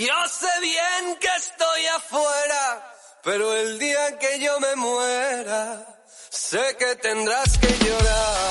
[0.00, 5.86] Yo sé bien que estoy afuera, pero el día que yo me muera,
[6.30, 8.49] sé que tendrás que llorar.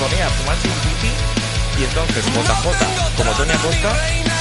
[0.00, 1.12] Ponía a fumarse un pipi
[1.78, 3.92] y entonces JJ, como Tony Acosta,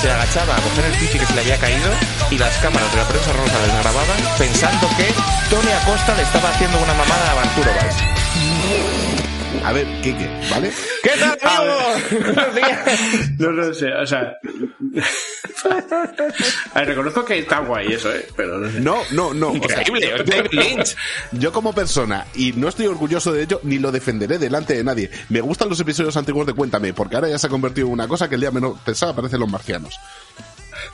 [0.01, 1.89] se agachaba a coger el pipi que se le había caído
[2.31, 5.07] y las cámaras de la prensa rosa les grababan pensando que
[5.49, 7.95] Tony Acosta le estaba haciendo una mamada a Arturo Valls.
[9.65, 10.71] A ver, Kike, ¿vale?
[11.03, 12.69] ¿Qué tal, amigo?
[13.39, 14.33] No, no sé, o sea.
[16.73, 18.27] A ver, reconozco que está guay eso, ¿eh?
[18.35, 18.97] Pero no.
[19.11, 20.95] No, no, o sea, Increíble, David Lynch.
[21.33, 25.09] Yo como persona, y no estoy orgulloso de ello, ni lo defenderé delante de nadie.
[25.29, 28.07] Me gustan los episodios antiguos de Cuéntame, porque ahora ya se ha convertido en una
[28.07, 29.95] cosa que el día menos pensaba aparecen los marcianos.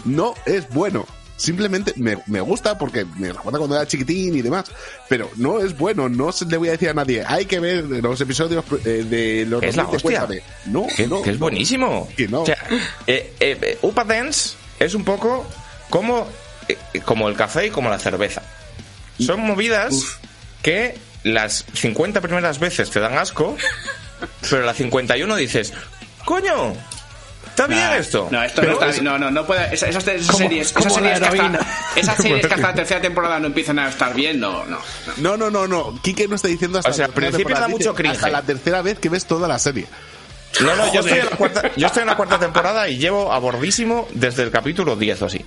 [0.03, 1.05] No es bueno.
[1.37, 4.65] Simplemente me, me gusta porque me recuerda cuando era chiquitín y demás.
[5.09, 7.23] Pero no es bueno, no se le voy a decir a nadie.
[7.27, 10.25] Hay que ver los episodios eh, de los Es la 2000 de hostia.
[10.25, 10.43] Cuéntame.
[10.67, 12.07] No, Que, no, que es buenísimo.
[12.15, 12.41] Que no.
[12.43, 12.57] O sea,
[13.07, 15.45] eh, eh, eh, Upa Dance es un poco
[15.89, 16.27] como,
[17.03, 18.41] como el café y como la cerveza.
[19.19, 20.19] Son movidas
[20.61, 23.57] que las 50 primeras veces te dan asco,
[24.49, 25.73] pero a las 51 dices,
[26.23, 26.73] coño,
[27.55, 28.27] está bien Nah, esto.
[28.29, 29.03] No, esto no está bien.
[29.03, 29.73] No, no, no puede.
[29.73, 31.59] Esas, esas, esas series, esas la series, que hasta, heroína.
[31.95, 34.77] esas series que hasta la tercera temporada no empiezan a estar bien, no, no.
[34.77, 35.13] no.
[35.17, 35.99] No, no, no, no.
[36.01, 38.15] Quique no está diciendo hasta O sea, la tercera al principio da mucho cringe.
[38.15, 39.87] Hasta la tercera vez que ves toda la serie.
[40.61, 43.33] No, no, yo estoy, en la cuarta, yo estoy en la cuarta temporada y llevo
[43.33, 45.45] a bordísimo desde el capítulo 10 o así.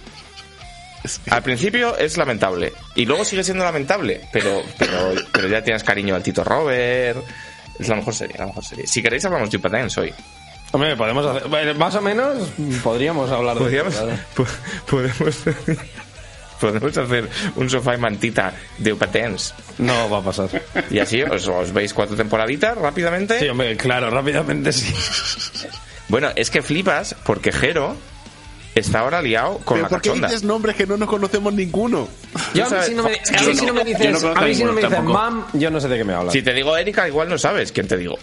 [1.31, 6.15] Al principio es lamentable y luego sigue siendo lamentable, pero, pero, pero ya tienes cariño
[6.15, 7.23] al Tito Robert.
[7.79, 8.87] Es la mejor serie, la mejor serie.
[8.87, 10.13] Si queréis hablamos de Dance hoy.
[10.73, 11.49] Hombre, podemos hacer.
[11.49, 12.37] bueno, Más o menos
[12.83, 14.21] podríamos hablar de Podríamos, eso, claro.
[14.35, 14.47] po-
[14.91, 15.37] podemos,
[16.61, 19.55] podemos hacer un sofá y mantita de Upa Dance.
[19.79, 20.49] No va a pasar.
[20.91, 23.39] Y así os, os veis cuatro temporaditas rápidamente.
[23.39, 24.93] Sí, hombre, claro, rápidamente sí.
[26.09, 27.95] Bueno, es que flipas porque Jero
[28.75, 30.29] está ahora liado con ¿Pero la por qué cachonda.
[30.29, 32.09] dices nombres que no nos conocemos ninguno?
[32.55, 33.73] Yo, a mí si no me, a Yo mí si no.
[33.75, 36.13] me dices, a mí si no me dices mam, yo no sé de qué me
[36.15, 36.33] hablas.
[36.33, 38.19] Si te digo Erika, igual no sabes quién te digo.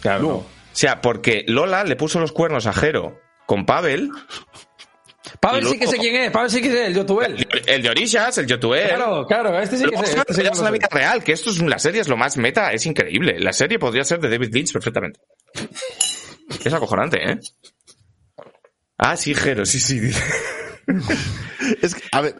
[0.00, 0.59] claro, No.
[0.72, 4.10] O sea, porque Lola le puso los cuernos a Jero con Pavel,
[5.40, 7.46] Pavel sí que sé quién es, Pavel sí que sé, el Yotuel.
[7.66, 8.88] el de Orishas, el Yotuel.
[8.88, 10.18] Claro, claro, este sí que Luego sé.
[10.28, 12.86] Este lo la vida real, que esto es la serie, es lo más meta, es
[12.86, 13.38] increíble.
[13.40, 15.20] La serie podría ser de David Lynch perfectamente.
[16.64, 17.38] Es acojonante, ¿eh?
[18.98, 20.10] Ah, sí, Jero, sí, sí.
[21.82, 22.34] Es que, a ver.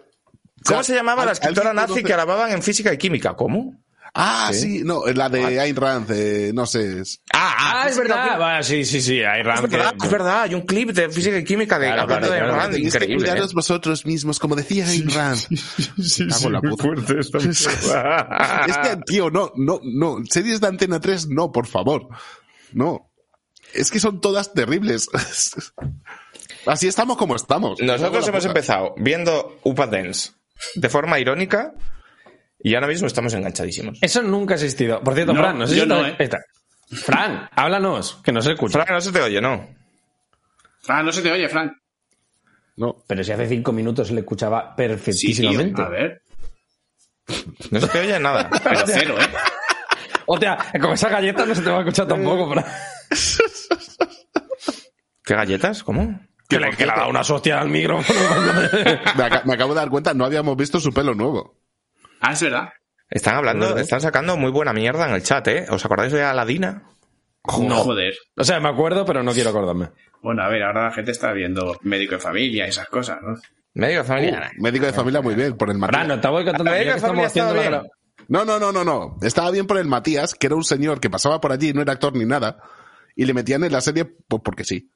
[0.65, 3.35] ¿Cómo o sea, se llamaba la ¿al- escritora nazi que alababan en física y química?
[3.35, 3.81] ¿Cómo?
[4.13, 7.01] Ah, sí, no, la de Ayn Rand, eh, no sé.
[7.01, 8.41] es- Ah, es verdad.
[8.41, 11.45] Va, sí, sí, sí, Es verdad, que- es verdad, hay un clip de física y
[11.45, 12.61] química de Claro, hablando claro, de claro.
[12.61, 13.15] Rand, Tenéis que increíble.
[13.15, 13.31] ¿eh?
[13.31, 15.41] cuidaros vosotros mismos, como decía Ayn Rand.
[16.51, 17.03] La puta.
[18.69, 20.19] Es que, tío, no, no, no.
[20.29, 22.09] Series de Antena 3, no, por favor.
[22.73, 23.11] No.
[23.75, 25.09] Es que son todas terribles.
[26.67, 27.81] Así estamos como estamos.
[27.81, 28.49] Nosotros hemos puta.
[28.49, 30.33] empezado viendo Upa Dance
[30.75, 31.73] de forma irónica
[32.63, 33.99] y ahora mismo estamos enganchadísimos.
[34.03, 35.01] Eso nunca ha existido.
[35.03, 36.17] Por cierto, No, Fran, no sé si yo está- no, ¿eh?
[36.19, 36.39] está.
[36.93, 38.83] Fran, háblanos, que no se escucha.
[38.83, 39.69] Fran, no se te oye, ¿no?
[40.89, 41.73] Ah, no se te oye, Frank.
[42.77, 42.97] No.
[43.07, 45.83] Pero si hace cinco minutos se le escuchaba Sí, perfectísimamente.
[45.83, 46.23] A ver.
[47.71, 48.49] No se te oye nada.
[48.65, 49.27] Pero cero, ¿eh?
[50.27, 52.65] O sea, con esa galleta no se te va a escuchar tampoco, Fran.
[55.25, 55.83] ¿Qué galletas?
[55.85, 56.21] ¿Cómo?
[56.49, 58.19] Que le, que le ha dado una hostia al micrófono.
[59.45, 61.60] Me acabo de dar cuenta, no habíamos visto su pelo nuevo.
[62.21, 62.69] Ah, es verdad.
[63.09, 65.67] Están hablando, están sacando muy buena mierda en el chat, ¿eh?
[65.71, 66.85] ¿Os acordáis de Aladina?
[67.59, 68.15] No, joder.
[68.37, 69.89] o sea, me acuerdo, pero no quiero acordarme.
[70.23, 73.35] Bueno, a ver, ahora la gente está viendo médico de familia y esas cosas, ¿no?
[73.75, 74.51] Medio familia.
[74.59, 76.07] Médico de familia muy bien, por el Matías.
[76.07, 77.89] no te voy contando la que estamos haciendo la estaba gra-
[78.29, 79.17] No, no, no, no, no.
[79.23, 81.93] Estaba bien por el Matías, que era un señor que pasaba por allí, no era
[81.95, 82.59] actor ni nada,
[83.17, 84.93] y le metían en la serie pues porque sí.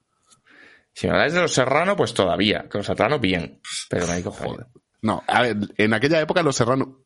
[0.93, 2.67] Si me habláis de los Serrano, pues todavía.
[2.71, 3.61] Que los Serrano, bien.
[3.89, 4.67] Pero me digo, joder.
[5.03, 7.03] No, a ver, en aquella época Los Serrano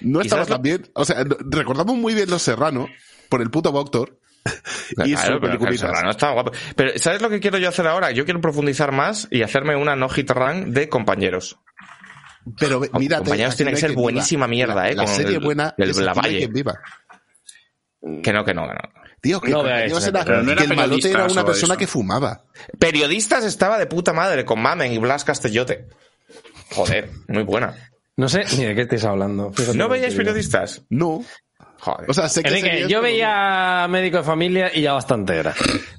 [0.00, 0.88] no ¿Y estaba tan bien.
[0.94, 2.88] O sea, no- recordamos muy bien Los Serrano
[3.28, 4.18] por el puto Doctor
[5.04, 5.78] y Claro, pero el.
[5.78, 6.52] Serrano está guapo.
[6.76, 8.10] Pero, ¿sabes lo que quiero yo hacer ahora?
[8.12, 11.58] Yo quiero profundizar más y hacerme una no-hit run de compañeros.
[12.60, 14.66] Pero mírate, Compañeros tiene no que ser buenísima viva.
[14.66, 14.94] mierda, La- ¿eh?
[14.94, 16.38] La serie el- buena es no Lavalle.
[16.38, 16.80] quien viva.
[18.22, 19.06] Que no, que no, que no.
[19.20, 21.78] Tío, que No compañeros era, pero no era que el malote era una persona eso.
[21.78, 22.44] que fumaba.
[22.78, 25.88] Periodistas estaba de puta madre con Mamen y Blas Castellote.
[26.70, 27.74] Joder, muy buena.
[28.16, 29.52] No sé ni de qué estáis hablando.
[29.52, 30.82] Fíjate ¿No veíais periodistas?
[30.88, 31.22] No.
[31.78, 32.10] Joder.
[32.10, 35.54] O sea, sé que Enrique, yo pero- veía médico de familia y ya bastante era.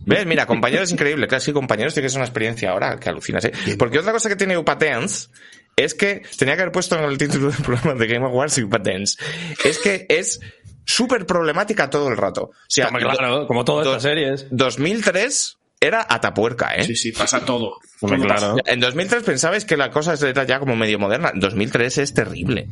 [0.05, 0.25] ¿Ves?
[0.25, 1.27] Mira, compañeros es increíble.
[1.27, 3.51] Claro, sí, compañeros tiene que ser una experiencia ahora que alucinas, ¿eh?
[3.77, 5.29] Porque otra cosa que tiene Upatens
[5.75, 9.17] es que tenía que haber puesto en el título del programa de Game Awards Upatens.
[9.63, 10.39] Es que es
[10.85, 12.45] súper problemática todo el rato.
[12.45, 14.47] O sea, claro, como todas estas series.
[14.49, 16.83] 2003 era atapuerca, ¿eh?
[16.83, 17.77] Sí, sí, pasa todo.
[18.01, 18.55] Hombre, Todo claro.
[18.65, 21.31] En 2003 pensabais que la cosa era ya como medio moderna.
[21.33, 22.67] En 2003 es terrible.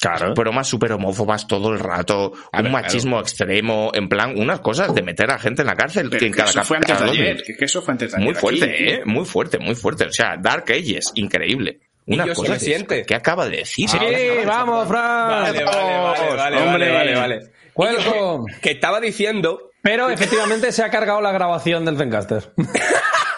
[0.00, 0.34] Claro.
[0.34, 5.30] Bromas súper homófobas todo el rato, un machismo extremo, en plan, unas cosas de meter
[5.30, 6.08] a gente en la cárcel.
[6.10, 7.42] Pero que en que cada eso fue antes de ayer.
[7.42, 8.26] Que, que eso fue antes de ayer.
[8.26, 8.84] Muy fuerte, aquí.
[8.84, 9.02] ¿eh?
[9.04, 10.04] Muy fuerte, muy fuerte.
[10.06, 11.80] O sea, Dark Ages, increíble.
[12.06, 13.04] Una cosa que-.
[13.06, 13.88] ¿Qué acaba de decir?
[13.88, 13.98] Sí,
[14.44, 15.28] vamos, Fran.
[15.28, 16.92] Vale, vale, vale, vale, Hombre.
[16.92, 17.50] vale, vale, vale.
[17.74, 18.52] Welcome.
[18.60, 22.52] Que estaba diciendo Pero efectivamente se ha cargado la grabación del Zencaster.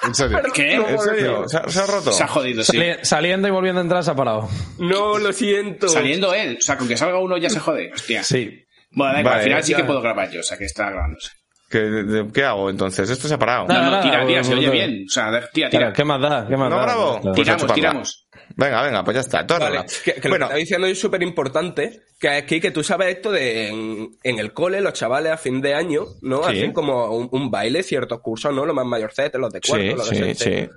[0.06, 0.40] En serio.
[0.54, 0.74] ¿Qué?
[0.76, 1.48] ¿En serio?
[1.48, 2.12] ¿Se ha, se ha roto?
[2.12, 2.76] Se ha jodido, sí.
[2.78, 4.48] Sali- Saliendo y volviendo a entrar se ha parado.
[4.78, 5.88] No, lo siento.
[5.88, 6.56] Saliendo él.
[6.60, 7.90] O sea, con que salga uno ya se jode.
[7.92, 8.22] Hostia.
[8.22, 8.64] Sí.
[8.92, 10.40] Bueno, da igual, Vale, al final sí que puedo grabar yo.
[10.40, 11.30] O sea, que está grabándose.
[11.68, 13.10] ¿Qué, de- qué hago entonces?
[13.10, 13.66] Esto se ha parado.
[13.66, 15.04] No, No, tira, tira, se oye bien.
[15.08, 15.92] O sea, tira, Claro, tira.
[15.92, 16.46] ¿Qué más da?
[16.48, 16.82] ¿Qué más ¿No da?
[16.84, 17.20] grabo?
[17.20, 18.25] Pues Tiramos, tiramos.
[18.54, 19.46] Venga, venga, pues ya está.
[19.46, 22.70] Todo Vale, que, que lo bueno, que está diciendo es súper importante, que aquí que
[22.70, 26.44] tú sabes esto de en, en el cole, los chavales a fin de año, ¿no?
[26.44, 26.50] Sí.
[26.50, 28.64] Hacen como un, un baile, ciertos cursos, ¿no?
[28.64, 30.68] Los más mayorcetes, los de cuarto, sí, los de sí.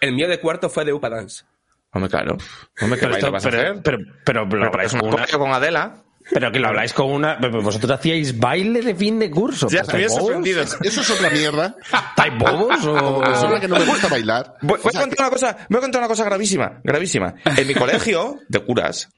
[0.00, 1.44] El mío de cuarto fue de Upa Dance.
[1.92, 2.36] Hombre, claro.
[2.80, 4.70] Hombre, ¿qué Pero, pero, pero, pero lo
[5.06, 6.04] una copia con Adela.
[6.30, 7.36] Pero que lo habláis con una...
[7.36, 9.68] Vosotros hacíais baile de fin de curso.
[9.68, 10.62] Ya ¿Estáis me sorprendido.
[10.82, 11.76] Eso es otra mierda.
[11.82, 13.20] ¿Estáis bobos o...?
[13.20, 14.56] Persona que no me gusta bailar.
[14.62, 17.34] Voy, voy O sea, a contar una cosa, voy a contar una cosa gravísima, gravísima.
[17.44, 19.08] En mi colegio de curas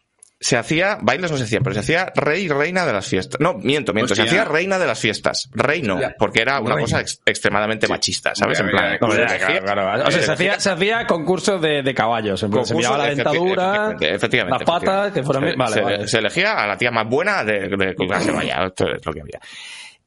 [0.42, 3.38] se hacía, bailes no se hacían, pero se hacía rey y reina de las fiestas.
[3.40, 5.50] No, miento, miento, se hacía reina de las fiestas.
[5.52, 6.14] Rey no, Ya.
[6.18, 6.80] porque era una Reina.
[6.82, 8.58] cosa ex- extremadamente machista, ¿sabes?
[8.60, 10.04] En plan, claro, claro.
[10.06, 12.42] O sea, se hacía, se hacía concurso de, de caballos.
[12.42, 15.50] En plan, se miraba la de- dentadura, las patas, que fueran...
[15.50, 16.08] Se, Vale, se- vale.
[16.08, 19.20] se elegía a la tía más buena de, de que vaya, esto es lo que
[19.20, 19.40] había.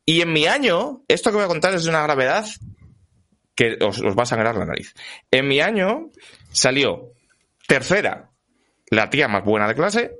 [0.04, 2.44] Y en mi año, esto que voy a contar es de una gravedad
[3.56, 4.96] que os, os va a sangrar la nariz.
[5.30, 6.10] En mi año
[6.52, 7.12] salió
[7.68, 8.32] tercera,
[8.90, 10.12] la tía más buena de clase,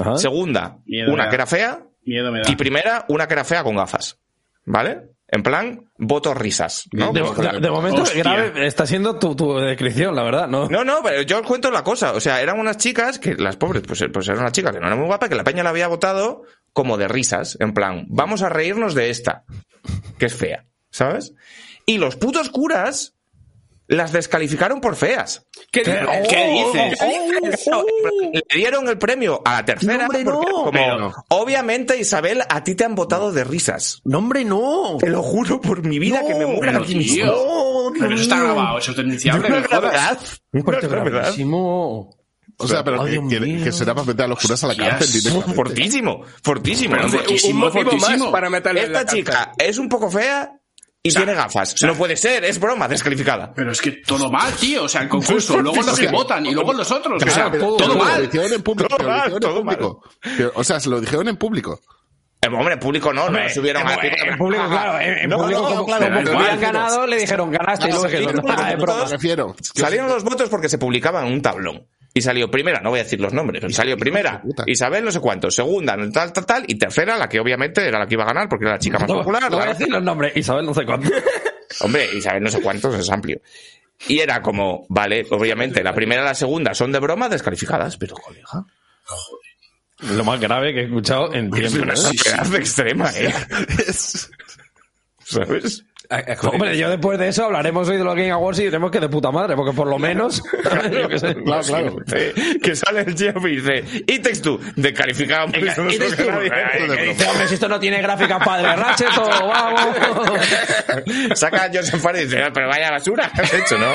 [0.00, 0.16] Ajá.
[0.16, 2.50] segunda, Miedo una que era fea, Miedo me da.
[2.50, 4.18] y primera, una que era fea con gafas.
[4.64, 5.10] ¿Vale?
[5.32, 6.88] En plan, votos risas.
[6.92, 7.12] ¿no?
[7.12, 8.22] De, de- de momento, Hostia.
[8.22, 10.68] grave está siendo tu, tu descripción, la verdad, ¿no?
[10.68, 12.12] No, no, pero yo os cuento la cosa.
[12.14, 14.86] O sea, eran unas chicas que, las pobres, pues, pues era una chica que no
[14.88, 16.42] era muy guapa, que la peña la había votado
[16.72, 17.56] como de risas.
[17.60, 19.44] En plan, vamos a reírnos de esta,
[20.18, 20.64] que es fea.
[20.90, 21.32] ¿Sabes?
[21.86, 23.14] Y los putos curas
[23.90, 25.46] las descalificaron por feas.
[25.72, 27.66] ¿Qué, ¿Qué dices?
[27.70, 27.84] No,
[28.32, 30.06] Le dieron el premio a la tercera.
[30.08, 30.40] No, no.
[30.40, 34.00] como, Pero- obviamente, Isabel, a ti te han votado de risas.
[34.04, 34.96] ¡No, hombre, no!
[34.98, 37.14] Te lo juro por mi vida que me muera Pero, aquí mismo.
[37.14, 39.48] tío, No, pero eso está grabado, eso es denunciable.
[39.48, 39.68] No jodas.
[39.68, 40.18] gravedad.
[40.52, 42.16] Un corte gravísimo.
[42.62, 45.10] O sea, pero que, que- que será para meter a los curas a la cárcel
[45.22, 45.54] directamente.
[45.54, 46.94] Fortísimo, fortísimo.
[46.96, 47.54] Pero fortísimo.
[47.54, 48.24] un motivo fortísimo.
[48.24, 49.24] más para meterle en la Esta cárcel.
[49.24, 50.59] chica es un poco fea
[51.02, 51.74] y sea, tiene gafas.
[51.74, 53.52] o sea- no puede ser, es broma, descalificada.
[53.54, 54.84] Pero es que todo mal, tío.
[54.84, 57.22] O sea, el concurso, luego los que votan y luego los otros.
[57.22, 58.22] O sea, todo Lo mal.
[58.30, 58.96] dijeron en público.
[58.96, 59.76] Todo mal, dijeron en todo mal.
[59.78, 60.02] público.
[60.36, 61.80] Pero, o sea, se lo dijeron en público.
[62.42, 65.68] Eh, hombre, en público no, no subieron a En público, claro, en, No, público, no,
[65.68, 69.54] como, claro, como pero que habían ganado, le dijeron, ganaste, y luego dijeron, broma.
[69.74, 71.86] Salieron los votos porque se publicaban en un tablón.
[72.12, 74.42] Y salió primera, no voy a decir los nombres, pero salió primera.
[74.66, 78.06] Isabel no sé cuánto, segunda tal, tal, tal, y tercera la que obviamente era la
[78.08, 79.48] que iba a ganar porque era la chica más No, popular.
[79.48, 81.08] no voy a decir los nombres, Isabel no sé cuánto.
[81.80, 83.40] Hombre, Isabel no sé cuántos, es amplio.
[84.08, 88.16] Y era como, vale, obviamente, la primera y la segunda son de broma descalificadas, pero
[88.16, 88.64] colega.
[90.16, 91.82] Lo más grave que he escuchado en Es tiempo.
[91.84, 91.96] una ¿eh?
[92.24, 93.32] gravedad extrema, ¿eh?
[95.24, 95.84] ¿Sabes?
[96.42, 99.08] Hombre, yo después de eso hablaremos hoy de los Game Awards y diremos que de
[99.08, 100.42] puta madre, porque por lo menos.
[101.16, 101.34] sé.
[101.44, 101.96] Claro, claro.
[102.14, 105.48] Eh, Que sale el chef y dice, y text tú, descalificado.
[105.48, 109.96] Y que que dice, hombre, si esto no tiene gráfica padre Ratchet o vamos.
[111.34, 113.92] Saca a Joseph Farr y dice, "Ah, pero vaya basura que has hecho, ¿no?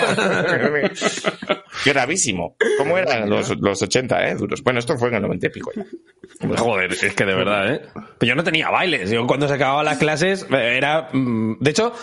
[1.86, 2.56] Gravísimo.
[2.78, 4.36] ¿Cómo eran los, los 80, eh?
[4.36, 4.64] Duros.
[4.64, 5.84] Bueno, esto fue en el 90 y pico ya.
[6.58, 7.82] Joder, es que de verdad, ¿eh?
[8.18, 9.10] Pero yo no tenía bailes.
[9.12, 11.10] Yo cuando se acababan las clases eh, era...
[11.12, 11.94] mm, De hecho,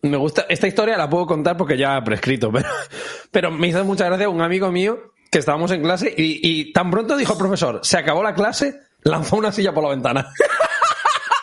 [0.00, 0.46] me gusta...
[0.48, 2.68] Esta historia la puedo contar porque ya ha prescrito, pero,
[3.30, 6.90] pero me hizo mucha gracia un amigo mío que estábamos en clase y, y tan
[6.90, 10.32] pronto dijo el profesor, se acabó la clase, lanzó una silla por la ventana.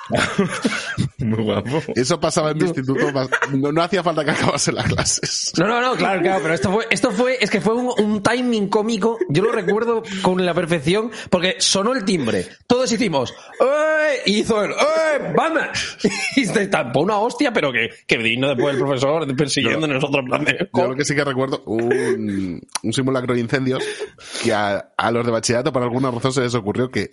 [1.20, 1.82] Muy guapo.
[1.96, 3.12] Eso pasaba en mi instituto.
[3.52, 5.54] No, no hacía falta que acabase las clases.
[5.58, 8.24] No, no, no, claro, claro, pero esto fue, esto fue, es que fue un, un
[8.24, 14.22] timing cómico, yo lo recuerdo con la perfección, porque sonó el timbre, todos hicimos, ¡eh!
[14.26, 15.34] Y hizo el ¡eh!
[15.36, 15.70] ¡Batman!
[16.36, 20.22] Y se estampó una hostia, pero que, que digno después el profesor persiguiendo en nosotros
[20.22, 23.84] en plan de, Yo lo que sí que recuerdo, un, un simulacro de incendios
[24.44, 27.12] que a, a los de bachillerato por alguna razón se les ocurrió que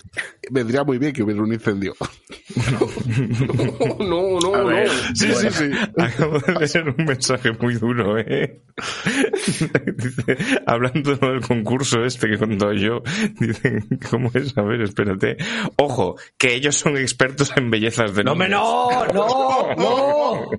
[0.51, 1.95] vendría muy bien que hubiera un incendio.
[3.99, 4.89] no, no, no.
[5.15, 5.71] Sí, sí, sí.
[5.99, 8.61] Acabo de leer un mensaje muy duro, ¿eh?
[9.97, 10.37] Dice,
[10.67, 13.03] hablando del concurso este que contó yo,
[13.41, 14.57] dicen, ¿cómo es?
[14.59, 15.37] A ver, espérate.
[15.77, 19.15] Ojo, que ellos son expertos en bellezas de ¡No, me nombres.
[19.15, 19.67] no!
[19.77, 20.51] ¡No!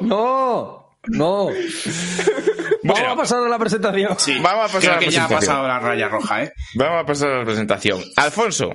[0.00, 0.86] ¡No!
[1.06, 1.48] ¡No!
[2.82, 4.18] Vamos a pasar a la presentación.
[4.18, 4.36] Sí.
[4.42, 6.52] Vamos a pasar Creo a la que ya ha pasado la raya roja, ¿eh?
[6.74, 8.02] Vamos a pasar a la presentación.
[8.16, 8.70] Alfonso,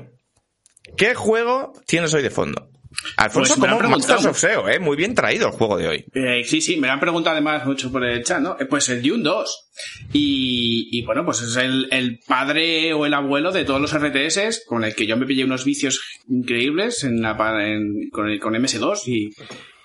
[0.98, 2.70] ¿qué juego tienes hoy de fondo?
[3.18, 4.80] Alfonso, Pues of SEO, ¿eh?
[4.80, 6.06] Muy bien traído el juego de hoy.
[6.14, 8.58] Eh, sí, sí, me lo han preguntado además mucho por el chat, ¿no?
[8.60, 9.70] Eh, Pues el Dune 2.
[10.14, 14.64] Y, y bueno, pues es el, el padre o el abuelo de todos los RTS
[14.66, 18.40] con el que yo me pillé unos vicios increíbles en la, pa- en- con, el-
[18.40, 19.32] con MS2 y,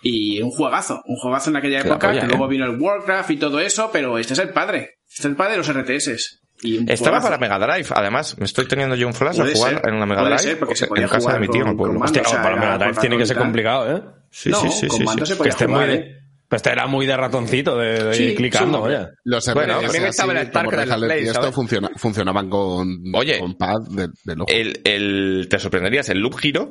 [0.03, 2.29] y un juegazo, un juegazo en aquella Que la época, polla, que ¿eh?
[2.31, 4.97] luego vino el Warcraft y todo eso, pero este es el padre.
[5.09, 6.41] Este es el padre de los RTS.
[6.89, 8.37] Estaba para Mega Drive, además.
[8.39, 10.77] Me estoy teniendo yo un flash a jugar ser, en la Mega Drive ser, porque
[10.77, 11.95] se en casa de mi tío en el pueblo.
[11.99, 12.33] con Hostia, mando.
[12.35, 14.03] no, o sea, para Mega Drive tiene que ser complicado, ¿eh?
[14.31, 15.35] Sí, no, sí, sí, sí, sí.
[15.37, 16.17] podía Este, muy de, ¿eh?
[16.49, 18.95] pues este era muy de ratoncito, de, de Sí, ir clicando, sí.
[19.25, 23.39] Los Bueno, también estaba el Starcraft Play, esto funciona- funcionaban con, Oye.
[23.39, 24.53] con pad de, de loco.
[24.53, 26.71] El, el, te sorprenderías, el Loop Hero,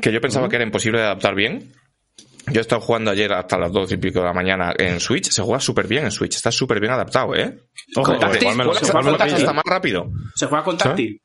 [0.00, 1.72] que yo pensaba que era imposible de adaptar bien.
[2.46, 5.30] Yo he estado jugando ayer hasta las dos y pico de la mañana en Switch.
[5.30, 6.36] Se juega súper bien en Switch.
[6.36, 7.58] Está súper bien adaptado, ¿eh?
[7.96, 8.90] Ojo, Te- pues igual me lo- vuelas
[9.22, 9.54] pillo, hasta ¿eh?
[9.54, 10.10] más rápido.
[10.34, 11.20] Se juega con táctil.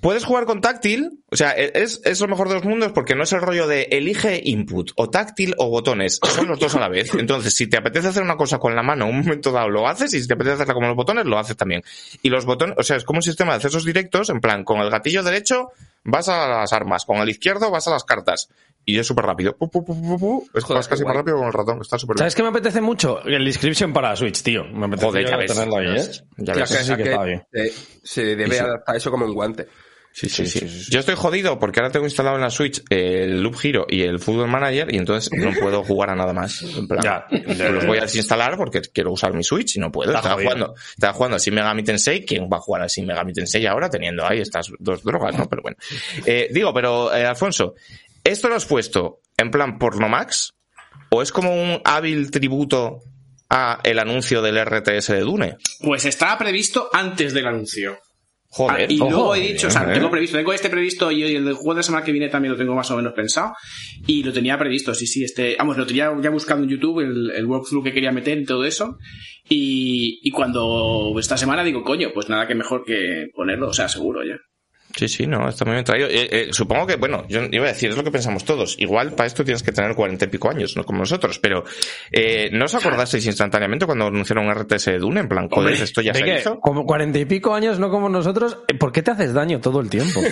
[0.00, 3.22] Puedes jugar con táctil, o sea, es, es lo mejor de los mundos porque no
[3.22, 6.88] es el rollo de elige input, o táctil o botones, son los dos a la
[6.88, 7.14] vez.
[7.14, 9.86] Entonces, si te apetece hacer una cosa con la mano en un momento dado, lo
[9.86, 11.84] haces, y si te apetece hacerla con los botones, lo haces también.
[12.20, 14.80] Y los botones, o sea, es como un sistema de accesos directos, en plan, con
[14.80, 15.70] el gatillo derecho
[16.02, 18.48] vas a las armas, con el izquierdo vas a las cartas.
[18.84, 19.56] Y es súper rápido.
[19.56, 20.48] Pu, pu, pu, pu, pu.
[20.54, 22.18] Es Joder, casi más rápido con el ratón, está súper.
[22.18, 23.22] ¿Sabes qué me apetece mucho?
[23.24, 24.64] El inscription para Switch, tío.
[24.64, 25.52] Me apetece Joder, ya ves.
[25.52, 26.02] tenerlo ahí, ¿eh?
[26.38, 26.70] Ya ves.
[26.70, 27.42] que- sí que que, está bien.
[27.52, 27.72] eh,
[28.02, 28.60] se debe sí.
[28.60, 29.68] adaptar eso como un guante.
[30.14, 33.56] Sí, sí, sí, Yo estoy jodido porque ahora tengo instalado en la Switch el Loop
[33.62, 36.60] Hero y el Football Manager y entonces no puedo jugar a nada más.
[36.76, 37.26] En plan, Ya.
[37.70, 40.10] los voy a desinstalar porque quiero usar mi Switch y no puedo.
[40.10, 42.26] Está Estaba jugando, estaba jugando Shin Megami Tensei.
[42.26, 45.34] ¿Quién va a jugar al Shin Megami Tensei ahora teniendo ahí estas dos drogas?
[45.38, 45.78] No, pero bueno.
[46.26, 47.74] Eh, digo, pero eh, Alfonso,
[48.24, 50.52] ¿esto lo has puesto en plan pornomax
[51.10, 53.00] o es como un hábil tributo
[53.50, 55.56] a el anuncio del RTS de Dune?
[55.80, 57.98] Pues estaba previsto antes del anuncio.
[58.54, 58.86] Joder.
[58.88, 61.54] Ah, y luego he dicho, o sea, tengo previsto, tengo este previsto y el del
[61.54, 63.54] juego de la semana que viene también lo tengo más o menos pensado.
[64.06, 67.30] Y lo tenía previsto, sí, sí, este, vamos, lo tenía ya buscando en YouTube, el,
[67.30, 68.98] el walkthrough que quería meter y todo eso.
[69.48, 73.88] Y, y cuando esta semana digo, coño, pues nada que mejor que ponerlo, o sea,
[73.88, 74.36] seguro ya.
[74.96, 76.06] Sí, sí, no, está muy bien traído.
[76.08, 78.76] Eh, eh, supongo que, bueno, yo iba a decir, es lo que pensamos todos.
[78.78, 81.64] Igual para esto tienes que tener cuarenta y pico años, no como nosotros, pero
[82.10, 85.20] eh, ¿no os acordasteis instantáneamente cuando anunciaron un RTS de Dune?
[85.20, 86.60] En plan, joder, esto ya ¿De se hizo.
[86.60, 88.58] Como cuarenta y pico años, no como nosotros.
[88.68, 90.20] eh, ¿Por qué te haces daño todo el tiempo?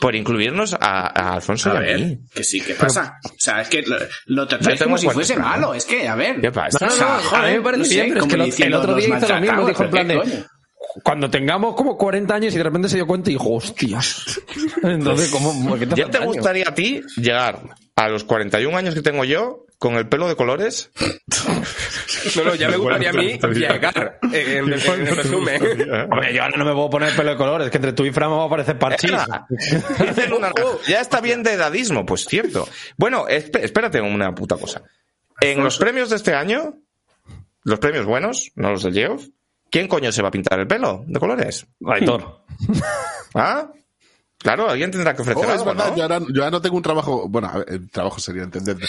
[0.00, 2.18] Por incluirnos a, a Alfonso A y a ver, mí.
[2.34, 3.18] que sí, ¿qué pasa?
[3.24, 3.96] O sea, es que lo,
[4.26, 6.40] lo tratáis como si fuese malo, es que, a ver.
[6.40, 6.78] ¿Qué pasa?
[6.80, 8.56] No, no, O sea, no, a mí me parece no sé, bien, pero es como
[8.56, 10.30] que el, otro "Nos día hizo lo mismo, maltratamos", dijo en plan ¿pero de...
[10.30, 10.44] coño?
[11.04, 14.40] Cuando tengamos como 40 años y de repente se dio cuenta y dijo, hostias.
[14.82, 15.68] Entonces, ¿cómo?
[15.68, 17.60] ¿por qué te ¿Ya te gustaría a ti llegar
[17.94, 20.90] a los 41 años que tengo yo con el pelo de colores?
[22.36, 25.62] No, no, ya me gustaría a mí llegar, eh, en, en- en resumen.
[26.10, 28.30] Hombre, yo ahora no me puedo poner pelo de colores, que entre tú y Fran
[28.30, 29.10] me va a parecer parchís.
[29.12, 29.46] Naranja,
[30.88, 32.68] ya está bien de edadismo, pues cierto.
[32.96, 34.82] Bueno, esp- espérate una puta cosa.
[35.40, 36.74] En los premios de este año,
[37.62, 39.26] los premios buenos, no los del Geoff,
[39.70, 41.66] ¿quién coño se va a pintar el pelo de colores?
[41.86, 42.42] Aitor.
[43.34, 43.70] ¿Ah?
[44.40, 45.96] Claro, alguien tendrá que ofrecer Oh, es algo, verdad, ¿no?
[45.96, 47.28] yo, ahora, yo ahora no tengo un trabajo.
[47.28, 48.86] Bueno, el trabajo sería entenderte.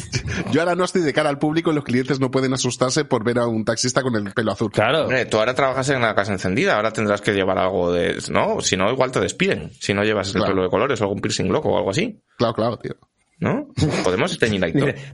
[0.52, 3.24] yo ahora no estoy de cara al público y los clientes no pueden asustarse por
[3.24, 4.70] ver a un taxista con el pelo azul.
[4.70, 5.04] Claro.
[5.04, 8.18] Hombre, tú ahora trabajas en la casa encendida, ahora tendrás que llevar algo de...
[8.30, 8.60] ¿No?
[8.60, 9.70] Si no, igual te despiden.
[9.80, 12.22] Si no llevas el pelo de colores o algún piercing loco o algo así.
[12.36, 12.94] Claro, claro, tío.
[13.38, 13.68] ¿No?
[14.04, 14.60] Podemos teñir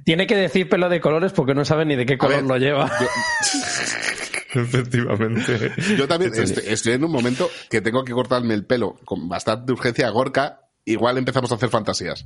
[0.05, 2.57] tiene que decir pelo de colores porque no sabe ni de qué color ver, lo
[2.57, 2.91] lleva.
[4.61, 5.73] Efectivamente.
[5.97, 9.73] Yo también estoy, estoy en un momento que tengo que cortarme el pelo con bastante
[9.73, 10.61] urgencia a Gorka.
[10.85, 12.25] Igual empezamos a hacer fantasías.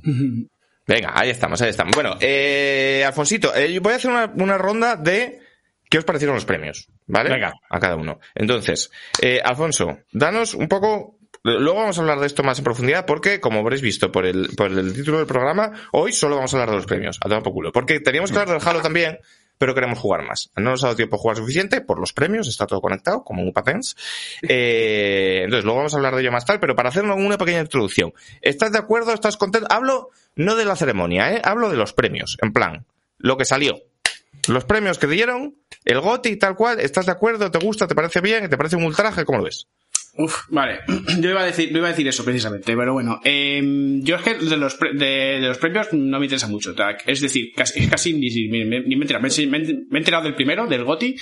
[0.87, 1.93] Venga, ahí estamos, ahí estamos.
[1.95, 5.39] Bueno, eh, Alfonsito, eh, voy a hacer una, una ronda de
[5.89, 7.29] qué os parecieron los premios, ¿vale?
[7.29, 7.53] Venga.
[7.69, 8.19] A cada uno.
[8.33, 11.17] Entonces, eh, Alfonso, danos un poco.
[11.43, 14.49] Luego vamos a hablar de esto más en profundidad porque, como habréis visto por el,
[14.55, 17.17] por el título del programa, hoy solo vamos a hablar de los premios.
[17.19, 17.71] A tomar por culo.
[17.71, 19.17] Porque teníamos que hablar del Halo también,
[19.61, 20.49] pero queremos jugar más.
[20.55, 23.43] No nos ha dado tiempo a jugar suficiente por los premios, está todo conectado, como
[23.43, 23.95] un patents.
[24.41, 27.59] Eh, entonces, luego vamos a hablar de ello más tarde, pero para hacer una pequeña
[27.59, 28.11] introducción.
[28.41, 29.13] ¿Estás de acuerdo?
[29.13, 29.67] ¿Estás contento?
[29.69, 31.41] Hablo no de la ceremonia, ¿eh?
[31.43, 32.87] Hablo de los premios, en plan,
[33.19, 33.83] lo que salió.
[34.47, 35.53] Los premios que dieron,
[35.85, 37.51] el GOTI tal cual, ¿estás de acuerdo?
[37.51, 37.85] ¿Te gusta?
[37.85, 38.49] ¿Te parece bien?
[38.49, 39.25] ¿Te parece un ultraje?
[39.25, 39.67] ¿Cómo lo ves?
[40.17, 40.79] Uf, vale.
[41.21, 43.21] Yo iba a decir, no iba a decir eso precisamente, pero bueno.
[43.23, 43.61] Eh,
[44.03, 46.75] yo es que de los, pre- de, de los premios no me interesa mucho.
[46.75, 47.03] tac.
[47.07, 49.23] Es decir, casi, casi ni, ni- ni- ni me he enterado.
[49.23, 51.15] Me, he- me he- me he enterado del primero, del GOTI,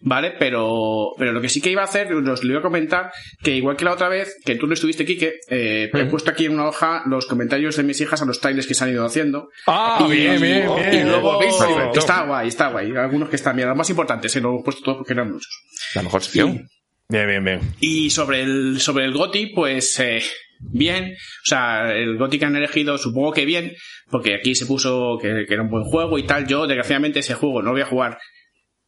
[0.00, 0.32] ¿vale?
[0.38, 3.54] Pero, pero lo que sí que iba a hacer, os lo iba a comentar, que
[3.56, 6.54] igual que la otra vez, que tú no estuviste, Quique, eh, he puesto aquí en
[6.54, 9.50] una hoja los comentarios de mis hijas a los trailers que se han ido haciendo.
[9.68, 11.08] Ah, Y- bien, bien, y bien.
[11.08, 12.92] luego, está guay, está guay.
[12.96, 15.50] Algunos que están bien, los más importantes, eh, lo he puesto todos porque eran muchos.
[15.94, 16.66] La mejor sección.
[17.12, 17.60] Bien, bien, bien.
[17.78, 20.22] Y sobre el, sobre el GOTI, pues eh,
[20.60, 21.12] bien.
[21.12, 23.74] O sea, el GOTI que han elegido, supongo que bien,
[24.10, 26.46] porque aquí se puso que, que era un buen juego y tal.
[26.46, 28.18] Yo, desgraciadamente, ese juego no lo voy a jugar.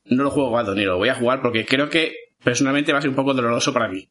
[0.07, 3.03] No lo juego jugado ni lo voy a jugar porque creo que personalmente va a
[3.03, 4.09] ser un poco doloroso para mí.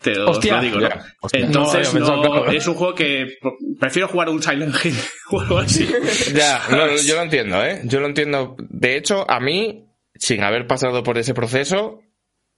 [0.00, 0.88] Te lo, os Hostia, lo digo, ¿no?
[0.88, 2.50] ya, Entonces, No, claro.
[2.52, 3.38] es un juego que
[3.80, 4.94] prefiero jugar un Silent Hill
[5.30, 5.88] o algo así.
[6.34, 7.80] Ya, no, yo lo entiendo, ¿eh?
[7.84, 8.56] Yo lo entiendo.
[8.58, 12.00] De hecho, a mí, sin haber pasado por ese proceso,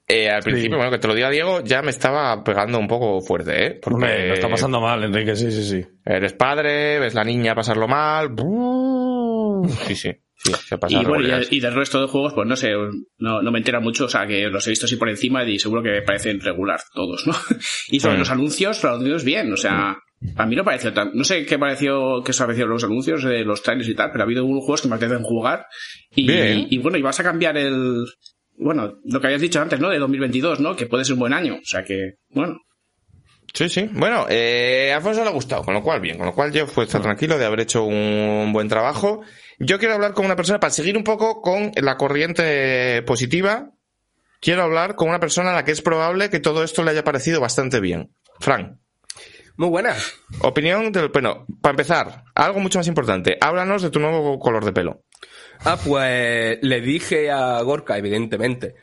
[0.08, 3.20] eh, al principio, bueno, que te lo diga Diego, ya me estaba pegando un poco
[3.20, 3.78] fuerte, ¿eh?
[3.82, 5.86] Porque lo está pasando mal, Enrique, sí, sí, sí.
[6.04, 8.30] eres padre, ves la niña pasarlo mal.
[9.86, 12.56] Sí, sí, sí, se pasa Y bueno, y, y del resto de juegos, pues no
[12.56, 12.72] sé,
[13.18, 15.58] no, no me entera mucho, o sea, que los he visto así por encima y
[15.58, 17.34] seguro que me parecen regular todos, ¿no?
[17.90, 18.20] Y sobre Mm.
[18.20, 19.96] los anuncios, los anuncios bien, o sea,
[20.36, 23.44] a mí no pareció tan, no sé qué pareció, qué os parecieron los anuncios de
[23.44, 25.66] los trailers y tal, pero ha habido algunos juegos que me apetecen jugar
[26.14, 26.66] y, Bien.
[26.70, 28.04] y bueno, y vas a cambiar el,
[28.58, 29.88] bueno, lo que habías dicho antes, ¿no?
[29.88, 30.76] De 2022, ¿no?
[30.76, 32.58] Que puede ser un buen año, o sea que, bueno,
[33.54, 33.88] Sí, sí.
[33.92, 36.66] Bueno, eh, a Alfonso le ha gustado, con lo cual bien, con lo cual yo
[36.66, 39.22] puedo estar tranquilo de haber hecho un buen trabajo.
[39.58, 43.70] Yo quiero hablar con una persona, para seguir un poco con la corriente positiva,
[44.40, 47.04] quiero hablar con una persona a la que es probable que todo esto le haya
[47.04, 48.12] parecido bastante bien.
[48.38, 48.80] Fran,
[49.56, 49.94] Muy buena.
[50.42, 51.08] opinión del...
[51.08, 55.02] Bueno, para empezar, algo mucho más importante, háblanos de tu nuevo color de pelo.
[55.64, 58.74] Ah, pues le dije a Gorka, evidentemente,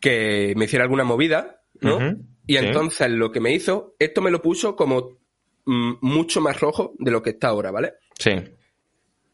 [0.00, 2.16] que me hiciera alguna movida, ¿no?
[2.46, 2.64] Y sí.
[2.64, 5.18] entonces lo que me hizo, esto me lo puso como
[5.64, 7.94] mm, mucho más rojo de lo que está ahora, ¿vale?
[8.18, 8.32] Sí.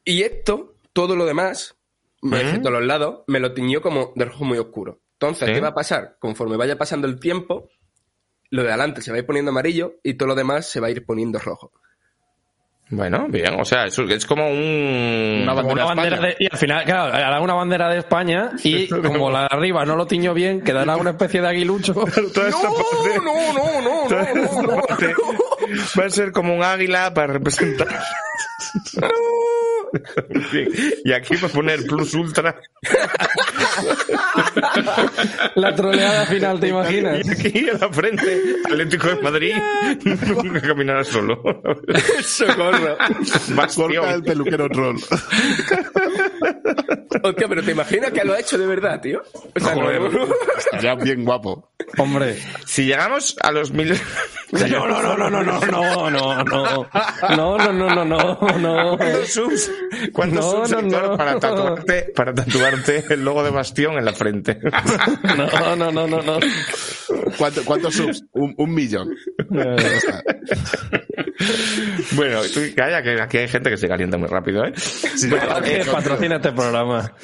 [0.04, 1.76] Y esto, todo lo demás,
[2.22, 5.00] excepto los lados, me lo tiñó como de rojo muy oscuro.
[5.14, 5.54] Entonces, Sí.
[5.54, 6.16] ¿qué va a pasar?
[6.18, 7.68] Conforme vaya pasando el tiempo,
[8.50, 10.86] lo de adelante se va a ir poniendo amarillo y todo lo demás se va
[10.86, 11.72] a ir poniendo rojo.
[12.92, 15.46] Bueno, bien, o sea, es, es como un...
[15.48, 19.42] Una Bandera de, y al final, claro, hará una bandera de España y como la
[19.42, 21.94] de arriba no lo tiñó bien, quedará una especie de aguilucho.
[22.34, 25.14] Toda esta parte- no, no, no, toda esta parte
[26.00, 27.86] Va a ser como un águila para representar.
[30.52, 30.68] Bien,
[31.04, 32.56] Y aquí va a poner plus ultra.
[35.54, 37.26] La troleada final, ¿te imaginas?
[37.26, 39.54] Y aquí en la frente, Atlético de Madrid.
[40.42, 41.42] Nunca caminará solo.
[42.22, 42.96] Socorro.
[42.98, 44.22] Corta el Bastión.
[44.24, 44.96] peluquero troll.
[47.22, 49.22] Hostia, pero ¿te imaginas que lo ha hecho de verdad, tío?
[49.54, 51.70] O sea, Joder, no- estaría bien guapo.
[51.98, 52.38] Hombre.
[52.66, 53.98] Si llegamos a los mil.
[54.52, 56.88] No, no, no, no, no, no, no, no, no.
[57.36, 58.96] No, no, no, no, no, no.
[58.96, 59.70] ¿Cuántos subs?
[60.12, 61.16] ¿Cuántos No, no.
[61.16, 64.58] para tatuarte, para tatuarte el logo de Bastión en la frente?
[65.36, 66.38] No, no, no, no, no.
[67.38, 68.24] ¿Cuánto- ¿Cuántos subs?
[68.32, 69.14] Un, un millón.
[69.38, 70.22] Está.
[72.12, 74.72] bueno, tú calla, que aquí hay gente que se calienta muy rápido, ¿eh?
[75.28, 77.12] Bueno, Que eh, patrocina este programa.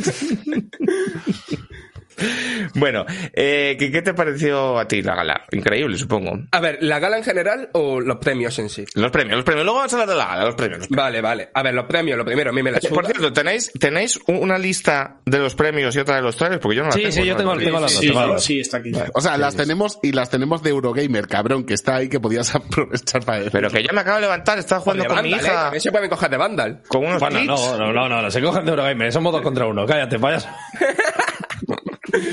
[2.74, 5.44] Bueno, eh, ¿qué, qué te pareció a ti la gala?
[5.52, 6.38] Increíble, supongo.
[6.50, 8.84] A ver, ¿la gala en general o los premios en sí?
[8.94, 9.64] Los premios, los premios.
[9.64, 10.78] Luego vamos a hablar de la gala, los premios.
[10.80, 11.04] los premios.
[11.04, 11.50] Vale, vale.
[11.54, 14.58] A ver, los premios, lo primero, a mí me la Por cierto, ¿tenéis, ¿tenéis una
[14.58, 16.60] lista de los premios y otra de los trailers?
[16.60, 17.12] Porque yo no la Sí, tengo.
[17.12, 17.38] sí, yo ¿no?
[17.38, 18.00] tengo, tengo las dos.
[18.00, 18.92] sí, tengo sí, está aquí.
[19.14, 22.54] O sea, las tenemos y las tenemos de Eurogamer, cabrón, que está ahí que podías
[22.54, 23.52] aprovechar para decir.
[23.52, 25.42] Pero que ya me acabo de levantar, estaba jugando con mi Vandal, ¿eh?
[25.50, 25.62] hija.
[25.64, 26.82] También se pueden coger de Vandal.
[26.88, 29.66] Con unos Bueno, no, no, no, no, no, se cogen de Eurogamer, somos dos contra
[29.66, 30.48] uno, cállate, payaso.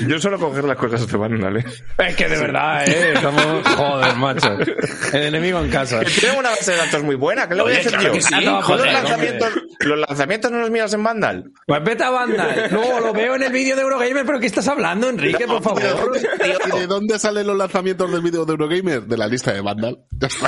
[0.06, 1.64] Yo suelo coger las cosas de Vandal, ¿eh?
[1.98, 3.14] Es que de verdad, eh,
[3.76, 4.56] joder, macho.
[5.12, 6.00] El enemigo en casa.
[6.00, 8.12] Que tienen una base de datos muy buena, ¿qué le voy a hacer claro yo?
[8.12, 9.48] que sí, no, joder, los, lanzamientos,
[9.80, 11.44] los lanzamientos no los miras en Vandal.
[11.66, 12.68] Pues vete a banda.
[12.70, 15.82] No, lo veo en el vídeo de Eurogamer, pero ¿qué estás hablando, Enrique, por favor?
[16.74, 19.02] ¿Y de dónde salen los lanzamientos del vídeo de Eurogamer?
[19.02, 19.98] De la lista de Vandal.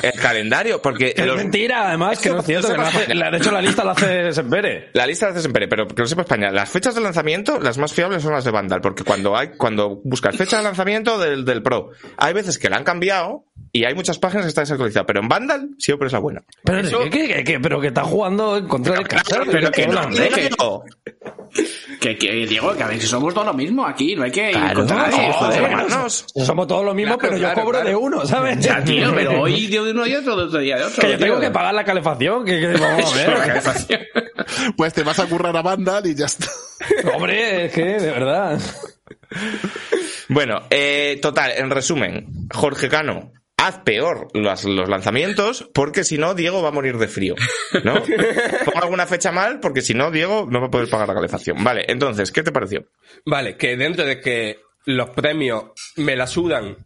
[0.03, 2.75] El calendario, porque Es los- mentira, además, que no es cierto.
[2.75, 4.91] que hace- la- de hecho, la lista la hace Sempere.
[4.95, 6.51] La lista la haces en Pere, pero que lo sepa España.
[6.51, 10.01] Las fechas de lanzamiento, las más fiables son las de Vandal, porque cuando hay, cuando
[10.05, 13.95] buscas fecha de lanzamiento del, del Pro, hay veces que la han cambiado y hay
[13.95, 16.43] muchas páginas que están desactualizadas, pero en Vandal siempre es la buena.
[16.65, 17.61] Pero, Eso- ¿qué, qué, qué, qué?
[17.61, 19.41] pero que está jugando en contra de casa.
[19.51, 20.83] pero que no, que- No,
[22.01, 24.51] Que, que, Diego, que a ver si somos todos lo mismo aquí, no hay que
[24.51, 26.11] ir Claro, contra nadie, joder.
[26.45, 27.89] Somos todos lo mismo, Claro, pero yo cobro claro.
[27.89, 28.59] de uno, ¿sabes?
[28.61, 31.01] Ya, tío, pero hoy de uno y otro, de otro día de otro.
[31.03, 31.41] Que yo tengo tío.
[31.41, 33.17] que pagar la calefacción, que, que vamos a
[33.89, 34.09] ver.
[34.77, 36.47] Pues te vas a currar a Vandal y ya está.
[37.15, 38.61] Hombre, es que, de verdad.
[40.29, 46.35] Bueno, eh, total, en resumen, Jorge Cano, haz peor los, los lanzamientos, porque si no,
[46.35, 47.35] Diego va a morir de frío.
[47.85, 47.95] ¿No?
[48.65, 51.63] Pongo alguna fecha mal, porque si no, Diego no va a poder pagar la calefacción.
[51.63, 52.89] Vale, entonces, ¿qué te pareció?
[53.25, 56.77] Vale, que dentro de que los premios me la sudan,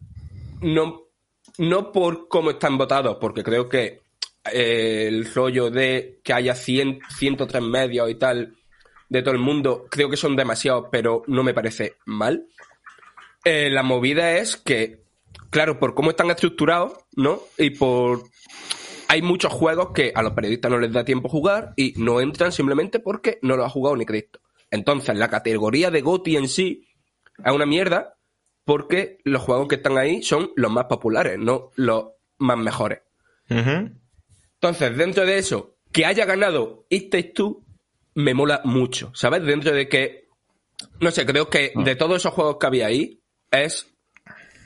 [0.61, 1.07] no,
[1.57, 4.01] no por cómo están votados, porque creo que
[4.51, 8.55] eh, el rollo de que haya 100, 103 medios y tal
[9.11, 12.47] de todo el mundo, creo que son demasiados, pero no me parece mal.
[13.43, 15.03] Eh, la movida es que,
[15.49, 17.41] claro, por cómo están estructurados, ¿no?
[17.57, 18.23] Y por...
[19.09, 22.53] Hay muchos juegos que a los periodistas no les da tiempo jugar y no entran
[22.53, 24.39] simplemente porque no lo ha jugado ni Cristo.
[24.69, 26.87] Entonces, la categoría de GOTY en sí
[27.43, 28.17] es una mierda
[28.63, 33.01] porque los juegos que están ahí son los más populares, no los más mejores.
[33.49, 37.65] Entonces, dentro de eso, que haya ganado It Takes Two
[38.15, 39.43] me mola mucho, ¿sabes?
[39.43, 40.27] Dentro de que,
[40.99, 43.19] no sé, creo que de todos esos juegos que había ahí,
[43.51, 43.87] es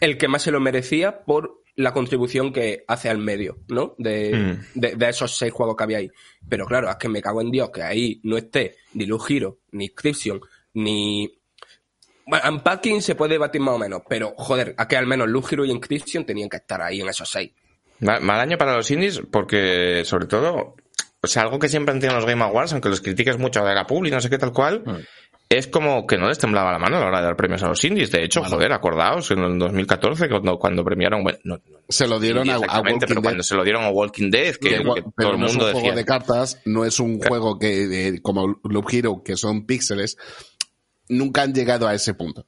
[0.01, 3.95] el que más se lo merecía por la contribución que hace al medio, ¿no?
[3.97, 4.79] De, Mm.
[4.79, 6.09] de, de esos seis juegos que había ahí.
[6.47, 9.59] Pero claro, es que me cago en Dios que ahí no esté ni Luz Hero,
[9.71, 10.39] ni Inscription,
[10.73, 11.37] ni...
[12.27, 15.51] Bueno, Unpacking se puede debatir más o menos, pero joder, a que al menos Luz
[15.51, 17.51] Hero y Inscription tenían que estar ahí en esos seis.
[17.99, 20.75] Ma- Mal año para los indies, porque sobre todo,
[21.25, 23.75] o sea, algo que siempre han tenido los Game Awards, aunque los critiques mucho de
[23.75, 24.83] la publi, no sé qué tal cual,
[25.49, 27.67] es como que no les temblaba la mano a la hora de dar premios a
[27.67, 28.11] los indies.
[28.11, 32.49] De hecho, joder, acordaos, en el 2014, cuando, cuando premiaron, bueno, no, Se lo dieron
[32.49, 33.23] a, a Walking pero Dead.
[33.23, 35.45] cuando se lo dieron a Walking Dead, que, Que igual- que pero todo el no
[35.45, 35.95] es un mundo juego decía.
[35.95, 40.17] de cartas, no es un juego que, eh, como Loop Hero, que son píxeles,
[41.09, 42.45] nunca han llegado a ese punto.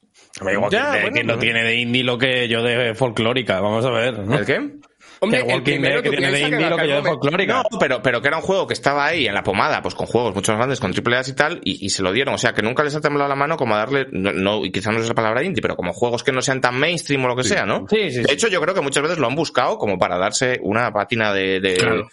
[0.71, 1.39] Ya, que, bueno, que no no.
[1.39, 4.19] tiene de indie lo que yo de folclórica, vamos a ver.
[4.19, 4.37] ¿no?
[4.37, 4.71] ¿El qué?
[5.19, 7.53] Hombre, Que el Walking primero que tiene de indie lo que yo de folclórica.
[7.71, 10.05] No, pero, pero que era un juego que estaba ahí en la pomada, pues con
[10.07, 12.33] juegos mucho más grandes, con triple A y tal, y, y se lo dieron.
[12.35, 14.71] O sea, que nunca les ha temblado la mano como a darle, no, no- y
[14.71, 17.27] quizás no es la palabra indie, pero como juegos que no sean tan mainstream o
[17.29, 17.85] lo que sea, ¿no?
[17.89, 20.59] Sí, sí, De hecho, yo creo que muchas veces lo han buscado como para darse
[20.61, 22.07] una pátina de, de, Claro.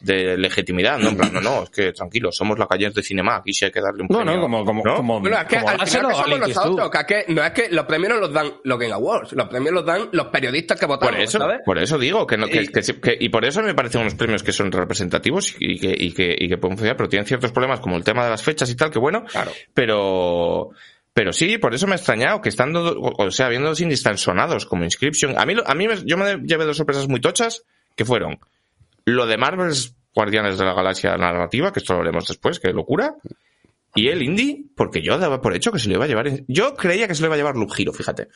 [0.00, 1.08] De legitimidad, ¿no?
[1.08, 3.70] En plan, no, no, es que tranquilo, somos la calle de Cinema, aquí sí hay
[3.70, 4.34] que darle un No, premio.
[4.36, 4.96] no, como, como, ¿no?
[4.96, 7.50] como, Bueno, es que como al final que somos nosotros, que, es que no es
[7.52, 10.78] que los premios no los dan los Game Awards, los premios los dan los periodistas
[10.78, 11.60] que votamos, Por eso, ¿sabes?
[11.64, 14.42] por eso digo que, no, que, Y- que y por eso me parecen unos premios
[14.42, 17.80] que son representativos y que, y que, y que pueden funcionar, pero tienen ciertos problemas
[17.80, 19.50] como el tema de las fechas y tal, que bueno, Claro.
[19.72, 20.70] pero,
[21.14, 24.18] pero sí, por eso me ha extrañado que estando, o sea, viendo los indies tan
[24.18, 27.20] sonados como Inscription, a mí, lo- a mí me- yo me llevé dos sorpresas muy
[27.20, 27.62] tochas,
[27.94, 28.38] que fueron
[29.06, 33.14] lo de Marvel's Guardianes de la Galaxia narrativa, que esto lo haremos después, que locura,
[33.94, 36.74] y el indie, porque yo daba por hecho que se lo iba a llevar, yo
[36.74, 38.28] creía que se lo iba a llevar Loop Hero, fíjate.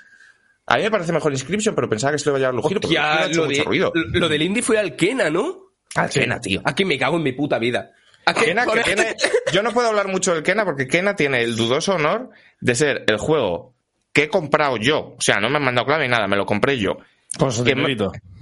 [0.67, 2.71] A mí me parece mejor Inscription, pero pensaba que se lo iba a llevar Loop
[2.71, 3.93] Hero, porque Loop Hero Hostia, ha hecho lo, mucho de, ruido.
[3.95, 5.73] lo del indie fue al Kena, ¿no?
[5.97, 6.63] Al Kena, tío.
[6.65, 7.91] Aquí me cago en mi puta vida.
[8.27, 8.47] ¿A qué?
[8.47, 9.17] Kena, que tiene,
[9.53, 12.31] yo no puedo hablar mucho del Kena porque Kena tiene el dudoso honor
[12.61, 13.75] de ser el juego
[14.13, 15.15] que he comprado yo.
[15.19, 16.99] O sea, no me han mandado clave ni nada, me lo compré yo.
[17.39, 17.97] Con su Que me-.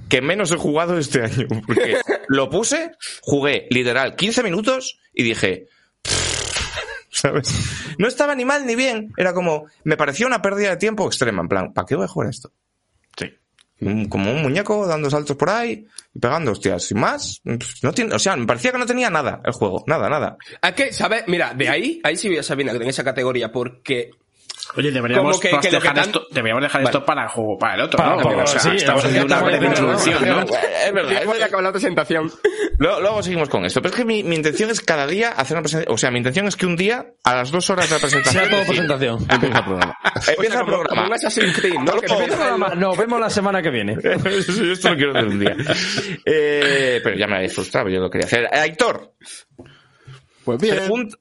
[0.09, 1.47] Que menos he jugado este año.
[1.67, 1.97] Porque
[2.29, 2.93] lo puse,
[3.23, 5.67] jugué literal 15 minutos y dije.
[7.11, 7.49] ¿Sabes?
[7.99, 9.13] No estaba ni mal ni bien.
[9.17, 9.67] Era como.
[9.85, 11.43] Me parecía una pérdida de tiempo extrema.
[11.43, 12.53] En plan, ¿para qué voy a jugar esto?
[13.17, 13.33] Sí.
[14.09, 16.85] Como un muñeco dando saltos por ahí y pegando hostias.
[16.85, 17.41] Sin más.
[17.83, 19.85] No tiene, o sea, me parecía que no tenía nada el juego.
[19.87, 20.37] Nada, nada.
[20.63, 21.25] Es que, ¿sabes?
[21.27, 24.11] Mira, de ahí, ahí sí voy a saber en esa categoría, porque
[24.77, 26.97] Oye, deberíamos, Como que- que lo que dejar, tan- esto, deberíamos dejar Vale.
[26.97, 28.23] esto para el juego, para el otro, Para- ¿no?
[28.23, 30.41] para- o sea, sí, estamos haciendo una breve introducción, ¿no?
[30.43, 32.31] Es verdad, es acabar la presentación.
[32.79, 33.81] Luego, luego seguimos con esto.
[33.83, 35.95] Pero es que mi, mi intención es cada día hacer una presentación.
[35.95, 38.43] O sea, mi intención es que un día, a las dos horas de la presentación.
[38.43, 39.27] Sea todo decir, presentación.
[39.31, 39.99] Empieza el programa.
[40.05, 41.07] Empieza O sea, el como- como programa.
[41.09, 41.93] un Assassin's Creed, ¿no?
[42.01, 43.93] Que Luego- empieza el- Nos vemos la semana que viene.
[44.05, 45.57] Esto lo quiero hacer un día.
[46.25, 48.45] Eh, pero ya me habéis frustrado, yo lo quería hacer.
[48.45, 49.15] Eh, Aitor,
[50.45, 50.77] Pues bien.
[50.77, 51.19] pregun-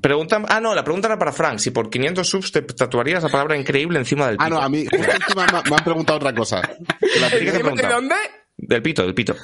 [0.00, 1.58] pregunta, ah, no, la pregunta era para Frank.
[1.58, 4.46] Si por 500 subs te tatuarías la palabra increíble encima del pito.
[4.46, 6.60] Ah, no, a mí justo encima me, me han preguntado otra cosa.
[7.20, 8.14] La que ¿De dónde?
[8.56, 9.34] Del pito, del pito.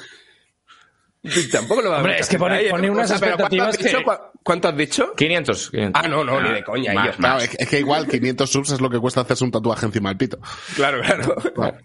[1.51, 3.69] Tampoco lo va a Hombre, es que pone- pone unas o sea, pero ¿cuánto has
[3.75, 4.03] expectativas dicho?
[4.31, 5.13] ¿Cu- ¿Cuánto has dicho?
[5.17, 5.69] 500.
[5.71, 6.01] 500.
[6.03, 6.93] Ah, no, no, ni de coña.
[6.93, 7.13] más, yo.
[7.17, 9.85] Claro, es, que- es que igual 500 subs es lo que cuesta hacerse un tatuaje
[9.87, 10.39] encima del pito.
[10.75, 11.35] Claro, claro.
[11.55, 11.77] Vale.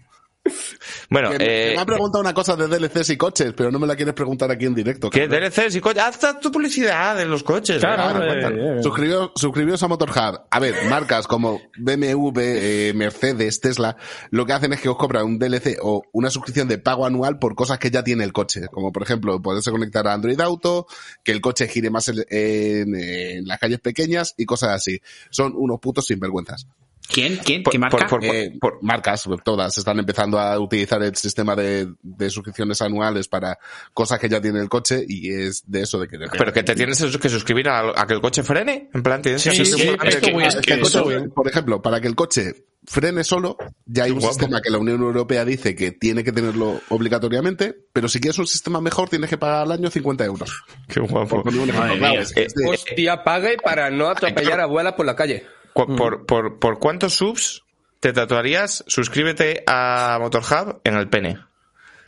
[1.09, 3.71] Bueno, Que me- que eh, me ha preguntado una cosa de DLCs y coches, pero
[3.71, 5.09] no me la quieres preguntar aquí en directo.
[5.09, 5.39] ¿qué cabrón.
[5.49, 6.03] DLCs y coches?
[6.03, 7.79] Haz tu publicidad de los coches.
[7.79, 10.41] Claro, eh, Suscribíos, suscribíos a Motorhub.
[10.49, 13.95] A ver, marcas como BMW, eh, Mercedes, Tesla,
[14.31, 17.39] lo que hacen es que os cobran un DLC o una suscripción de pago anual
[17.39, 18.67] por cosas que ya tiene el coche.
[18.69, 20.87] Como por ejemplo, poderse conectar a Android Auto,
[21.23, 24.99] que el coche gire más en, en- en las calles pequeñas y cosas así.
[25.29, 26.67] Son unos putos sinvergüenzas.
[27.07, 27.37] ¿Quién?
[27.37, 27.63] ¿Quién?
[27.63, 27.97] Por- ¿Qué marca?
[28.07, 33.27] por- por- Eh, marcas, todas están empezando a utilizar el sistema de, de suscripciones anuales
[33.27, 33.57] para
[33.93, 36.75] cosas que ya tiene el coche y es de eso de que Pero que te
[36.75, 38.89] tienes que suscribir a, a que el coche frene.
[38.93, 43.23] En plan, tienes que Sí, sí, que- a- por ejemplo, para que el coche frene
[43.23, 44.33] solo, ya hay un guapo.
[44.33, 48.47] sistema que la Unión Europea dice que tiene que tenerlo obligatoriamente, pero si quieres un
[48.47, 50.51] sistema mejor tienes que pagar al año 50 euros.
[50.87, 51.43] Qué guapo.
[51.43, 52.21] Por ejemplo, claro, mía.
[52.21, 55.45] es- es de- Hostia, pague para no atropellar abuelas por la calle.
[55.73, 57.63] Cu- Por, por, ¿Por cuántos subs
[57.99, 58.83] te tatuarías?
[58.87, 61.39] Suscríbete a Motorhub en el pene.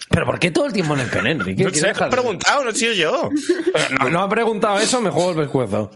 [0.10, 1.63] Pero ¿por qué todo el tiempo en el pene, Enrique?
[1.63, 3.30] No ¿Qué sé, he preguntado, no he sido yo.
[3.99, 5.91] No, no ha preguntado eso, me juego el pescuezo.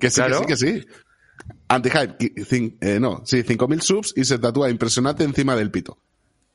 [0.00, 0.42] que sí, Claro.
[0.46, 0.86] que sí, que sí.
[1.68, 2.32] Anti-hype,
[2.80, 5.98] eh, no, sí, 5.000 subs y se tatúa impresionante encima del pito.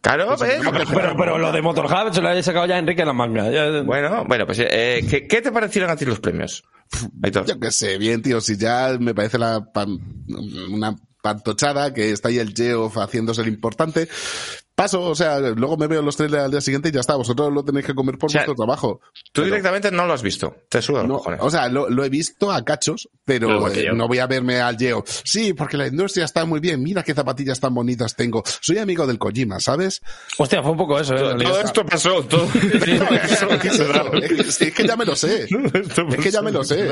[0.08, 0.62] Claro, ¿ves?
[0.94, 3.50] Pero, pero lo de Motorhub se lo haya sacado ya Enrique en la manga.
[3.52, 6.64] Ya- Bueno, bueno, pues eh, ¿qué, qué te parecieron a ti los premios?
[7.22, 7.46] Aitor.
[7.46, 10.00] Yo qué sé, bien, tío, si ya me parece la pan-
[10.72, 14.08] una pantochada que está ahí el Geoff haciéndose el importante.
[14.78, 17.52] Paso, o sea, luego me veo los trailers al día siguiente y ya está, vosotros
[17.52, 19.00] lo tenéis que comer por O sea, vuestro trabajo.
[19.32, 20.56] Tú Pero- directamente no lo has visto.
[20.70, 24.20] Te suda No, o sea, lo, lo he visto a cachos, pero eh, no voy
[24.20, 25.04] a verme al Geo.
[25.24, 26.84] Sí, porque la industria está muy bien.
[26.84, 28.44] Mira qué zapatillas tan bonitas tengo.
[28.62, 30.00] Soy amigo del Kojima, ¿sabes?
[30.38, 31.24] Hostia, fue un poco eso, ¿eh?
[31.24, 31.62] realidad.
[31.66, 32.48] esto pasó, todo.
[32.54, 32.78] ¿Qué
[33.24, 33.50] es eso?
[33.50, 35.48] Es que- es que ya me lo sé.
[36.10, 36.92] Es que ya me lo sé.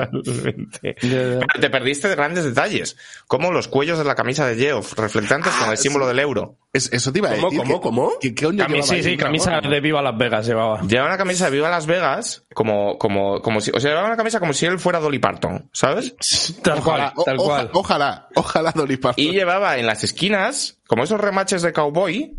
[1.61, 5.69] Te perdiste de grandes detalles, como los cuellos de la camisa de Geoff, reflectantes con
[5.69, 6.57] el símbolo del euro.
[6.75, 7.59] Es- eso te iba a ¿Cómo, decir.
[7.63, 8.11] cómo, cómo?
[8.19, 10.81] ¿Qué Cami- llevaba sí, sí, camisa de Viva Las Vegas llevaba.
[10.81, 14.17] Lleva una camisa de Viva Las Vegas, como, como, como si, o sea, llevaba una
[14.17, 16.15] camisa como si él fuera Dolly Parton, ¿sabes?
[16.61, 17.65] Tal Ojalá, cual, tal o- cual.
[17.67, 19.23] oja- ojalá, ojalá Dolly Parton.
[19.23, 22.37] Y llevaba en las esquinas, como esos remaches de cowboy,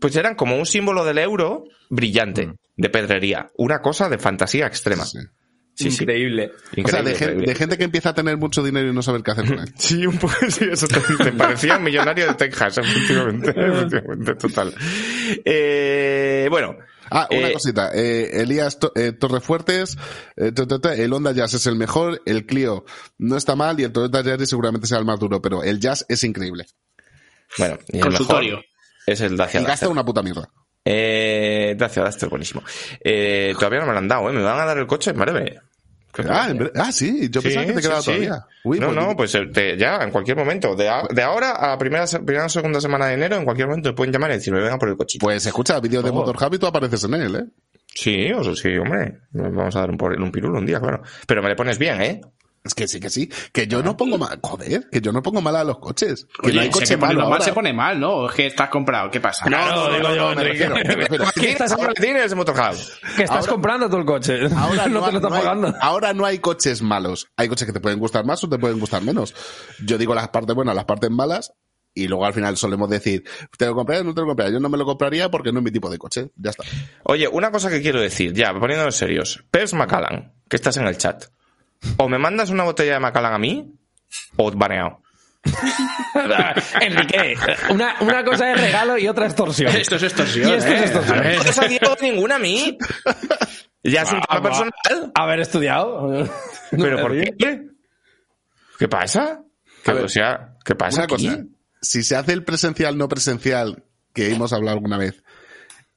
[0.00, 3.50] pues eran como un símbolo del euro brillante, de pedrería.
[3.56, 5.04] Una cosa de fantasía extrema.
[5.04, 5.18] Sí.
[5.18, 5.26] Sí,
[5.74, 5.88] sí.
[5.88, 6.52] Increíble.
[6.54, 7.46] O sea, Increíble, de, gen- increíble.
[7.46, 9.72] de gente que empieza a tener mucho dinero y no saber qué hacer con él.
[9.78, 14.74] Sí, un poco, sí, eso te, te parecía un millonario de Texas, efectivamente, efectivamente, total.
[15.44, 16.76] Eh, bueno.
[17.10, 17.90] Ah, una eh, cosita.
[17.94, 19.96] Eh, Elías To- eh, Torrefuertes,
[20.36, 22.84] eh, ta, ta, ta, el Honda Jazz es el mejor, el Clio
[23.18, 26.06] no está mal y el Toyota Yaris seguramente sea el más duro, pero el Jazz
[26.08, 26.64] es increíble.
[27.58, 28.50] Bueno, y el Consultorio.
[28.56, 28.64] mejor
[29.06, 30.48] Es el Dacia Y gasta una puta mierda.
[30.84, 32.62] Eh, Dacia Duster, buenísimo.
[33.00, 34.32] Eh, todavía no me lo han dado, ¿eh?
[34.32, 35.60] Me van a dar el coche en breve.
[36.28, 38.06] Ah, ah, sí, yo Sí, pensaba que te quedaba sí.
[38.06, 38.46] todavía.
[38.62, 40.76] Uy, no, pues- no, pues eh, te- ya, en cualquier momento.
[40.76, 43.90] De, a- de ahora a primera, primera o segunda semana de enero, en cualquier momento
[43.90, 45.24] te pueden llamar y decirme, venga por el cochito.
[45.26, 46.14] Pues escucha, vídeo de Oh.
[46.14, 47.44] Motor Hub y tú apareces en él, ¿eh?
[47.96, 49.18] Sí, o sea, sí, hombre.
[49.32, 51.02] Vamos a dar un, un pirulo un día, claro.
[51.26, 52.20] Pero me le pones bien, ¿eh?
[52.64, 53.30] Es que sí, que sí.
[53.52, 54.38] Que yo no pongo mal.
[54.42, 56.26] Joder, que yo no pongo mal a los coches.
[56.40, 57.44] Que Oye, no hay coche malo mal ahora.
[57.44, 58.10] se pone mal, ¿no?
[58.14, 59.10] ¿O es que estás comprado?
[59.10, 59.44] ¿Qué pasa?
[59.44, 60.66] Claro, digo yo, me Enrique.
[60.68, 61.24] refiero, me refiero.
[61.28, 62.74] Aquí estás en maletines de Motorhub.
[63.16, 64.38] Que estás Ahora- comprando tú el coche.
[64.56, 65.74] Ahora no, no, te lo estás no hay, pagando.
[65.78, 67.26] ahora no hay coches malos.
[67.36, 69.34] Hay coches que te pueden gustar más o te pueden gustar menos.
[69.84, 71.52] Yo digo las partes buenas, las partes malas,
[71.92, 73.24] y luego al final solemos decir,
[73.58, 74.54] ¿te lo compraría o no te lo compraría?
[74.54, 76.30] Yo no me lo compraría porque no es mi tipo de coche.
[76.36, 76.64] Ya está.
[77.02, 79.44] Oye, una cosa que quiero decir, ya, poniéndonos serios.
[79.50, 81.24] Pers Macallan, que estás en el chat.
[81.96, 83.74] O me mandas una botella de Macallan a mí,
[84.36, 85.00] o baneado.
[86.80, 87.36] Enrique,
[87.70, 89.74] una, una cosa es regalo y otra extorsión.
[89.76, 90.48] Esto es extorsión.
[90.48, 90.84] Y esto es ¿eh?
[90.84, 91.20] extorsión.
[91.20, 91.36] Ver.
[91.36, 92.78] No te Diego ninguna a mí.
[93.82, 94.72] Ya es un tema personal.
[95.14, 96.26] Haber estudiado.
[96.70, 97.62] ¿Pero por qué?
[98.78, 99.42] ¿Qué pasa?
[99.84, 101.26] ¿Qué, ver, o sea, ¿qué pasa Una aquí?
[101.28, 101.44] cosa,
[101.82, 105.22] si se hace el presencial no presencial, que hemos hablado alguna vez,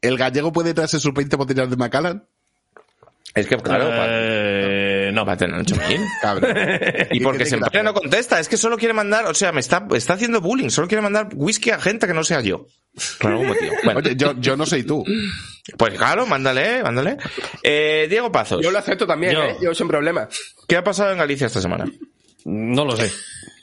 [0.02, 2.28] ¿el gallego puede traerse sus 20 botellas de Macallan?
[3.34, 4.47] Es que, claro, Eh,
[5.18, 5.26] no.
[5.26, 6.00] va a tener 8000.
[6.22, 6.56] Cabrón.
[7.12, 10.14] Y porque siempre no contesta, es que solo quiere mandar, o sea, me está, está
[10.14, 12.68] haciendo bullying, solo quiere mandar whisky a gente que no sea yo.
[13.20, 13.74] Por algún motivo.
[13.84, 15.04] Bueno, Oye, yo, yo no soy tú.
[15.78, 17.18] pues claro, mándale, mándale.
[17.64, 19.44] Eh, Diego Pazos, Yo lo acepto también, Yo.
[19.44, 19.56] ¿eh?
[19.62, 20.28] Yo sin problema.
[20.68, 21.86] ¿qué ha pasado en Galicia esta semana?
[22.50, 23.12] No lo sé.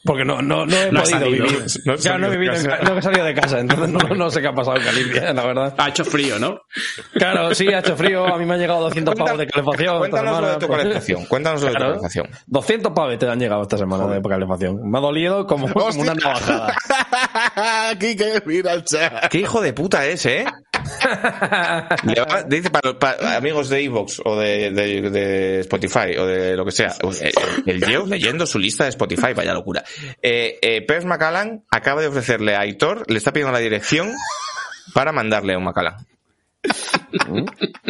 [0.06, 1.46] Porque no, no, no he No podido salido.
[1.46, 1.64] vivir.
[1.86, 2.78] No he, de vivido en casa.
[2.78, 5.32] ca- no he salido de casa, entonces no, no sé qué ha pasado en Galicia,
[5.32, 5.74] la verdad.
[5.78, 6.60] Ha hecho frío, ¿no?
[7.14, 9.94] Claro, sí, ha hecho frío, a mí me han llegado 200 pavos de calefacción.
[9.94, 10.78] esta Cuéntanos lo semana, de tu pues.
[10.82, 11.24] calefacción.
[11.24, 12.28] Cuéntanos lo de tu calefacción.
[12.46, 14.90] 200 pavos te han llegado esta semana de calefacción.
[14.90, 16.76] Me ha dolido como, una navajada.
[17.98, 19.28] Quique, mira el chat.
[19.30, 20.44] ¿Qué hijo de puta es, eh?
[22.48, 26.94] Dice para, para amigos de Evox o de, Spotify o de lo que sea.
[27.20, 27.32] El,
[27.66, 29.84] el Geo leyendo su lista de Spotify, vaya locura.
[30.22, 34.12] Eh, eh, Pers Macallan acaba de ofrecerle a Aitor, le está pidiendo la dirección
[34.92, 35.64] para mandarle a un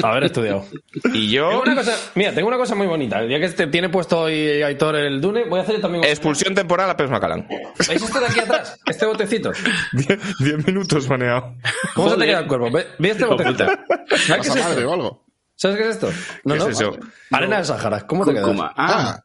[0.02, 0.64] Haber estudiado.
[1.12, 3.20] Y yo, Tengo una cosa, mira, tengo una cosa muy bonita.
[3.20, 6.04] El día que te tiene puesto hoy Aitor el Dune, voy a hacer también.
[6.04, 7.46] expulsión temporal a Pez Macalán.
[7.88, 8.78] ¿Veis esto de aquí atrás?
[8.86, 9.52] Este botecito.
[9.92, 11.54] Die- Diez minutos baneado.
[11.94, 12.70] ¿Cómo se te queda el cuerpo?
[12.70, 13.64] Ve, ve este botecito.
[13.66, 14.90] ¿Sabes qué es ¿Pasa madre esto?
[14.90, 15.24] o algo?
[15.56, 16.08] ¿Sabes qué es esto?
[16.44, 16.66] No, ¿Qué no.
[16.68, 16.96] es eso?
[17.30, 18.06] Arena del Sahara.
[18.06, 18.42] ¿Cómo te queda?
[18.42, 18.72] Cúrcuma.
[18.76, 19.20] Ah,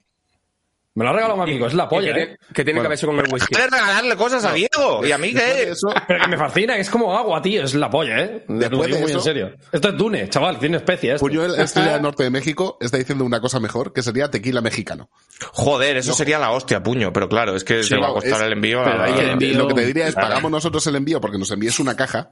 [0.96, 1.68] Me lo ha regalado un amigo.
[1.68, 2.38] Es la Que polla, ¿eh?
[2.54, 3.54] que tiene que ver eso con el whisky.
[3.54, 5.06] Puedes regalarle cosas a Diego.
[5.06, 5.70] ¿Y a mí qué?
[5.70, 7.64] Eso, Pero que me fascina, que es como agua, tío.
[7.64, 8.44] Es la polla, ¿eh?
[8.48, 9.52] Lo Después digo de muy en serio.
[9.72, 10.60] Esto es Dune, chaval.
[10.60, 11.14] Tiene especies.
[11.16, 11.26] esto.
[11.26, 15.10] Puñuel Estrella del Norte de México está diciendo una cosa mejor, que sería tequila mexicano.
[15.54, 17.14] Joder, eso sería la hostia, puño.
[17.14, 18.82] Pero claro, es que Sí, te va a costar es- el envío.
[18.82, 21.52] a- que a- envío- Lo que te diría es, pagamos nosotros el envío porque nos
[21.52, 22.32] envíes una caja.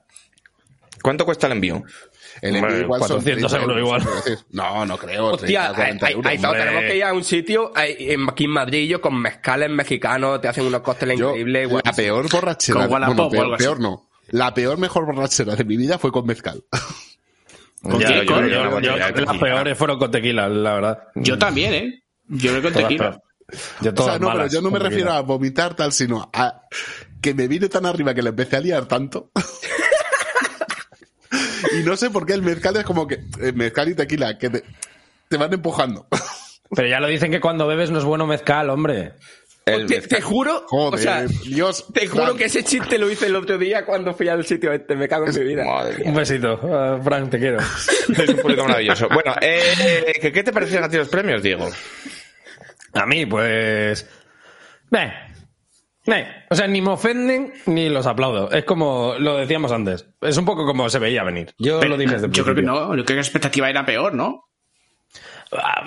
[1.02, 1.84] ¿Cuánto cuesta el envío?
[2.42, 4.04] El envío igual son 400 30 euros igual.
[4.52, 5.28] No, no creo.
[5.28, 6.26] Hostia, 30, 40 hay- euros.
[6.32, 6.62] hay- hay- hombre.
[6.64, 10.66] tenemos que ir a un sitio aquí en Madrid yo, con mezcales mexicanos, te hacen
[10.66, 11.72] unos cócteles Yo, increíbles.
[11.84, 12.80] la peor borrachera.
[12.88, 14.10] Con bueno, peor, no.
[14.30, 16.64] La peor mejor borrachera de mi vida fue con mezcal.
[17.84, 21.00] Las peores fueron con tequila, la verdad.
[21.16, 22.04] yo también, ¿eh?
[22.28, 23.22] Yo me con Todas tequila.
[23.82, 26.64] Yo O sea, no, pero yo no me refiero a vomitar tal, sino a
[27.22, 29.32] que me vine tan arriba que le empecé a liar tanto.
[31.74, 33.16] y no sé por qué el mezcal es como que.
[33.42, 34.64] eh, mezcal y tequila, que te,
[35.28, 36.08] te van empujando.
[36.76, 39.14] Pero ya lo dicen que cuando bebes no es bueno mezcal, hombre.
[39.66, 40.18] El Te, mezcal.
[40.20, 41.86] te juro, Joder, o sea, Dios.
[41.94, 44.96] te juro que ese chiste lo hice el otro día cuando fui al sitio este,
[44.96, 45.66] me cago en mi vida.
[45.66, 46.08] Madre mía.
[46.10, 46.60] Un besito.
[46.64, 47.58] Ah, Frank, te quiero.
[48.18, 49.10] Es un público maravilloso.
[49.10, 51.70] Bueno, eh, ¿qué, qué te parecieron a ti los premios, Diego?
[52.94, 54.08] A mí, pues.
[54.90, 55.12] Meh.
[56.50, 58.50] O sea, ni me ofenden ni los aplaudo.
[58.52, 60.08] Es como lo decíamos antes.
[60.22, 61.54] Es un poco como se veía venir.
[61.60, 62.86] Yo lo dije desde el Yo creo que principio.
[62.88, 62.96] no.
[62.96, 64.46] Yo creo que la expectativa era peor, ¿no?
[65.52, 65.86] Ah,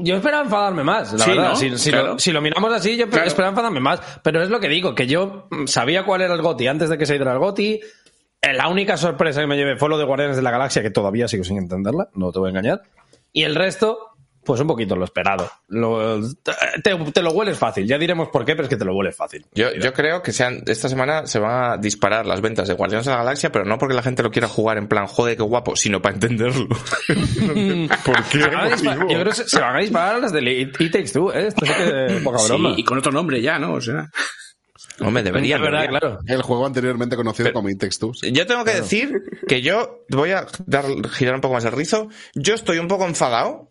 [0.00, 1.48] Yo esperaba enfadarme más, la Sí, verdad.
[1.50, 1.56] ¿no?
[1.56, 2.06] Si, si Claro.
[2.14, 3.26] lo, si lo miramos así, yo Claro.
[3.26, 4.00] esperaba enfadarme más.
[4.22, 7.06] Pero es lo que digo, que yo sabía cuál era el GOTI antes de que
[7.06, 7.80] se hiciera el GOTI.
[8.40, 10.90] Eh, La única sorpresa que me llevé fue lo de Guardianes de la Galaxia, que
[10.90, 12.82] todavía sigo sin entenderla, no te voy a engañar.
[13.32, 13.98] Y el resto,
[14.48, 15.48] pues un poquito lo esperado.
[15.68, 16.20] Lo-
[16.82, 19.14] te, te lo hueles fácil, ya diremos por qué, pero es que te lo hueles
[19.14, 19.44] fácil.
[19.54, 23.04] Yo, yo creo que sean, esta semana se van a disparar las ventas de Guardianes
[23.06, 25.42] de la Galaxia, pero no porque la gente lo quiera jugar en plan, joder, qué
[25.42, 26.66] guapo, sino para entenderlo.
[28.04, 28.40] ¿Por qué?
[28.40, 30.72] Se van a disparar- yo creo que se, se van a disparar las de It
[30.90, 31.48] Takes Two, ¿eh?
[31.48, 32.74] Esto sí que es poca broma.
[32.74, 33.74] Sí, y con otro nombre ya, ¿no?
[33.74, 34.08] O sea.
[35.00, 36.00] Hombre, debería, Es verdad, debería.
[36.00, 36.18] claro.
[36.26, 38.20] El juego anteriormente conocido como Intex 2.
[38.32, 39.12] Yo tengo que decir
[39.46, 42.08] que yo voy a dar, girar un poco más el rizo.
[42.34, 43.70] Yo estoy un poco enfadado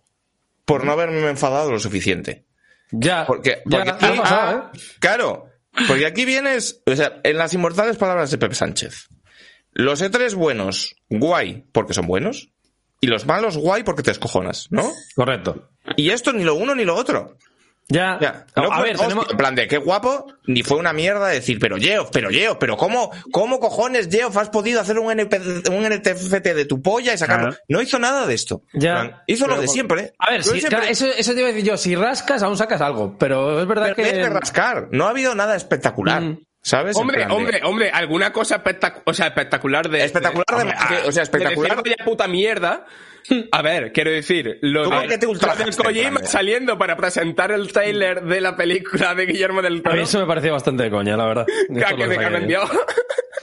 [0.68, 2.46] por no haberme enfadado lo suficiente.
[2.92, 4.80] Ya, Porque, ya, porque ha aquí, pasado, ¿eh?
[5.00, 5.50] claro,
[5.88, 9.08] porque aquí vienes, o sea, en las inmortales palabras de Pepe Sánchez.
[9.72, 12.52] Los E3 buenos, guay, porque son buenos.
[13.00, 14.92] Y los malos, guay, porque te escojonas, ¿no?
[15.16, 15.70] Correcto.
[15.96, 17.38] Y esto ni lo uno ni lo otro.
[17.90, 18.46] Ya, Ya.
[18.56, 19.30] No, a ver, hostia, tenemos...
[19.32, 22.76] En plan de qué guapo, ni fue una mierda decir, pero Geoff, pero Geoff, pero
[22.76, 26.08] ¿cómo, cómo cojones, Geoff, has podido hacer un, NP un NFT
[26.54, 27.50] de tu polla y sacarlo?
[27.50, 27.64] Claro.
[27.70, 28.64] No hizo nada de esto.
[28.74, 28.94] Ya.
[28.94, 30.14] Plan, hizo lo de siempre.
[30.20, 30.70] A ver, de si, siempre.
[30.70, 33.68] claro, eso, eso te iba a decir yo, si rascas aún sacas algo, pero es
[33.68, 34.04] verdad Pero que...
[34.04, 34.88] tienes que rascar.
[34.92, 36.22] No ha habido nada espectacular.
[36.22, 36.40] Mm.
[36.62, 36.98] ¿Sabes?
[36.98, 40.04] Hombre, de- hombre, hombre, alguna cosa espectac- o sea, espectacular de.
[40.04, 42.86] Espectacular de- o sea, espectacular- De puta mierda.
[43.52, 47.72] A ver, quiero decir, lo ¿Tú de, qué te del Kojima saliendo para presentar el
[47.72, 49.96] trailer de la película de Guillermo del A Toro.
[49.96, 51.46] mí eso me pareció bastante de coña, la verdad.
[51.68, 52.18] que, que me.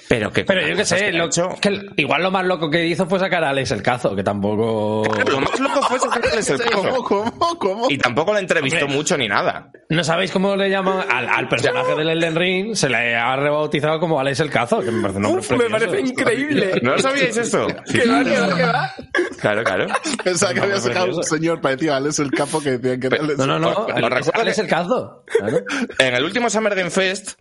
[0.09, 2.85] Pero que Pero yo qué sé, que lo, hecho- que igual lo más loco que
[2.87, 5.03] hizo fue sacar a Alex el cazo, que tampoco...
[5.27, 7.05] Lo más loco fue sacarles el ¿Cómo, cozo.
[7.33, 7.91] cómo, cómo?
[7.91, 8.97] Y tampoco le entrevistó Hombre.
[8.97, 9.71] mucho ni nada.
[9.89, 12.75] ¿No sabéis cómo le llaman al, al personaje del Elden Ring?
[12.75, 16.01] Se le ha rebautizado como Alex el cazo, que me parece un Uf, me parece
[16.01, 16.81] increíble.
[16.83, 17.67] ¿No lo sabíais esto?
[17.87, 18.95] Sí, va, va, va.
[19.41, 19.87] Claro, claro.
[20.23, 23.23] Pensaba que había sacado un señor parecido a Alex el capo que decían que era
[23.23, 25.25] Alex No, no, no, ¿Os Alex, Alex el cazo.
[25.39, 25.59] Claro.
[25.99, 27.39] En el último Summer Game Fest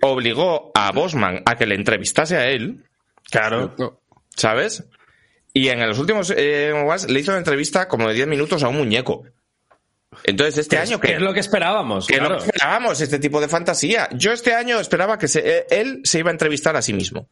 [0.00, 2.84] obligó a Bosman a que le entrevistase a él,
[3.30, 3.74] Claro.
[4.36, 4.84] ¿sabes?
[5.54, 6.72] Y en los últimos eh,
[7.08, 9.24] le hizo una entrevista como de 10 minutos a un muñeco.
[10.24, 12.06] Entonces, este año ¿Qué que es lo que esperábamos?
[12.06, 12.36] que claro.
[12.36, 14.08] no esperábamos este tipo de fantasía.
[14.12, 17.28] Yo este año esperaba que se- eh, él se iba a entrevistar a sí mismo.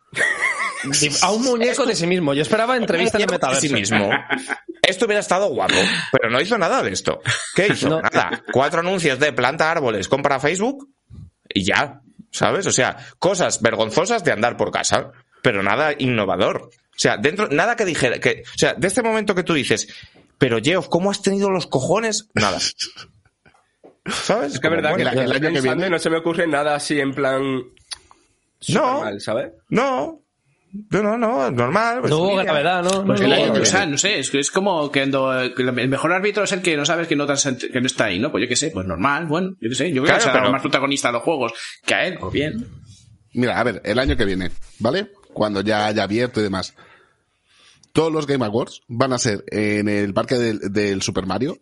[1.23, 2.33] A un muñeco de sí mismo.
[2.33, 3.61] Yo esperaba entrevista en el A metaverso.
[3.61, 4.11] sí mismo.
[4.81, 5.75] Esto hubiera estado guapo,
[6.11, 7.21] pero no hizo nada de esto.
[7.55, 7.89] ¿Qué hizo?
[7.91, 8.01] No.
[8.01, 8.43] Nada.
[8.51, 10.89] Cuatro anuncios de planta árboles, compra Facebook
[11.55, 12.01] y ya.
[12.33, 12.67] ¿Sabes?
[12.67, 15.11] O sea, cosas vergonzosas de andar por casa,
[15.43, 16.71] pero nada innovador.
[16.73, 19.89] O sea, dentro, nada que dijera, que, o sea, de este momento que tú dices,
[20.39, 22.29] pero Geoff, ¿cómo has tenido los cojones?
[22.35, 22.59] Nada.
[24.07, 24.55] ¿Sabes?
[24.55, 27.01] Es que es verdad que el año que viene- no se me ocurre nada así
[27.01, 27.43] en plan.
[28.69, 29.01] No.
[29.01, 29.53] Mal, ¿sabes?
[29.69, 30.21] No.
[30.73, 32.01] No, no, no, normal.
[32.01, 32.91] pues No hubo gravedad, ¿no?
[33.01, 36.45] No Pues el que o sea, no sé, es es como que el mejor árbitro
[36.45, 38.31] es el que no sabes que no, que no está ahí, ¿no?
[38.31, 40.51] Pues yo qué sé, pues normal, bueno, yo qué sé, yo creo Claro, que será
[40.51, 41.53] más protagonista de los juegos
[41.85, 42.67] que a él, pues bien.
[43.33, 45.11] Mira, a ver, el año que viene, ¿vale?
[45.33, 46.75] cuando ya haya abierto y demás.
[47.93, 51.59] Todos los Game Awards van a ser en el parque del, del Super Mario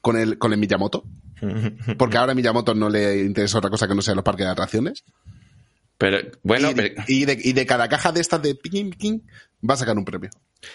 [0.00, 1.04] con el, con el Miyamoto.
[1.98, 4.52] Porque ahora a Miyamoto no le interesa otra cosa que no sea los parques de
[4.52, 5.04] atracciones.
[6.00, 9.22] Pero, bueno, y, pero, y de, y de cada caja de estas de Pikin Pikin
[9.68, 10.30] va a sacar un premio.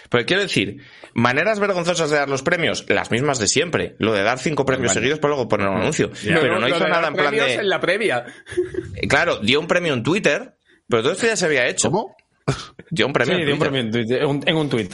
[0.10, 0.84] pero quiero decir,
[1.16, 3.96] maneras vergonzosas de dar los premios, las mismas de siempre.
[3.98, 6.12] Lo de dar cinco premios seguidos para luego poner un anuncio.
[6.24, 7.54] Pero no, lo hizo de nada en plan premios de.
[7.56, 8.26] en la previa.
[8.96, 10.58] Eh, Claro, dio un premio en Twitter,
[10.88, 11.90] pero todo esto ya se había hecho.
[11.90, 12.16] ¿Cómo?
[12.92, 13.72] Dio un premio Sí, en de un Twitter.
[13.72, 14.94] premio en, Twitter, en un- en un tuit.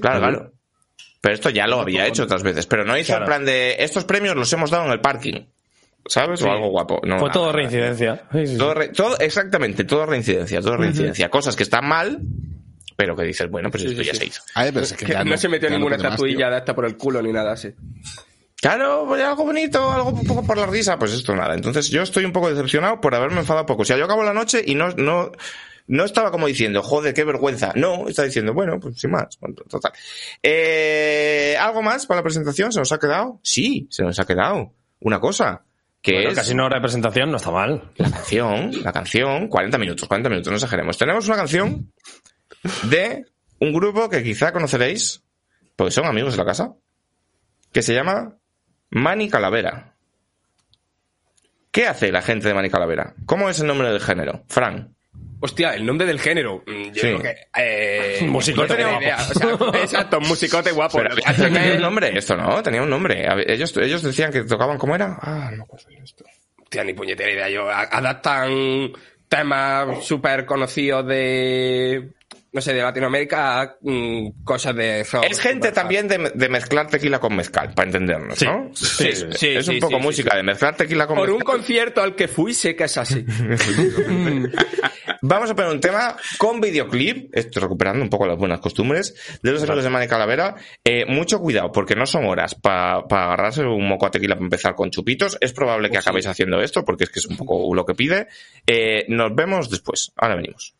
[0.00, 0.52] Claro, claro.
[1.20, 2.66] Pero esto ya lo había hecho otras veces.
[2.66, 3.24] Pero no hizo Claro.
[3.24, 3.76] en plan de.
[3.80, 5.46] Estos premios los hemos dado en el parking.
[6.06, 6.40] ¿Sabes?
[6.40, 6.46] Sí.
[6.46, 7.00] O algo guapo.
[7.04, 8.22] No, Fue nada, todo reincidencia.
[8.32, 8.58] Sí, sí, sí.
[8.58, 11.28] Todo, re- todo- exactamente, todo reincidencia, todo reincidencia.
[11.30, 12.20] Cosas que están mal,
[12.96, 14.18] pero que dices, bueno, pues esto sí, ya sí.
[14.18, 14.42] se hizo.
[14.54, 17.22] A ver, pero es que no, se metió ninguna estatuilla de esta por el culo
[17.22, 17.72] ni nada así.
[18.60, 21.54] Claro, pues algo bonito, algo un poco por la risa, pues esto nada.
[21.54, 23.82] Entonces yo estoy un poco decepcionado por haberme enfadado poco.
[23.82, 25.32] O sea, yo acabo la noche y no, no,
[25.88, 27.72] no estaba como diciendo, joder, qué vergüenza.
[27.74, 29.36] No, está diciendo, bueno, pues sin más.
[29.68, 29.90] Total.
[30.42, 32.70] Eh, ¿Algo más para la presentación?
[32.72, 33.40] ¿Se nos ha quedado?
[33.42, 34.72] Sí, se nos ha quedado.
[35.00, 35.62] Una cosa.
[36.02, 37.92] Que Bueno, es casi una hora de presentación no está mal.
[37.96, 40.98] la canción, la canción, 40 minutos, 40 minutos, no exageremos.
[40.98, 41.92] Tenemos una canción
[42.90, 43.24] de
[43.60, 45.22] un grupo que quizá conoceréis,
[45.76, 46.74] porque son amigos de la casa,
[47.72, 48.36] que se llama
[48.90, 49.94] Mani Calavera.
[51.70, 53.14] ¿Qué hace la gente de Mani Calavera?
[53.24, 54.44] ¿Cómo es el nombre del género?
[54.48, 54.96] Fran.
[55.40, 56.62] Hostia, el nombre del género.
[56.66, 57.00] Mm, Yo Sí.
[57.00, 57.34] creo que.
[57.58, 59.04] Eh, Musicote no guapo.
[59.58, 60.98] O sea, exacto, musicote guapo.
[60.98, 62.62] Pero tenía un nombre esto, ¿no?
[62.62, 63.26] Tenía un nombre.
[63.52, 65.18] Ellos, ellos decían que tocaban, ¿cómo era?
[65.20, 66.24] Ah, no acuerdo de esto.
[66.62, 67.48] Hostia, ni puñetera idea.
[67.50, 68.92] Yo, adaptan
[69.28, 72.10] temas súper conocidos de.
[72.54, 75.04] No sé, de Latinoamérica a mm, cosas de.
[75.10, 78.44] rock, Es gente también de, de mezclar tequila con mezcal, para entendernos, Sí.
[78.44, 78.70] ¿no?
[78.74, 81.38] Sí, es, sí, es un sí, poco sí, música de mezclar tequila con Por un
[81.38, 81.56] mezcal.
[81.56, 83.24] concierto al que fui, sé que es así.
[85.24, 89.52] Vamos a poner un tema con videoclip, estoy recuperando un poco las buenas costumbres de
[89.52, 90.56] los amigos de Mani Calavera.
[90.82, 94.74] Eh, mucho cuidado, porque no son horas para agarrarse un moco a tequila para empezar
[94.74, 95.38] con chupitos.
[95.40, 98.26] Es probable que acabéis haciendo esto, porque es que es un poco lo que pide.
[98.66, 100.10] Eh, nos vemos después.
[100.16, 100.74] Ahora venimos.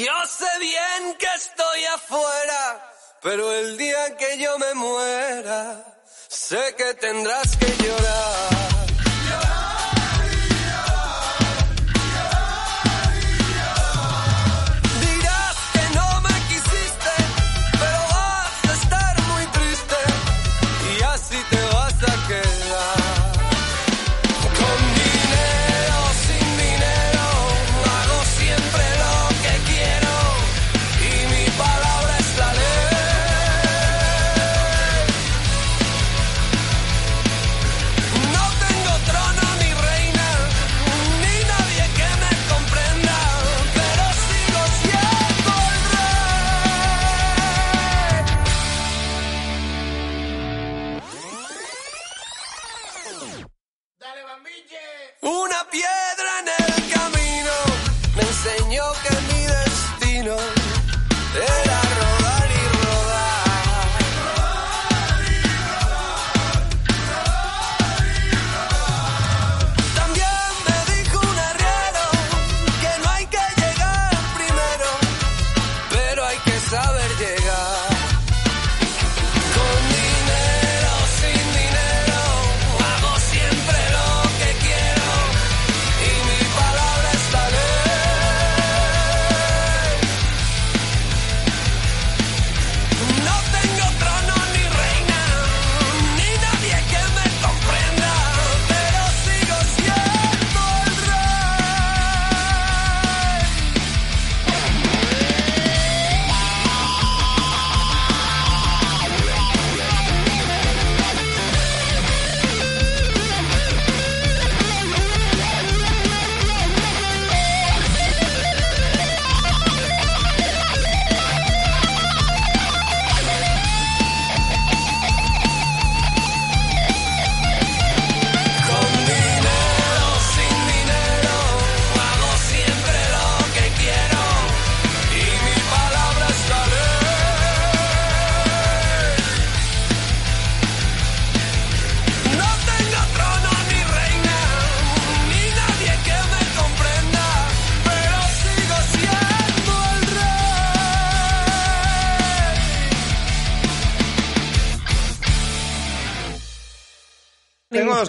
[0.00, 2.90] Yo sé bien que estoy afuera,
[3.20, 5.84] pero el día que yo me muera,
[6.26, 8.89] sé que tendrás que llorar.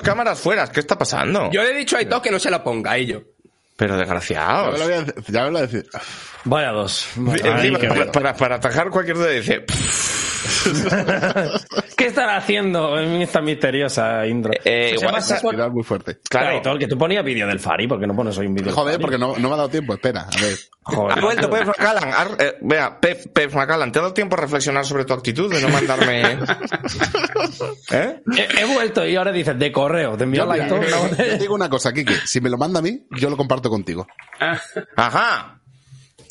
[0.02, 0.68] Dos cámaras fuera.
[0.68, 1.49] ¿Qué está pasando?
[1.52, 3.24] Yo le he dicho a Aitor que no se la ponga a ellos.
[3.78, 4.80] Pero Ya me desgraciados.
[4.80, 5.88] lo voy a, ya me lo voy a decir.
[6.43, 7.08] Vaya dos.
[7.18, 9.66] Encima, para, para, para atajar cualquier duda dice, ¿Qué
[12.12, 14.51] estará haciendo en esta misteriosa intro?
[14.64, 15.01] Eh, Pues
[15.34, 16.20] igual Tirar muy fuerte.
[16.30, 16.78] Claro, claro.
[16.80, 18.99] Que tú ponías vídeo del Fari, ¿por qué no pones hoy un vídeo del Joder,
[18.99, 19.93] porque no, no me ha dado tiempo.
[19.93, 20.55] Espera, a ver.
[20.84, 21.49] Joder, Ha vuelto.
[21.49, 22.09] Pep Macallan.
[22.14, 25.51] Ha- eh, vea, Pep, Pep Macallan, ¿te ha dado tiempo a reflexionar sobre tu actitud
[25.53, 26.38] de no mandarme...
[27.91, 28.22] ¿Eh?
[28.38, 31.09] He, he vuelto y ahora dices, de correo, te envío la botella.
[31.16, 32.14] te digo una cosa, Kike.
[32.26, 34.07] Si me lo manda a mí, yo lo comparto contigo.
[34.95, 35.57] Ajá.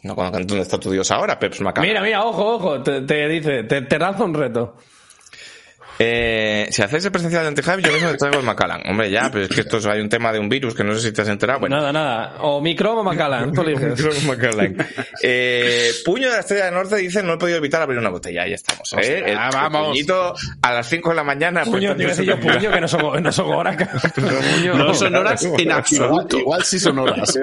[0.03, 1.89] No, cuando- ¿Dónde está tu dios ahora, Pep Macallan?
[1.89, 4.77] Mira, mira, ojo, ojo, te, te dice, te, te lanza un reto.
[6.03, 8.81] Eh, si hacéis el presencial de Antihype, yo mismo te traigo el Macallan.
[8.89, 10.95] Hombre, ya, pero es que esto es- hay un tema de un virus que no
[10.95, 11.61] sé si te has enterado.
[11.61, 12.37] Bueno, Nada, nada.
[12.41, 14.25] O Microm o Macallan, tú eliges.
[14.27, 14.77] Macallan.
[15.23, 18.45] Eh, Puño de la Estrella del Norte dice no he podido evitar abrir una botella.
[18.45, 18.91] Ahí estamos.
[18.95, 18.97] ¿eh?
[18.99, 19.89] Hostia, el, el vamos.
[19.89, 21.65] puñito a las 5 de la mañana.
[21.65, 23.77] Puño, a decir yo puño, que no son, no son horas.
[24.15, 24.75] Puño.
[24.75, 26.39] No son horas en Igual, absoluto.
[26.39, 27.39] igual sí son horas.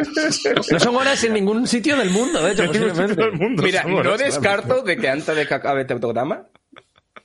[0.72, 3.24] No son horas en ningún sitio del mundo, de hecho, posiblemente.
[3.62, 6.48] Mira, no descarto de que antes de que acabe este programa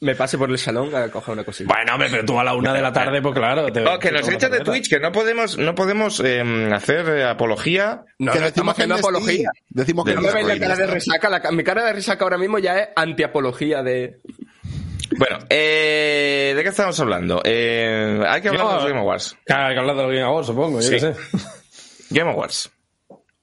[0.02, 1.72] me pase por el salón a coger una cosita.
[1.72, 3.72] Bueno, hombre, pero tú a la una de la tarde, pues claro.
[3.72, 4.60] Te, Oh, que te nos echan de.
[4.60, 6.42] Twitch, que no podemos, no podemos eh,
[6.74, 8.04] hacer eh, apología.
[8.18, 9.50] No, que no decimos estamos que haciendo no apología.
[9.70, 11.28] Decimos que No la cara de resaca.
[11.30, 14.20] la mi cara de resaca ahora mismo ya es antiapología de...
[15.18, 17.40] Bueno, eh, ¿de qué estamos hablando?
[17.44, 19.36] Eh, hay que hablar de los Game Awards.
[19.44, 20.90] Claro, hay que hablar de los Game Awards, supongo, yo Sí.
[20.94, 21.14] qué sé.
[22.10, 22.70] Game Awards.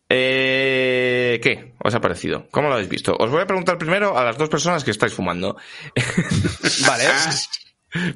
[0.10, 2.47] Eh, ¿Qué os ha parecido?
[2.49, 3.16] ¿Cómo lo habéis visto?
[3.16, 5.55] Os voy a preguntar primero a las dos personas que estáis fumando.
[6.88, 7.05] Vale.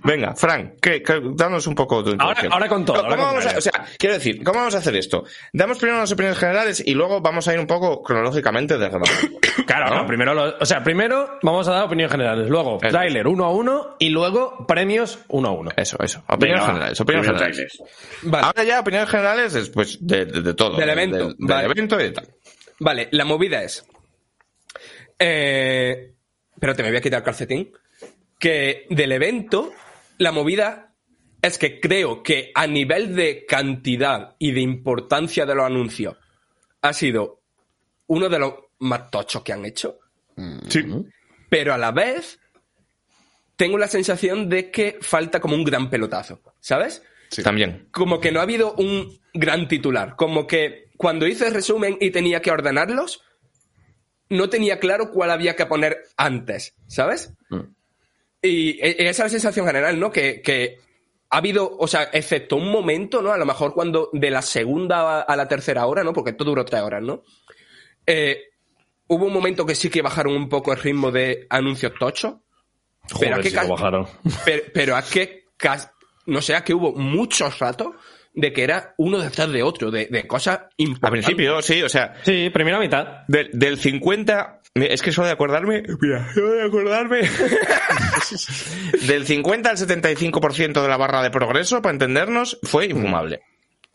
[0.04, 3.26] Venga, Frank, ¿qué, qué- danos un poco tu Ahora- ahora con todo, ¿Cómo ahora con
[3.34, 5.24] vamos a- o sea, quiero decir, ¿cómo vamos a hacer esto?
[5.52, 8.90] Damos primero unas opiniones generales y luego vamos a ir un poco cronológicamente de
[9.66, 10.02] Claro, ¿No?
[10.02, 12.90] no, primero, lo- o sea, primero vamos a dar opiniones generales, luego Eso.
[12.92, 15.72] tráiler uno a uno y luego premios uno a uno.
[15.76, 16.24] Eso, eso.
[16.28, 17.02] Opiniones Venga, generales.
[17.02, 17.84] Opiniones generales.
[18.24, 18.46] Vale.
[18.46, 20.78] Ahora ya opiniones generales después de, de- de todo.
[20.78, 21.66] Del de- evento, Del, del vale.
[21.66, 22.28] evento y de tal.
[22.80, 23.86] Vale, la movida es.
[25.20, 26.14] Eh,
[26.60, 27.72] pero te me voy a quitar el calcetín.
[28.44, 29.72] Que del evento,
[30.18, 30.94] la movida
[31.42, 36.18] es que creo que a nivel de cantidad y de importancia de los anuncios
[36.82, 37.40] ha sido
[38.08, 39.98] uno de los más tochos que han hecho.
[40.68, 40.84] Sí.
[41.48, 42.42] Pero a la vez
[43.56, 47.02] tengo la sensación de que falta como un gran pelotazo, ¿sabes?
[47.46, 47.88] También.
[47.92, 50.18] como que no ha habido un gran titular.
[50.18, 53.22] Como que cuando hice el resumen y tenía que ordenarlos,
[54.28, 57.34] no tenía claro cuál había que poner antes, ¿sabes?
[58.44, 60.12] Y e- esa es la sensación general, ¿no?
[60.12, 60.78] Que, que
[61.30, 63.32] ha habido, o sea, excepto un momento, ¿no?
[63.32, 66.14] A lo mejor cuando de la segunda a la tercera hora, ¿no?
[66.14, 67.24] Porque esto duró tres horas, ¿no?
[68.06, 68.42] Eh,
[69.08, 72.36] hubo un momento que sí que bajaron un poco el ritmo de anuncios tochos.
[73.20, 73.38] Pero
[73.68, 74.08] bajaron.
[74.46, 75.46] pero, pero a que,
[76.28, 77.96] no sé, a que hubo muchos ratos
[78.34, 81.26] de que era uno detrás de otro, de, de cosas Al importantes.
[81.26, 83.24] principio, sí, o sea, Sí, primera mitad.
[83.28, 84.62] del, del 50.
[84.76, 85.84] Es que solo de acordarme.
[86.02, 87.22] Mira, solo de acordarme.
[89.08, 93.42] del 50 al 75% de la barra de progreso, para entendernos, fue infumable.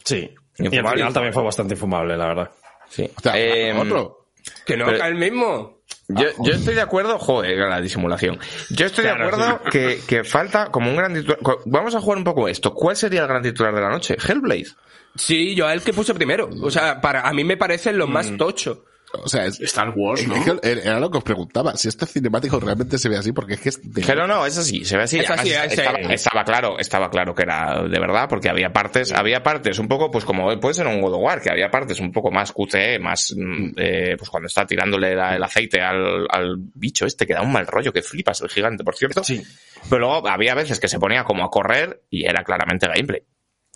[0.05, 0.31] Sí.
[0.59, 0.99] Y al Infumable.
[1.01, 2.51] final también fue bastante infumable, la verdad.
[2.89, 3.11] Sí.
[3.17, 4.27] O sea, Eh, otro.
[4.65, 5.79] Que no Pero- cae el mismo.
[6.11, 8.39] Yo, yo estoy de acuerdo, joder, la disimulación.
[8.71, 11.39] Yo estoy de acuerdo que, que falta como un gran titular.
[11.67, 12.73] Vamos a jugar un poco esto.
[12.73, 14.17] ¿Cuál sería el gran titular de la noche?
[14.27, 14.69] Hellblade.
[15.17, 16.49] Sí, yo a él que puse primero.
[16.63, 18.11] O sea, para, a mí me parece lo Mm.
[18.13, 18.85] más tocho.
[19.13, 20.35] O sea, es, Star Wars, es ¿no?
[20.45, 21.77] que era lo que os preguntaba.
[21.77, 24.59] Si este cinemático realmente se ve así, porque es que es de- Pero no, es
[24.59, 25.19] así, se ve así.
[25.19, 29.13] Es así, Además, estaba, estaba claro, estaba claro que era de verdad, porque había partes,
[29.13, 32.01] había partes un poco, pues como puede ser un God of War, que había partes
[32.01, 36.27] un poco más QTE, más, mm, eh, pues cuando está tirándole la- el aceite al,
[36.31, 39.25] al bicho este, que da un mal rollo que flipas, el gigante, por cierto.
[39.25, 39.43] Sí.
[39.89, 43.23] Pero luego había veces que se ponía como a correr y era claramente gameplay.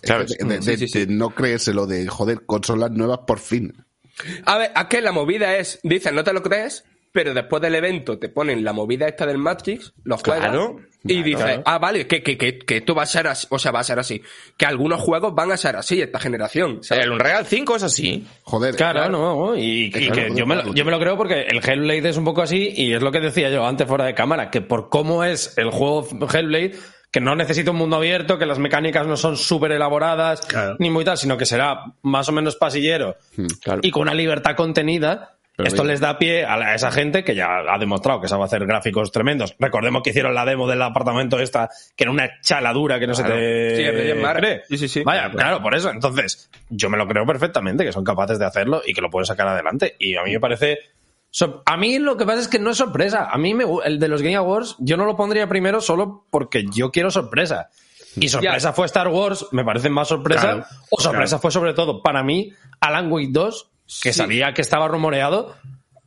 [0.03, 0.35] ¿Sabes?
[0.37, 1.05] de, de- Sí, sí, sí.
[1.05, 3.73] de no creérselo de, joder, consolas nuevas por fin.
[4.45, 7.75] A ver, a que la movida es, dicen, no te lo crees, pero después del
[7.75, 11.23] evento te ponen la movida esta del Matrix, los juegas, Claro, y claro.
[11.25, 13.81] dices, ah, vale, que, que, que, que esto va a ser así, o sea, va
[13.81, 14.21] a ser así.
[14.57, 17.05] Que algunos juegos van a ser así, esta generación, ¿sabes?
[17.05, 18.25] El Unreal 5 es así.
[18.43, 18.75] Joder.
[18.75, 22.17] Claro, no, y, que yo me, lo, yo me lo creo porque el Hellblade es
[22.17, 24.89] un poco así y es lo que decía yo antes fuera de cámara, que por
[24.89, 26.75] cómo es el juego Hellblade,
[27.13, 30.75] que no necesita un mundo abierto, que las mecánicas no son súper elaboradas, Claro.
[30.79, 33.15] ni muy tal, sino que será más o menos pasillero
[33.63, 33.79] claro.
[33.83, 35.29] y con una libertad contenida.
[35.55, 35.91] Pero Esto bien.
[35.91, 38.65] les da pie a, la- a esa gente que ya ha demostrado que sabe hacer
[38.65, 39.53] gráficos tremendos.
[39.59, 43.35] Recordemos que hicieron la demo del apartamento esta, que era una chaladura que no Claro.
[43.35, 43.83] se te Sí,
[44.39, 44.63] cree.
[44.67, 45.03] Sí, sí, sí.
[45.03, 45.91] Vaya, claro, por eso.
[45.91, 49.27] Entonces, yo me lo creo perfectamente, que son capaces de hacerlo y que lo pueden
[49.27, 49.95] sacar adelante.
[49.99, 50.79] Y a mí me parece...
[51.35, 53.27] so- A mí lo que pasa es que no es sorpresa.
[53.31, 56.63] A mí me, el de los Game Awards yo no lo pondría primero solo porque
[56.71, 57.69] yo quiero sorpresa.
[58.15, 58.73] Y sorpresa Ya.
[58.73, 60.41] fue Star Wars, me parece más sorpresa.
[60.41, 61.41] Claro, o sorpresa claro.
[61.41, 63.71] fue sobre todo para mí Alan Wake 2,
[64.03, 64.19] que Sí.
[64.19, 65.55] sabía que estaba rumoreado,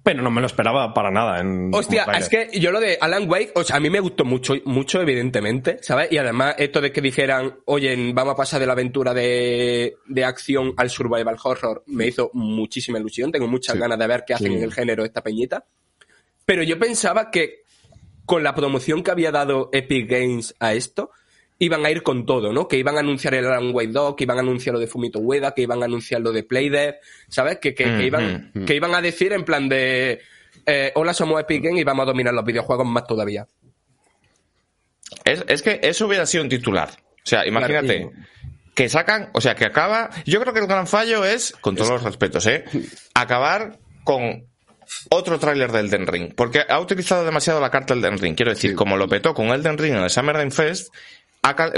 [0.07, 1.41] pero no me lo esperaba para nada.
[1.41, 4.25] En, Hostia, es que yo lo de Alan Wake, o sea, a mí me gustó
[4.25, 6.13] mucho, mucho, evidentemente, ¿sabes?
[6.13, 10.25] Y además, esto de que dijeran, oye, vamos a pasar de la aventura de, de
[10.25, 13.33] acción al survival horror, me hizo muchísima ilusión.
[13.33, 13.81] Tengo muchas Sí.
[13.81, 15.65] ganas de ver qué hacen en el género esta peñita.
[16.45, 17.65] Pero yo pensaba que
[18.25, 21.11] con la promoción que había dado Epic Games a esto,
[21.59, 22.69] iban a ir con todo, ¿no?
[22.69, 25.19] Que iban a anunciar el Alan Wake 2, que iban a anunciar lo de Fumito
[25.21, 26.97] Ueda, que iban a anunciar lo de Playdead,
[27.29, 27.59] ¿sabes?
[27.61, 30.21] Que, que, que iban, que iban a decir en plan de,
[30.67, 33.47] eh, hola, somos Epic Games y vamos a dominar los videojuegos más todavía.
[35.25, 36.91] Es, es que eso hubiera sido un titular.
[36.91, 38.13] O sea, imagínate Claro.
[38.75, 40.11] que sacan, o sea, que acaba.
[40.25, 42.65] Yo creo que el gran fallo es, con todos los respetos, ¿eh?
[43.15, 44.47] Acabar con
[45.11, 46.35] otro tráiler de Elden Ring.
[46.35, 48.37] Porque ha utilizado demasiado la carta Elden Ring.
[48.37, 50.93] Quiero decir, como lo petó con Elden Ring en el Summer Game Fest,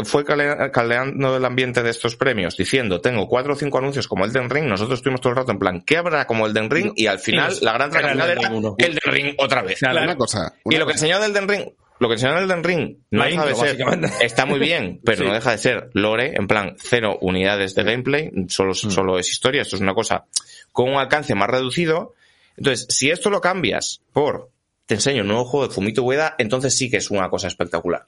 [0.04, 4.50] fue caldeando el ambiente de estos premios, diciendo, tengo cuatro o cinco anuncios como Elden
[4.50, 6.92] Ring, nosotros estuvimos todo el rato en plan, ¿qué habrá como Elden Ring?
[6.96, 8.48] Y al final, Sí, la gran Elden era.
[8.78, 9.80] Elden Ring otra vez.
[9.82, 10.54] Una cosa.
[10.64, 11.06] Y lo que cosa.
[11.06, 11.64] enseñó Elden Ring,
[11.98, 13.78] lo que enseñó Elden Ring no La deja de ser,
[14.20, 18.30] está muy bien, pero no deja de ser lore, en plan, cero unidades de gameplay,
[18.48, 20.26] solo, solo es historia, esto es una cosa
[20.72, 22.14] con un alcance más reducido.
[22.56, 24.50] Entonces, si esto lo cambias por,
[24.86, 28.06] te enseño un nuevo juego de Fumito Ueda, entonces sí que es una cosa espectacular.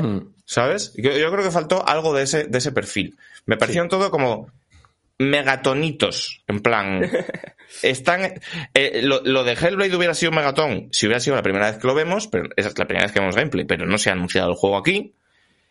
[0.00, 0.18] Mm.
[0.44, 0.92] ¿Sabes?
[0.96, 3.16] Yo, yo creo que faltó algo de ese, de ese perfil.
[3.46, 4.50] Me parecieron todo como
[5.18, 6.42] megatonitos.
[6.48, 7.10] En plan,
[7.82, 8.40] están.
[8.74, 11.86] eh, lo, lo de Hellblade hubiera sido megatón si hubiera sido la primera vez que
[11.86, 14.12] lo vemos, pero esa es la primera vez que vemos gameplay, pero no se ha
[14.12, 15.14] anunciado el juego aquí.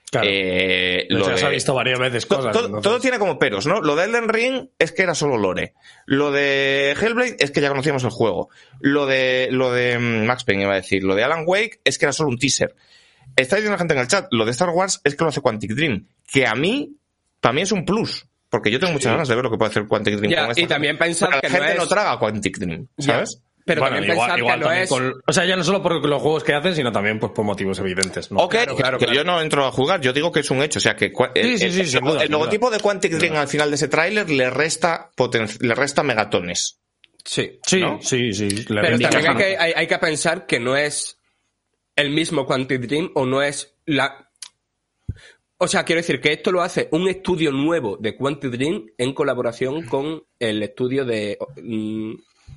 [0.10, 0.28] Claro.
[0.30, 2.52] Eh, lo de- se ha visto varias veces cosas.
[2.54, 3.80] todo tiene como peros, ¿no?
[3.82, 5.74] Lo de Elden Ring es que era solo lore.
[6.06, 8.50] Lo de Hellblade es que ya conocíamos el juego.
[8.82, 11.04] Lo de, lo de mm, Max Payne iba a decir.
[11.06, 12.76] Lo de Alan Wake es que era solo un teaser.
[13.36, 15.42] Está diciendo la gente en el chat, lo de Star Wars es que lo hace
[15.42, 16.08] Quantic Dream.
[16.32, 16.96] Que a mí,
[17.40, 18.26] para mí es un plus.
[18.50, 20.52] Porque yo tengo muchas ganas de ver lo que puede hacer Quantic Dream Ya, con
[20.52, 23.06] esta y también pensar que la no gente no es- traga Quantic Dream, Ya.
[23.14, 23.42] ¿sabes?
[23.64, 24.90] Pero Bueno, también igual- pensar igual que no también es...
[24.90, 27.46] con- o sea, ya no solo por los juegos que hacen, sino también pues, por
[27.46, 28.32] motivos evidentes.
[28.32, 28.40] ¿no?
[28.40, 29.20] Ok, Claro, claro, que claro.
[29.20, 30.80] yo no entro a jugar, yo digo que es un hecho.
[30.80, 32.78] O sea, que el, sí, sí, el- sin el- duda, el sin logotipo duda.
[32.78, 36.80] de Quantic Dream al final de ese tráiler le resta poten- le resta megatones.
[37.24, 37.60] Sí.
[37.66, 38.00] Sí, ¿no?
[38.02, 38.50] sí, sí.
[38.50, 41.20] le Pero también hay que, hay, hay que pensar que no es
[41.96, 44.30] el mismo Quantic Dream o no es la...
[45.58, 49.14] O sea, quiero decir que esto lo hace un estudio nuevo de Quantic Dream en
[49.14, 51.38] colaboración con el estudio de...
[51.62, 52.14] mm,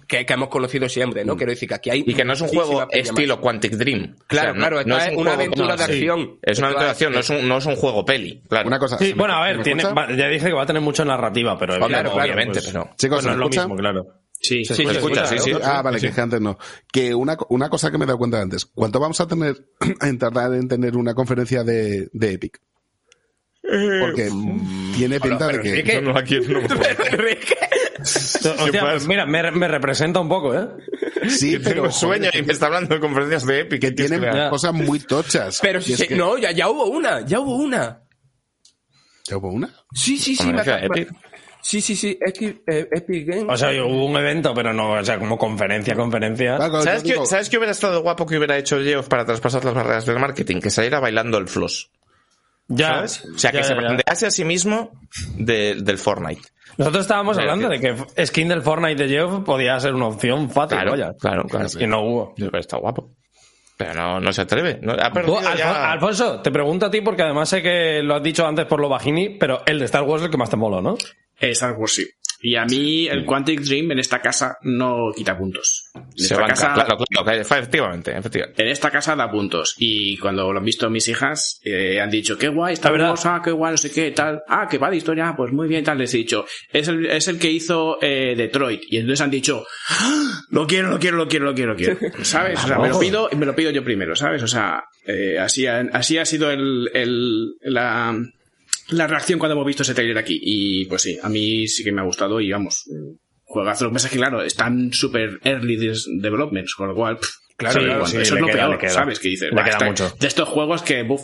[0.08, 1.36] que, que hemos conocido siempre, ¿no?
[1.36, 2.04] Quiero decir que aquí hay...
[2.06, 4.16] Y que no es un juego estilo Quantic Dream.
[4.26, 5.92] Claro, O sea, claro, no, esta no es un una aventura de sí.
[5.92, 6.38] acción.
[6.42, 8.42] Es una aventura de acción, no es un, no es un juego peli.
[8.48, 8.68] Claro.
[8.68, 8.98] Una cosa.
[8.98, 11.04] Sí, ¿se me- bueno, a ver, tiene, va- ya dije que va a tener mucha
[11.04, 14.06] narrativa, pero claro, obviamente, pues, pero- Chicos, no ¿me es lo mismo, claro.
[14.44, 15.52] Sí, Se Sí, se escucha, sí, sí.
[15.62, 16.58] Ah, vale, que, es que antes no.
[16.92, 18.66] Que una, una cosa que me he dado cuenta antes.
[18.66, 19.56] ¿Cuánto vamos a tener,
[20.02, 22.60] en tardar en tener una conferencia de, de Epic?
[23.62, 24.30] Porque
[24.94, 26.02] tiene pinta de que...
[26.02, 26.58] No, aquí no.
[28.62, 30.68] Hostia, mira, me, me representa un poco, ¿eh?
[31.28, 33.80] Sí, Yo tengo pero sueño joder, y me está hablando de conferencias de Epic.
[33.80, 35.58] que tienen cosas muy tochas.
[35.62, 38.02] Pero que- no, ya, ya hubo una, ya hubo una.
[39.26, 39.70] ¿Ya hubo una?
[39.94, 40.52] Sí, sí, sí.
[40.52, 41.08] me Epic.
[41.66, 43.46] Sí, sí, sí, Epic, eh, Epic Games.
[43.48, 46.56] O sea, hubo un evento, pero no, o sea, como conferencia, conferencia.
[46.56, 49.64] Claro, ¿Sabes qué, digo- ¿Sabes qué hubiera estado guapo que hubiera hecho Geoff para traspasar
[49.64, 50.60] las barreras del marketing?
[50.60, 51.90] Que saliera bailando el floss.
[52.68, 53.24] Ya, ¿Sabes?
[53.34, 54.90] O sea, que ya, se bandease a sí mismo
[55.36, 56.42] de- del Fortnite.
[56.76, 60.76] Nosotros estábamos hablando de que skin del Fortnite de Geoff podía ser una opción fácil,
[60.76, 61.12] Claro, vaya.
[61.18, 61.66] claro, claro.
[61.80, 62.34] Y no hubo.
[62.36, 63.10] Pero está guapo.
[63.78, 64.78] Pero no, no se atreve.
[64.82, 68.02] No, ha Tú, perdido Alfon- ya- Alfonso, te pregunto a ti porque además sé que
[68.02, 70.36] lo has dicho antes por lo bajini, pero el de Star Wars es el que
[70.36, 70.96] más te mola, ¿no?
[71.40, 72.06] Eh, Star Wars sí.
[72.46, 75.86] Y a mí el Quantic Dream en esta casa no quita puntos.
[75.94, 76.48] En Se esta, banca.
[76.48, 78.62] casa, Claro, claro, claro, efectivamente, efectivamente.
[78.62, 79.74] en esta casa da puntos.
[79.78, 82.74] Y cuando lo han visto mis hijas, eh, han dicho, qué guay.
[82.84, 84.42] Wars, ah, qué guay, no sé qué, tal.
[84.46, 85.96] Ah, que va de historia, ah, pues muy bien, tal.
[85.96, 88.82] Les he dicho, es el, es el que hizo eh, Detroit.
[88.90, 91.96] Y entonces han dicho, "Ah, lo quiero, lo quiero, lo quiero, lo quiero, lo quiero.
[92.24, 92.62] ¿Sabes?
[92.62, 94.42] O sea, me lo pido y me lo pido yo primero, ¿sabes?
[94.42, 98.14] O sea, eh, así, ha, así ha sido el, el, la,
[98.90, 100.38] la reacción cuando hemos visto ese trailer aquí.
[100.42, 102.84] Y pues sí, a mí sí que me ha gustado y vamos,
[103.44, 103.84] juegazo.
[103.84, 105.76] Lo que pasa es que, claro, están super early
[106.20, 108.90] developments, con lo cual, pff, Claro, sí, claro, bueno, sí, eso es lo queda, peor.
[108.90, 109.18] ¿sabes?
[109.20, 110.12] Que dices, "Bah, queda está- mucho".
[110.18, 111.22] de estos juegos que, buf,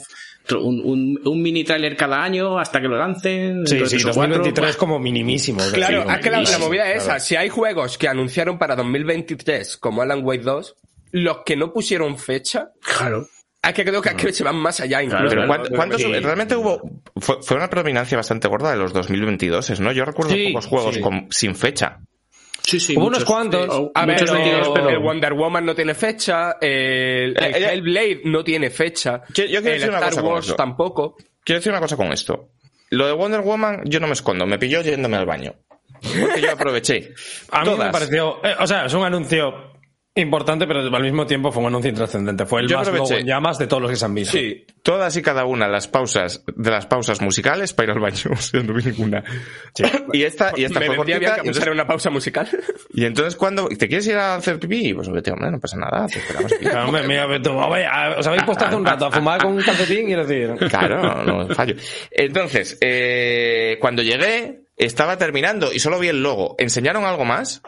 [0.53, 3.67] un, un, un mini trailer cada año hasta que lo lancen.
[3.67, 4.79] Sí, sí, tres o cuatro, 2023 buah.
[4.79, 5.61] como minimísimo.
[5.73, 7.17] Claro, es que la, la movida es claro.
[7.19, 7.27] esa.
[7.27, 10.77] Si hay juegos que anunciaron para 2023, como Alan Wake 2,
[11.13, 13.27] los que no pusieron fecha, Claro.
[13.63, 15.27] Es que creo que, es que se van más allá incluso.
[15.29, 15.47] Pero ¿no?
[15.49, 16.01] ¿cuánto- ¿cuántos?
[16.01, 16.13] Sí.
[16.13, 16.81] Realmente hubo.
[17.17, 19.93] Fue, fue una predominancia bastante gorda de los 2022, ¿no?
[19.93, 21.01] Yo recuerdo Sí, pocos juegos sí.
[21.01, 21.99] con- sin fecha.
[22.63, 22.95] Sí, sí.
[22.97, 23.69] Hubo unos cuantos.
[23.79, 24.89] eh, A ver, muchos el- vendidos, pero...
[24.91, 29.45] el Wonder Woman no tiene fecha, el, el Eh, eh, Hellblade no tiene fecha, Yo-
[29.45, 31.17] yo quiero el decir una Star cosa Wars tampoco.
[31.43, 32.51] Quiero decir una cosa con esto.
[32.91, 35.55] Lo de Wonder Woman, yo no me escondo, me pilló yéndome al baño.
[36.03, 37.13] Porque yo aproveché.
[37.51, 37.93] A mí me Todas.
[37.93, 38.45] pareció.
[38.45, 39.70] eh, o sea, es un anuncio
[40.15, 42.45] importante, pero al mismo tiempo fue un anuncio intrascendente.
[42.45, 43.11] Fue el Yo más aproveché.
[43.15, 44.37] logo en llamas de todos los que se han visto.
[44.37, 44.67] Sí.
[44.83, 48.17] Todas y cada una de las pausas, de las pausas musicales para ir al baño.
[48.33, 49.23] O sea, no vi ninguna.
[50.13, 51.35] Y esta, y esta Me fue bien cortita.
[51.43, 52.49] que entonces- una pausa musical.
[52.93, 54.93] Y entonces, cuando ¿Te quieres ir a hacer pipí?
[54.95, 56.07] Pues vete, hombre, no pasa nada.
[56.07, 56.53] Te esperamos.
[56.55, 60.09] Claro, hombre, mira, a- os habéis puesto hace un rato a fumar con un calcetín
[60.11, 60.55] y decir.
[60.69, 61.77] Claro, no fallo.
[62.11, 66.57] Entonces, eh, cuando llegué, estaba terminando y solo vi el logo.
[66.59, 67.63] ¿Enseñaron algo más?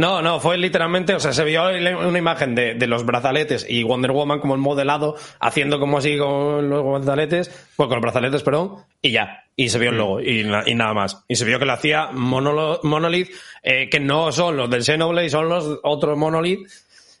[0.00, 3.82] No, no, fue literalmente, o sea, se vio una imagen de, de los brazaletes y
[3.82, 8.42] Wonder Woman como el modelado, haciendo como así con los brazaletes, pues con los brazaletes,
[8.42, 9.44] perdón, y ya.
[9.56, 11.22] Y se vio el logo y, na- y nada más.
[11.28, 13.30] Y se vio que lo hacía Monolo- Monolith,
[13.62, 16.66] eh, que no son los del Xenoblade, son los otros Monolith.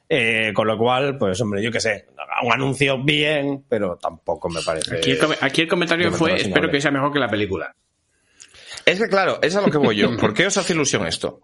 [0.08, 2.06] eh, con lo cual, pues hombre, yo qué sé,
[2.42, 4.96] un anuncio bien, pero tampoco me parece.
[4.96, 7.74] Aquí el, aquí el comentario fue, espero que sea mejor que la película.
[8.86, 10.16] Es que claro, es a lo que voy yo.
[10.16, 11.40] ¿Por qué os hace ilusión esto?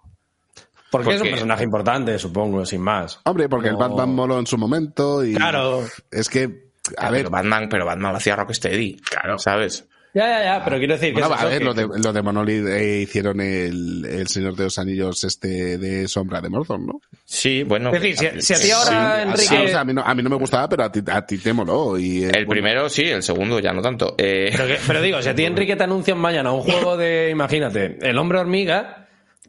[0.91, 3.21] Porque es un personaje importante, supongo, sin más.
[3.25, 3.77] Hombre, porque el.
[3.77, 5.35] Batman moló en su momento y...
[5.35, 5.83] Claro.
[6.11, 8.97] Es que, a ver, pero Batman, pero Batman lo hacía Rocksteady.
[9.11, 9.39] Claro.
[9.39, 9.87] ¿Sabes?
[10.15, 12.11] Ya, ya, ya, pero quiero decir que Bueno, es a ver, que- lo de, lo
[12.11, 16.81] de Monolith eh, hicieron el, el Señor de los Anillos este de Sombra de Mordor,
[16.81, 17.03] ¿no?
[17.27, 17.93] Sí, bueno.
[17.93, 19.67] Es decir, si, si a ti ahora, Sí, Enrique...
[19.67, 21.37] o sea, a, mí no, a mí no me gustaba, pero a ti, a ti
[21.37, 21.99] te moló.
[21.99, 24.15] Y, eh, El bueno, primero sí, el segundo ya no tanto.
[24.17, 27.29] Eh, Pero, que- pero digo, si a ti Enrique te anuncian mañana un juego de,
[27.31, 29.06] imagínate, el hombre hormiga,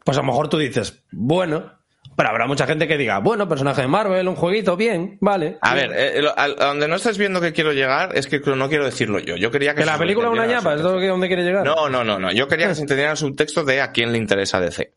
[0.08, 1.70] pues a lo mejor tú dices, bueno,
[2.16, 5.58] pero habrá mucha gente que diga, bueno, personaje de Marvel, un jueguito, bien, vale.
[5.60, 8.40] a ver, eh, lo- al- a donde no estáis viendo que quiero llegar es que
[8.40, 9.36] no quiero decirlo yo.
[9.36, 11.66] Yo quería que que la película es una ñapa, es lo que donde quiere llegar.
[11.66, 12.32] No, no, no, no.
[12.32, 14.94] Yo quería que se entendiera el subtexto de a quién le interesa DC.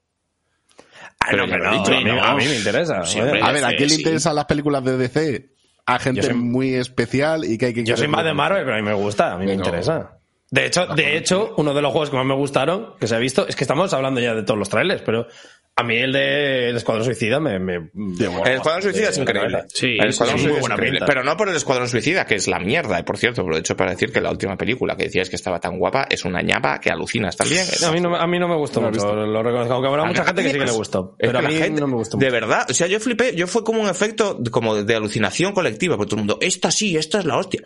[1.20, 2.24] Ah, pero no, ya pero lo he no, dicho, a, mí, no.
[2.24, 3.01] a mí me interesa.
[3.01, 4.01] A ver, ¿a quién le sí.
[4.01, 5.49] interesan las películas de DC?
[5.86, 7.84] A gente soy- muy especial y que hay que...
[7.84, 10.20] Yo soy más de Marvel, pero a mí me gusta, a mí me interesa.
[10.53, 13.19] De hecho, de hecho, uno de los juegos que más me gustaron, que se ha
[13.19, 15.25] visto, es que estamos hablando ya de todos los trailers, pero
[15.77, 17.57] a mí el de El Escuadrón Suicida me...
[17.57, 19.63] me El Escuadrón Suicida es increíble.
[19.73, 20.99] Sí, el Escuadrón sí, Suicida muy es buena increíble.
[20.99, 21.05] pinta.
[21.05, 22.99] Pero no por el Escuadrón Suicida, que es la mierda.
[22.99, 25.37] Y por cierto, lo he hecho para decir que la última película que decías que
[25.37, 27.65] estaba tan guapa es una ñapa que alucinas también.
[27.87, 30.25] A mí no, me- a mí no me gustó mucho, lo reconozco, aunque habrá mucha
[30.25, 32.25] gente que sí que le gustó, pero a mí la gente- no me gustó De
[32.25, 32.33] mucho.
[32.33, 35.95] verdad, o sea, yo flipé, yo fue como un efecto de- como de alucinación colectiva,
[35.95, 37.61] porque todo el mundo, esta sí, esta es la hostia.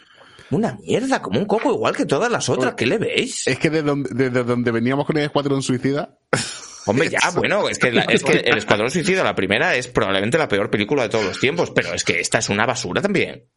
[0.51, 3.47] Una mierda, como un coco igual que todas las otras, ¿qué le veis?
[3.47, 6.17] Es que de donde, desde donde veníamos con el Escuadrón Suicida...
[6.87, 10.37] Hombre, ya, bueno, es que, la- es que El Escuadrón Suicida, la primera, es probablemente
[10.37, 13.49] la peor película de todos los tiempos, pero es que esta es una basura también.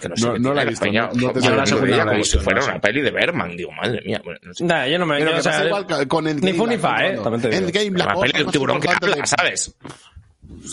[0.00, 1.50] Que no, sé No- qué no tiene la he visto, peña, no- no te yo
[1.50, 4.20] la la he como si fuera una peli de Berman, digo, madre mía.
[4.22, 4.62] bueno, no sé.
[4.62, 5.20] Nah, yo no me...
[5.20, 7.66] Yo, o sea, igual con el ni fu ni fa, eh, cuando- también te digo.
[7.66, 9.74] Endgame, la Una cosa peli de un más tiburón que habla, de- ¿sabes?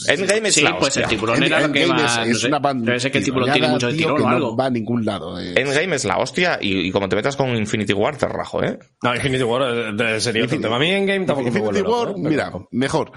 [0.07, 1.07] Endgame es Sí, la pues el hostia.
[1.17, 2.11] tiburón era lo que Endgame más...
[2.19, 4.65] es, no es sé, una ser que el tiburón tiene mucho de tirón no va
[4.65, 5.39] a ningún lado.
[5.39, 5.53] eh.
[5.55, 8.77] Endgame es la hostia y, y como te metas con Infinity War te rajo, ¿eh?
[9.03, 10.75] No, Infinity War eh, eh, sería otro tema.
[10.75, 12.13] A mí en Game tampoco me Infinity loco, War, ¿eh?
[12.17, 13.11] Pero- mira, mejor.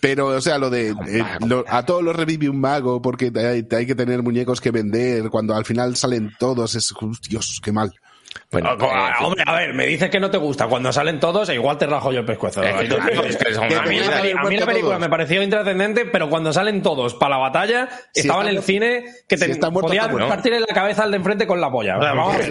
[0.00, 3.44] Pero, o sea, lo de eh, lo- a todos los revive un mago porque te
[3.44, 6.94] hay, te hay que tener muñecos que vender cuando al final salen todos, es,
[7.28, 7.92] Dios, qué mal.
[8.50, 8.86] Bueno, Ah, eh,
[9.18, 10.66] ah, hombre, a ver, me dices que no te gusta.
[10.66, 12.62] Cuando salen todos, e igual te rajo yo el pescuezo.
[12.62, 14.20] Eh, claro, es que a, mí la, mierda.
[14.20, 15.00] peli- a mí la película Todos.
[15.00, 18.66] me pareció intrascendente, pero cuando salen todos para la batalla, Si estaba en el muerto-
[18.66, 20.28] cine que te si está muerto, podía está muerto.
[20.28, 21.98] partir en la cabeza al de enfrente con la polla.
[21.98, 22.44] O sea, vamos a ver.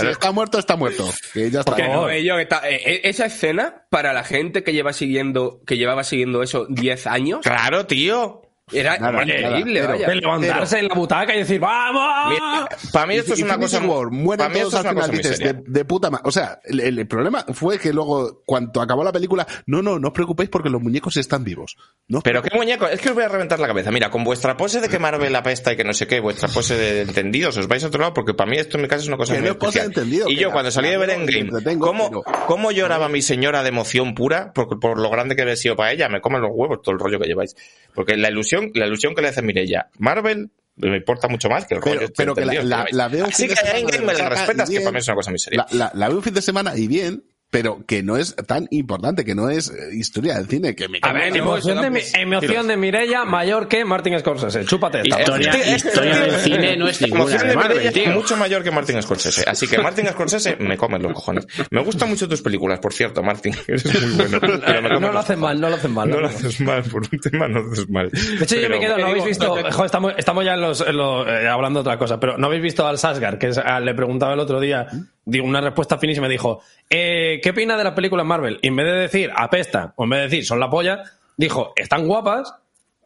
[0.00, 1.08] Si está muerto, está muerto.
[1.32, 1.74] Que ya está.
[1.76, 2.10] Que no, favor.
[2.12, 6.04] ello, que está- eh, eh, esa escena, para la gente que lleva siguiendo, que llevaba
[6.04, 8.42] siguiendo eso 10 años, Claro, tío.
[8.72, 10.06] Era Nada, increíble, nada, vaya.
[10.08, 12.66] De levantarse en la butaca y decir, ¡vamos!
[12.92, 13.80] Para mí esto es una cosa.
[13.84, 16.22] War, mueren mí todos esto es al una cosa final, dices, de, de puta madre.
[16.26, 20.08] O sea, el, el problema fue que luego, cuando acabó la película, no, no, no
[20.08, 21.76] os preocupéis porque los muñecos están vivos.
[22.08, 23.90] No Pero qué muñeco, es que os voy a reventar la cabeza.
[23.90, 26.74] Mira, con vuestra pose de que Marvel apesta y que no sé qué, vuestra pose
[26.76, 29.08] de entendidos, os vais a otro lado porque para mí esto en mi caso es
[29.08, 29.86] una cosa Que muy no especial.
[29.86, 33.20] entendido, y yo la- cuando salí de ver la- Endgame, ¿cómo, pero- ¿cómo lloraba mi
[33.20, 34.52] señora de emoción pura?
[34.54, 36.98] Porque por lo grande que había sido para ella, me comen los huevos todo el
[37.00, 37.54] rollo que lleváis.
[37.94, 41.74] Porque la ilusión, la ilusión que le hace Mirella, Marvel me importa mucho más que
[41.74, 43.62] el rollo Pero, este pero que la, la- la veo Así que a
[44.00, 44.82] me la respetas, que bien.
[44.84, 45.66] para mí es una cosa muy seria.
[45.70, 47.22] La, la, la veo un fin de semana y bien,
[47.54, 50.98] pero que no es tan importante, que no es eh, historia del cine, que me
[51.02, 54.64] A ver, Emoción, de, emoción de Mirella mayor que Martin Scorsese.
[54.64, 55.20] Chúpate esta.
[55.20, 58.10] Historia, historia del cine no es ninguna de Marvel, tío.
[58.10, 59.44] mucho mayor que Martin Scorsese.
[59.48, 61.46] Así que Martin Scorsese me comen los cojones.
[61.70, 63.54] Me gustan mucho tus películas, por cierto, Martin.
[63.68, 64.40] Eres muy bueno.
[64.40, 66.08] Pero me comen No lo los hacen mal, no lo hacen mal.
[66.10, 68.10] No no lo haces mal, por un tema no lo haces mal.
[68.10, 71.28] De hecho, yo me quedo, no habéis visto, estamos, estamos ya en los, en los-
[71.28, 73.94] eh, hablando de otra cosa, pero no habéis visto al Sasgar, que es- ah, le
[73.94, 74.88] preguntaba el otro día
[75.24, 76.60] digo, una respuesta finísima, dijo,
[76.90, 78.58] eh, ¿qué opina de las películas Marvel?
[78.62, 81.02] Y en vez de decir apesta, o en vez de decir son la polla,
[81.36, 82.54] dijo, están guapas,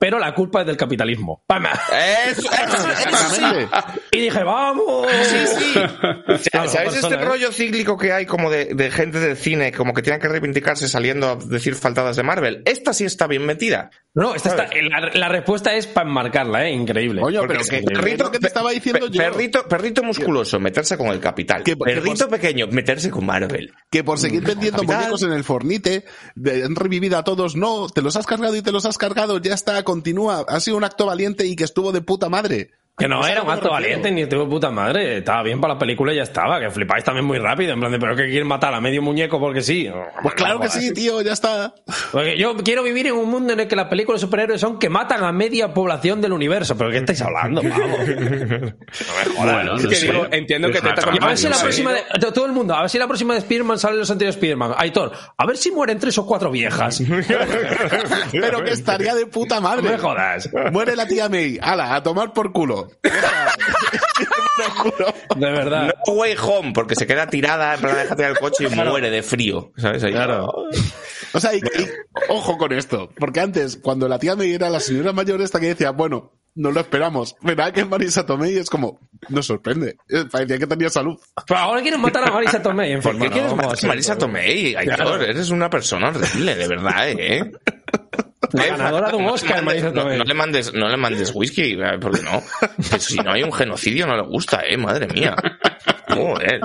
[0.00, 1.42] pero la culpa es del capitalismo.
[1.46, 1.70] ¡Pama!
[2.28, 3.44] Eso, eso, eso sí.
[3.44, 3.76] Exactamente.
[4.12, 5.06] Y dije, ¡vamos!
[5.24, 5.72] Sí, sí.
[6.50, 7.24] Claro, ¿Sabéis persona, este ¿eh?
[7.28, 10.88] rollo cíclico que hay como de, de gente del cine, como que tienen que reivindicarse
[10.88, 12.62] saliendo a decir faltadas de Marvel?
[12.66, 13.90] Esta sí está bien metida.
[14.14, 16.72] No, esta está, la, la respuesta es para enmarcarla, ¿eh?
[16.72, 17.20] Increíble.
[17.20, 19.22] Porque pero es que, perrito que te estaba diciendo yo.
[19.22, 21.62] Perrito, perrito musculoso, meterse con el capital.
[21.62, 23.72] Que- que perrito por- pequeño, meterse con Marvel.
[23.90, 24.98] Que por seguir vendiendo Capital.
[24.98, 27.54] muñecos en el Fornite, de- han revivido a todos.
[27.56, 29.38] No, te los has cargado y te los has cargado.
[29.38, 30.44] Ya está, continúa.
[30.46, 32.72] Ha sido un acto valiente y que estuvo de puta madre.
[32.98, 35.18] Que no ¿Sabes era un me acto valiente ni estuvo puta madre.
[35.18, 36.58] Estaba bien para la película y ya estaba.
[36.60, 37.72] Que flipáis también muy rápido.
[37.72, 39.88] En plan de, pero que quieren matar a medio muñeco porque sí.
[40.22, 41.74] Pues claro que sí, tío, ya está.
[42.12, 44.78] Porque yo quiero vivir en un mundo en el que las películas de superhéroes son
[44.78, 46.76] que matan a media población del universo.
[46.76, 47.98] ¿Pero qué estáis hablando, vamos?
[49.36, 51.62] Bueno, Es que digo, entiendo que te a ver si la Sí.
[51.62, 54.10] próxima de, de- todo el mundo, a ver si la próxima de Spider-Man sale los
[54.10, 54.74] anteriores Spider-Man.
[54.76, 57.02] Aitor, a ver si mueren tres o cuatro viejas.
[58.32, 59.82] Pero que estaría de puta No madre.
[59.90, 60.48] me jodas.
[60.72, 61.58] Muere la tía May.
[61.60, 62.87] Ala, a tomar por culo.
[65.36, 65.94] De verdad.
[66.06, 69.10] No way home, porque se queda tirada, en plan deja tirar el coche y muere
[69.10, 69.72] de frío.
[69.76, 70.02] ¿Sabes?
[70.04, 70.12] Ahí.
[70.12, 70.52] Claro.
[71.32, 71.88] O sea, y, y-
[72.28, 73.10] ojo con esto.
[73.18, 76.72] Porque antes, cuando la tía May era la señora mayor esta que decía, bueno, no
[76.72, 77.36] lo esperamos.
[77.42, 79.96] Verá que Marisa Tomei es como, nos sorprende.
[80.08, 81.16] Eh, Parecía que tenía salud.
[81.46, 82.92] Pero ahora quieren matar a Marisa Tomei.
[82.92, 84.74] En ¿Por qué quieres matar a Marisa Tomei?
[84.74, 85.22] Aitor, Claro.
[85.22, 87.52] eres una persona horrible, de verdad, ¿eh?
[88.52, 91.72] La ganadora de un Oscar, no, le mandes- no- le mandes, no le mandes whisky,
[91.72, 92.42] eh, porque no.
[92.90, 95.34] Pues si no hay un genocidio no le gusta, eh, madre mía.
[96.08, 96.60] Joder.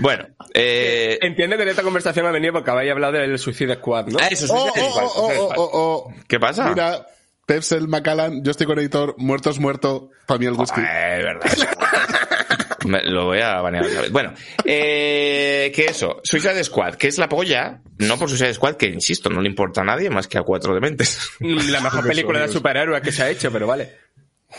[0.00, 4.06] Bueno, eh, Entiende que en esta conversación ha venido porque habéis hablado del Suicide Squad,
[4.06, 4.18] ¿no?
[4.20, 5.56] ah, eso sí, Oh, oh, igual, oh, igual.
[5.58, 5.70] oh, oh,
[6.08, 6.14] oh.
[6.28, 6.68] ¿Qué pasa?
[6.70, 7.06] Mira,
[7.46, 10.80] Pepsel, Macallan, yo estoy con editor, muertos, muerto, para mí el whisky.
[10.80, 11.50] Eh, verdad.
[12.84, 14.10] Me- lo voy a banear otra vez.
[14.12, 18.86] Bueno, eh, que eso, Suicide Squad, que es la polla, no por Suicide Squad, que
[18.86, 21.18] insisto, no le importa a nadie más que a cuatro dementes.
[21.40, 23.90] La mejor película de superhéroes que se ha hecho, pero vale.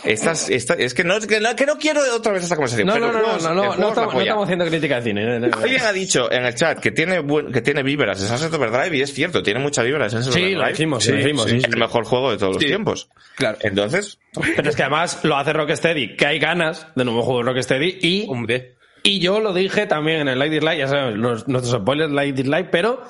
[0.04, 2.88] Estas, esta, es que no, que no, que no quiero otra vez esta conversación.
[2.88, 4.24] No, pero no, no, no, no, no, no estamos, no polla.
[4.24, 5.26] estamos haciendo crítica de cine.
[5.26, 5.58] no, no, no.
[5.58, 9.02] Alguien ha dicho en el chat que tiene que tiene víveras de Sunset Overdrive y
[9.02, 10.62] es cierto, tiene mucha víveras Sunset Sí, Overdrive.
[10.62, 13.10] lo dijimos, sí, lo dijimos, sí, el mejor juego de todos los tiempos.
[13.36, 13.58] Claro.
[13.62, 14.20] Entonces,
[14.56, 17.98] Pero es que además lo hace Rocksteady, que hay ganas de nuevo juego de Rocksteady
[18.02, 18.76] y, Hombre.
[19.02, 22.36] y yo lo dije también en el Light Dislike, ya sabes, los- nuestros spoilers Light
[22.36, 23.02] Dislike, pero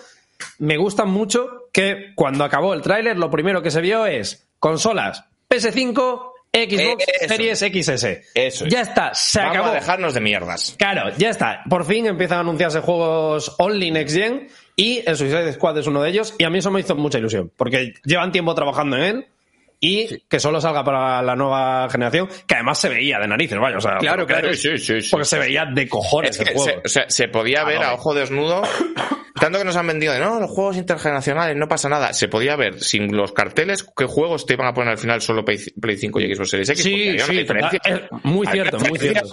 [0.59, 5.23] me gusta mucho que cuando acabó el tráiler lo primero que se vio es consolas
[5.49, 7.27] PS5, Xbox Eso.
[7.35, 8.05] Series XS.
[8.33, 8.71] Eso es.
[8.71, 9.69] Ya está, se vamos acabó.
[9.69, 10.75] a dejarnos de mierdas.
[10.77, 11.61] Claro, ya está.
[11.69, 16.01] Por fin empiezan a anunciarse juegos only next gen y el Suicide Squad es uno
[16.01, 19.03] de ellos y a mí eso me hizo mucha ilusión porque llevan tiempo trabajando en
[19.03, 19.27] él
[19.79, 23.77] y que solo salga para la nueva generación, que además se veía de narices, vaya,
[23.77, 24.53] o sea, Claro, claro.
[24.53, 25.09] Sí, sí, sí.
[25.11, 26.71] porque se veía de cojones Es que el juego.
[26.71, 28.63] se, o sea, se podía ver a ojo desnudo,
[29.39, 32.13] tanto que nos han vendido de no, los juegos intergeneracionales, no pasa nada.
[32.13, 35.43] Se podía ver sin los carteles qué juegos te iban a poner al final solo
[35.43, 36.83] Play, Play 5 y Xbox Series X.
[36.83, 37.79] Sí, sí, diferencia.
[37.85, 39.29] es muy cierto, muy cierto.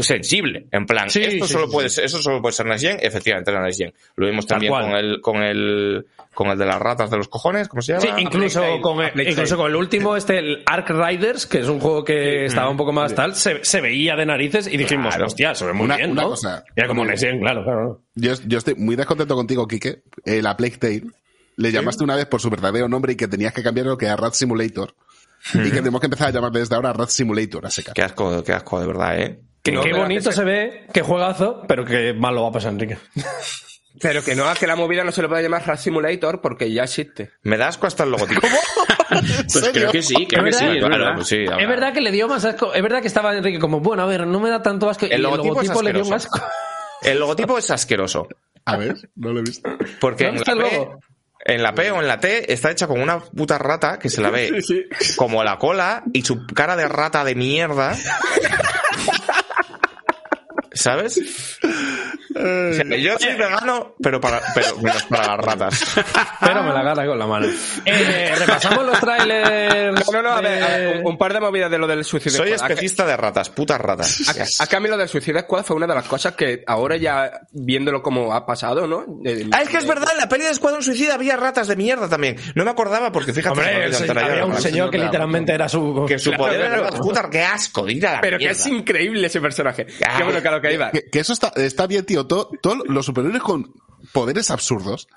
[0.00, 1.96] Sensible, en plan, Sí, esto, sí, solo sí, puede sí.
[1.96, 3.92] ser, eso solo puede ser Next Gen, efectivamente era Next Gen.
[4.16, 7.68] Lo vimos también con el, con el, con el de las ratas de los cojones,
[7.68, 8.02] ¿cómo se llama?
[8.02, 12.04] Sí, incluso con, incluso con el último, este, el Ark Riders, que es un juego
[12.04, 15.26] que estaba un poco más tal, se, se veía de narices y dijimos, Claro.
[15.26, 16.28] hostia, se ve muy Una- bien, una ¿no?
[16.28, 16.64] cosa.
[16.76, 18.02] Era como Next Gen, claro, claro.
[18.14, 20.02] Yo, yo estoy muy descontento contigo, Quique.
[20.24, 21.02] Eh, la Plague Tale
[21.56, 24.06] le llamaste una vez por su verdadero nombre y que tenías que cambiar lo que
[24.06, 24.94] era Rat Simulator.
[25.54, 27.92] Y que tenemos que empezar a llamar desde ahora Rat Simulator a seca.
[27.94, 29.40] Qué asco, qué asco, de verdad, eh.
[29.62, 32.52] Que, No, qué bonito que se ve, qué juegazo, pero que mal lo va a
[32.52, 32.96] pasar, Enrique.
[34.00, 36.72] Pero que no, a que la movida no se le puede llamar Rat Simulator porque
[36.72, 37.30] ya existe.
[37.42, 38.40] Me da asco hasta el logotipo.
[39.52, 41.14] Pues creo que sí, creo que sí, es Claro, verdad.
[41.16, 42.72] pues sí, Es verdad que le dio más asco.
[42.74, 45.06] Es verdad que estaba Enrique como, bueno, a ver, no me da tanto asco.
[45.06, 46.14] y El logotipo es le dio un asqueroso.
[46.14, 46.40] asco.
[47.02, 48.28] El logotipo es asqueroso.
[48.64, 49.68] A ver, no lo he visto.
[50.00, 50.88] Porque ¿Dónde en la, el P,
[51.44, 54.20] en la P o en la T está hecha como una puta rata que se
[54.20, 54.62] la ve
[55.16, 57.96] como la cola y su cara de rata de mierda.
[60.74, 61.58] ¿Sabes?
[62.34, 65.94] O sea, yo soy vegano, pero para, pero menos para las ratas.
[66.40, 67.46] Pero me la gana con la mano.
[67.84, 70.10] Eh, repasamos los trailers.
[70.12, 72.30] No, no, a de- ver, a- un, un par de movidas de lo del Suicide
[72.36, 72.70] Soy Squad.
[72.70, 74.20] especista de ratas, putas ratas.
[74.60, 77.30] A, a cambio, lo del Suicide Squad fue una de las cosas que ahora ya
[77.52, 79.04] viéndolo como ha pasado, ¿no?
[79.22, 81.76] De- Ah, es que es verdad, en la peli de Escuadrón Suicida había ratas de
[81.76, 82.36] mierda también.
[82.54, 86.04] No me acordaba porque fíjate Hombre, que se- había un señor que literalmente era su.
[86.06, 86.82] que su Claro, poder era claro.
[86.90, 88.60] las putas, qué asco, de ir a la Pero que mierda.
[88.60, 89.86] es increíble ese personaje.
[90.06, 90.90] Ah, Qué bueno que a lo que iba.
[90.90, 92.21] Que, que eso está, está bien, tío.
[92.26, 93.72] Todo- Todos los superhéroes con
[94.12, 95.08] poderes absurdos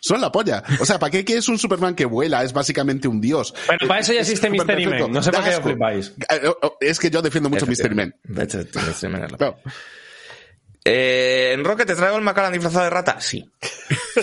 [0.00, 0.62] son la polla.
[0.80, 2.44] O sea, ¿para qué quieres un Superman que vuela?
[2.44, 3.52] Es básicamente un dios.
[3.66, 4.48] Bueno, para eso ya Es existe.
[4.50, 5.10] Mystery Man.
[5.10, 5.62] No sé por qué asco.
[5.64, 6.12] flipáis.
[6.30, 8.14] Eh, oh, oh, Es que yo defiendo mucho Mystery Man.
[8.24, 9.58] De hecho, Mystery Man es la- Claro.
[10.84, 13.20] Eh, ¿En Rocket te traigo el Macallan disfrazado de rata?
[13.20, 13.44] Sí.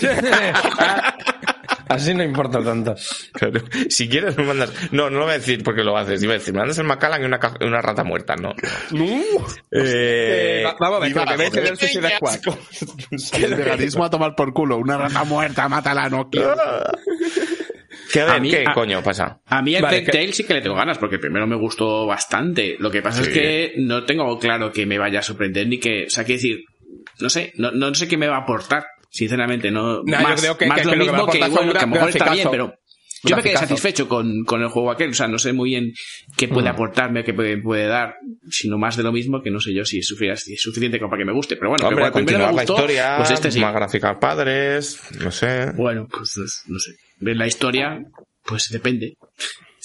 [1.88, 2.94] Así no importa tanto.
[3.32, 3.60] Claro.
[3.88, 4.72] Si quieres me mandas...
[4.92, 6.22] No, no lo voy a decir porque lo haces.
[6.22, 8.34] Iba a decir, me mandas el Macallan y una, ca- una rata muerta.
[8.36, 8.50] No.
[8.90, 9.22] Eh,
[9.70, 11.00] Eh, va- vamos a
[11.36, 12.40] ver, porque me Suicide Squad.
[13.42, 14.78] El veganismo a tomar por culo.
[14.78, 16.54] Una rata muerta, mátala, no quiero.
[18.12, 19.40] ¿Qué, a A mí- ¿qué a- coño pasa?
[19.46, 22.76] A mí el Vale, Telltale sí que le tengo ganas, porque primero me gustó bastante.
[22.78, 26.04] Lo que pasa es que no tengo claro que me vaya a sorprender ni que.
[26.06, 26.64] O sea, quiero decir,
[27.20, 28.86] no sé, no, no sé qué me va a aportar.
[29.16, 30.02] Sinceramente, no.
[30.02, 31.78] No, yo más, creo que- más que- lo que que mismo que, aportar bueno, que
[31.78, 32.74] a lo mejor está bien, pero.
[33.24, 35.92] Yo me quedé satisfecho con, con el juego aquel, o sea, no sé muy bien
[36.36, 38.14] qué puede aportarme, qué puede, puede dar,
[38.50, 40.98] sino más de lo mismo que no sé yo si es sufi- si es suficiente
[41.00, 41.56] como para que me guste.
[41.56, 43.58] Pero bueno, Hombre, que cuando primero continuar me la historia, pues este sí.
[43.58, 45.72] más gráficas padres, no sé.
[45.74, 46.44] Bueno, pues no-
[46.74, 46.92] no sé.
[47.18, 47.98] Ver la historia,
[48.44, 49.14] pues depende.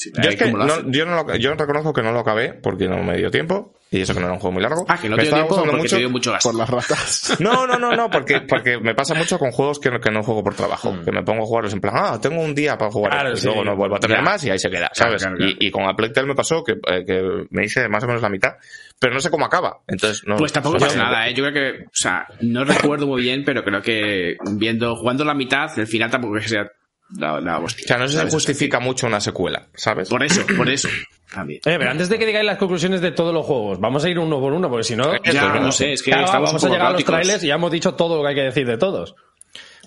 [0.04, 2.88] Sí, Yo, es que no- yo, no lo- yo reconozco que no lo acabé porque
[2.88, 4.84] no me dio tiempo y eso que no era un juego muy largo.
[4.88, 5.96] Ah, que no Me te dio tiempo porque mucho.
[5.96, 6.50] te dio mucho gasto.
[6.50, 7.36] Por las ratas.
[7.40, 10.24] No, no, no, no, porque, porque me pasa mucho con juegos que, no- que no
[10.24, 10.96] juego por trabajo.
[11.06, 13.12] Que me pongo a jugarlos en plan, ah, tengo un día para jugar.
[13.12, 14.24] Claro, esto, y luego no vuelvo a tener Ya.
[14.24, 15.22] más y ahí se queda, ¿sabes?
[15.22, 15.52] claro, claro.
[15.60, 18.08] Y, y con A Plague Tale me pasó que, eh, que me hice más o
[18.08, 18.54] menos la mitad,
[18.98, 19.82] pero no sé cómo acaba.
[19.88, 20.36] Entonces, no.
[20.38, 21.34] Pues tampoco pasa nada, ¿eh?
[21.36, 25.36] Yo creo que, o sea, no recuerdo muy bien, pero creo que viendo, jugando la
[25.36, 26.72] mitad, el final tampoco es que sea
[27.18, 27.84] la, la hostia.
[27.86, 30.10] O sea, no se justifica mucho una secuela, ¿sabes?
[30.10, 30.90] Por eso, por eso.
[31.34, 31.60] También.
[31.66, 34.20] Eh, pero antes de que digáis las conclusiones de todos los juegos, vamos a ir
[34.20, 35.14] uno por uno, porque si no.
[35.24, 35.60] Ya, ¿no?
[35.62, 37.72] no sé, es que Claro, estamos vamos a llegar a los trailers y ya hemos
[37.72, 39.16] dicho todo lo que hay que decir de todos.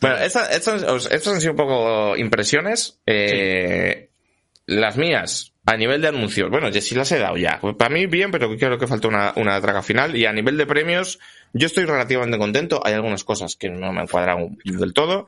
[0.01, 2.99] Bueno, esta- estas, os- estas han sido un poco impresiones.
[3.07, 4.09] Eh,
[4.67, 7.59] Las mías, a nivel de anuncios, bueno, ya sí las he dado ya.
[7.61, 10.17] Pues para mí bien, pero creo que falta una, una traga final.
[10.17, 11.19] Y a nivel de premios,
[11.53, 12.81] yo estoy relativamente contento.
[12.83, 15.27] Hay algunas cosas que no me han cuadrado del todo,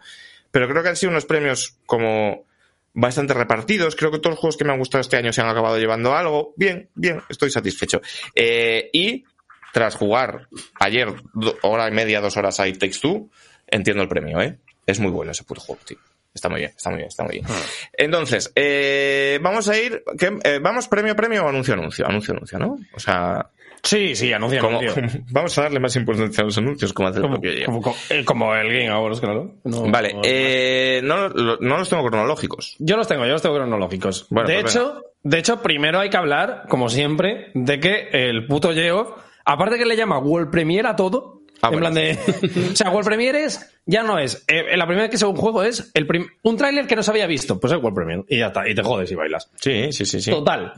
[0.57, 2.47] pero creo que han sido unos premios como
[2.95, 3.95] bastante repartidos.
[3.95, 6.17] Creo que todos los juegos que me han gustado este año se han acabado llevando
[6.17, 6.55] algo.
[6.57, 8.01] Bien, bien, estoy satisfecho.
[8.35, 9.27] Eh, y
[9.75, 10.49] tras jugar
[10.81, 11.13] ayer
[11.61, 13.29] hora y media, dos horas a It Takes Two,
[13.67, 14.57] entiendo el premio, ¿eh?
[14.87, 15.99] Es muy bueno ese puto juego, tío.
[16.33, 17.45] Está muy bien, está muy bien, está muy bien.
[17.93, 20.03] Entonces, eh, vamos a ir.
[20.43, 22.79] Eh, vamos premio premio o anuncio anuncio, anuncio anuncio, ¿no?
[22.95, 23.51] O sea,
[23.83, 25.03] Sí, sí, anuncia, como, anuncio.
[25.31, 27.67] vamos a darle más importancia a los anuncios como hace el Como, propio Diego.
[27.67, 29.55] como- como- eh, como el Game Awards, claro.
[29.65, 32.77] No- Vale, no- eh, no, lo- no los tengo cronológicos.
[32.79, 34.27] Yo los tengo, yo los tengo cronológicos.
[34.31, 38.47] Bueno, de pues hecho, de hecho, primero hay que hablar, como siempre, de que el
[38.47, 39.11] puto Geoff,
[39.45, 41.91] aparte que le llama World Premiere a todo, Ah, en bueno.
[41.91, 42.19] plan de.
[42.73, 43.73] o sea, World Premiere es.
[43.87, 44.45] Ya no es.
[44.49, 46.97] eh, la primera vez que se ve un juego es el prim- un tráiler que
[46.97, 47.59] no se había visto.
[47.59, 48.25] Pues es World Premiere.
[48.29, 48.69] Y ya está.
[48.69, 49.51] Y te jodes y bailas.
[49.55, 50.31] Sí, sí, sí, sí.
[50.31, 50.75] Total.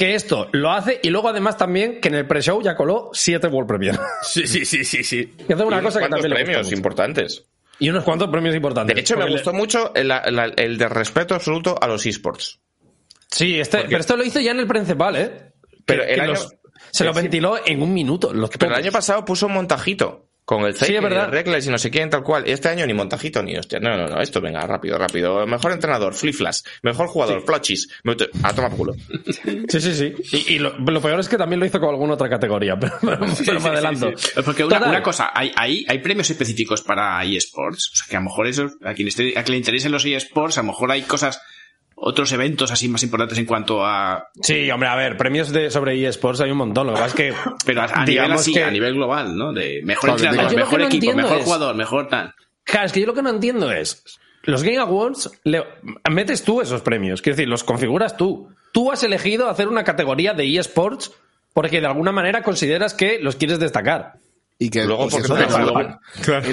[0.00, 3.48] Que esto lo hace y luego además también que en el pre-show ya coló siete
[3.48, 3.98] World Premiere.
[4.22, 5.34] Sí, sí, sí, sí, sí.
[5.48, 6.76] Y hace una Y cosa que también le gusta premios mucho.
[6.76, 7.44] importantes.
[7.78, 8.94] Y unos cuantos premios importantes.
[8.94, 12.60] De hecho, me le- gustó mucho el, el- el de respeto absoluto a los esports.
[13.30, 15.52] Sí, este, Porque- pero esto lo hizo ya en el principal, ¿eh?
[15.84, 16.54] Pero Que- el que año- los-
[16.92, 18.32] se lo ventiló en un minuto.
[18.32, 20.29] Los Pero el año pasado puso un montajito.
[20.44, 21.28] Con el Sí, Zeiger y verdad.
[21.30, 22.42] Reckless y no sé quién, tal cual.
[22.46, 23.78] Este año ni montajito ni hostia.
[23.78, 24.20] No, no, no.
[24.20, 25.46] Esto venga, rápido, rápido.
[25.46, 26.64] Mejor entrenador, Fliflas.
[26.82, 27.88] Mejor jugador, Flochis.
[28.02, 28.94] Me- A tomar culo.
[29.68, 30.12] Sí, sí, sí.
[30.32, 32.94] Y, y lo, lo peor es que también lo hizo con alguna otra categoría, pero,
[33.00, 34.10] pero, pero me adelanto.
[34.44, 37.90] Porque una, cosa, hay, hay, hay premios específicos para eSports.
[37.92, 40.04] O sea, que a lo mejor eso, a quien, esté, a quien le interesen los
[40.04, 41.40] eSports, a lo mejor hay cosas,
[42.02, 44.28] otros eventos así más importantes en cuanto a.
[44.42, 46.86] Sí, hombre, a ver, premios de, sobre eSports hay un montón.
[46.86, 47.34] Lo que pasa es que.
[47.66, 49.52] Pero a, a nivel digamos así, que- a nivel global, ¿no?
[49.52, 52.34] De mejor Joder, entrenador, mejor no equipo, mejor es- jugador, mejor tal.
[52.64, 54.02] Claro, es que yo lo que no entiendo es.
[54.42, 55.64] Los Game Awards, le-
[56.10, 57.20] metes tú esos premios.
[57.20, 58.48] Quiero decir, los configuras tú.
[58.72, 61.12] Tú has elegido hacer una categoría de eSports
[61.52, 64.14] porque de alguna manera consideras que los quieres destacar.
[64.58, 65.98] Y que Luego pues porque eso, lo-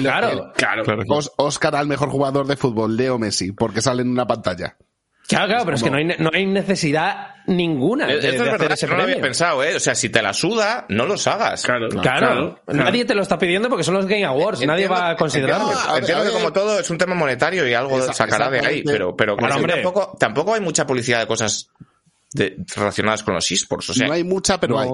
[0.00, 0.52] Claro.
[0.54, 0.84] Claro.
[1.08, 4.76] Os- Oscar al mejor jugador de fútbol, Leo Messi, porque sale en una pantalla.
[5.28, 8.40] Claro, claro, pero es que no hay, no hay necesidad ninguna de, Esto de es
[8.40, 9.76] hacer verdad, ese no lo había pensado, ¿eh?
[9.76, 11.62] O sea, si te la suda, no los hagas.
[11.62, 15.10] Claro, Claro, nadie te lo está pidiendo porque son los Game Awards, nadie Entiendo- va
[15.10, 15.70] a considerarlo.
[15.70, 18.82] entiendo- Entiendo que como todo es un tema monetario y algo Esa- sacará de ahí,
[18.82, 19.74] pero, pero hombre.
[19.74, 21.68] tampoco, tampoco hay mucha publicidad de cosas
[22.32, 23.90] de- relacionadas con los esports.
[23.90, 24.80] O sea, no hay mucha, pero no.
[24.80, 24.88] hay.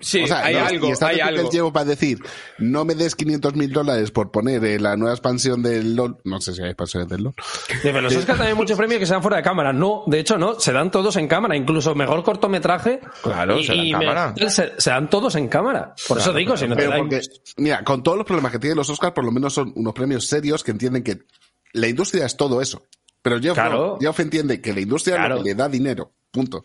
[0.00, 1.36] Sí, O sea, hay no, algo, y está hay algo.
[1.42, 2.18] Games llevo para decir,
[2.58, 6.18] no me des 500 mil dólares por poner eh, la nueva expansión del LOL.
[6.24, 7.34] No sé si hay expansiones del LOL.
[7.82, 9.72] Pero los Oscar también hay muchos premios que se dan fuera de cámara.
[9.72, 13.00] No, de hecho no, se dan todos en cámara, incluso mejor cortometraje.
[13.22, 14.34] Claro, y, se dan y en cámara.
[14.38, 15.94] me- se, se dan todos en cámara.
[16.08, 17.20] Por eso digo, si no te dan- porque,
[17.58, 20.26] mira, con todos los problemas que tienen los Oscars, por lo menos son unos premios
[20.26, 21.18] serios que entienden que
[21.72, 22.82] la industria es todo eso.
[23.22, 23.76] Pero Jeff, Claro.
[23.76, 23.98] no.
[24.00, 25.36] Jeff entiende que la industria es Claro.
[25.36, 26.12] lo que le da dinero.
[26.30, 26.64] Punto.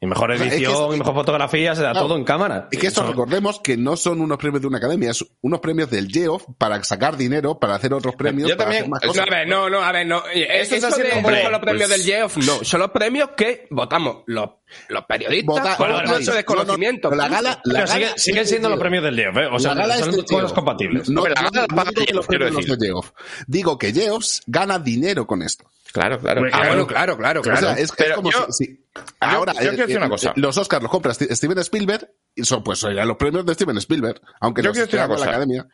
[0.00, 2.08] Y mejor es que edición, es- y mejor fotografía, se da Claro.
[2.08, 2.68] todo en cámara.
[2.70, 5.60] Y que esto Eso- recordemos que no son unos premios de una academia, es unos
[5.60, 9.02] premios del Geoff para sacar dinero, para hacer otros premios, Yo para también- hacer más
[9.02, 9.26] es- No, cosas.
[9.26, 10.18] a ver, no, no, a ver, no.
[10.26, 12.64] Esto Eso de siendo- no son los premios pues- del Geoff, no.
[12.64, 14.50] Son los premios que votamos los,
[14.88, 16.10] los periodistas Vota- con votáis.
[16.10, 17.10] nuestro desconocimiento.
[17.10, 19.16] No, no, la gala, la Pero gala sigue- es siguen de siendo los premios del
[19.16, 19.46] Geoff, ¿eh?
[19.50, 20.52] O sea, La gala son es de cosas Geoff.
[20.52, 21.08] compatibles.
[21.08, 22.86] No, Hombre, la no, gala no paga digo que Geoff, los quiero premios los de
[22.86, 23.10] Geoff.
[23.46, 25.64] Digo que Geoff gana dinero con esto.
[25.94, 26.42] Claro, claro.
[26.52, 27.60] Ah, bueno, claro, claro, O claro.
[27.60, 28.84] sea, es, como yo- si, si-
[29.20, 30.32] ahora yo quiero decir una cosa.
[30.34, 34.20] los Oscars los compra Steven Spielberg y son pues serían los premios de Steven Spielberg,
[34.40, 35.30] aunque Yo los quiero decir una la cosa.
[35.30, 35.66] academia.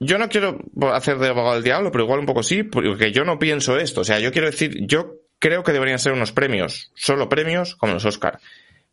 [0.00, 0.58] Yo no quiero
[0.94, 4.00] hacer de abogado del diablo, pero igual un poco sí, porque yo no pienso esto.
[4.00, 7.92] O sea, yo quiero decir, yo creo que deberían ser unos premios, solo premios, como
[7.92, 8.40] los Oscar.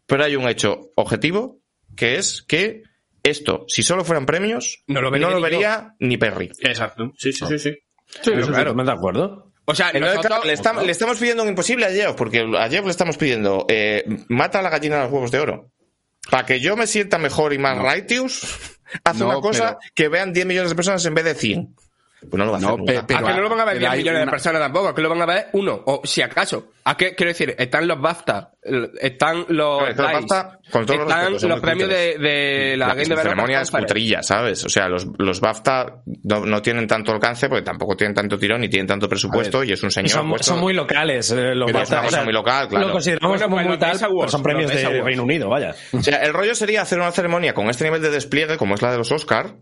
[0.07, 1.57] Pero hay un hecho objetivo,
[1.95, 2.83] que es que
[3.23, 5.41] esto, si solo fueran premios, No lo vería ni yo.
[5.41, 6.51] vería ni Perry.
[6.59, 7.13] Exacto.
[7.17, 7.71] Sí, sí, sí, sí.
[8.05, 8.75] Sí, Pero eso claro.
[8.77, 9.48] sí, de acuerdo.
[9.71, 12.83] O sea, nosotros- le, estamos, le estamos pidiendo un imposible a Jeff, porque a Jeff
[12.85, 15.69] le estamos pidiendo, eh, mata a la gallina de los huevos de oro.
[16.31, 20.07] Para que yo me sienta mejor y más righteous, haz No, una cosa pero- que
[20.07, 21.75] vean 10 millones de personas en vez de 100.
[22.21, 22.93] Pues no lo va a No, hacer nunca.
[22.93, 24.61] pe- pero- ¿A que no lo van a ver pero 10 hay millones de personas
[24.61, 24.87] tampoco?
[24.89, 25.81] ¿A que lo van a ver uno?
[25.85, 26.71] O si acaso.
[26.83, 27.55] ¿A qué quiero decir?
[27.57, 28.51] Están los BAFTA,
[28.99, 30.01] están los Claro, los DICE,
[30.35, 33.71] BAFTA, con todos los están los premios de, de la La, Game Developer ceremonia es
[33.71, 34.65] putrilla, ¿sabes?
[34.65, 38.61] O sea, los, los BAFTA no, no tienen tanto alcance porque tampoco tienen tanto tirón
[38.61, 40.09] ni tienen tanto presupuesto y es un señor.
[40.09, 41.29] Son, puesto- son muy locales.
[41.31, 42.87] eh, los Pero es una BAFTA, cosa muy local, claro.
[42.87, 45.01] Lo consideramos Bueno, como pues muy tal, Awards, son premios de.
[45.01, 45.75] Reino Unido, vaya.
[45.93, 48.81] O sea, el rollo sería hacer una ceremonia con este nivel de despliegue como es
[48.81, 49.53] la de los Oscar,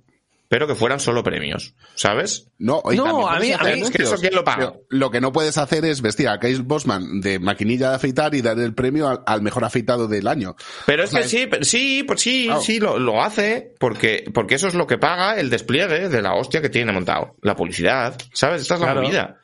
[0.50, 2.48] pero que fueran solo premios, ¿sabes?
[2.58, 4.58] No, y No, a mí- a mí- Es que eso quién lo paga.
[4.74, 8.34] Pero Lo que no puedes hacer es vestir a Case Bosman de maquinilla de afeitar
[8.36, 10.56] y dar el premio al, al mejor afeitado del año.
[10.86, 14.56] Pero es O sea, que sí, sí, pues sí, sí, lo, lo hace porque, porque
[14.56, 17.36] eso es lo que paga el despliegue de la hostia que tiene montado.
[17.41, 18.62] La publicidad, ¿sabes?
[18.62, 19.02] Esta es la Claro.
[19.04, 19.41] movida.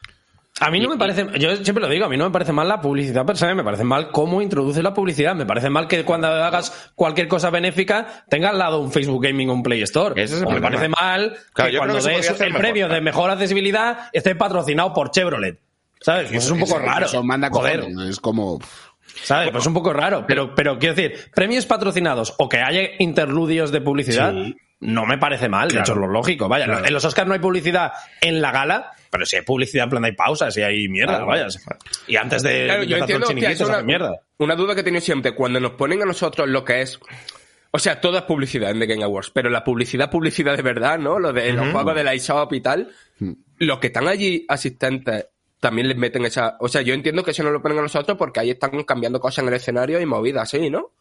[0.60, 2.68] A mí no me parece, yo siempre lo digo, a mí no me parece mal
[2.68, 6.06] la publicidad per se, me parece mal cómo introduce la publicidad, me parece mal que
[6.06, 10.22] cuando hagas cualquier cosa benéfica tenga al lado un Facebook Gaming o un Play Store.
[10.22, 12.14] Ese es el O me parece mal Claro, que cuando des el
[12.52, 12.94] mejor, premio claro.
[12.94, 15.60] de mejor accesibilidad esté patrocinado por Chevrolet.
[16.00, 16.30] ¿Sabes?
[16.32, 17.06] Pues es un poco raro.
[17.08, 17.86] Eso manda Joder.
[18.08, 18.60] Es como...
[19.24, 19.50] ¿Sabes?
[19.52, 20.26] Pues es un poco raro.
[20.28, 24.56] Pero, pero quiero decir, premios patrocinados o que haya interludios de publicidad, Sí.
[24.82, 25.70] no me parece mal.
[25.70, 26.48] De hecho, es lo lógico.
[26.50, 26.86] Vaya, Claro.
[26.86, 30.06] en los Oscars no hay publicidad en la gala, pero si hay publicidad en plan
[30.06, 31.28] hay pausas y hay mierda, Claro.
[31.28, 31.48] vaya.
[32.08, 34.20] Y antes de Claro, yo entiendo que es una, mierda.
[34.40, 35.36] una duda que he tenido siempre.
[35.36, 37.00] Cuando nos ponen a nosotros lo que es.
[37.70, 40.98] O sea, todo es publicidad en The Game Awards, pero la publicidad, publicidad de verdad,
[40.98, 41.20] ¿no?
[41.20, 42.92] Lo de los juegos de la eShop y tal.
[43.60, 45.28] Los que están allí asistentes
[45.60, 46.58] también les meten esa.
[46.60, 49.20] O sea, yo entiendo que eso no lo ponen a nosotros porque ahí están cambiando
[49.20, 50.92] cosas en el escenario y movidas así, ¿no?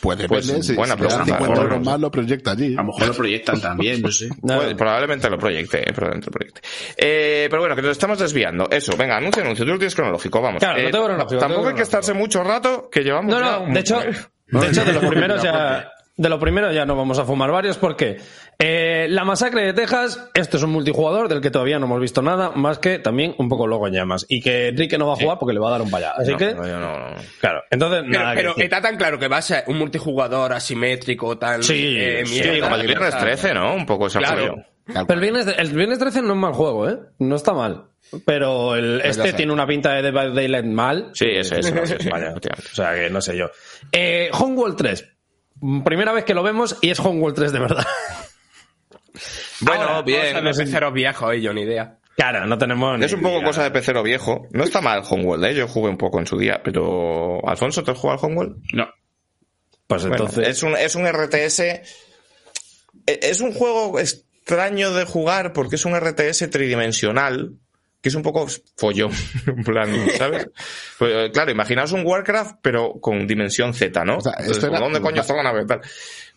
[0.00, 2.74] Puede Pues, vender, si, buena si pregunta, 50 euros más, lo proyecta allí.
[2.74, 4.28] A lo mejor lo proyectan también, no sé.
[4.42, 4.56] No.
[4.56, 6.60] Pues, probablemente lo proyecte, eh, probablemente lo proyecte.
[6.96, 8.68] Eh, pero bueno, que nos estamos desviando.
[8.70, 9.64] Eso, venga, anuncio, anuncio.
[9.64, 10.60] Tú lo tienes cronológico, vamos.
[10.60, 13.50] Claro, Eh, tengo cronológico, Tampoco tengo hay que estarse mucho rato, que llevamos No, ya
[13.58, 15.90] no, un- de hecho, de hecho, de los primeros ya,
[16.20, 18.18] de los primeros ya no vamos a fumar varios porque
[18.58, 22.20] eh, la masacre de Texas, esto es un multijugador del que todavía no hemos visto
[22.20, 24.26] nada, más que también un poco loco en llamas.
[24.28, 26.10] Y que Enrique no va a jugar porque le va a dar un payá.
[26.10, 27.16] Así No, que, no, yo no, no.
[27.40, 31.38] claro, entonces Pero, nada pero está tan claro que va a ser un multijugador asimétrico,
[31.38, 31.62] tan.
[31.62, 33.74] Sí, eh, sí, mierda, Como el viernes o sea, 13, ¿no?
[33.74, 34.56] Un poco ese Claro.
[34.86, 36.98] Pero el viernes, el viernes 13 no es mal juego, ¿eh?
[37.18, 37.84] No está mal.
[38.26, 39.36] Pero el, Pues este sé.
[39.36, 41.10] tiene una pinta de Dead by Daylight mal.
[41.14, 42.34] Sí, ese, ese, ese, ese, Vaya.
[42.34, 43.46] O sea que no sé yo.
[43.92, 45.08] Eh, Homeworld 3.
[45.84, 47.86] Primera vez que lo vemos y es Homeworld 3 de verdad.
[49.62, 50.32] Bueno, Ahora, bien.
[50.42, 51.98] cosas de peceros viejos, eh, yo ni idea.
[52.16, 52.98] Claro, no tenemos.
[52.98, 53.46] ni Es un poco idea.
[53.46, 54.46] cosa de pecero viejo.
[54.52, 55.54] No está mal Homeworld, ¿eh?
[55.54, 57.46] Yo jugué un poco en su día, pero...
[57.46, 58.56] ¿Alfonso, te has jugado al Homeworld?
[58.72, 58.88] No.
[59.86, 60.48] Pues Bueno, entonces.
[60.48, 61.60] es, un, es un RTS.
[61.60, 61.82] e-
[63.06, 67.52] Es un juego extraño de jugar porque es un RTS tridimensional
[68.00, 68.46] que es un poco
[68.76, 69.10] follón,
[69.46, 70.48] en plan, ¿sabes?
[70.98, 74.18] Pues, eh, claro, imaginaos un Warcraft, pero con dimensión Z, ¿no?
[74.18, 75.64] O sea, Entonces, era- ¿Dónde coño está la nave?
[75.66, 75.80] Tal.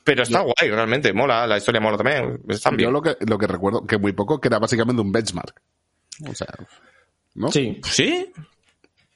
[0.03, 2.89] Pero está guay, realmente, mola, la historia mola también, están bien.
[2.89, 5.61] Yo lo que, lo que recuerdo, que muy poco, que era básicamente un benchmark.
[6.30, 6.47] O sea,
[7.36, 7.49] ¿no?
[7.49, 7.80] Sí.
[7.86, 8.32] ¿Sí?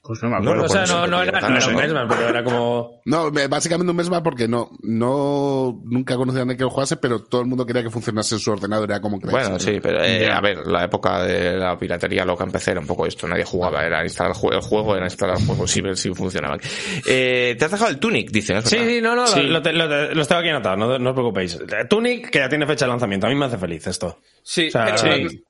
[0.08, 0.62] Pues no me No acuerdo.
[0.62, 1.80] lo O sea, no, no era, no era eso, un ¿no?
[1.80, 3.00] Benchmark, pero era como.
[3.04, 6.96] No, me- básicamente un benchmark porque no, no, nunca conocía a nadie que lo jugase,
[6.96, 9.50] pero todo el mundo quería que funcionase en su ordenador, era como creerse.
[9.50, 12.80] Bueno, sí, pero eh, a ver, la época de la piratería loca en PC era
[12.80, 15.66] un poco esto, nadie jugaba, era instalar el jue- el juego, era instalar el juego,
[15.66, 16.56] sí, ver si funcionaba.
[17.06, 18.56] Eh, ¿Te has dejado el Tunic, dicen?
[18.56, 19.42] ¿es Sí, sí, no, no, Sí.
[19.42, 21.58] Lo, tengo aquí anotados, no, no os preocupéis.
[21.90, 24.18] Tunic, que ya tiene fecha de lanzamiento, a mí me hace feliz esto.
[24.42, 25.44] Sí, O sea, pero sí.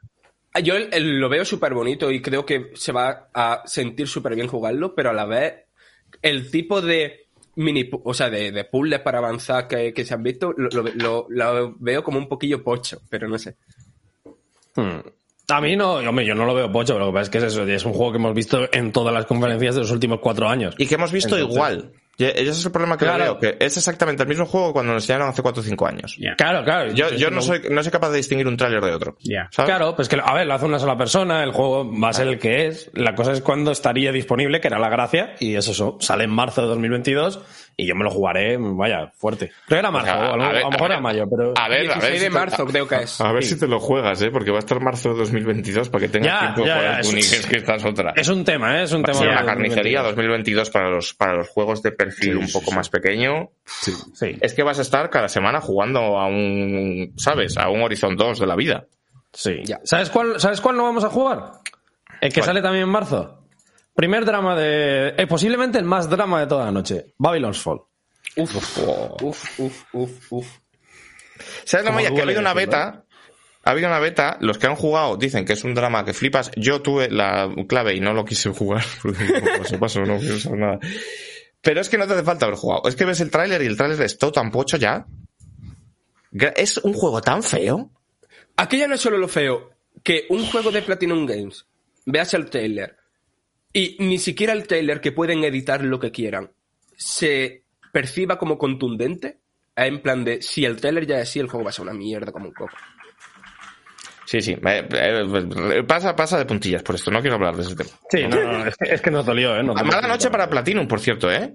[0.63, 4.35] Yo el- el- lo veo súper bonito y creo que se va a sentir súper
[4.35, 5.55] bien jugarlo, pero a la vez
[6.23, 7.27] el tipo de
[7.57, 10.69] mini, pu- o sea, de, de puzzles para avanzar que, que se han visto, lo,
[10.71, 13.57] lo- lo- lo veo como un poquillo pocho, pero no sé.
[14.77, 15.01] Hmm.
[15.51, 17.39] A mí no, hombre, yo no lo veo pocho, pero lo que pasa es que
[17.39, 20.21] es eso, es un juego que hemos visto en todas las conferencias de los últimos
[20.21, 20.75] cuatro años.
[20.79, 21.93] Y que hemos visto Entonces- igual.
[22.19, 23.25] Y ese es el problema que Claro.
[23.25, 25.87] veo, que es exactamente el mismo juego que cuando nos enseñaron hace 4 o 5
[25.87, 26.17] años.
[26.19, 26.35] Ya.
[26.37, 26.93] Claro, claro.
[26.93, 29.17] Yo, yo no soy, no soy capaz de distinguir un tráiler de otro.
[29.23, 29.49] Ya.
[29.53, 29.71] ¿sabes?
[29.71, 32.27] Claro, pues que, a ver, lo hace una sola persona, el juego va a ser
[32.27, 32.91] el que es.
[32.95, 36.31] La cosa es cuando estaría disponible, que era la gracia, y es eso, sale en
[36.31, 37.41] marzo de 2022,
[37.81, 39.53] y yo me lo jugaré, vaya, fuerte.
[39.67, 41.01] Creo que era marzo, O sea, a, lo, a ver, a lo mejor a era
[41.01, 41.55] mayo, pero...
[41.57, 42.01] A ver, a ver.
[42.01, 43.21] 16 si de te- marzo creo que es.
[43.21, 43.51] A ver Sí.
[43.51, 44.31] si te lo juegas, ¿eh?
[44.33, 46.91] Porque va a estar marzo de 2022 para que tengas Ya, tiempo de ya, jugar
[46.91, 48.13] ya, al eso Tunic, es- es que esta es otra.
[48.17, 48.83] Es un tema, ¿eh?
[48.83, 49.21] Es un Va tema...
[49.41, 50.71] de carnicería 2022 2022.
[50.71, 53.51] para los, para los juegos de perfil un poco más pequeño.
[53.65, 53.93] Sí.
[54.13, 57.57] Sí, Es que vas a estar cada semana jugando a un, ¿sabes?
[57.57, 58.87] A un Horizon 2 de la vida.
[59.33, 59.61] sí.
[59.65, 59.79] Ya.
[59.85, 61.53] ¿Sabes cuál, ¿Sabes cuál no vamos a jugar?
[62.21, 62.47] El que ¿Cuál?
[62.47, 63.38] sale también en marzo.
[63.99, 65.09] Primer drama de...
[65.17, 67.15] eh, posiblemente el más drama de toda la noche.
[67.19, 67.81] Babylon's Fall.
[68.37, 69.23] Uf, uf,
[69.59, 70.47] uf, uf, uf.
[71.65, 72.13] ¿Sabes la malla?
[72.13, 73.05] Que ha habido una beta.
[73.65, 76.53] Ha habido una beta, los que han jugado dicen que es un drama que flipas.
[76.55, 78.85] Yo tuve la clave y no lo quise jugar.
[79.03, 80.79] porque no quiero saber nada.
[81.61, 82.83] Pero es que no te hace falta haber jugado.
[82.89, 85.07] Es que ves el tráiler y el tráiler es todo tan pocho ya.
[86.55, 87.91] Es un juego tan feo.
[88.57, 89.71] Aquí ya no es solo lo feo,
[90.05, 91.67] que un juego de Platinum Games,
[92.07, 92.98] veas el trailer,
[93.79, 96.51] y ni siquiera el trailer que pueden editar lo que quieran,
[96.97, 99.39] se perciba como contundente,
[99.77, 101.95] en plan de, si el trailer ya es así, el juego va a ser una
[101.95, 102.77] mierda como un coco.
[104.27, 104.57] Sí, sí.
[104.61, 107.13] eh, pasa, pasa de puntillas por esto.
[107.13, 107.91] No quiero hablar de ese tema.
[108.11, 109.63] Sí, no, no, es, que, es que nos dolió, ¿eh?
[109.63, 109.77] Nos.
[109.77, 111.55] Mala noche para Platinum, por cierto, ¿eh?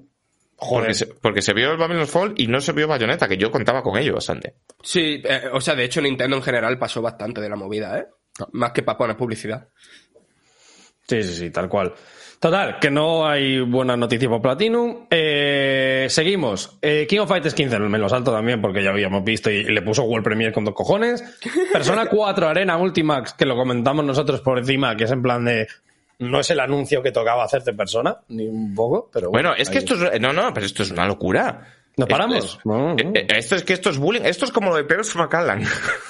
[0.57, 3.51] Porque se, porque se vio el Babylon's Fall y no se vio Bayonetta, que yo
[3.51, 4.55] contaba con ello bastante.
[4.81, 8.05] Sí, eh, o sea, de hecho Nintendo en general pasó bastante de la movida, ¿eh?
[8.53, 9.67] Más que para poner publicidad.
[11.07, 11.93] Sí, sí, sí, tal cual.
[12.39, 15.05] Total, que no hay buena noticia por Platinum.
[15.09, 16.77] Eh, seguimos.
[16.81, 19.81] Eh, King of Fighters 15, me lo salto también porque ya habíamos visto y le
[19.81, 21.23] puso World Premier con dos cojones.
[21.71, 25.67] Persona 4 Arena Ultimax, que lo comentamos nosotros por encima, que es en plan de...
[26.19, 29.49] No es el anuncio que tocaba hacerte persona, ni un poco, pero bueno.
[29.49, 31.65] Bueno, es que ahí esto es, no, no, pero esto es una locura.
[31.97, 32.45] ¿Nos Esto paramos?
[32.45, 32.95] es- No, no.
[33.15, 34.21] eh, Esto es que esto es bullying.
[34.25, 35.63] Esto es como lo de Peros McCallan.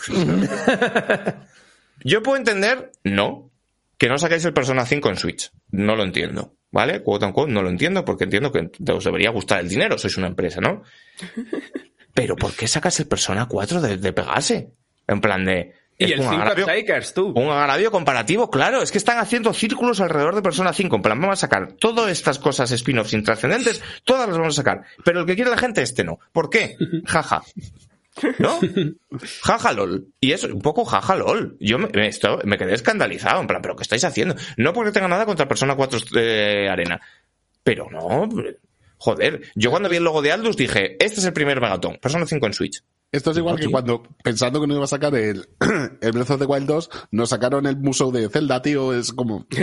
[2.04, 3.50] Yo puedo entender, no,
[3.98, 5.52] que no sacáis el Persona 5 en Switch.
[5.72, 6.56] No lo entiendo.
[6.72, 7.04] ¿Vale?
[7.04, 10.28] Quote unquote, no lo entiendo porque entiendo que os debería gustar el dinero, sois una
[10.28, 10.82] empresa, ¿no?
[12.14, 14.72] Pero ¿por qué sacas el Persona 4 de, de Pegase?
[15.08, 15.74] En plan de...
[15.98, 17.28] Y el un 5 agravio- Strikers, tú.
[17.36, 20.96] un agravio comparativo, claro, es que están haciendo círculos alrededor de Persona 5.
[20.96, 24.84] En plan, vamos a sacar todas estas cosas spin-offs intrascendentes, todas las vamos a sacar.
[25.06, 26.20] Pero el que quiere la gente, este no.
[26.32, 26.76] ¿Por qué?
[27.06, 27.44] Jaja.
[28.40, 28.60] ¿No?
[29.44, 30.08] Jaja lol.
[30.20, 31.58] Y es un poco jaja lol.
[31.60, 34.36] Yo me, me, quedé escandalizado, en plan, ¿pero qué estáis haciendo?
[34.58, 37.02] No porque tenga nada contra Persona 4 eh, Arena.
[37.64, 38.30] Pero no,
[38.98, 39.42] joder.
[39.56, 42.46] Yo cuando vi el logo de Aldus dije, este es el primer Megaton, Persona 5
[42.46, 42.84] en Switch.
[43.14, 45.48] Esto es igual que cuando, pensando que no iba a sacar el,
[46.02, 48.92] el Breath of the Wild 2, nos sacaron el museo de Zelda, tío.
[48.92, 49.46] Es como.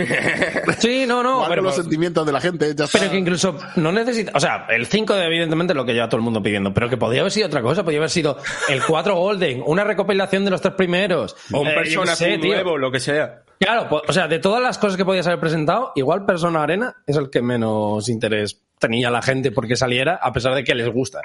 [0.79, 2.73] Sí, no, no, pero, los sentimientos de la gente.
[2.75, 2.97] Ya está.
[2.97, 6.23] pero que incluso no necesita, o sea, el 5 evidentemente lo que lleva todo el
[6.23, 8.37] mundo pidiendo, pero que podría haber sido otra cosa, podría haber sido
[8.69, 11.35] el 4 Golden, una recopilación de los tres primeros.
[11.51, 12.53] O un Eh, Persona sé, tío.
[12.53, 13.43] nuevo, lo que sea.
[13.59, 17.17] Claro, o sea, de todas las cosas que podías haber presentado, igual Persona Arena es
[17.17, 21.19] el que menos interés tenía la gente porque saliera, a pesar de que les gusta.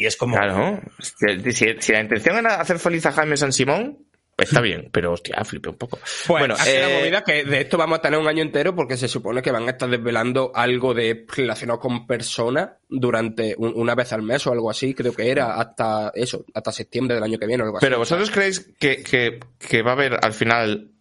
[0.00, 0.36] Y es como...
[0.36, 0.80] Claro.
[1.00, 3.98] Si, si- si la intención era hacer feliz a Jaime San Simón,
[4.36, 5.98] está bien, pero hostia, flipé un poco.
[6.28, 8.96] Bueno, aquí eh, la movida que de esto vamos a tener un año entero porque
[8.96, 13.96] se supone que van a estar desvelando algo de relacionado con personas durante un- una
[13.96, 17.36] vez al mes o algo así, creo que era hasta eso, hasta septiembre del año
[17.36, 17.84] que viene o algo así.
[17.86, 20.92] Pero vosotros creéis que, que, que va a haber al final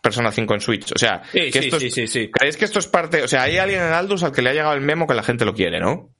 [0.00, 0.92] Persona 5 en Switch.
[0.94, 2.30] O sea, Sí, que sí, esto es- sí, sí, sí.
[2.30, 3.24] ¿creéis que esto es parte?
[3.24, 5.24] O sea, hay alguien en Aldus al que le ha llegado el memo que la
[5.24, 6.10] gente lo quiere, ¿no?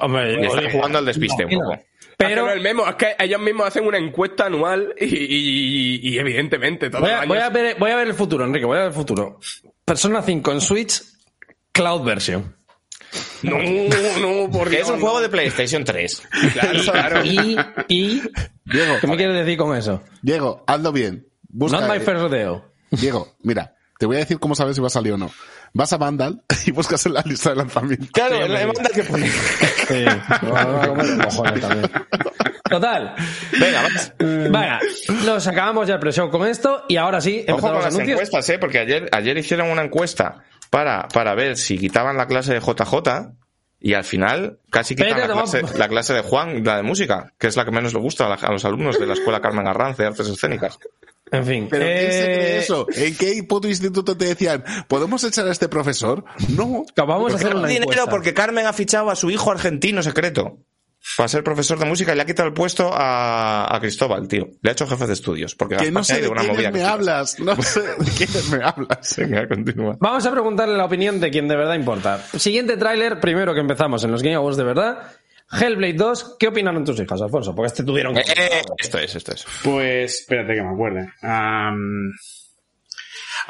[0.00, 1.78] Hombre, Y está oye, jugando al despiste un poco.
[2.16, 6.90] Pero el memo, es que ellos mismos hacen una encuesta anual y, y- y evidentemente
[6.90, 8.76] todo voy el a, año- voy, a ver, voy a ver el futuro, Enrique, voy
[8.76, 9.38] a ver el futuro.
[9.84, 11.02] Persona 5 en Switch,
[11.72, 12.56] Cloud Version.
[13.42, 16.22] No, no, porque Que es un juego de PlayStation 3.
[16.52, 17.24] Claro, claro.
[17.24, 17.56] Y,
[17.88, 18.22] y
[18.66, 20.02] Diego, ¿qué me quieres decir con eso?
[20.22, 21.26] Diego, hazlo bien.
[21.48, 22.70] Busca, Not my eh, first rodeo.
[22.90, 25.30] Diego, mira, te voy a decir cómo sabes si va a salir o no.
[25.72, 28.06] Vas a Vandal y buscas en la lista de lanzamiento.
[28.12, 29.28] Claro, en la demanda que pone.
[29.30, 30.04] Sí,
[30.42, 31.90] me van a comer los cojones también.
[32.68, 33.14] Total.
[33.58, 34.12] Venga, vamos.
[34.18, 34.78] Venga,
[35.24, 38.16] nos acabamos ya el pre-show con esto y ahora sí, Ojo con los las anuncios.
[38.20, 38.58] encuestas, ¿eh?
[38.58, 43.32] Porque ayer, ayer hicieron una encuesta para, para ver si quitaban la clase de JJ
[43.80, 47.46] y al final casi quitan la clase, la clase de Juan, la de música, que
[47.48, 49.66] es la que menos le gusta a, la- a los alumnos de la Escuela Carmen
[49.66, 50.78] Arranz de Artes Escénicas.
[51.32, 51.68] En fin.
[51.70, 52.86] ¿Pero quién se cree eh, eso?
[52.94, 56.24] ¿En qué puto instituto te decían, ¿podemos echar a este profesor?
[56.48, 56.84] No.
[56.96, 58.10] Vamos a hacer una dinero encuesta.
[58.10, 60.58] porque Carmen ha fichado a su hijo argentino secreto.
[61.16, 64.48] para ser profesor de música y le ha quitado el puesto a, a Cristóbal, tío.
[64.60, 65.54] Le ha hecho jefe de estudios.
[65.54, 67.38] Porque Que no sé de una quiénes me hablas.
[67.40, 69.14] No sé de quiénes me hablas.
[69.16, 69.96] Venga, continúa.
[70.00, 72.22] Vamos a preguntarle la opinión de quien de verdad importa.
[72.36, 74.98] Siguiente tráiler, primero que empezamos en los Game Awards de verdad.
[75.50, 77.54] Hellblade 2, ¿qué opinaron tus hijas, Alfonso?
[77.54, 78.20] Porque este tuvieron que...
[78.20, 79.44] Eh, esto es, esto es.
[79.64, 81.12] Pues, espérate que me acuerde.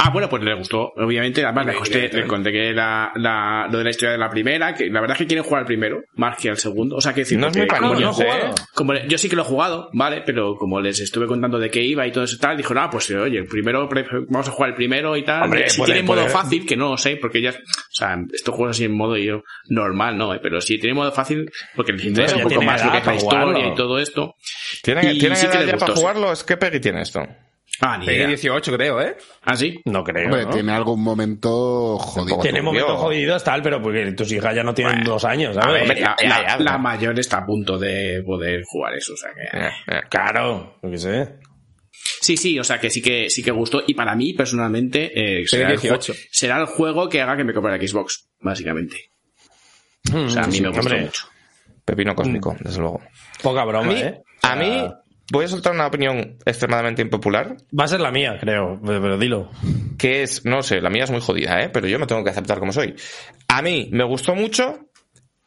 [0.03, 1.45] Ah, bueno, pues le gustó, obviamente.
[1.45, 4.73] Además, le conté, le conté que la, la, lo de la historia de la primera,
[4.75, 6.97] que la verdad es que quieren jugar al primero, más que al segundo.
[6.97, 8.55] O sea, que decir, No es muy porque- No, jugado.
[8.75, 10.23] como le- yo sí que lo he jugado, ¿vale?
[10.25, 12.89] Pero como les estuve contando de qué iba y todo eso y tal, dijo, no,
[12.89, 13.89] pues oye, el primero,
[14.29, 15.43] vamos a jugar el primero y tal.
[15.43, 17.55] Hombre, si puede- tiene modo puede- fácil, que no lo sé, porque ya, o
[17.91, 20.33] sea, estos juegos así en modo yo, normal, ¿no?
[20.35, 23.07] Eh, Pero si tiene modo fácil, porque les interesa un poco más lo que es
[23.07, 23.73] la historia jugarlo.
[23.73, 24.35] y todo esto.
[24.83, 26.33] ¿Tienen, Y ¿tienen sí que edad ya para gustó, jugarlo?
[26.33, 27.27] Es que Peggy tiene esto.
[27.83, 28.29] Ah, ni Tiene idea.
[28.29, 29.17] 18, creo, ¿eh?
[29.43, 29.81] ¿Ah, sí?
[29.87, 30.51] No creo, Hombre, ¿no?
[30.51, 32.39] tiene algún momento jodido.
[32.41, 35.63] Tiene momentos jodidos, tal, pero porque tus hijas ya no tienen Bueno, dos años, A
[35.63, 35.89] ¿sabes?
[35.89, 35.99] ver,
[36.61, 39.59] la, mayor está a punto de poder jugar eso, o sea que...
[39.67, 40.01] Eh, eh.
[40.11, 41.35] Claro, yo qué sé.
[42.21, 45.47] Sí, sí, o sea que sí que sí que gustó y para mí personalmente eh,
[45.47, 46.15] será, el ju- 18.
[46.31, 49.11] será el juego que haga que me compre la Xbox, básicamente.
[50.15, 51.25] O sea, a mí Sí, me gustó hombre, mucho.
[51.85, 53.01] Pepino cósmico, desde luego.
[53.43, 54.21] Poca A broma, mí, ¿eh?
[54.43, 54.87] a mí,
[55.31, 59.51] voy a soltar una opinión extremadamente impopular, Va a ser la mía, creo, pero, dilo.
[59.99, 61.71] que es, no sé, la mía es muy jodida, ¿eh?
[61.71, 62.95] Pero yo me tengo que aceptar como soy.
[63.49, 64.91] A mí me gustó mucho,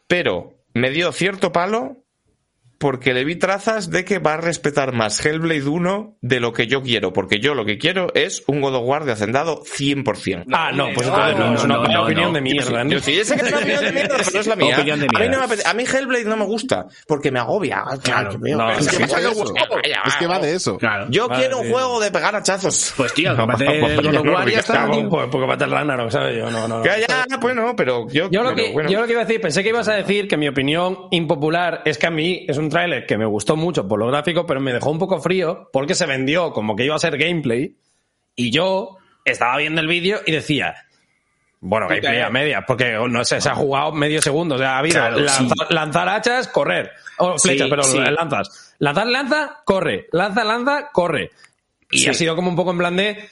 [0.08, 2.03] pero me dio cierto palo
[2.84, 6.68] porque le vi trazas de que va a respetar más Hellblade 1 de lo que
[6.68, 10.48] yo quiero, porque yo lo que quiero es un God of War de hacendado 100%.
[10.52, 12.34] ah, no, pues entonces no, no, es una opinión no.
[12.34, 12.84] de mierda.
[12.84, 12.92] ¿no?
[12.92, 14.76] Yo sí, sé que es una opinión de mierda, pero no es la mía.
[14.76, 17.86] Opinión de a, mí no me a mí Hellblade no me gusta, porque me agobia.
[18.04, 19.54] Claro, no, Es que va de eso.
[19.54, 20.78] Vaya, Es que va de eso.
[20.78, 21.06] Claro.
[21.10, 22.96] Yo Vale, quiero un juego de pegar hachazos.
[22.98, 24.88] Pues tío, cómprate el God of War ya está.
[24.88, 26.38] Porque va a estar Ragnarok, ¿sabes?
[26.38, 26.82] Yo no, no.
[26.82, 28.90] Que ya, pues no, pero yo, Yo lo, pero que, bueno.
[28.90, 31.82] yo lo que iba a decir, pensé que ibas a decir que mi opinión impopular
[31.86, 34.60] es que a mí es un tráiler que me gustó mucho por lo gráfico, pero
[34.60, 37.76] me dejó un poco frío porque se vendió como que iba a ser gameplay
[38.36, 40.76] y yo estaba viendo el vídeo y decía,
[41.62, 44.80] bueno, gameplay a media, porque no sé, se ha jugado medio segundo, o sea, ha
[44.80, 45.38] habido Claro, lanza-
[45.70, 45.74] sí.
[45.74, 48.00] lanzar hachas, correr, o Sí, flechas, pero sí.
[48.00, 51.32] lanzas, lanzar lanza, corre, lanza lanza, corre.
[51.90, 53.30] Y ha sido como un poco en plan de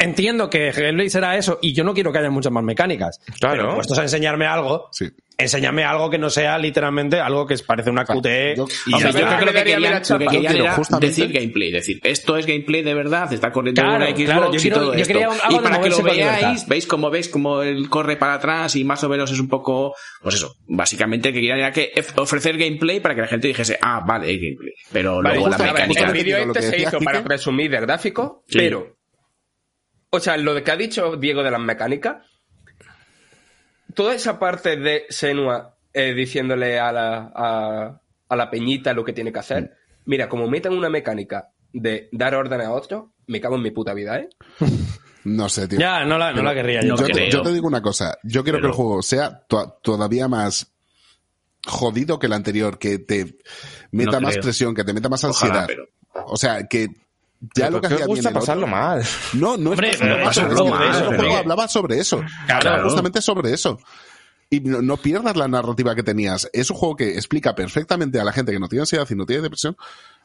[0.00, 3.20] entiendo que Hellblade será eso y yo no quiero que haya muchas más mecánicas.
[3.38, 3.62] Claro.
[3.62, 5.06] Pero puestos a enseñarme algo, Sí.
[5.38, 8.56] enséñame algo que no sea literalmente algo que parece una QTE.
[8.56, 12.00] yo- y yo creo que lo que querían, lo que era justamente- decir gameplay, decir,
[12.02, 14.92] esto es gameplay de verdad, está corriendo Claro, una Xbox claro, yo y quiero- todo
[14.94, 15.12] yo esto.
[15.14, 18.76] quería algo y para que lo veáis, veis cómo veis cómo él corre para atrás
[18.76, 22.58] y más o menos es un poco, pues eso, básicamente que querían era que ofrecer
[22.58, 24.72] gameplay para que la gente dijese, ah, vale, es gameplay.
[24.92, 26.06] Pero Vale, luego la mecánica...
[26.06, 28.58] el vídeo este se hizo para presumir de gráfico, Sí.
[28.58, 28.99] pero.
[30.10, 32.26] O sea, lo de que ha dicho Diego de las mecánicas.
[33.94, 39.12] Toda esa parte de Senua eh, diciéndole a la, a, a la peñita lo que
[39.12, 39.76] tiene que hacer.
[40.04, 43.94] Mira, como metan una mecánica de dar orden a otro, me cago en mi puta
[43.94, 44.28] vida, ¿eh?
[45.22, 45.78] No sé, tío.
[45.78, 46.96] Ya, no la, no la querría yo.
[46.96, 47.28] Yo, te, creo.
[47.28, 48.16] yo te digo una cosa.
[48.22, 50.72] Yo quiero Pero- que el juego sea to- todavía más
[51.66, 53.36] jodido que el anterior, que te
[53.90, 54.42] meta No más creo.
[54.44, 55.66] presión, que te meta más Ojalá, ansiedad.
[55.66, 56.88] pero- O sea, que
[57.40, 59.02] ya Pero lo que ¿por qué hacía gusta bien pasarlo otro- mal.
[59.34, 62.18] No, no Hombre, es pasarlo mal, el juego pero- hablaba sobre eso.
[62.46, 62.68] Claro.
[62.68, 63.78] Hablaba justamente sobre eso.
[64.50, 66.50] Y no, no pierdas la narrativa que tenías.
[66.52, 69.24] Es un juego que explica perfectamente a la gente que no tiene ansiedad y no
[69.24, 69.76] tiene depresión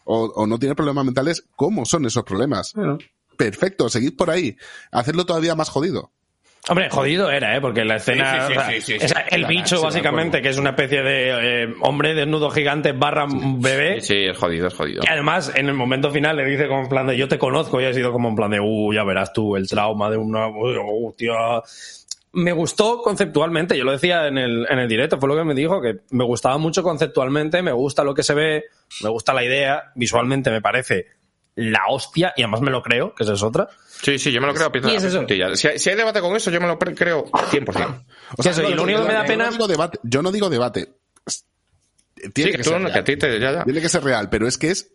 [0.03, 2.73] o, o no tiene problemas mentales cómo son esos problemas.
[3.37, 4.57] Perfecto, seguid por ahí.
[4.91, 6.11] Hacedlo todavía más jodido.
[6.67, 7.61] Hombre, jodido era, ¿eh?
[7.61, 8.47] Porque la escena.
[8.47, 9.13] Sí, sí, sí, sí, sí, sí.
[9.29, 14.01] el bicho, sí, básicamente, que es una especie de eh, hombre desnudo gigante barra bebé.
[14.01, 15.03] Sí, es jodido, es jodido.
[15.05, 17.79] Y además, en el momento final le dice como en plan de yo te conozco
[17.79, 20.47] y ha sido como en plan de, uh, ya verás tú, el trauma de una,
[20.47, 21.33] uh, hostia.
[22.33, 25.53] Me gustó conceptualmente, yo lo decía en el, en el directo, fue lo que me
[25.53, 28.65] dijo, que me gustaba mucho conceptualmente, me gusta lo que se ve,
[29.03, 31.05] me gusta la idea, visualmente me parece
[31.55, 33.69] la hostia, y además me lo creo, que esa es otra.
[34.01, 35.25] Sí, sí, yo me lo creo pieza ¿Y es eso?
[35.55, 38.03] Si hay, si hay debate con eso, yo me lo creo 100%.
[38.37, 40.21] O Sí, eso, y lo único que me da yo pena- No digo debate, yo
[40.21, 40.89] no digo debate.
[42.33, 42.99] Tiene Sí, que, ser no- que real.
[42.99, 43.39] a ti te...
[43.39, 43.63] Ya, ya.
[43.63, 44.93] Tiene que ser real, pero es que es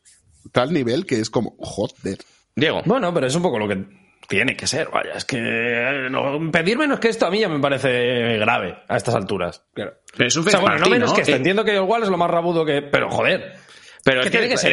[0.52, 2.18] tal nivel que es como, joder.
[2.56, 2.82] Diego.
[2.84, 3.84] Bueno, pero es un poco lo que
[4.28, 7.48] tiene que ser, vaya, es que eh, no, pedir menos que esto a mí ya
[7.48, 9.64] me parece grave a estas alturas.
[9.74, 9.94] Claro.
[10.16, 12.08] Pero es un O sea, bueno, no menos que esto, Eh, entiendo que igual es
[12.08, 12.80] lo más rabudo que...
[12.82, 13.54] Pero joder,
[14.04, 14.72] Pero que es tiene que ser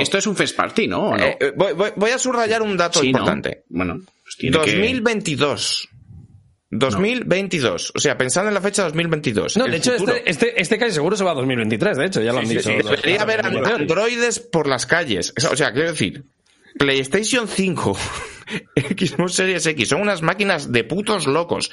[0.00, 1.10] esto, es un first party, ¿no?
[1.10, 1.24] ¿O no?
[1.24, 3.18] eh, eh, voy, voy- voy a subrayar un dato Sí, ¿no?
[3.20, 3.64] importante.
[3.68, 5.88] Bueno, pues tiene que- 2022.
[6.70, 7.92] 2022.
[7.94, 9.56] O sea, pensando en la fecha 2022.
[9.56, 12.20] No, el de hecho, este, este, este casi seguro se va a 2023, de hecho,
[12.20, 12.68] ya lo han Sí, dicho.
[12.68, 15.32] sí, los- debería haber androides por las calles.
[15.50, 16.24] O sea, quiero decir,
[16.78, 17.96] PlayStation 5,
[18.76, 21.70] Xbox Series X, son unas máquinas de putos locos.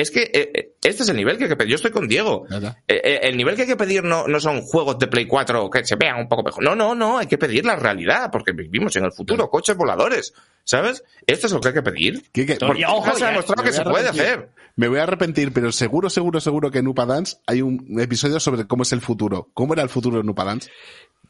[0.00, 1.70] Es que eh, eh, este es el nivel que hay que pedir.
[1.70, 2.46] Yo estoy con Diego.
[2.86, 5.84] Eh, el nivel que hay que pedir no, no son juegos de Play 4 que
[5.84, 6.62] se vean un poco mejor.
[6.62, 10.32] No, no, no, hay que pedir la realidad, porque vivimos en el futuro, coches voladores,
[10.64, 11.02] ¿sabes?
[11.26, 12.22] Esto es lo que hay que pedir.
[12.32, 12.56] ¿Qué- qué?
[12.56, 14.50] Porque ojo, ya se ha demostrado que se puede hacer.
[14.76, 18.38] Me voy a arrepentir, pero seguro, seguro, seguro que en Upa Dance hay un episodio
[18.38, 19.48] sobre cómo es el futuro.
[19.52, 20.70] ¿Cómo era el futuro en Upa Dance?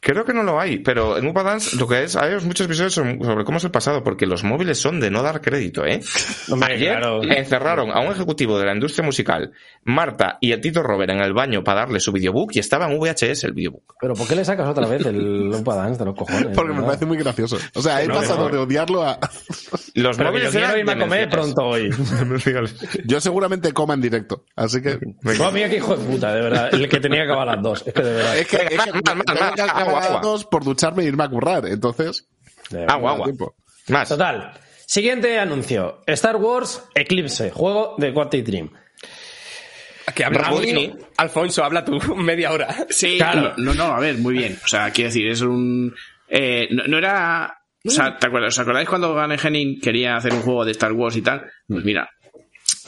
[0.00, 2.94] Creo que no lo hay, pero en Upa Dance lo que es, hay muchos episodios
[2.94, 6.00] sobre cómo es el pasado, porque los móviles son de no dar crédito, ¿eh?
[6.50, 7.22] Hombre, Ayer claro.
[7.24, 9.52] encerraron a un ejecutivo de la industria musical,
[9.84, 12.98] Marta y el Tito Robert en el baño para darle su videobook y estaba en
[12.98, 13.94] VHS el videobook.
[14.00, 16.48] Pero ¿por qué le sacas otra vez el Lumpa Dance de los cojones?
[16.54, 17.58] Porque me parece muy gracioso.
[17.74, 18.54] O sea, he No, pasado no.
[18.54, 19.18] de odiarlo a...
[19.94, 21.90] Los Pero yo móviles eran irme a comer pronto hoy.
[23.04, 24.44] Yo seguramente coma en directo.
[24.54, 24.98] Así que...
[25.22, 26.68] Mira qué hijo de puta, de verdad.
[26.72, 27.84] El que tenía que acabar a las dos.
[27.86, 28.36] Es que de verdad.
[28.38, 28.92] Es que, es que
[29.88, 30.20] Agua, las agua.
[30.22, 31.66] dos por ducharme e irme a currar.
[31.66, 32.26] Entonces...
[32.70, 32.90] verdad.
[32.94, 33.24] Agua, agua.
[33.24, 33.54] tiempo.
[33.88, 34.08] Más.
[34.08, 34.52] Total.
[34.86, 36.00] Siguiente anuncio.
[36.06, 38.70] Star Wars Eclipse, juego de Quantic Dream.
[40.14, 40.96] Que mucho.
[41.18, 42.74] Alfonso, habla tú media hora.
[42.88, 43.52] Sí, Claro.
[43.58, 44.58] no, no, a ver, muy bien.
[44.64, 45.94] O sea, quiero decir, es un...
[46.28, 47.54] eh, no, no era...
[47.84, 50.92] O sea, ¿te acuerdas, ¿os acordáis cuando Van Henning quería hacer un juego de Star
[50.92, 51.48] Wars y tal?
[51.68, 52.08] Pues mira,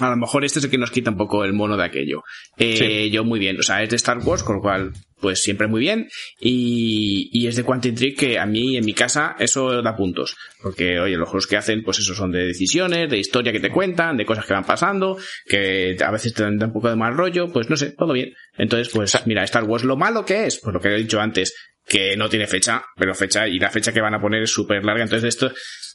[0.02, 2.22] a lo mejor este es el que nos quita un poco el mono de aquello.
[2.56, 5.66] Eh, Yo muy bien, o sea, es de Star Wars, con lo cual, pues siempre
[5.66, 6.08] muy bien.
[6.40, 10.36] Y, y es de Quantum Trick que a mí, en mi casa, eso da puntos.
[10.62, 13.70] Porque, oye, los juegos que hacen, pues eso son de decisiones, de historia que te
[13.70, 17.16] cuentan, de cosas que van pasando, que a veces te dan un poco de mal
[17.16, 18.34] rollo, pues no sé, todo bien.
[18.56, 21.54] Entonces, pues mira, Star Wars, lo malo que es, pues lo que he dicho antes,
[21.86, 24.84] que no tiene fecha, pero fecha, y la fecha que van a poner es súper
[24.84, 25.02] larga.
[25.02, 25.52] Entonces, de esto,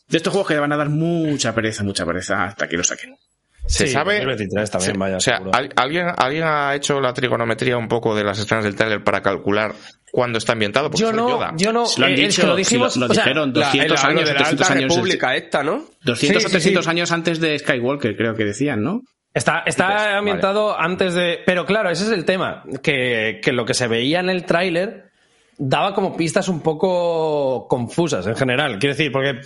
[0.08, 3.16] de estos juegos que van a dar mucha pereza, mucha pereza hasta que lo saquen.
[3.68, 4.16] Se Sí, sabe.
[4.18, 5.56] 2023 también, vaya, o sea, seguro.
[5.56, 9.22] ¿al- ¿alguien, ¿alguien ha hecho la trigonometría un poco de las escenas del trailer para
[9.22, 9.74] calcular
[10.12, 10.90] cuándo está ambientado?
[10.92, 11.52] Porque Yo no, Yoda.
[11.58, 11.86] yo no.
[11.88, 12.96] Si lo han eh, es dicho, que lo si dijimos.
[12.98, 14.94] lo, o sea, dijeron La, 200 el- años, lo de la 300 Alta años.
[14.96, 15.84] República esta, ¿no?
[16.04, 16.92] 200 Sí, o sí, 300 sí.
[16.92, 19.02] años antes de Skywalker, creo que decían, ¿no?
[19.34, 20.14] Está, está Vale.
[20.16, 21.40] ambientado antes de.
[21.46, 22.64] Pero claro, ese es el tema.
[22.84, 25.10] Que, que lo que se veía en el tráiler
[25.58, 28.78] daba como pistas un poco confusas en general.
[28.80, 29.42] Quiero decir, porque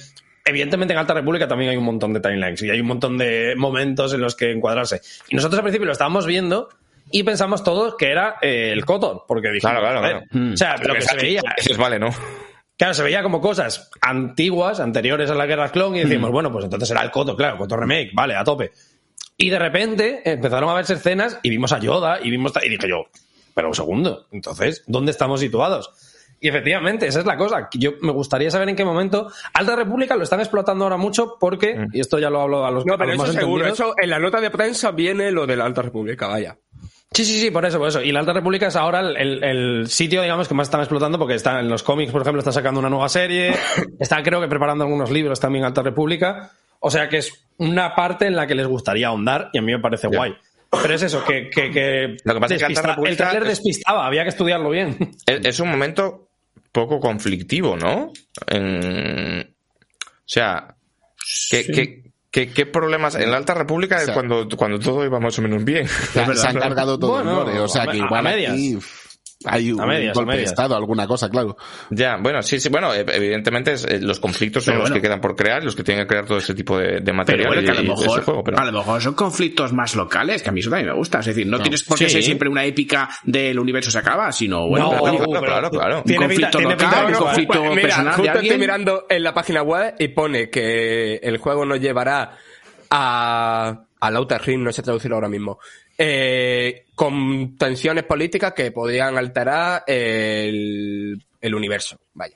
[0.45, 3.53] evidentemente en Alta República también hay un montón de timelines y hay un montón de
[3.57, 5.01] momentos en los que encuadrarse.
[5.29, 6.69] Y nosotros al principio lo estábamos viendo
[7.11, 10.53] y pensamos todos que era eh, el Cotor, porque dijimos, Claro, claro, claro.
[10.53, 11.41] O sea, lo que se veía.
[11.57, 12.09] Dices, vale, ¿no?
[12.77, 16.63] Claro, se veía como cosas antiguas, anteriores a la Guerra Clon, y decimos, bueno, pues
[16.63, 18.71] entonces era el Coto, claro, Coto Remake, vale, a tope.
[19.35, 22.53] Y de repente empezaron a verse escenas y vimos a Yoda y vimos.
[22.63, 23.07] Y dije yo,
[23.53, 25.91] pero un segundo, entonces, ¿dónde estamos situados?
[26.41, 27.67] Y efectivamente, esa es la cosa.
[27.73, 29.29] Yo me gustaría saber en qué momento.
[29.53, 32.85] Alta República lo están explotando ahora mucho porque, y esto ya lo hablo a los,
[32.85, 33.65] No, pero los eso más seguro.
[33.67, 36.57] Eso en la nota de prensa viene lo de la Alta República, vaya.
[37.11, 38.01] Sí, sí, sí, por eso, por eso.
[38.01, 41.17] Y la Alta República es ahora el, el- el sitio, digamos, que más están explotando
[41.17, 43.51] porque está en los cómics, por ejemplo, está sacando una nueva serie,
[43.99, 46.51] está creo que preparando algunos libros también Alta República.
[46.79, 49.73] O sea que es una parte en la que les gustaría ahondar y a mí
[49.73, 50.33] me parece guay.
[50.83, 52.73] Pero es eso, que, que, que Lo que pasa es que
[53.07, 54.95] el trailer es- despistaba, había que estudiarlo bien.
[55.25, 56.28] Es, es un momento
[56.71, 58.11] poco conflictivo, ¿no?
[58.47, 59.55] En-
[60.05, 60.75] O sea,
[61.49, 63.15] ¿qué, qué, qué- qué problemas?
[63.15, 65.87] En la Alta República es sea- cuando, cuando todo iba más o menos bien.
[65.87, 67.59] Se, se han cargado todo Bueno, el lore.
[67.61, 68.53] O sea a que me- a igual medias.
[68.53, 68.77] aquí
[69.45, 71.55] hay un A medias, a golpe de estado, alguna cosa, claro.
[71.89, 75.01] Ya, bueno, sí, sí, bueno, eh, evidentemente es, eh, los conflictos son Pero los bueno.
[75.01, 77.13] que quedan por crear, los que tienen que crear todo ese tipo de, de Pero
[77.15, 79.71] material bueno, que a y- lo de mejor, juego, pero- a lo mejor son conflictos
[79.71, 81.19] más locales, que a mí eso también me gusta.
[81.19, 82.15] Es decir, no, tienes por qué Sí.
[82.15, 85.97] ser siempre una épica del universo se acaba, sino bueno, No, claro, pero- claro, claro.
[85.99, 88.45] un Tiene conflicto tiene local, de un que- conflicto Pues mira, personal de justo alguien.
[88.45, 92.35] estoy mirando en la página web y pone que el juego nos llevará
[92.89, 95.59] a, al Outer Ring, no sé traducirlo ahora mismo,
[96.01, 101.99] eh, con tensiones políticas que podrían alterar el, el universo.
[102.13, 102.35] Vaya.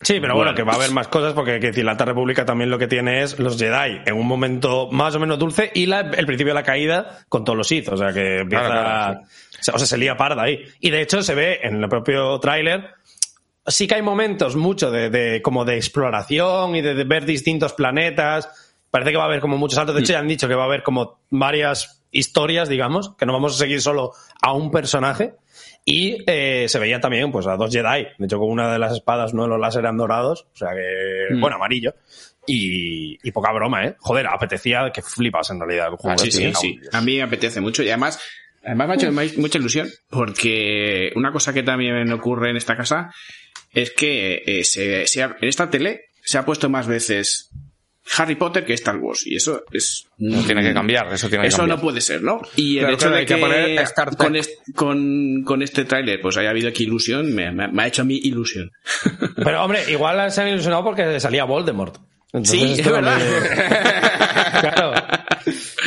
[0.00, 2.44] Sí, pero bueno, que va a haber más cosas porque que decir, la Alta República
[2.44, 5.86] también lo que tiene es los Jedi en un momento más o menos dulce y
[5.86, 7.88] la- el principio de la caída con todos los Sith.
[7.88, 8.66] O sea que empieza.
[8.66, 9.20] Claro, claro,
[9.74, 10.58] O sea, se lía parda ahí.
[10.80, 12.90] Y de hecho se ve en el propio tráiler.
[13.66, 17.72] Sí que hay momentos mucho de, de- como de exploración y de, de ver distintos
[17.72, 18.48] planetas.
[18.90, 19.94] Parece que va a haber como muchos saltos.
[19.94, 23.32] De hecho, ya han dicho que va a haber como varias historias, digamos, que no
[23.34, 25.34] vamos a seguir solo a un personaje.
[25.84, 28.06] Y eh, se veía también pues a dos Jedi.
[28.18, 30.46] De hecho, con una de las espadas, uno de los láser eran dorados.
[30.54, 31.94] O sea que, bueno, amarillo.
[32.46, 33.96] Y, y poca broma, ¿eh?
[34.00, 36.14] Joder, apetecía que flipas en realidad el juego.
[36.14, 36.80] Ah, sí, sí, sí.
[36.92, 38.18] A mí me apetece mucho y además,
[38.64, 42.76] además me ha hecho mu- mucha ilusión porque una cosa que también ocurre en esta
[42.76, 43.10] casa
[43.72, 47.50] es que eh, se, se ha- en esta tele se ha puesto más veces
[48.18, 51.48] Harry Potter que Star Wars y eso es No tiene que cambiar, eso tiene que
[51.48, 51.78] eso cambiar.
[51.78, 52.40] no puede ser, ¿no?
[52.56, 54.18] Y el Claro, hecho claro, de que que, poner Star Trek.
[54.18, 57.86] con, est- con, con este tráiler pues haya habido aquí ilusión, me, me- me ha
[57.86, 58.70] hecho a mí ilusión.
[59.42, 61.96] Pero hombre, igual se han ilusionado porque salía Voldemort.
[62.32, 63.18] Entonces, Sí, es verdad.
[64.60, 64.92] claro.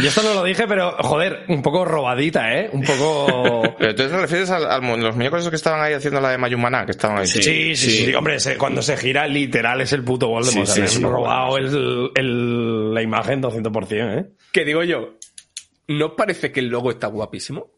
[0.02, 2.70] Yo esto no lo dije, pero joder, un poco robadita, ¿eh?
[2.72, 3.62] Un poco.
[3.78, 6.86] Pero entonces te refieres a, los muñecos esos que estaban ahí haciendo la de Mayumana,
[6.86, 7.28] que estaban ahí.
[7.28, 8.14] Sí, sí, sí.
[8.14, 10.68] Hombre, se- cuando se gira, literal es el puto Voldemort.
[10.68, 11.04] Sí, sí, sí.
[11.04, 14.30] robado el, el- la imagen 200%, ¿eh?
[14.52, 15.16] Que digo yo,
[15.88, 17.72] ¿no parece que el logo está guapísimo?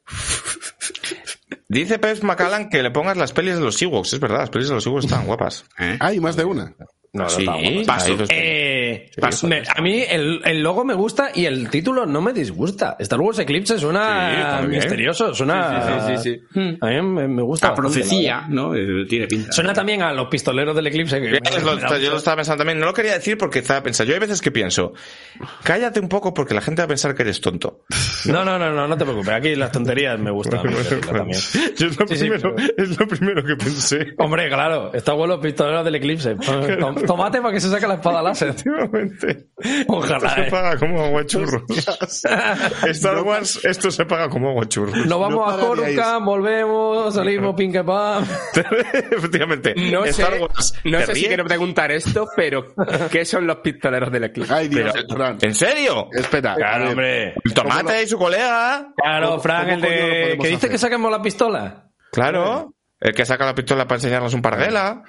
[1.67, 4.13] Dice Pep Macallan que le pongas las pelis de los Ewoks.
[4.13, 5.65] Es verdad, las pelis de los Ewoks están guapas.
[5.99, 6.75] Hay más de una.
[7.11, 7.43] No, no sí,
[7.87, 8.15] paso.
[8.29, 9.47] Eh, Paso.
[9.47, 12.95] me- a mí el, el logo me gusta y el título no me disgusta.
[12.99, 14.69] Star Wars Eclipse Sí, suena bien.
[14.69, 16.01] misterioso, suena...
[16.05, 18.75] Sí, sí, sí, sí, A mí me, me gusta A profecía, ¿no?
[18.75, 19.51] Eh, Tiene pinta.
[19.51, 21.19] Suena también a los pistoleros del Eclipse.
[21.19, 22.79] Que Yo lo, yo lo estaba pensando también.
[22.79, 24.09] No lo quería decir porque estaba pensando.
[24.09, 24.93] Yo hay veces que pienso,
[25.63, 27.85] cállate un poco porque la gente va a pensar que eres tonto.
[28.25, 29.33] No, no, no, no, no te preocupes.
[29.33, 30.61] Aquí las tonterías me gustan.
[30.63, 31.39] mí decirlo también.
[31.75, 34.13] Yo es lo, Sí, sí, primero, pero- es lo primero que pensé.
[34.19, 36.35] Hombre, claro, está bueno los pistoleros del Eclipse.
[36.35, 38.49] Tom- Tomate para que se saque la espada láser.
[38.49, 39.47] Efectivamente.
[39.87, 40.45] Ojalá, Esto eh.
[40.45, 41.63] se paga como aguachurros.
[42.89, 44.95] Star Wars, esto se paga como aguachurros.
[45.05, 45.59] Nos vamos No a.
[45.59, 48.25] Coruscant, volvemos, salimos, ping que pam.
[49.11, 49.73] Efectivamente.
[49.91, 52.73] No sé, Star Wars no sé si quiero preguntar esto, pero
[53.11, 54.53] ¿qué son los pistoleros del Eclipse?
[54.53, 55.37] Ay, Dios, pero- Fran.
[55.41, 56.07] ¿En serio?
[56.11, 56.53] Espera.
[56.53, 56.89] a Claro, ver.
[56.91, 57.33] hombre.
[57.43, 58.93] El tomate y su colega.
[58.95, 60.37] Claro, ¿Cómo- Frank, el de...
[60.41, 60.69] que dice hacer?
[60.71, 61.89] que saquemos la pistola.
[62.11, 62.73] Claro.
[62.99, 65.03] El que saca la pistola para enseñarnos un parguela.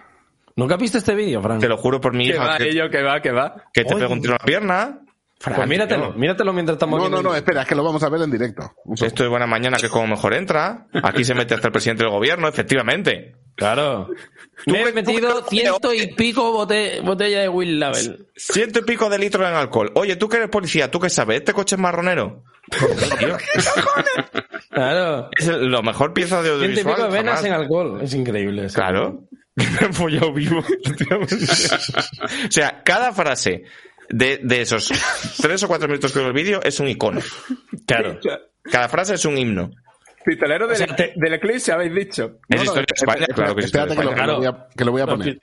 [0.60, 1.58] ¿Nunca viste este vídeo, Frank?
[1.60, 3.54] Te lo juro por mi Que hija va, que, ello, que va, que va.
[3.72, 5.00] que te pega un tiro en la pierna.
[5.42, 8.20] Pues míratelo, míratelo mientras estamos No, no, no, espera, es que lo vamos a ver
[8.20, 8.70] en directo.
[9.02, 10.86] Esto es buena mañana que como mejor entra.
[11.02, 13.36] Aquí se mete hasta el presidente del gobierno, efectivamente.
[13.56, 14.08] Claro.
[14.66, 18.26] Me he metido ciento y pico bote- botella de Will Label.
[18.36, 19.90] Ciento y pico de litros en alcohol.
[19.94, 21.38] Oye, tú que eres policía, ¿tú qué sabes?
[21.38, 22.44] ¿Este coche es marronero?
[23.18, 23.36] Tío,
[24.70, 25.30] Claro.
[25.38, 26.94] es lo mejor pieza de Ciento y audiovisual.
[26.96, 27.44] pico de venas jamás.
[27.46, 28.00] en alcohol.
[28.02, 28.66] Es increíble.
[28.66, 28.74] eso.
[28.74, 29.20] Claro.
[29.56, 30.60] Me he follado vivo.
[31.28, 33.64] o sea, cada frase
[34.08, 34.90] de, de esos
[35.40, 37.20] tres o cuatro minutos que veo el vídeo es un icono.
[37.86, 38.18] Claro.
[38.64, 39.70] Cada frase es un himno.
[40.24, 42.38] Pistolero del, sea, te- del Eclipse, habéis dicho.
[42.48, 44.26] Es No, no, historia de España, espera, claro que Espérate que lo, España.
[44.26, 45.40] que lo voy a, que lo voy a poner.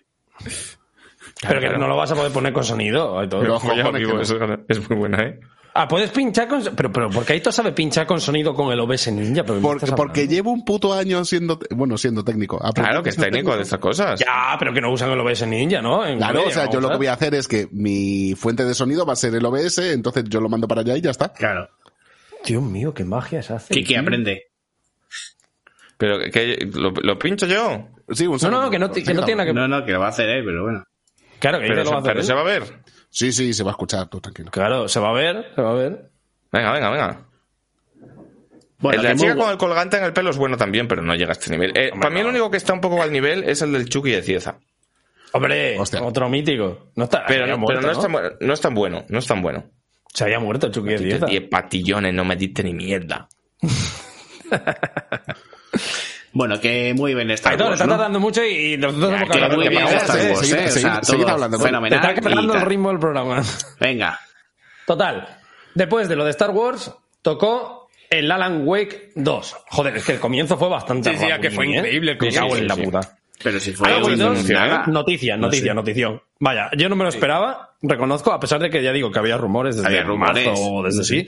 [1.48, 3.28] Pero que no lo vas a poder poner con sonido.
[3.28, 3.42] todo.
[3.42, 5.40] Pero- Follado cojones vivo, que eso es muy buena, ¿eh?
[5.80, 6.64] Ah, puedes pinchar con.
[6.76, 9.44] Pero, pero ¿por qué Aito sabe pinchar con sonido con el OBS Ninja?
[9.44, 12.58] Pero ¿de qué Porque, porque llevo un puto año siendo, bueno, siendo técnico.
[12.74, 14.20] Claro que es técnico de estas cosas.
[14.20, 16.06] Ya, pero que no usan el OBS Ninja, ¿no?
[16.06, 18.66] En Claro, o sea, yo lo a que voy a hacer es que mi fuente
[18.66, 21.12] de sonido va a ser el OBS, entonces yo lo mando para allá y ya
[21.12, 21.32] está.
[21.32, 21.70] Claro.
[22.44, 23.74] Dios mío, qué magia se hace.
[23.74, 24.44] Kiki aprende.
[25.98, 27.88] Pero que, lo, lo pincho yo.
[28.12, 28.62] Sí, un No, segundo.
[28.62, 29.54] no, que no, que no tiene nada que.
[29.54, 30.84] No, no, que lo va a hacer él, pero bueno.
[31.40, 32.26] Claro, que Pero, lo va a hacer pero él.
[32.26, 32.64] se va a ver.
[33.10, 34.52] Sí, sí, se va a escuchar, tú tranquilo.
[34.52, 36.10] Claro, se va a ver, se va a ver.
[36.52, 37.22] Venga, venga, venga.
[38.80, 40.88] Bueno, el de la chica muy- con el colgante en el pelo es bueno también,
[40.88, 41.72] pero no llega a este nivel.
[41.76, 44.12] Eh, para mí el único que está un poco al nivel es el del Chucky
[44.12, 44.60] de Cieza.
[45.34, 46.02] Hombre, Hostia.
[46.04, 46.90] otro mítico.
[46.96, 49.20] No está, Pero, no, muerto, pero no, es tan, bu- no es tan bueno, no
[49.20, 49.66] es tan bueno.
[50.14, 51.26] Se había muerto Chucky de Cieza.
[51.26, 53.28] Diez patillones, no me diste ni mierda.
[56.38, 57.94] Bueno, que muy bien Star Aitor, Wars, está ¿no?
[57.98, 60.66] tardando mucho y, nosotros Ya, hemos que muy bien Star Wars, seguid- ¿eh?
[60.68, 62.16] O sea, hablando, Te fenomenal.
[62.16, 63.42] está el ritmo del programa.
[63.80, 64.20] Venga.
[64.86, 65.28] Total.
[65.74, 66.94] Después de lo de Star Wars,
[67.24, 69.56] tocó el Alan Wake 2.
[69.72, 71.78] Joder, es que el comienzo fue bastante Sí, sí, que fue ¿eh?
[71.78, 72.56] increíble el comienzo.
[72.56, 73.00] en la puta.
[73.44, 74.84] Pero si fue Alan Wake un- 2, anuncio, nada.
[74.88, 76.22] noticia, noticia, notición.
[76.40, 79.38] Vaya, yo no me lo esperaba, reconozco, a pesar de que ya digo que había
[79.38, 80.46] rumores desde Había rumores.
[80.48, 81.28] marzo o desde sí.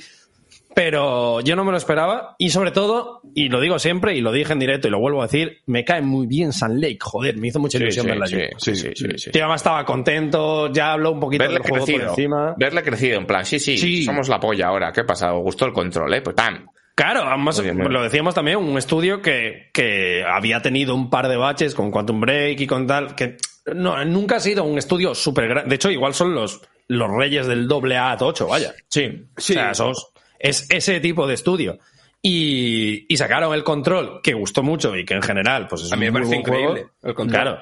[0.82, 4.32] Pero yo no me lo esperaba y sobre todo, y lo digo siempre y lo
[4.32, 7.36] dije en directo y lo vuelvo a decir, me cae muy bien Sun Lake, joder,
[7.36, 8.42] me hizo mucha Sí, ilusión sí, verla sí, yo.
[8.58, 9.32] sí, sí, sí, sí.
[9.32, 12.10] Tío, además estaba contento, ya habló un poquito Verle del juego por crecido.
[12.12, 12.56] encima.
[12.58, 14.04] Verle crecido, en plan, sí, sí, Sí.
[14.06, 14.94] somos la polla ahora.
[14.94, 15.34] ¿Qué pasa?
[15.34, 16.22] ¿Os gustó el control, eh?
[16.22, 16.66] Pues ¡pam!
[16.96, 21.76] Claro, además lo decíamos también, un estudio que, que había tenido un par de baches
[21.76, 23.36] con Quantum Break y con tal, que
[23.76, 25.68] no, nunca ha sido un estudio súper grande.
[25.70, 28.74] De hecho, igual son los, los reyes del doble A 8, vaya.
[28.88, 29.26] Sí.
[29.38, 31.78] O sea, sos- es ese tipo de estudio.
[32.22, 35.96] Y, y sacaron el control, que gustó mucho y que en general, pues es A
[35.96, 36.70] mí me un muy parece buen juego.
[36.72, 37.42] increíble, el control.
[37.44, 37.62] Claro.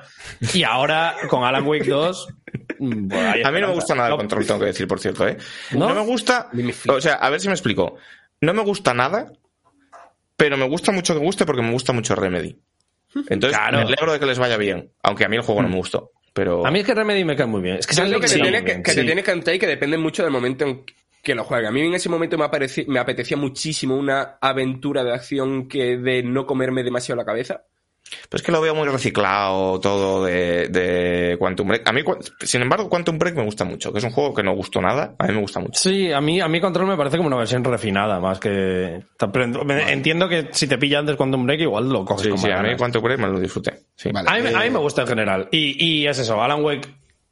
[0.54, 2.28] Y ahora, con Alan Wake 2,
[2.80, 3.12] mm,
[3.46, 5.38] A mí no me gusta nada el control, tengo que decir, por cierto, ¿eh?
[5.74, 5.90] ¿No?
[5.90, 6.50] No, me gusta.
[6.90, 7.98] O sea, a ver si me explico.
[8.42, 9.32] No me gusta nada,
[10.36, 12.58] pero me gusta mucho que guste porque me gusta mucho Remedy.
[13.30, 13.78] Entonces, Claro.
[13.78, 14.92] me alegro de que les vaya bien.
[15.04, 16.12] Aunque a mí el juego no me gustó.
[16.34, 16.66] Pero.
[16.66, 17.78] A mí es que Remedy me cae muy bien.
[17.78, 19.06] Es que creo Lake que, te tiene muy que, bien, que te sí.
[19.06, 20.84] tiene que contar y que depende mucho del momento en
[21.24, 21.68] que lo juegue.
[21.68, 25.98] A mí en ese momento me, apareci- me apetecía muchísimo una aventura de acción que
[25.98, 27.64] de no comerme demasiado la cabeza.
[28.30, 31.86] Pero es que lo veo muy reciclado todo de, de Quantum Break.
[31.90, 32.02] A mí,
[32.40, 35.14] sin embargo, Quantum Break me gusta mucho, que es un juego que no gustó nada.
[35.20, 35.78] A mí me gusta mucho.
[35.78, 39.02] Sí, a mí, a mí Control me parece como una versión refinada, más que...
[39.90, 42.62] Entiendo que si te pilla antes Quantum Break, igual lo coges Sí, con sí, a
[42.62, 42.76] mí.
[42.78, 43.74] Quantum Break me lo disfruté.
[43.96, 44.10] Sí.
[44.14, 44.30] Vale.
[44.30, 45.50] A mí, a mí Eh, me gusta en general.
[45.52, 46.88] Y, y es eso, Alan Wake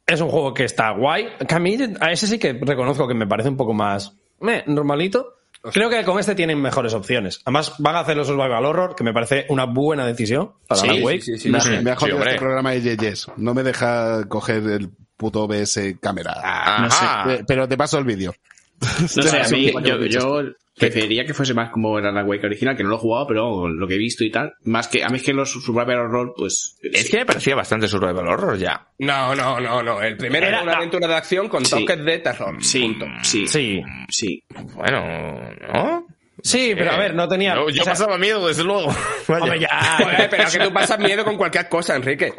[0.06, 1.28] es un juego que está guay.
[1.48, 4.64] Que a mí, a ese sí que reconozco que me parece un poco más meh,
[4.66, 5.32] normalito.
[5.72, 7.40] Creo que con este tienen mejores opciones.
[7.44, 10.88] Además, van a hacer los Survival Horror, que me parece una buena decisión para Sí,
[10.88, 11.22] Alan Wake.
[11.22, 13.26] sí, sí, Me, me ha jodido este programa de Yeyes.
[13.36, 16.34] No me deja coger el puto OBS cámara.
[16.36, 16.90] Ah, no
[17.36, 17.44] sé.
[17.48, 18.32] Pero te paso el vídeo.
[18.80, 20.42] No sé, a mí, yo, yo
[20.76, 23.68] preferiría que fuese más como era la Wake original, que no lo he jugado, pero
[23.68, 24.52] lo que he visto y tal.
[24.64, 26.76] Más que, a mí es que los Survival Horror, pues.
[26.82, 27.10] Es sí.
[27.10, 28.86] que me parecía bastante survival horror ya.
[28.98, 30.02] No, no, no, no.
[30.02, 31.70] El primero Era- era una aventura de acción con Sí.
[31.80, 32.56] toques de terror.
[32.62, 33.06] Sí, Punto.
[33.22, 33.82] sí, sí, Sí.
[34.10, 34.44] sí.
[34.74, 35.40] Bueno,
[35.72, 36.06] ¿no?
[36.42, 37.54] Sí, pero a ver, no tenía.
[37.54, 38.94] No, yo o sea, pasaba miedo, desde luego.
[39.28, 39.42] Vaya.
[39.42, 39.96] hombre, ya.
[40.02, 42.34] Joder, pero es que tú pasas miedo con cualquier cosa, Enrique.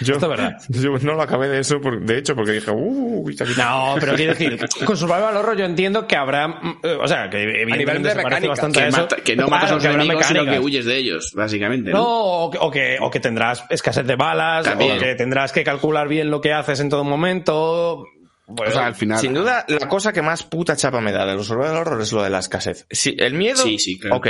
[0.00, 0.52] Yo, esto es verdad.
[0.68, 4.14] Yo no lo acabé de eso, por- de hecho, porque dije, uh, aquí- No, pero
[4.14, 6.48] quiero decir, con Survival Horror yo entiendo que habrá.
[6.48, 8.48] mm, O sea, que evidentemente nivel de se parece mecánica.
[8.48, 8.98] bastante a Que, eso.
[9.02, 11.90] mata- que no Claro, matas a los enemigos, sino que huyes de ellos, básicamente.
[11.90, 12.04] No, ¿no?
[12.06, 14.96] o que, o que, o que tendrás escasez de balas, También.
[14.96, 18.04] o que tendrás que calcular bien lo que haces en todo momento.
[18.46, 19.18] Bueno, O sea, al final.
[19.18, 22.12] Sin duda, la cosa que más puta chapa me da de los survival horror es
[22.12, 22.86] lo de la escasez.
[22.90, 24.16] Sí, el miedo, Sí, sí, claro.
[24.16, 24.28] ok.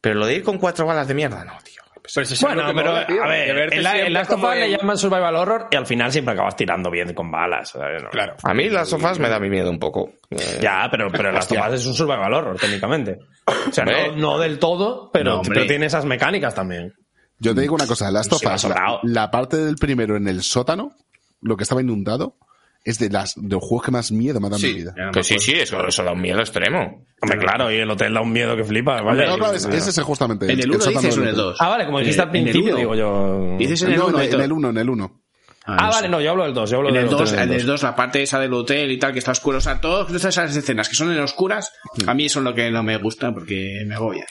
[0.00, 1.80] Pero lo de ir con cuatro balas de mierda, no, tío.
[2.12, 4.12] Pero eso es bueno, lo que pero mola, tío, a ver, en la, siempre en
[4.12, 7.14] Last of como Us le llaman Survival Horror y al final siempre acabas tirando bien
[7.14, 7.70] con balas.
[7.70, 8.02] ¿sabes?
[8.02, 8.10] No.
[8.10, 8.36] Claro.
[8.42, 10.10] A mí las sofás me da mi miedo un poco.
[10.30, 13.18] Eh, Ya, pero, pero Last of Us es un Survival Horror, técnicamente.
[13.46, 13.86] O sea,
[14.16, 15.54] no, del todo, pero, No, hombre.
[15.54, 16.92] pero tiene esas mecánicas también.
[17.38, 20.92] Yo te digo una cosa, ha Us, la, la parte del primero en el sótano,
[21.40, 22.36] lo que estaba inundado,
[22.84, 24.94] es de las de los juegos que más miedo me ha dado en mi vida.
[24.96, 27.06] No Que sí, sí, eso, eso da un miedo extremo.
[27.22, 29.00] Hombre, claro, y el hotel da un miedo que flipa.
[29.00, 29.26] Vaya.
[29.26, 31.44] No, claro, es- ese es justamente ¿En el 1 sótano dices en del el hotel.
[31.46, 31.56] 2?
[31.60, 33.56] Ah, vale, como dijiste al En el principio, digo yo.
[33.58, 35.20] Dices en el No, 1 en, en el 1, en el 1.
[35.66, 36.68] Ah, vale, no, yo hablo del 2.
[36.70, 37.66] Yo hablo En del el 2, hotel en el dos.
[37.80, 40.54] 2, la parte esa del hotel y tal, que está oscuro, o sea, todas esas
[40.54, 41.72] escenas que son en oscuras,
[42.06, 44.26] a mí es lo que no me gusta porque me agobia.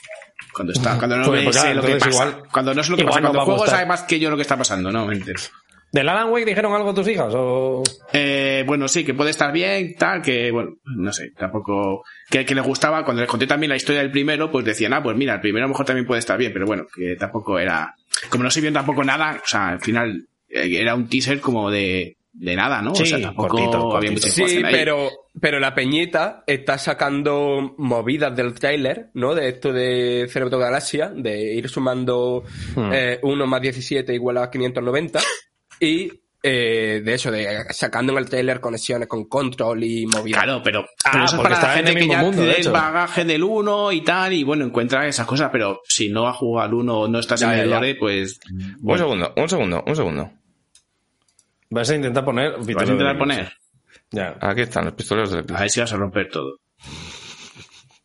[0.54, 2.10] Cuando está, cuando no Pues, me pues, sé claro, lo que pasa.
[2.12, 3.76] igual- cuando no sé lo que pasa, no cuando el juego gustar.
[3.78, 5.40] sabe más que yo lo que está pasando, no me entero.
[5.94, 7.32] ¿Del Alan Wake dijeron algo tus hijas?
[7.36, 7.84] O...
[8.12, 12.56] Eh, bueno, sí, que puede estar bien, tal, que, bueno, no sé, tampoco, que, que
[12.56, 15.36] le gustaba, cuando les conté también la historia del primero, pues decían, ah, pues mira,
[15.36, 17.94] el primero a lo mejor también puede estar bien, pero bueno, que tampoco era,
[18.30, 21.70] como no se vio tampoco nada, o sea, al final, eh, era un teaser como
[21.70, 22.96] de, de nada, ¿no?
[22.96, 24.28] Sí, o sea, tampoco cortito, había cortito.
[24.30, 24.72] mucha Sí, ahí.
[24.72, 29.36] pero, pero la peñita está sacando movidas del trailer, ¿no?
[29.36, 32.44] De esto de Cerebro Galaxia, de ir sumando
[32.76, 32.90] Hmm.
[32.92, 35.20] eh, 1 más 17 igual a 590.
[35.80, 36.12] Y
[36.46, 40.44] eh, de eso, de sacando en el trailer conexiones con control y movidas.
[40.44, 42.70] Claro, pero, Ah, pero eso es porque para la gente que ya mundo, de el
[42.70, 46.68] bagaje del 1 y tal, y bueno, encuentra esas cosas, pero si no ha jugado
[46.68, 48.40] al 1 o no estás Ya, en el lore, pues...
[48.82, 50.32] Un segundo, un segundo, un segundo.
[51.70, 52.52] Vas a intentar poner.
[52.58, 53.54] ¿Vas a intentar poner?
[54.12, 54.38] Ya.
[54.42, 56.60] Aquí están los pistoleros del A ver si vas a romper todo.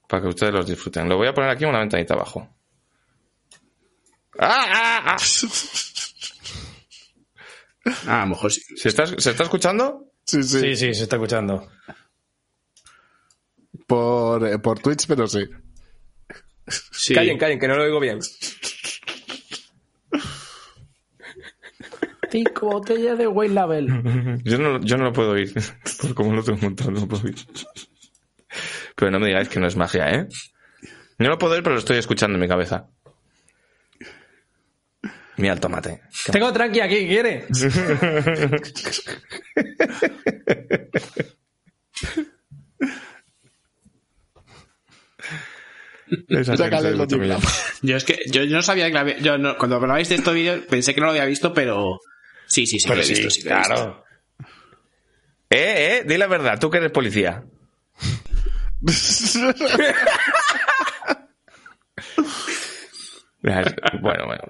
[0.08, 1.08] para que ustedes los disfruten.
[1.08, 2.48] Lo voy a poner aquí en una ventanita abajo.
[4.38, 5.16] ¡Ah, ah, ah!
[8.06, 8.60] Ah, a lo mejor sí.
[8.76, 10.12] ¿Se está, ¿Se está escuchando?
[10.24, 10.60] Sí, sí.
[10.60, 11.68] Sí, sí, se está escuchando.
[13.86, 15.44] Por, eh, por Twitch, pero sí.
[16.68, 17.14] sí.
[17.14, 18.18] Callen, callen, que no lo oigo bien.
[22.30, 24.42] Cinco botellas de White Label.
[24.44, 25.52] Yo no, yo no lo puedo oír.
[26.00, 27.36] Por como lo tengo montado, no lo puedo oír.
[28.94, 30.28] Pero no me digáis que no es magia, ¿eh?
[31.18, 32.90] No lo puedo oír, pero lo estoy escuchando en mi cabeza.
[35.38, 36.02] Mira el tomate.
[36.30, 37.46] Tengo tranqui aquí, ¿quiere?
[46.28, 47.38] Esa Sácale gente lo es mucho de- mía.
[47.82, 50.14] Yo es que yo, yo no sabía que la había- yo no- cuando hablabais de
[50.14, 52.00] estos vídeos pensé que no lo había visto, pero
[52.46, 53.74] sí, sí, sí, que lo he visto, sí que lo he visto.
[53.74, 54.04] claro.
[55.50, 57.44] Eh, eh, di la verdad, tú que eres policía.
[63.40, 63.70] Bueno,
[64.02, 64.42] bueno, bueno.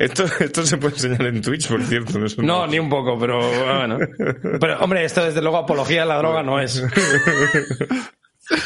[0.00, 2.18] Esto, esto se puede enseñar en Twitch, por cierto.
[2.20, 3.98] No, es un- No, ni un poco, pero bueno.
[4.60, 6.80] Pero, hombre, esto desde luego apología de la droga no es.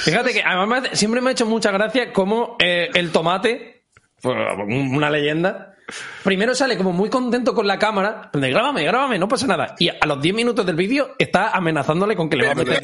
[0.04, 3.86] Fíjate que además siempre me ha hecho mucha gracia cómo eh, el tomate,
[4.20, 4.36] pues,
[4.68, 5.74] una leyenda,
[6.22, 9.74] primero sale como muy contento con la cámara, de grábame, grábame, no pasa nada.
[9.78, 12.80] Y a los 10 minutos del vídeo está amenazándole con que le va a meter.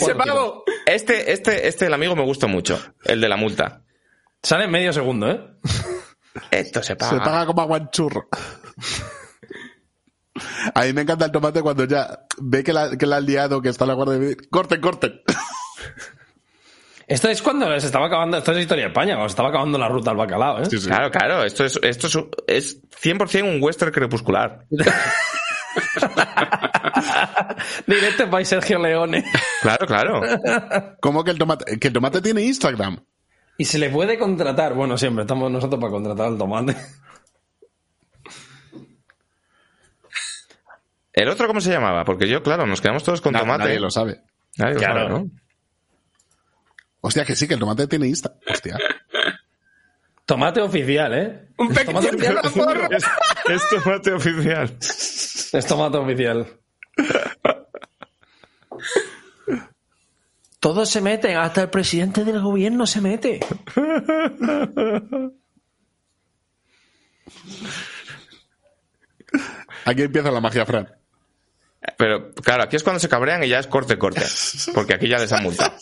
[0.87, 2.81] Este, este, este, el amigo me gusta mucho.
[3.05, 3.83] El de la multa.
[4.43, 5.41] Sale en medio segundo, ¿eh?
[6.51, 7.13] Esto se paga.
[7.13, 8.29] Se paga como agua en churro.
[10.75, 13.61] A mí me encanta el tomate cuando ya ve que la, que la han liado,
[13.61, 14.37] que está la guardia civil.
[14.51, 15.21] ¡Corten, corten!
[17.09, 19.79] Esto es cuando se estaba acabando, esto es historia de España, cuando se estaba acabando
[19.79, 20.67] la ruta al bacalao, ¿eh?
[20.67, 20.89] Sí, sí.
[20.89, 21.43] Claro, claro.
[21.43, 24.67] Esto es, esto es, es 100% un western crepuscular.
[27.87, 29.25] Directo para Sergio Leone.
[29.63, 30.21] Claro, claro.
[31.01, 31.79] ¿Cómo que el tomate?
[31.79, 33.03] Que el tomate tiene Instagram.
[33.59, 34.73] Y se le puede contratar.
[34.75, 36.75] Bueno, siempre estamos nosotros para contratar al tomate.
[41.13, 42.05] ¿El otro cómo se llamaba?
[42.05, 43.65] Porque yo, claro, nos quedamos todos con Na- tomate.
[43.65, 44.23] Nadie lo sabe.
[44.57, 44.95] Nadie lo Claro.
[45.09, 45.31] sabe, ¿no?
[47.01, 48.35] Hostia, que sí, que el tomate tiene Insta.
[48.49, 48.77] Hostia.
[50.25, 51.49] Tomate oficial, ¿eh?
[51.59, 52.89] Un pequeño Tomate oficial.
[53.49, 54.77] Es, es tomate oficial.
[54.81, 56.47] Es tomate oficial.
[60.61, 63.41] Todos se meten, hasta el presidente del gobierno se mete.
[69.85, 70.89] Aquí empieza la magia, Fran.
[71.97, 74.23] Pero claro, aquí es cuando se cabrean y ya es corte, corte.
[74.75, 75.73] Porque aquí ya les han multado.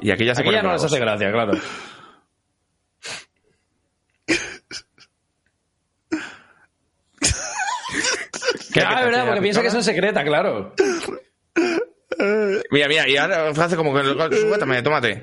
[0.00, 1.52] Y aquí ya se Aquí ya no les hace gracia, claro.
[8.72, 10.74] ¿Qué, Ah, es verdad, porque piensa que son secretas, claro.
[12.70, 15.20] Mira, mira, y ahora hace como que suéltame, tómate.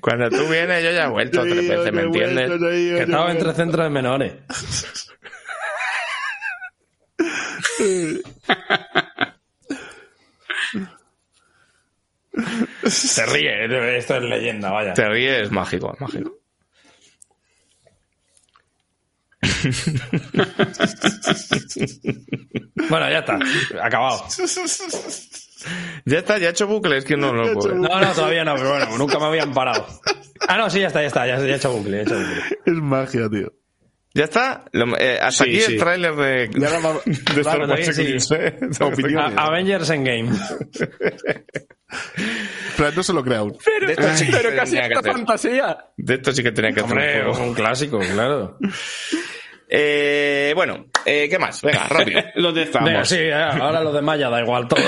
[0.00, 2.50] Cuando tú vienes, yo ya he vuelto tres veces, ¿me entiendes?
[2.50, 4.32] Que estaba entre centros de menores.
[12.86, 14.94] Se ríe, esto es leyenda, vaya.
[14.94, 16.38] Te ríes, es mágico, es mágico.
[22.88, 23.38] Bueno, ya está,
[23.82, 24.24] acabado.
[26.04, 27.74] Ya está, ya he hecho bucles, que no lo puedo.
[27.74, 29.84] No, no, todavía no, pero bueno, nunca me habían parado.
[30.46, 32.40] Ah, no, sí, ya está, ya está, ya, ya he hecho bucle, he hecho bucle.
[32.66, 33.52] Es magia, tío.
[34.14, 34.64] ¿Ya está?
[34.72, 35.72] Lo- eh, hasta Sí, aquí sí.
[35.72, 36.48] el tráiler de,
[37.34, 38.16] de Star Wars sí.
[38.34, 38.58] ¿eh?
[39.36, 40.30] Avengers Endgame.
[41.88, 43.56] Fran no se lo crea aún.
[43.86, 45.12] De esto sí Pero casi esta hacer.
[45.12, 45.78] fantasía.
[45.96, 48.58] De esto sí que tenía que hacer un clásico, claro.
[49.68, 51.60] Eh, bueno, eh, ¿qué más?
[51.62, 52.20] Venga, rápido.
[52.36, 52.88] ¿Dónde estamos?
[52.88, 54.80] Venga, sí, eh, ahora los de Maya da igual todo.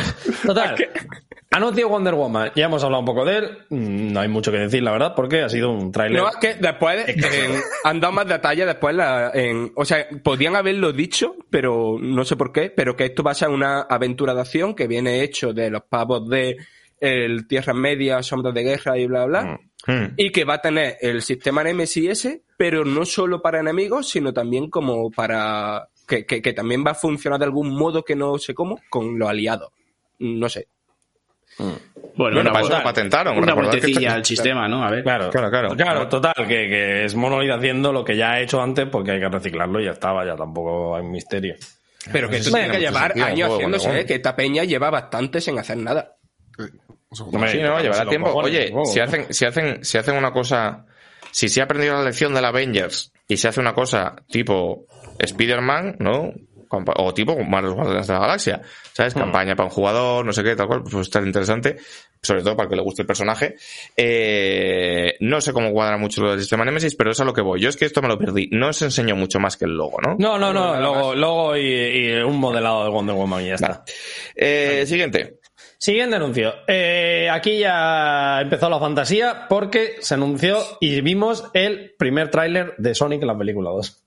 [0.45, 0.77] Total.
[1.51, 2.53] Anuncio Wonder Woman.
[2.55, 3.59] Ya hemos hablado un poco de él.
[3.70, 6.20] Mm, No hay mucho que decir, la verdad, porque ha sido un tráiler.
[6.23, 10.55] No, es que después en- han dado más detalles después la- en, o sea, podían
[10.57, 14.35] haberlo dicho, pero no sé por qué, pero que esto va a ser una aventura
[14.35, 16.57] de acción que viene hecho de los pavos de
[17.01, 20.15] el Tierra Media, Sombras de Guerra y bla bla, Hmm.
[20.16, 24.69] y que va a tener el sistema NMSIS, pero no solo para enemigos, sino también
[24.69, 28.55] como para que, que, que también va a funcionar de algún modo que no sé
[28.55, 29.70] cómo con los aliados.
[30.19, 30.66] No sé.
[31.59, 31.79] Bueno,
[32.16, 33.39] Bueno, una, para eso lo patentaron.
[33.39, 34.85] una vueltecilla al sistema, ¿no?
[34.85, 35.03] A ver.
[35.05, 35.77] Claro, Claro, claro.
[35.77, 39.20] Claro, total, que, que es Monolith haciendo lo que ya ha hecho antes porque hay
[39.20, 41.55] que reciclarlo y ya estaba, ya tampoco hay misterio.
[42.12, 44.07] Pero que esto tiene que llevar años haciéndose, ¿eh?
[44.07, 46.16] que esta peña lleva bastante sin hacer nada.
[47.10, 48.32] Sí, no, tocándose llevará tiempo.
[48.32, 50.85] cojones, Oye, si hacen, si hacen, si hacen una cosa,
[51.30, 54.86] si se ha aprendido la lección del Avengers y se hace una cosa tipo
[55.18, 56.32] Spider-Man, ¿no?
[56.70, 58.60] O tipo Mario Guardianes de la Galaxia,
[58.93, 59.16] ¿sabes?
[59.16, 59.20] Hmm.
[59.20, 61.76] Campaña para un jugador, no sé qué, tal cual, pues está interesante,
[62.20, 63.56] sobre todo para el que le guste el personaje.
[63.97, 67.40] Eh, no sé cómo cuadra mucho lo del sistema Nemesis, pero es a lo que
[67.40, 67.59] voy.
[67.59, 68.51] Yo es que esto me lo perdí.
[68.52, 70.16] No os enseñó mucho más que el logo, ¿no?
[70.18, 73.82] No, no, no, luego, luego y, y un modelado de Wonder Woman y ya está.
[74.35, 75.39] Eh, siguiente.
[75.78, 76.52] Siguiente anuncio.
[76.66, 82.94] Eh, aquí ya empezó la fantasía porque se anunció y vimos el primer tráiler de
[82.96, 84.05] Sonic en la película 2.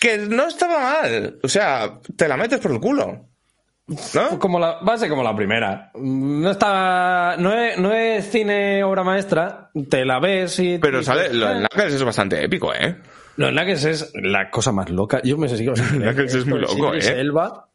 [0.00, 1.38] Que no estaba mal.
[1.42, 3.26] O sea, te la metes por el culo.
[4.14, 4.38] ¿No?
[4.38, 5.90] Como la, va a ser como la primera.
[5.96, 10.78] No está, no es, no es cine obra maestra, te la ves y...
[10.78, 11.54] Pero y- sale, lo Eh.
[11.56, 12.96] Knuckles es bastante épico, ¿eh?
[13.36, 15.20] Los Nuggets es la cosa más loca.
[15.24, 17.20] Yo me sigo sin creer Nuggets que es muy loco, ¿eh?
[17.20, 17.69] Elba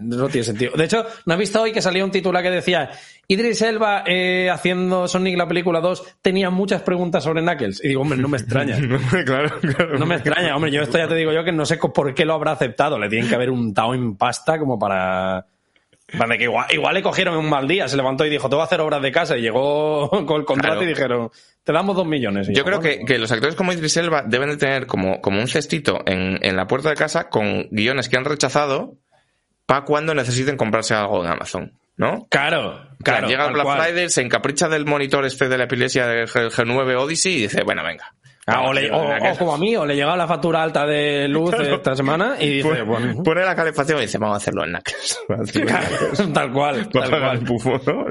[0.00, 0.72] no tiene sentido.
[0.76, 2.90] De hecho, ¿no has visto hoy que salía un titular que decía
[3.28, 7.84] Idris Elba eh, haciendo Sonic la película 2 tenía muchas preguntas sobre Knuckles?
[7.84, 8.76] Y digo, hombre, no me extraña.
[9.26, 9.98] claro, claro.
[9.98, 10.70] No me extraña, hombre.
[10.70, 12.98] Yo esto ya te digo yo que no sé por qué lo habrá aceptado.
[12.98, 15.46] Le tienen que haber untado en pasta como para...
[16.14, 18.60] Vale, que igual, igual le cogieron un mal día, se levantó y dijo, te voy
[18.60, 20.82] a hacer obras de casa y llegó con el contrato Claro.
[20.84, 21.30] y dijeron,
[21.64, 22.50] te damos dos millones.
[22.50, 25.40] Y Yo creo que, que los actores como Idris Elba deben de tener como, como
[25.40, 28.98] un cestito en, en la puerta de casa con guiones que han rechazado
[29.72, 32.26] para cuando necesiten comprarse algo en Amazon, ¿no?
[32.28, 33.28] Claro, Claro, claro.
[33.28, 33.80] llega el Black cual.
[33.82, 37.62] Friday, se encapricha del monitor este de la epilepsia del G- G9 Odyssey y dice,
[37.64, 38.12] bueno, venga.
[38.46, 41.28] Ah, o, le- o- o como a mí, o le llegaba la factura alta de
[41.28, 44.64] luz esta semana y dice, Pone, bueno, pone la calefacción y dice, vamos a hacerlo
[44.64, 45.20] en Knuckles.
[45.40, 47.38] Hacerlo tal cual, tal cual.
[47.44, 48.06] pufo, ¿no?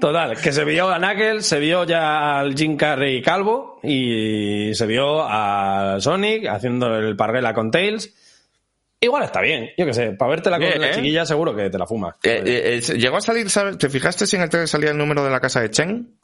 [0.00, 4.86] Total, que se vio a Knuckles, se vio ya al Jim Carrey calvo y se
[4.86, 8.14] vio a Sonic haciendo el parguela con Tails.
[9.04, 10.94] Igual está bien, yo qué sé, para con Bien, la ¿eh?
[10.94, 12.14] chiquilla seguro que te la fumas.
[12.22, 13.76] Eh, eh, ¿Llegó a salir, ¿sabes?
[13.78, 16.16] ¿Te fijaste si en el trailer salía el número de la casa de Chen?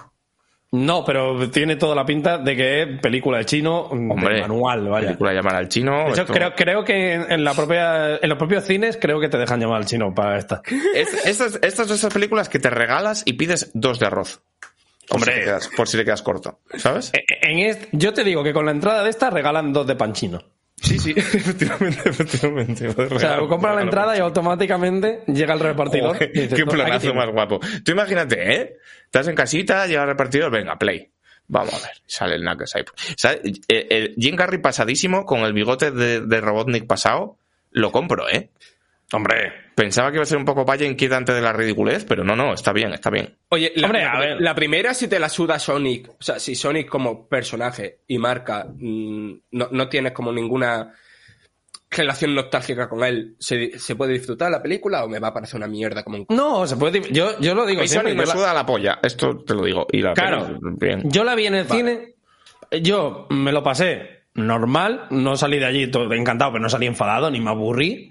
[0.73, 4.41] No, pero tiene toda la pinta de que es película de chino, mm, Hombre, de
[4.43, 5.07] manual, vaya.
[5.09, 6.05] película llamar al chino.
[6.05, 9.29] De hecho, esto- creo, creo que en, la propia, en los propios cines creo que
[9.29, 10.63] te dejan llamar al chino para esta.
[10.95, 14.41] Es- estas, estas son esas películas que te regalas y pides dos de arroz.
[15.09, 15.35] Por Hombre.
[15.35, 17.11] si quedas- por si te quedas corto, ¿sabes?
[17.43, 20.13] En este- yo te digo que con la entrada de esta regalan dos de pan
[20.13, 20.41] chino.
[20.81, 22.89] Sí, sí, efectivamente, efectivamente.
[22.89, 26.15] O sea, compra la entrada y automáticamente llega el repartidor.
[26.17, 27.17] Joder, y dices, qué "No, aquí planazo tienes".
[27.17, 27.61] más guapo.
[27.85, 28.77] Tú imagínate, ¿eh?
[29.05, 31.11] Estás en casita, llega el repartidor, venga, play.
[31.49, 32.85] Vamos a ver, sale el Knuckles ahí.
[33.17, 33.41] ¿Sabes?
[33.45, 37.39] Eh, eh, Jim Carrey pasadísimo, con el bigote de, de Robotnik pasado,
[37.73, 38.51] lo compro, ¿eh?
[39.13, 42.37] Hombre, Pensaba que iba a ser un poco vaya inquietante de la ridiculez, pero no,
[42.37, 43.35] no, está bien, está bien.
[43.49, 44.41] Oye, la, Hombre, la- a ver.
[44.41, 46.11] la primera si te la suda Sonic.
[46.11, 50.93] O sea, si Sonic como personaje y marca mm, no, no tienes como ninguna
[51.91, 55.57] relación nostálgica con él, ¿se, se puede disfrutar la película o me va a parecer
[55.57, 56.27] una mierda como un...
[56.29, 57.01] no, se puede.
[57.11, 58.13] Yo, yo lo digo Y siempre.
[58.13, 59.87] Sonic me la- suda la polla, esto te lo digo.
[59.91, 61.03] Y la Claro, bien.
[61.11, 62.15] yo la vi en el cine,
[62.83, 67.31] yo me lo pasé normal, no salí de allí todo encantado, pero no salí enfadado
[67.31, 68.11] ni me aburrí.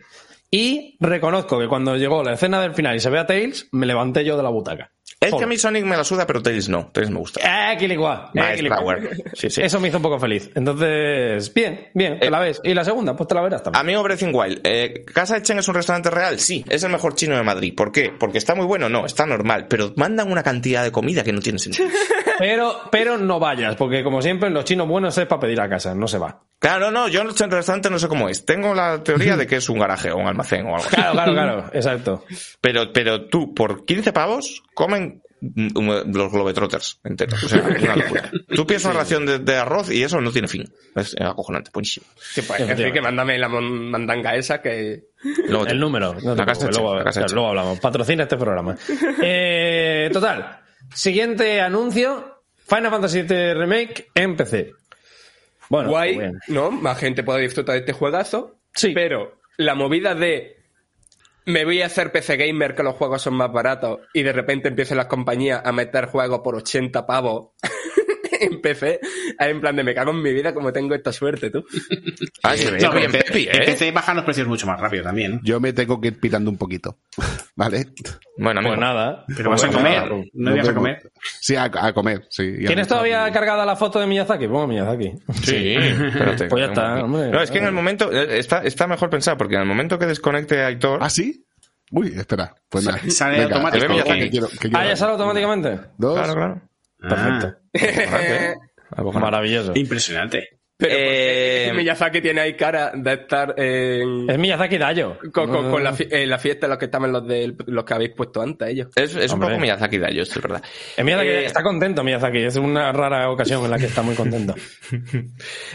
[0.51, 3.85] Y reconozco que cuando llegó la escena del final y se ve a Tails, me
[3.85, 4.91] levanté yo de la butaca.
[5.19, 6.89] Es que a mí Sonic me la suda, pero Tails no.
[6.93, 7.41] Tails me gusta.
[7.41, 8.31] Eh, Nice Quiligua.
[8.31, 9.23] Flower.
[9.33, 9.61] Sí, sí.
[9.61, 10.49] Eso me hizo un poco feliz.
[10.55, 12.61] Entonces, bien, bien, te Eh, la ves.
[12.63, 13.81] Y la segunda, pues te la verás también.
[13.81, 16.39] Amigo Breath Wild, eh, ¿Casa de Chen es un restaurante real?
[16.39, 17.73] Sí, es el mejor chino de Madrid.
[17.75, 18.13] ¿Por qué?
[18.17, 18.87] ¿Porque está muy bueno?
[18.87, 19.67] No, está normal.
[19.67, 21.89] Pero mandan una cantidad de comida que no tiene sentido.
[22.39, 25.93] Pero, pero no vayas, porque como siempre, los chinos buenos es para pedir a casa,
[25.93, 26.39] no se va.
[26.57, 28.45] Claro, no, yo en el restaurante no sé cómo es.
[28.45, 30.95] Tengo la teoría de que es un garaje o un almacén o algo así.
[30.95, 32.23] Claro, claro, claro, exacto.
[32.61, 35.08] Pero, pero tú, por 15 pavos, comen
[35.41, 37.43] los Globetrotters enteros.
[37.43, 38.31] O sea, una locura.
[38.55, 40.71] Tú pides una ración de, de arroz y eso no tiene fin.
[40.95, 42.05] Es acojonante, buenísimo.
[42.19, 45.03] Sí, pues, Enrique, mándame la mandanga esa que...
[45.47, 46.13] Luego te- El número.
[46.23, 47.35] No La casa luego, la casa claro, hecha.
[47.35, 47.79] luego hablamos.
[47.79, 48.77] Patrocina este programa.
[49.21, 50.59] Eh, total.
[50.93, 52.41] Siguiente anuncio.
[52.67, 54.73] Final Fantasy VII Remake en PC.
[55.69, 56.39] Bueno, Guay, pues bien.
[56.49, 56.71] ¿no?
[56.71, 58.59] Más gente puede disfrutar de este juegazo.
[58.73, 58.91] Sí.
[58.93, 60.58] Pero la movida de
[61.49, 64.69] me voy a hacer PC gamer que los juegos son más baratos y de repente
[64.69, 67.49] empiezan las compañías a meter juegos por 80 pavos
[68.39, 71.49] en PC, es en plan de me cago en mi vida como tengo esta suerte,
[71.49, 71.63] tú.
[72.43, 73.65] Ah, se ve No, bien en, Pepi, en ¿eh?
[73.65, 75.41] PC bajan los precios mucho más rápido también.
[75.43, 76.97] Yo me tengo que ir pitando un poquito.
[77.55, 77.87] ¿Vale?
[78.37, 78.75] Bueno, amigo.
[78.75, 79.25] Pues nada.
[79.35, 80.09] Pero vas a Pues comer.
[80.09, 80.23] nada.
[80.33, 81.11] ¿No ibas a comer?
[81.41, 82.53] Sí, a, a comer, sí.
[82.65, 84.47] ¿Tienes todavía cargada la foto de Miyazaki?
[84.47, 85.11] Pongo Miyazaki.
[85.43, 86.45] Sí, espérate.
[86.47, 87.29] Pues ya está, hombre.
[87.29, 89.99] No, es que en el momento, eh, está, está mejor pensado, porque en el momento
[89.99, 91.45] que desconecte a Aitor, ¿Ah, sí?
[91.91, 92.53] Uy, espera.
[92.69, 92.99] Pues nada.
[93.09, 95.79] Sale que quiero- que quiero Ah, ya sale automáticamente.
[95.97, 96.13] Dos.
[96.17, 96.61] claro, claro.
[96.99, 97.57] Perfecto.
[97.73, 98.55] Acojonante, ¿eh?
[99.19, 99.71] Maravilloso.
[99.75, 100.58] Impresionante.
[100.81, 105.17] Pero Eh, porque Miyazaki tiene ahí cara de estar en- Es Miyazaki Dayo.
[105.33, 107.83] con, con- con la, fi- en la fiesta en los que estaban los, de, los
[107.83, 108.87] que habéis puesto antes ellos.
[108.95, 110.63] Es, es un poco Miyazaki Dayo, esto es verdad.
[110.95, 112.37] Eh, Miyazaki Eh, está contento, Miyazaki.
[112.39, 114.55] Es una rara ocasión en la que está muy contento.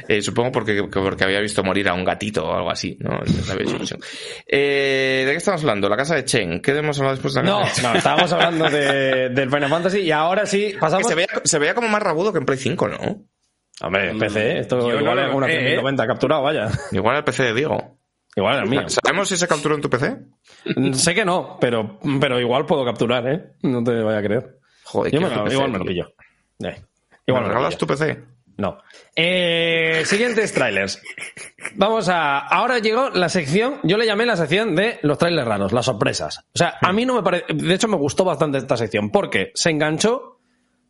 [0.09, 3.21] Eh, supongo porque, porque había visto morir a un gatito o algo así, ¿no?
[4.47, 5.89] Eh, ¿De qué estamos hablando?
[5.89, 6.61] La casa de Chen.
[6.61, 7.91] ¿Qué hemos hablado después de la No, casa de Chen?
[7.93, 11.07] no, estábamos hablando de, del Final Fantasy y ahora sí Que pasamos.
[11.09, 13.25] se veía, se veía como más rabudo que en Play 5, ¿no?
[13.81, 15.57] Hombre, en PC, esto Yo igual es una sé, ¿eh?
[15.59, 16.69] 3090 capturado, vaya.
[16.93, 17.99] Igual el PC de Diego.
[18.37, 18.83] Igual es el mío.
[18.89, 20.17] ¿Sabemos si se capturó en tu PC?
[20.93, 23.53] sé que no, pero, pero igual puedo capturar, ¿eh?
[23.63, 24.59] No te vaya a creer.
[24.85, 26.09] Joder, Yo me ¿qué es lo- PC, igual me lo pillo.
[26.09, 26.15] Eh,
[26.61, 26.77] ¿Me
[27.27, 28.23] igual me regalas tu PC?
[28.57, 28.79] No.
[29.17, 31.03] Eh, siguientes trailers.
[31.75, 32.39] Vamos a.
[32.39, 33.81] Ahora llegó la sección.
[33.83, 36.39] Yo le llamé la sección de los trailers raros, las sorpresas.
[36.55, 37.47] O sea, a mí no me parece.
[37.53, 40.39] De hecho, me gustó bastante esta sección porque se enganchó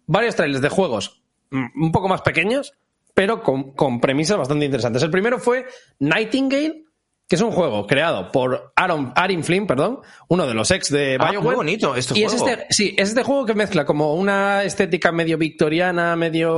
[0.07, 2.73] varios trailers de juegos mm, un poco más pequeños,
[3.15, 5.03] pero con, con premisas bastante interesantes.
[5.03, 5.67] El primero fue
[6.01, 6.85] Nightingale,
[7.29, 11.17] que es un juego creado por Aaron, Arin Flynn, perdón, uno de los ex de
[11.19, 11.43] Ah, BioWare.
[11.47, 12.49] muy bonito este y es juego.
[12.49, 16.51] este, sí, es este juego que mezcla como una estética medio victoriana, medio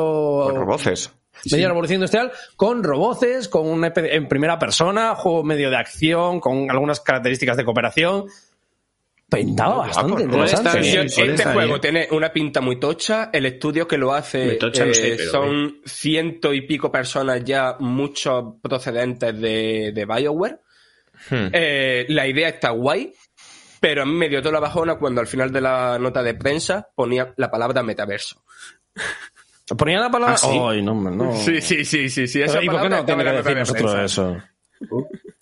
[0.50, 1.12] Con roboces.
[1.52, 6.68] medio revolución industrial, con roboces, con una en primera persona, juego medio de acción, con
[6.70, 8.24] algunas características de cooperación.
[9.28, 10.68] Pintaba bastante interesante.
[10.68, 11.80] Está Sí, bien, este juego bien.
[11.80, 13.30] tiene una pinta muy tocha.
[13.32, 17.76] El estudio que lo hace no sé, eh, pero son ciento y pico personas ya,
[17.80, 20.60] muchos procedentes de, de BioWare.
[21.28, 21.48] Hmm.
[21.52, 23.12] Eh, la idea está guay,
[23.80, 26.34] pero a mí me dio toda la bajona cuando al final de la nota de
[26.34, 28.44] prensa ponía la palabra metaverso.
[29.76, 30.34] Ponía la palabra.
[30.34, 30.60] Ah, ¿sí?
[30.62, 31.34] Ay, no, hombre, no.
[31.36, 32.42] Sí, sí, sí, sí, sí.
[32.42, 34.04] esa ¿Y por qué no tiene que decir nosotros prensa.
[34.04, 34.42] eso?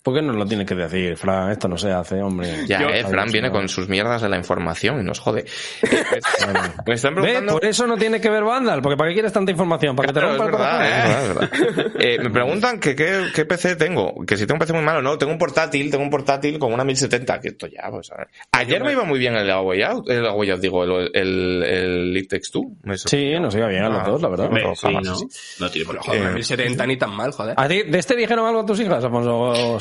[0.05, 1.49] ¿Por qué no lo tiene que decir, Fran?
[1.49, 2.67] Esto no se hace, hombre.
[2.67, 3.53] Ya, Yo- eh, Fran Ay, viene no.
[3.55, 5.45] con sus mierdas de la información y nos jode.
[6.85, 7.53] Me están preguntando...
[7.53, 9.95] por eso no tiene que ver Vandal, porque ¿para qué quieres tanta información?
[9.95, 10.85] ¿Para que te rompa es el verdad, corazón?
[10.85, 11.91] es verdad, es verdad.
[12.05, 14.13] Eh, me preguntan que qué, qué PC tengo.
[14.27, 15.17] Que si tengo un PC muy malo, no.
[15.17, 17.39] Tengo un portátil, tengo un portátil con una 1070.
[17.39, 18.27] Que esto ya, pues a ver.
[18.51, 20.09] Ayer me iba muy bien el Away Out.
[20.09, 22.73] El Away Out, digo, el, el, el It Takes Two.
[22.83, 24.47] Me Sí, nos iba bien a los Ah, dos, la verdad.
[24.47, 25.27] Hombre, sí, jamás, no, sí.
[25.59, 25.97] no tiene por.
[25.97, 27.55] Joder, 1070 ni tan mal, joder.
[27.57, 29.79] ¿A ti, ¿De este dijeron algo a tus hijas, Alfonso?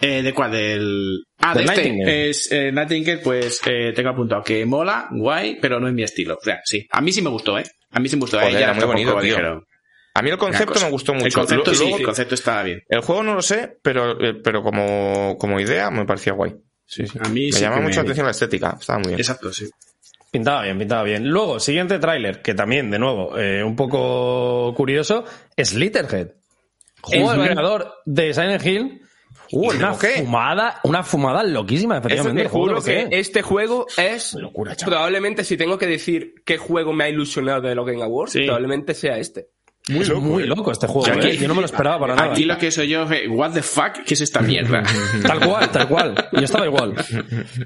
[0.00, 0.50] Eh, ¿De cuál?
[0.52, 1.24] Del...
[1.38, 1.82] Ah, Del de este.
[1.84, 2.28] Nightingale.
[2.30, 6.34] Es, eh, Nightingale, pues eh, tengo apuntado que mola, guay, pero no es mi estilo.
[6.34, 6.86] O sea, sí.
[6.90, 7.64] A mí sí me gustó, ¿eh?
[7.90, 8.38] A mí sí me gustó.
[8.38, 9.20] Joder, eh, ya era muy bonito, tío.
[9.22, 9.64] dijeron.
[10.16, 11.26] A mí el concepto me gustó mucho.
[11.26, 12.82] El concepto sí, luego- el concepto estaba bien.
[12.88, 16.54] el juego no lo sé, pero, eh, pero como, como idea me parecía guay.
[16.86, 17.18] Sí, sí.
[17.20, 18.76] A mí me sí llama mucho la me- atención la estética.
[18.78, 19.18] Estaba muy bien.
[19.20, 19.68] Exacto, sí.
[20.30, 21.28] Pintaba bien, pintaba bien.
[21.28, 25.24] Luego, siguiente tráiler, que también, de nuevo, eh, un poco curioso,
[25.56, 26.28] Slitterhead.
[27.02, 29.00] Juego del ganador de Silent Hill.
[29.52, 32.42] Uh, ¿el una fumada, una fumada loquísima, Eso efectivamente.
[32.44, 37.04] te juro que este juego es Locura, probablemente si tengo que decir qué juego me
[37.04, 38.44] ha ilusionado de los Game Awards, Sí.
[38.44, 39.48] probablemente sea este.
[39.86, 41.36] Muy, muy loco este juego, Aquí- ¿eh?
[41.36, 42.32] Yo no me lo esperaba para nada.
[42.32, 44.82] Aquí lo que soy yo, eh, what the fuck, ¿qué es esta mierda?
[45.26, 46.14] Tal cual, tal cual.
[46.32, 46.94] Yo estaba igual.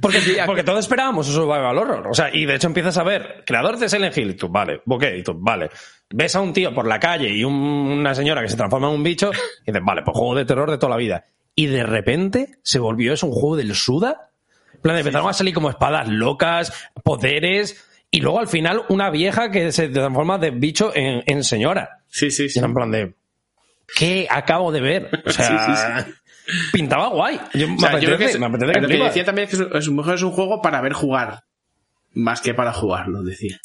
[0.02, 2.08] Porque, porque todos esperábamos un survival horror.
[2.10, 4.82] O sea, y de hecho empiezas a ver, creador de Silent Hill, y tú, vale,
[4.84, 5.70] bokeh, y tú, vale.
[6.10, 8.94] Ves a un tío por la calle y un- una señora que se transforma en
[8.94, 9.30] un bicho,
[9.62, 11.24] y dices, vale, pues juego de terror de toda la vida.
[11.58, 14.30] Y de repente se volvió eso un juego del Suda.
[14.74, 16.72] En plan, empezaron a salir como espadas locas,
[17.02, 21.98] poderes, y luego al final una vieja que se transforma de bicho en, en señora.
[22.06, 22.60] Sí, sí, sí.
[22.60, 23.14] en plan de,
[23.96, 25.22] ¿qué acabo de ver?
[25.26, 26.12] O sea, Sí,
[26.72, 27.40] pintaba guay.
[27.54, 29.48] Yo, O me sea, yo creo que es- me apetece que lo que decía también
[29.48, 31.40] es que es, es, mejor es un juego para ver jugar.
[32.14, 33.58] Más que para jugarlo, decía.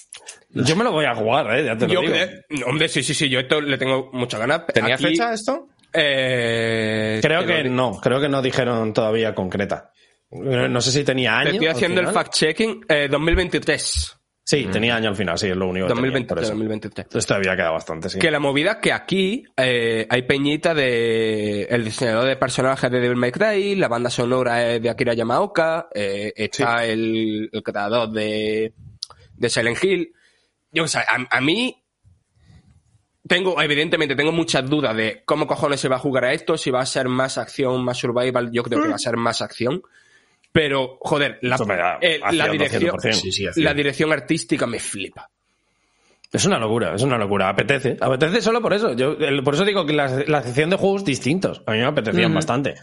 [0.50, 2.14] Yo me lo voy a jugar, eh, ya te lo Yo digo.
[2.14, 4.66] creo- hombre, sí, sí, sí, yo esto le tengo muchas ganas.
[4.74, 5.68] ¿Tenía Aquí, fecha esto?
[5.94, 9.92] Eh, Creo que no, creo que no dijeron todavía concreta.
[10.32, 11.50] No sé si tenía año.
[11.52, 12.86] Te estoy haciendo el fact-checking.
[12.90, 14.18] eh, 2023.
[14.46, 16.52] Sí, tenía año al final, sí, es lo único que tenía, 2023, por eso.
[16.52, 17.06] 2023.
[17.06, 18.20] Entonces todavía queda bastante, sí.
[18.20, 23.16] Que la movida que aquí eh, hay peñita de el diseñador de personajes de Devil
[23.16, 28.74] May Cry, la banda sonora es de Akira Yamaoka, eh, está el, el creador de,
[29.38, 30.12] de Silent Hill.
[30.74, 31.83] Yo qué sé, a, a mí
[33.28, 36.72] tengo, evidentemente, tengo muchas dudas de cómo cojones se va a jugar a esto, si
[36.72, 39.82] va a ser más acción, más survival, yo creo que va a ser más acción.
[40.52, 43.14] Pero, joder, la, da eh, la dirección, 200%.
[43.14, 45.30] Sí, sí, la dirección artística me flipa.
[46.32, 47.50] Es una locura, es una locura.
[47.50, 47.98] Apetece.
[48.00, 48.94] Apetece solo por eso.
[48.94, 51.62] Yo, el- por eso digo que la, la sección de juegos distintos.
[51.66, 52.76] A mí me apetecían bastante.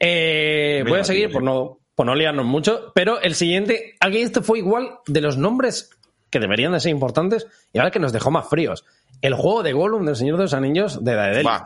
[0.00, 2.92] Eh, voy a seguir por no, por no liarnos mucho.
[2.94, 5.90] Pero el siguiente, alguien este fue igual de los nombres
[6.30, 8.84] que deberían de ser importantes y ahora que nos dejó más fríos.
[9.22, 11.62] El juego de Gollum del Señor de los Anillos de Daedalic.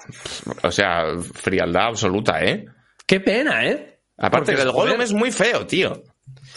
[0.63, 1.05] O sea,
[1.35, 2.67] frialdad absoluta, ¿eh?
[3.07, 3.99] Qué pena, ¿eh?
[4.19, 6.03] Aparte Porque, que el joder, Gollum es muy feo, tío.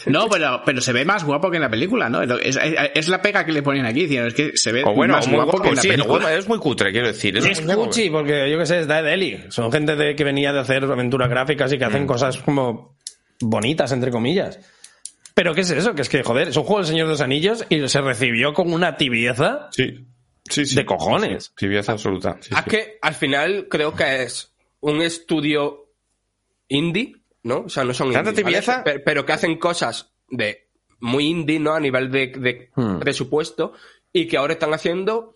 [0.06, 2.22] No, pero, pero se ve más guapo que en la película, ¿no?
[2.22, 2.58] Es, es-
[2.94, 4.26] es la pega que le ponen aquí, tío.
[4.26, 6.32] Es que se ve O bueno, más guapo, que en la sí, película.
[6.34, 7.36] Es muy cutre, quiero decir.
[7.38, 7.84] Es muy guapo.
[7.86, 9.50] cuchi, porque yo que sé, es Daedalic.
[9.50, 11.88] Son gente de, que venía de hacer aventuras gráficas y que Mm.
[11.88, 12.96] hacen cosas como
[13.40, 14.58] bonitas, entre comillas.
[15.34, 15.94] Pero ¿qué es eso?
[15.94, 18.52] Que es que, joder, es un juego del Señor de los Anillos y se recibió
[18.52, 20.06] con una tibieza Sí.
[20.48, 20.74] Sí, sí.
[20.74, 21.52] de cojones.
[21.56, 22.38] Tibieza absoluta.
[22.40, 25.90] es que al final creo que es un estudio
[26.68, 27.60] indie, ¿no?
[27.60, 28.60] O sea, no son ¿Tanta indie,
[29.04, 30.68] Pero, que hacen cosas de
[31.00, 31.74] muy indie, ¿no?
[31.74, 32.98] A nivel de, de Hmm.
[32.98, 33.72] presupuesto
[34.12, 35.33] y que ahora están haciendo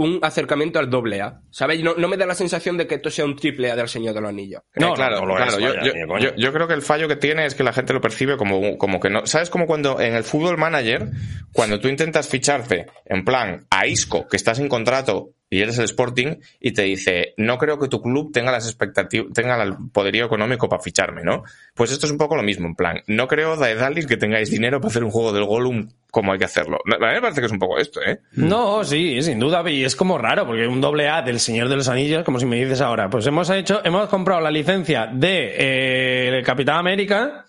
[0.00, 1.42] un acercamiento al doble A.
[1.50, 1.82] ¿Sabes?
[1.82, 4.14] No, no me da la sensación de que esto sea un triple A del Señor
[4.14, 4.62] de los Anillos.
[4.76, 5.58] No, claro, no claro.
[5.58, 8.78] es, yo creo que el fallo que tiene es que la gente lo percibe como,
[8.78, 9.26] como que no.
[9.26, 9.50] ¿Sabes?
[9.50, 11.10] Como cuando en el fútbol manager,
[11.52, 15.84] cuando tú intentas ficharte en plan a Isco, que estás en contrato y eres el
[15.84, 20.24] Sporting, y te dice, no creo que tu club tenga las expectativas, tenga el poderío
[20.24, 21.42] económico para ficharme, ¿no?
[21.74, 24.80] Pues esto es un poco lo mismo, en plan, no creo, Daedalic, que tengáis dinero
[24.80, 26.78] para hacer un juego del Gollum como hay que hacerlo.
[26.86, 28.20] A mí me parece que es un poco esto, ¿eh?
[28.32, 29.68] No, sí, sin duda.
[29.70, 32.46] Y es como raro, porque un doble A del Señor de los Anillos, como si
[32.46, 37.46] me dices ahora, pues hemos hecho, hemos comprado la licencia de eh, el Capitán América,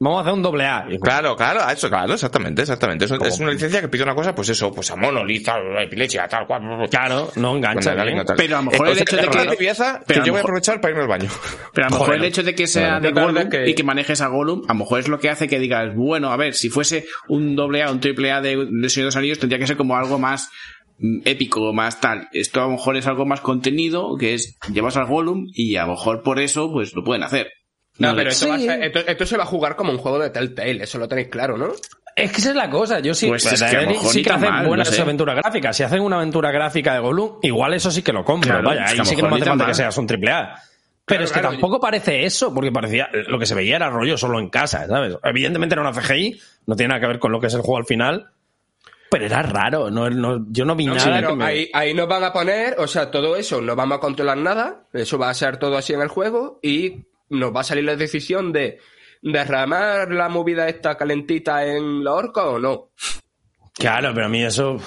[0.00, 0.86] vamos a hacer un doble A.
[1.00, 3.04] Claro, claro, eso, claro, exactamente, exactamente.
[3.04, 6.26] Es, es una licencia que pide una cosa, pues eso, pues a Monolith, tal, epilepsia,
[6.26, 6.62] tal, cual.
[6.90, 7.92] Claro, no engancha.
[7.92, 8.08] Cuando bien.
[8.18, 8.36] alguien tal.
[8.36, 10.42] Pero a lo mejor Eh, el hecho de que- tibieza pero que yo voy a
[10.42, 11.28] aprovechar para irme al baño.
[11.74, 12.20] Pero a lo mejor Joder.
[12.22, 14.78] el hecho de que sea de Gollum que- y que manejes a Gollum, a lo
[14.80, 17.90] mejor es lo que hace que digas, bueno, a ver, si fuese un doble A,
[17.90, 20.50] un triple A de, de Señor de los Anillos, tendría que ser como algo más
[20.98, 22.28] mm, épico, más tal.
[22.32, 25.82] Esto a lo mejor es algo más contenido, que es llevas al Gollum y a
[25.82, 27.50] lo mejor por eso, pues lo pueden hacer.
[28.00, 28.50] No, No, pero esto, sí.
[28.50, 30.98] va a ser- esto, esto se va a jugar como un juego de Telltale, eso
[30.98, 31.68] lo tenéis claro, ¿no?
[32.16, 32.98] Es que esa es la cosa.
[33.00, 35.02] Yo sí, Pues es que sí que hacen mal, buenas no sé.
[35.02, 35.76] aventuras gráficas.
[35.76, 38.50] Si hacen una aventura gráfica de Gollum, igual eso sí que lo compro.
[38.50, 40.30] Claro, Vaya, es que ahí sí que no me hace falta que seas un triple
[40.32, 40.54] A.
[41.04, 41.50] Pero Claro, es que claro.
[41.52, 45.16] tampoco parece eso, porque parecía lo que se veía era rollo solo en casa, ¿sabes?
[45.24, 47.78] Evidentemente era una CGI, no tiene nada que ver con lo que es el juego
[47.78, 48.28] al final,
[49.10, 52.22] pero era raro, no, no- yo no vi Sí, nada me- ahí, ahí nos van
[52.22, 55.56] a poner, o sea, todo eso, no vamos a controlar nada, eso va a ser
[55.56, 56.98] todo así en el juego y
[57.30, 58.78] nos va a salir la decisión de
[59.22, 62.90] derramar la movida esta calentita en la horca o no.
[63.74, 64.78] Claro, pero a mí eso.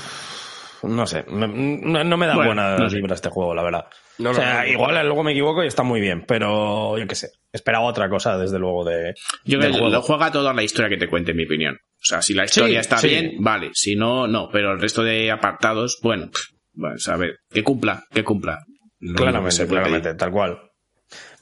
[0.84, 2.98] No sé, no, no me da Bueno, buena no sé.
[2.98, 3.86] vibra este juego, la verdad.
[4.18, 4.68] No, o sea, no, no.
[4.68, 7.30] igual luego me equivoco y está muy bien, pero yo qué sé.
[7.54, 9.14] Esperaba otra cosa, desde luego, de.
[9.46, 9.94] Yo creo que juego.
[9.94, 11.76] lo juega toda la historia que te cuente, en mi opinión.
[11.76, 13.08] O sea, si la historia está sí.
[13.08, 13.70] bien, vale.
[13.74, 14.50] Si no, no.
[14.52, 18.60] Pero el resto de apartados, bueno, pff, Pues a ver, que cumpla, que cumpla.
[19.00, 20.60] Lo Claramente, claramente, tal cual.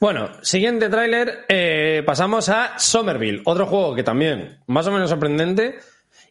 [0.00, 5.76] Bueno, siguiente tráiler, eh, pasamos a Somerville, otro juego que también más o menos sorprendente.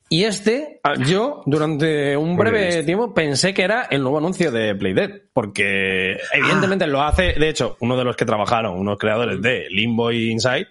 [0.10, 4.76] Y este, ah, yo durante un breve tiempo pensé que era el nuevo anuncio de
[4.76, 9.68] Playdead, porque evidentemente lo hace, de hecho, uno de los que trabajaron, unos creadores de
[9.70, 10.68] Limbo y Inside,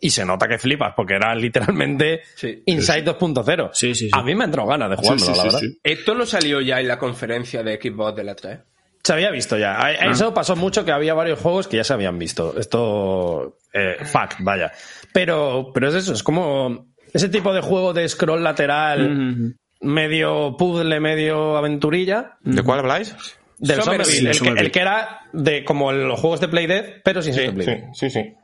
[0.00, 2.64] y se nota que flipas, porque era literalmente Sí.
[2.66, 3.70] Inside 2.0.
[3.72, 4.10] Sí, sí, sí.
[4.12, 5.58] A mí me entró ganas de jugarlo, Sí, sí, la sí, verdad.
[5.60, 5.78] sí.
[5.84, 8.58] Esto no salió ya en la conferencia de Xbox de la 3.
[9.02, 9.74] Se había visto ya.
[9.76, 12.54] A- a Eso pasó mucho que había varios juegos que ya se habían visto.
[12.58, 13.56] Esto.
[13.72, 14.72] Eh, fact, vaya.
[15.12, 21.00] Pero, pero es eso, es como ese tipo de juego de scroll lateral, medio puzzle,
[21.00, 22.36] medio aventurilla.
[22.40, 23.14] ¿De cuál habláis?
[23.58, 24.66] Del Somerville, Somerville, el, que, Somerville.
[24.66, 27.88] el que era de como los juegos de Playdead, pero sin ser de Playdead.
[27.94, 28.34] sí, sí.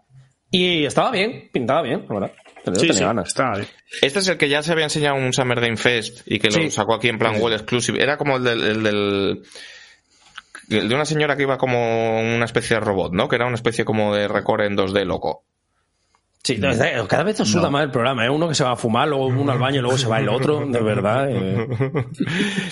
[0.51, 2.33] Y estaba bien, pintaba bien, la verdad.
[2.65, 3.29] Sí, tenía sí, ganas.
[3.29, 3.67] está bien.
[4.03, 6.49] Este es el que ya se había enseñado en un Summer Game Fest y que
[6.49, 6.71] lo Sí.
[6.71, 8.03] sacó aquí en plan World Exclusive.
[8.03, 9.43] Era como el del, el del-
[10.71, 13.29] el de una señora que iba como una especie de robot, ¿no?
[13.29, 15.45] Que era una especie como de record en 2D loco.
[16.43, 18.25] Sí, entonces, cada vez os suda más el programa.
[18.25, 18.31] ¿eh?
[18.31, 20.65] Uno que se va a fumar, luego uno al baño, luego se va el otro,
[20.65, 21.29] de verdad.
[21.29, 21.67] eh.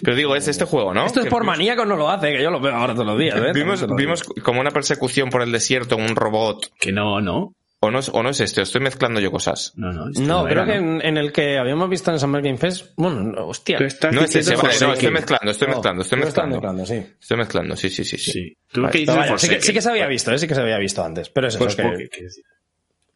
[0.03, 1.07] Pero digo, es este juego, ¿no?
[1.07, 3.19] Esto es por vimos- maníaco, no lo hace, que yo lo veo ahora todos los
[3.19, 3.37] días.
[3.37, 3.51] ¿eh?
[3.53, 6.71] Vimos, vimos como una persecución por el desierto en un robot.
[6.79, 7.53] Que no, no.
[7.85, 9.73] O no, es, o no es este, o estoy mezclando yo cosas.
[9.77, 10.09] No, no.
[10.09, 10.95] esto No, creo era, que ¿no?
[10.97, 12.93] en, en el que habíamos visto en Summer Game Fest.
[12.97, 13.79] Bueno, no, hostia.
[13.79, 16.55] Tú estás No es ese, diciendo vale, no, estoy mezclando, estoy No, mezclando, estoy mezclando.
[16.57, 17.07] mezclando, sí.
[17.21, 18.19] Estoy mezclando, sí, sí, sí.
[18.19, 18.33] sí.
[18.33, 18.57] Sí.
[18.73, 19.63] Tú que Pero dices vaya, es sí, que, Forsaken.
[19.63, 20.39] sí que se había visto, ¿eh?
[20.39, 21.29] sí que se había visto antes.
[21.31, 22.29] Pero es eso, Pues, que- porque- que-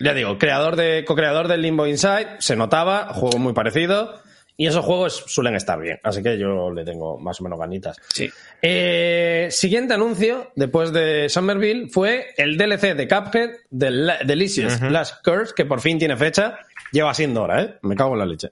[0.01, 4.15] ya digo, creador de, co-creador del Limbo Inside, se notaba, juego muy parecido.
[4.60, 7.97] Y esos juegos suelen estar bien, así que yo le tengo más o menos ganitas.
[8.12, 8.28] Sí.
[8.60, 15.55] Eh, siguiente anuncio, después de Somerville, fue el DLC de Cuphead, La- Delicious Last Curse,
[15.56, 16.59] que por fin tiene fecha.
[16.90, 17.74] Lleva siendo hora, ¿eh?
[17.82, 18.48] Me cago en la leche.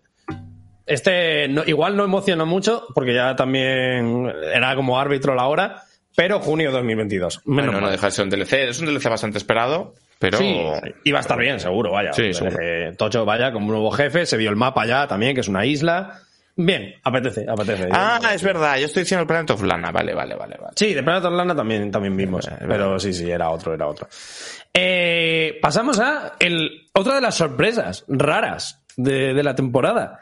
[0.86, 5.82] Este no- igual no emociona mucho, porque ya también era como árbitro la hora,
[6.14, 7.40] pero junio 2022.
[7.46, 8.68] Menos Bueno, no deja de ser un DLC.
[8.68, 10.38] Es un DLC bastante esperado, pero...
[10.38, 10.58] Sí,
[11.04, 12.12] iba a estar bien, seguro, vaya.
[12.12, 12.56] Sí, seguro.
[12.96, 15.64] Tocho, vaya, como un nuevo jefe, se vio el mapa ya también, que es una
[15.66, 16.20] isla.
[16.58, 17.88] Bien, apetece, apetece.
[17.92, 19.90] Ah, es verdad, yo estoy diciendo el Planet of Lana.
[19.92, 20.72] Vale, vale, vale, vale.
[20.74, 22.46] Sí, de Predator Lana también, también vimos.
[22.46, 24.08] Vale, pero sí, sí, era otro, era otro.
[24.72, 30.18] Eh, pasamos a el, otra de las sorpresas raras de, de la temporada.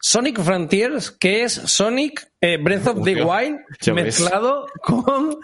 [0.00, 3.58] Sonic Frontiers, que es Sonic eh, Breath of the Wild
[3.94, 4.20] ves.
[4.20, 5.38] mezclado con...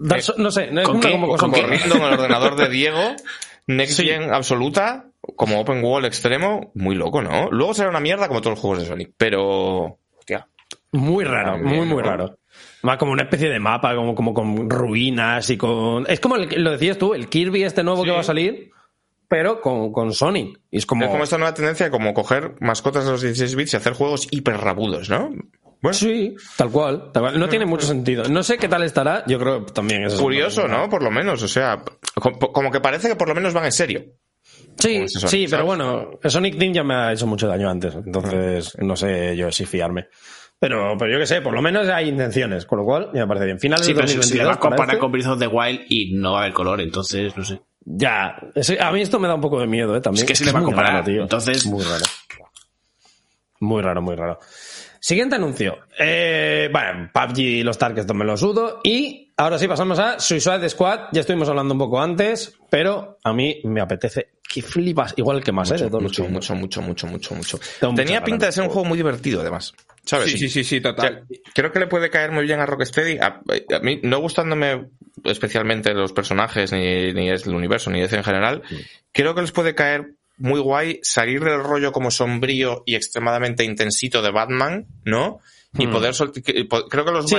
[0.00, 1.12] Souls- no sé, no es ¿con una qué?
[1.12, 1.46] como cosa.
[1.48, 3.00] Corriendo en el ordenador de Diego,
[3.66, 4.04] Next Sí.
[4.06, 5.06] Gen absoluta,
[5.36, 7.50] como Open World extremo, muy loco, ¿no?
[7.50, 9.98] Luego será una mierda como todos los juegos de Sonic, pero...
[10.18, 10.46] Hostia.
[10.92, 12.36] Muy raro, muy, muy raro.
[12.82, 16.04] Más como una especie de mapa, como, como con ruinas y con...
[16.08, 18.06] Es como el- lo decías tú, el Kirby este nuevo Sí.
[18.08, 18.70] que va a salir,
[19.32, 20.60] pero con, con Sonic.
[20.70, 21.06] Y es como...
[21.06, 23.94] Es como esta nueva tendencia de como coger mascotas de los 16 bits y hacer
[23.94, 25.30] juegos hiper rabudos, ¿no?
[25.80, 27.40] Bueno, Sí, tal cual, tal cual.
[27.40, 28.24] No tiene mucho sentido.
[28.28, 30.16] No sé qué tal estará, yo creo que también es...
[30.16, 30.90] curioso, ¿no?
[30.90, 31.82] Por lo menos, o sea,
[32.14, 34.04] co- como que parece que por lo menos van en serio.
[34.78, 35.66] Sí, Sonic, sí, pero ¿sabes?
[35.66, 39.64] bueno, Sonic Team ya me ha hecho mucho daño antes, entonces no sé yo si
[39.64, 40.08] fiarme.
[40.58, 43.26] Pero, pero yo qué sé, por lo menos hay intenciones, con lo cual ya me
[43.28, 43.58] parece bien.
[43.58, 45.46] Finales Sí, de pero si, si le 2022 vas a comparar con Breath of the
[45.46, 47.60] Wild y no va a haber color, entonces, no sé.
[47.84, 48.36] Ya,
[48.80, 50.00] a mí esto me da un poco de miedo, ¿eh?
[50.00, 50.22] También.
[50.24, 51.22] Es que si le va a comparar, raro, tío.
[51.22, 52.04] entonces- Muy raro.
[53.60, 54.38] Muy raro, muy raro.
[55.00, 55.78] Siguiente anuncio.
[55.98, 58.80] Eh, bueno, PUBG los Targets me lo sudo.
[58.84, 61.08] Y ahora sí pasamos a Suicide Squad.
[61.12, 65.14] Ya estuvimos hablando un poco antes, pero a mí me apetece que flipas.
[65.16, 65.74] Igual que más, ¿eh?
[65.74, 66.50] De todos los Mucho, vimos.
[66.50, 67.60] mucho, mucho, mucho, mucho, mucho.
[67.80, 68.48] Tengo Tenía pinta ganas.
[68.48, 69.74] de ser un juego muy divertido, además.
[70.04, 70.30] ¿Sabes?
[70.32, 71.26] Sí, sí, sí, sí, O sea, total.
[71.54, 73.18] creo que le puede caer muy bien a Rocksteady.
[73.18, 73.40] A,
[73.76, 74.88] a mí, no gustándome
[75.24, 78.62] especialmente los personajes, ni, ni es el universo, ni es en general,
[79.12, 84.22] creo que les puede caer muy guay salir del rollo como sombrío y extremadamente intensito
[84.22, 85.40] de Batman, ¿no?
[85.78, 86.42] Y poder soltar.
[86.42, 87.28] Creo que los Hmm.
[87.28, 87.34] Sí,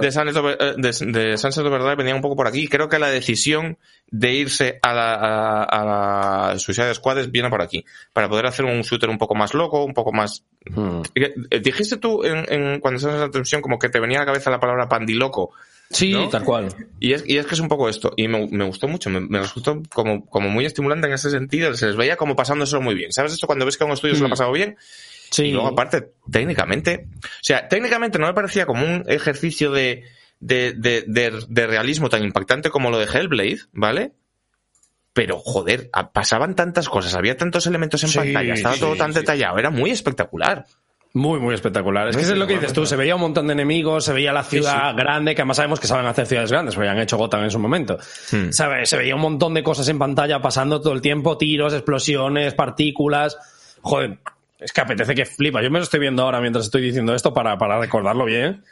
[0.00, 2.68] de- Sunset, Over- eh, de, de Sunset Overdrive venían un poco por aquí.
[2.68, 3.76] Creo que la decisión
[4.08, 5.84] de irse a la, a, a
[6.52, 7.84] la Suicide Squad viene por aquí.
[8.12, 10.44] Para poder hacer un shooter un poco más loco, un poco más...
[10.66, 11.00] Hmm.
[11.16, 14.20] Eh, Dijiste tú en, en- cuando estabas en la televisión como que te venía a
[14.20, 15.50] la cabeza la palabra pandiloco.
[15.94, 16.28] Sí, ¿no?
[16.28, 16.74] tal cual.
[17.00, 18.12] Y es, y es que es un poco esto.
[18.16, 19.08] Y me, me gustó mucho.
[19.10, 21.72] Me, me resultó como, como muy estimulante en ese sentido.
[21.74, 23.12] Se les veía como pasándoselo muy bien.
[23.12, 23.46] ¿Sabes esto?
[23.46, 24.76] Cuando ves que a un estudio se lo ha pasado bien,
[25.30, 25.46] Sí.
[25.46, 30.04] y luego, aparte, técnicamente, o sea, técnicamente no me parecía como un ejercicio de,
[30.38, 34.12] de, de, de, de realismo tan impactante como lo de Hellblade, ¿vale?
[35.12, 39.12] Pero, joder, pasaban tantas cosas, había tantos elementos en Sí, pantalla, estaba sí, todo tan
[39.12, 40.66] detallado, era muy espectacular.
[41.16, 42.08] Muy, muy espectacular.
[42.08, 42.84] Es que eso es lo que dices tú.
[42.86, 45.86] Se veía un montón de enemigos, se veía la ciudad grande, que además sabemos que
[45.86, 47.98] saben hacer ciudades grandes, porque han hecho Gotham en su momento.
[48.32, 48.50] Hmm.
[48.50, 48.84] ¿Sabe?
[48.84, 53.38] Se veía un montón de cosas en pantalla pasando todo el tiempo, tiros, explosiones, partículas.
[53.80, 54.18] Joder,
[54.58, 55.62] es que apetece que flipa.
[55.62, 58.64] Yo me lo estoy viendo ahora mientras estoy diciendo esto para, para recordarlo bien.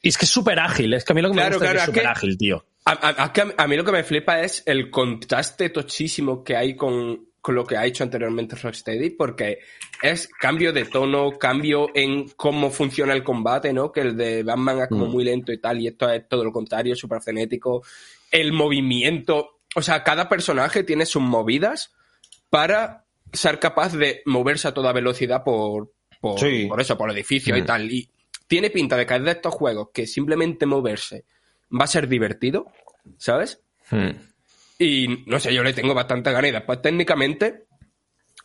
[0.00, 1.70] Y es que es súper ágil, es que a mí lo que me gusta claro,
[1.70, 2.64] es que es es que- súper ágil, tío.
[2.86, 7.27] Que a- a mí lo que me flipa es el contraste tochísimo que hay con,
[7.48, 9.60] con lo que ha hecho anteriormente Rocksteady, porque
[10.02, 13.90] es cambio de tono, cambio en cómo funciona el combate, ¿no?
[13.90, 15.10] Que el de Batman es como Mm.
[15.10, 17.82] muy lento y tal, y esto es todo lo contrario, súper frenético.
[18.30, 21.94] El movimiento, o sea, cada personaje tiene sus movidas
[22.50, 26.66] para ser capaz de moverse a toda velocidad por, por, Sí.
[26.68, 27.66] por eso, por edificios y Mm.
[27.66, 27.90] tal.
[27.90, 28.10] Y
[28.46, 31.24] tiene pinta de que es de estos juegos que simplemente moverse
[31.72, 32.66] va a ser divertido,
[33.16, 33.62] ¿sabes?
[33.90, 34.10] Hmm.
[34.78, 36.62] Y no sé, yo le tengo bastante ganas.
[36.68, 37.66] Y técnicamente,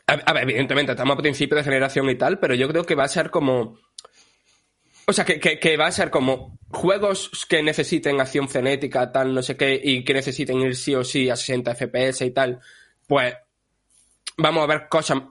[0.07, 3.03] a, ver, evidentemente, estamos a principio de generación y tal, pero yo creo que va
[3.03, 3.77] a ser como.
[5.05, 9.41] O sea, que, que- va a ser como juegos que necesiten acción frenética, tal, no
[9.43, 12.60] sé qué, y que necesiten ir sí o sí a 60 FPS y tal,
[13.07, 13.35] pues
[14.38, 15.22] vamos a ver cosas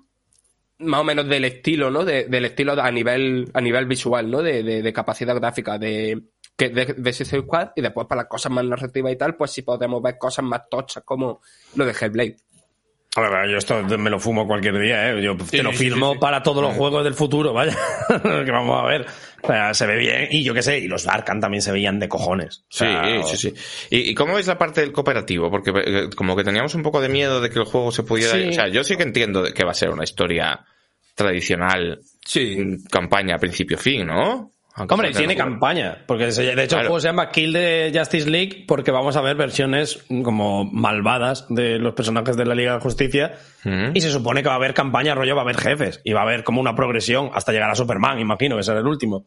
[0.79, 2.05] más o menos del estilo, ¿no?
[2.05, 4.43] De- del estilo a nivel, a nivel visual, ¿no?
[4.43, 6.21] De- de capacidad gráfica de,
[6.69, 9.51] que de, de Suicide Squad y después para las cosas más narrativas y tal, pues
[9.51, 11.41] sí podemos ver cosas más tochas como
[11.77, 12.37] lo de Hellblade.
[13.15, 15.23] A ver, yo esto me lo fumo cualquier día, ¿eh?
[15.23, 16.19] Yo te lo firmo sí, sí.
[16.19, 17.77] para todos los juegos del futuro, vaya.
[18.09, 19.05] que vamos a ver.
[19.43, 20.29] O sea, se ve bien.
[20.31, 22.61] Y yo qué sé, y los Arkham también se veían de cojones.
[22.61, 23.55] O Sí, sea, sí, sí.
[23.91, 25.51] ¿Y, y cómo veis la parte del cooperativo?
[25.51, 28.33] Porque eh, como que teníamos un poco de miedo de que el juego se pudiera...
[28.33, 28.49] Sí.
[28.49, 30.65] O sea, yo sí que entiendo que va a ser una historia
[31.15, 32.57] tradicional, Sí.
[32.57, 34.53] mm, campaña principio-fin, ¿no?
[34.75, 36.83] Aunque Hombre, tiene no- campaña, porque se- de hecho Claro.
[36.83, 41.45] el juego se llama Kill de Justice League porque vamos a ver versiones como malvadas
[41.51, 43.35] de los personajes de la Liga de Justicia
[43.93, 46.21] y se supone que va a haber campaña rollo, va a haber jefes y va
[46.21, 49.27] a haber como una progresión hasta llegar a Superman, imagino que será el último.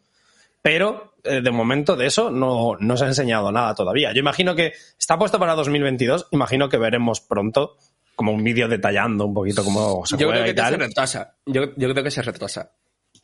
[0.63, 4.11] Pero eh, de momento de eso no, no se ha enseñado nada todavía.
[4.13, 7.77] Yo imagino que está puesto para 2022, imagino que veremos pronto
[8.15, 11.35] como un vídeo detallando un poquito cómo se Yo juega creo y que se retrasa.
[11.45, 12.71] Yo, yo creo que se retrasa.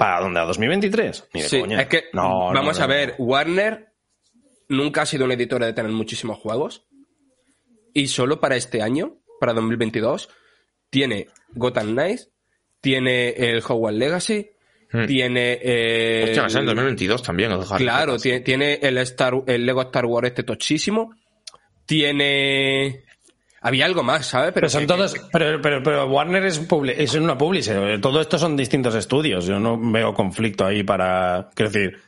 [0.01, 0.39] ¿Para dónde?
[0.39, 1.29] ¿A 2023?
[1.33, 1.81] Ni de Sí, coña.
[1.81, 3.93] es que No, vamos no, a ver, Warner
[4.69, 6.87] nunca ha sido una editora de tener muchísimos juegos
[7.93, 10.29] y solo para este año, para 2022,
[10.89, 12.31] tiene Gotham Knights,
[12.79, 14.51] tiene el Hogwarts Legacy,
[14.93, 15.05] Hmm.
[15.05, 17.51] tiene eh, Hostia, en 2022 también.
[17.51, 21.15] el Claro, tiene el, Star, el Lego Star Wars este tochísimo.
[21.85, 23.05] Tiene...
[23.63, 24.51] Había algo más, ¿sabes?
[24.53, 25.15] Pero son que- todos.
[25.31, 28.01] Pero, pero, pero Warner es, un publi- es una publisher.
[28.01, 29.45] Todo esto son distintos estudios.
[29.45, 31.49] Yo no veo conflicto ahí para.
[31.53, 31.99] Quiero decir,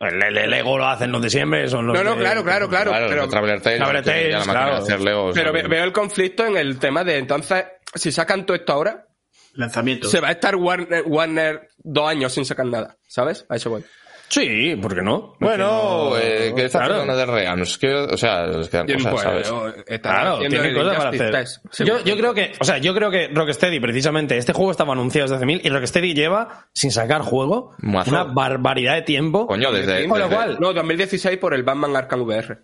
[0.00, 1.68] el, el- el Lego lo hacen los de siempre.
[1.68, 2.90] Son los No, no, de- claro, claro, claro.
[2.90, 4.74] Claro, pero pero, Traveler Tales, Traveler la Tales, de claro.
[4.76, 7.64] hacer Legos, pero veo el conflicto en el tema de entonces,
[7.94, 9.06] si sacan todo esto ahora,
[9.54, 10.08] Lanzamiento.
[10.08, 13.46] se va a estar Warner, Warner dos años sin sacar nada, ¿sabes?
[13.48, 13.84] A eso voy.
[14.30, 15.34] Sí, ¿por qué no?
[15.40, 16.94] Bueno, Es eh, que está claro.
[16.94, 19.74] haciendo de Realms, que, o sea, les quedan cosas, Pues, ¿sabes?
[19.86, 21.30] estará Claro, tiene cosas para hacer.
[21.30, 24.92] Test, Yo, yo creo que, o sea, yo creo que Rocksteady, precisamente, este juego estaba
[24.92, 28.10] anunciado desde hace mil y Rocksteady lleva sin sacar juego Mazo.
[28.10, 29.46] una barbaridad de tiempo.
[29.46, 30.06] Coño, desde...
[30.06, 32.58] Con lo cual- No, 2016 por el Batman Arkham VR.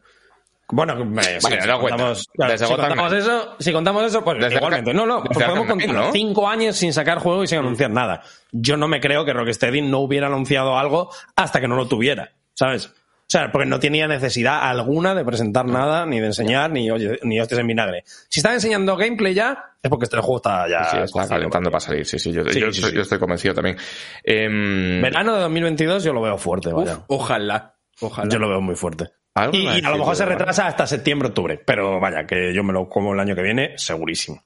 [0.70, 1.97] Bueno, me- sí, Vale, si, da cuenta.
[1.97, 4.95] contamos, claro, si contamos eso, si contamos eso, pues Desde igualmente.
[4.95, 6.12] No, no, pues podemos contar ¿no?
[6.12, 8.23] cinco años sin sacar juego y sin anunciar nada.
[8.51, 12.32] Yo no me creo que Rocksteady no hubiera anunciado algo hasta que no lo tuviera,
[12.55, 12.86] ¿sabes?
[12.86, 17.19] O sea, porque no tenía necesidad alguna de presentar nada, ni de enseñar, ni, oye,
[17.23, 18.05] ni hostias en vinagre.
[18.28, 20.85] Si están enseñando gameplay ya, es porque este juego está ya...
[20.85, 22.97] Sí, está cocido, calentando para salir, sí, sí, yo, Sí, yo sí, estoy, sí.
[22.97, 23.77] yo estoy convencido también.
[24.23, 27.01] Em, Verano de 2022 yo lo veo fuerte, Uf, vaya.
[27.09, 27.73] ojalá.
[28.00, 28.28] Ojalá.
[28.28, 29.06] Yo lo veo muy fuerte.
[29.52, 30.36] Y, a y a lo mejor se ¿vale?
[30.36, 31.60] retrasa hasta septiembre, octubre.
[31.64, 34.44] Pero vaya, que yo me lo como el año que viene, segurísimo.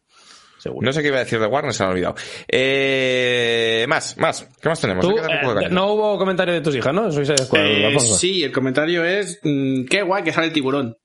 [0.58, 0.84] Seguro.
[0.84, 2.14] No sé qué iba a decir de Warner, se me ha olvidado.
[2.48, 4.48] Eh, más, más.
[4.60, 5.06] ¿Qué más tenemos?
[5.06, 7.10] Tú, eh, no hubo comentario de tus hijas, ¿no?
[7.12, 10.96] Squad, Eh, sí, el comentario es mm, qué guay que sale el tiburón.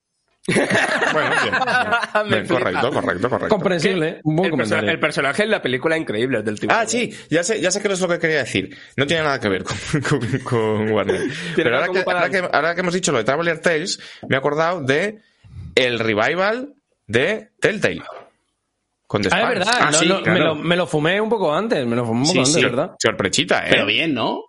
[0.48, 1.54] Bueno, bien, bien.
[2.30, 3.48] Me Bien, correcto, correcto, correcto.
[3.50, 4.90] Comprensible, el, perso- comentario.
[4.92, 6.74] el personaje en la película increíble, el del tipo.
[6.74, 8.76] Ah, sí, ya sé, ya sé que es lo que quería decir.
[8.98, 9.78] No tiene nada que ver con,
[10.10, 11.22] con, con Warner.
[11.56, 14.40] Pero ahora que, ahora, que, ahora que hemos dicho lo de Traveler Tales, me he
[14.40, 15.20] acordado de
[15.76, 16.74] el revival
[17.08, 18.04] de Telltale.
[19.08, 21.30] Con The Ah, es verdad, Ah, no, sí, no, me, lo, me lo fumé un
[21.30, 22.64] poco antes, me lo fumé un poco Sí, antes, sí.
[22.64, 22.92] ¿verdad?
[23.00, 23.70] Sorpresita, ¿eh?
[23.70, 24.42] Pero bien, ¿no?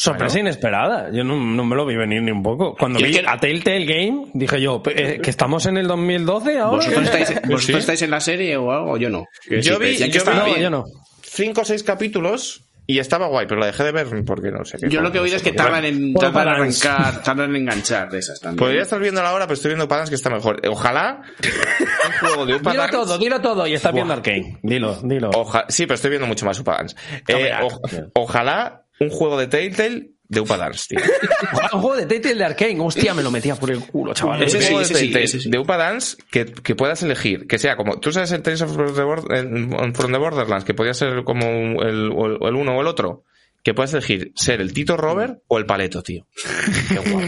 [0.00, 2.76] Sorpresa inesperada, yo no, no me lo vi venir ni un poco.
[2.76, 6.56] Cuando vi es que- a Telltale Game, dije yo, eh, que estamos en el 2012
[6.60, 6.76] ahora.
[6.76, 7.72] ¿Vosotros, estáis, vosotros Sí.
[7.72, 8.96] estáis en la serie o algo?
[8.96, 9.24] Yo no.
[9.50, 10.84] Yo vi- yo vi- no, yo no.
[11.22, 14.78] Cinco o seis capítulos y estaba guay, pero la dejé de ver porque no sé
[14.78, 14.88] qué.
[14.88, 18.08] Yo lo que he oído es que tardan en, tardan en arrancar, tardan en enganchar
[18.08, 18.56] de esas también.
[18.58, 20.60] Podría estar viendo la hora, pero estoy viendo Padans que está mejor.
[20.68, 24.58] Ojalá un juego de Upa Dilo Dance- todo, dilo todo, y estás viendo Arkane.
[24.62, 25.30] Dilo, dilo.
[25.34, 26.94] Oja- sí, pero estoy viendo mucho más Upa Dance.
[27.26, 31.00] Eh, o- ojalá un juego de Telltale de Upa Dance, tío.
[31.72, 34.42] Un juego de Telltale de Arkane, hostia, me lo metía por el culo, chaval.
[34.42, 37.76] Ese sí, juego de, sí, Telltale de Upa Dance que, que puedas elegir, que sea
[37.76, 41.46] como, tú sabes el Tales of the en- From the Borderlands, que podía ser como
[41.82, 43.24] el, el uno o el otro,
[43.62, 46.26] que puedes elegir ser el Tito Robert o el Paleto, tío.
[46.90, 47.26] Qué guapo.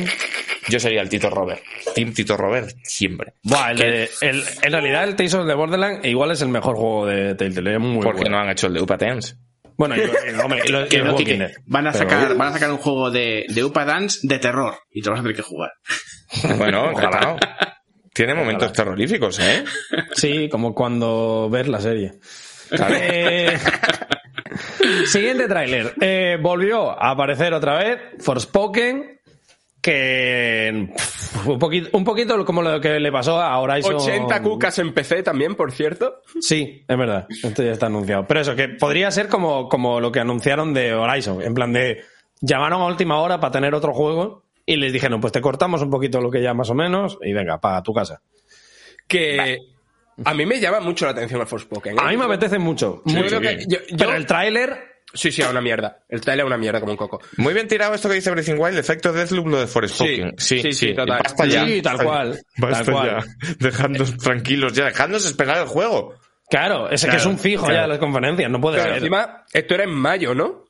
[0.69, 1.63] Yo sería el Tito Robert.
[1.95, 3.33] Team Tito Robert siempre.
[3.43, 6.77] Buah, el de- el- en realidad el Tales of the Borderlands igual es el mejor
[6.77, 7.75] juego de Telltale.
[7.75, 8.37] Es muy Porque bueno.
[8.37, 9.39] no han hecho el de Upatens.
[9.81, 11.01] Bueno, y, y- hombre, y Que
[11.67, 14.75] van a Pero- sacar, van a sacar un juego de, de Upa Dance de terror
[14.91, 15.71] y te vas a tener que jugar.
[16.59, 17.39] Bueno, encantado.
[18.13, 19.65] Tiene momentos terroríficos, ¿eh?
[20.13, 22.13] Sí, como cuando ves la serie.
[22.91, 23.57] Eh,
[25.07, 25.95] siguiente tráiler.
[26.01, 29.20] Eh, volvió a aparecer otra vez Forspoken,
[29.81, 33.95] que pff, un poquito, un poquito como lo que le pasó a Horizon.
[33.97, 36.23] 80 cucas en PC también, por cierto.
[36.41, 37.27] Sí, es verdad.
[37.43, 38.27] Esto ya está anunciado.
[38.27, 41.43] Pero eso, que podría ser como, como lo que anunciaron de Horizon.
[41.43, 42.03] En plan de,
[42.41, 45.91] llamaron a última hora para tener otro juego y les dijeron, pues te cortamos un
[45.91, 48.21] poquito lo que ya más o menos y venga, para tu casa.
[49.09, 49.59] Que
[50.25, 51.95] a mí me llama mucho la atención el Forspoken.
[51.95, 52.01] ¿eh?
[52.01, 53.03] A mí me apetece mucho.
[53.07, 53.23] Yo-
[53.67, 54.90] yo- Pero el tráiler...
[55.13, 55.99] Sí, sí, es una mierda.
[56.09, 57.21] El trailer es una mierda como un coco.
[57.37, 60.35] Muy bien tirado esto que dice Breathing Wild, efecto Deathloop, lo de Forspoken.
[60.39, 61.21] Sí, Sí, sí, sí, total.
[61.23, 61.65] Basta ya.
[61.67, 63.09] Sí, tal cual, Basta tal cual.
[63.43, 63.55] ya.
[63.59, 66.15] Dejadnos tranquilos ya, dejadnos esperar el juego.
[66.49, 67.77] Claro, es que Claro, es un fijo claro.
[67.77, 68.97] ya de las conferencias, no puede Pero ser.
[68.99, 70.65] encima, esto era en mayo, ¿no?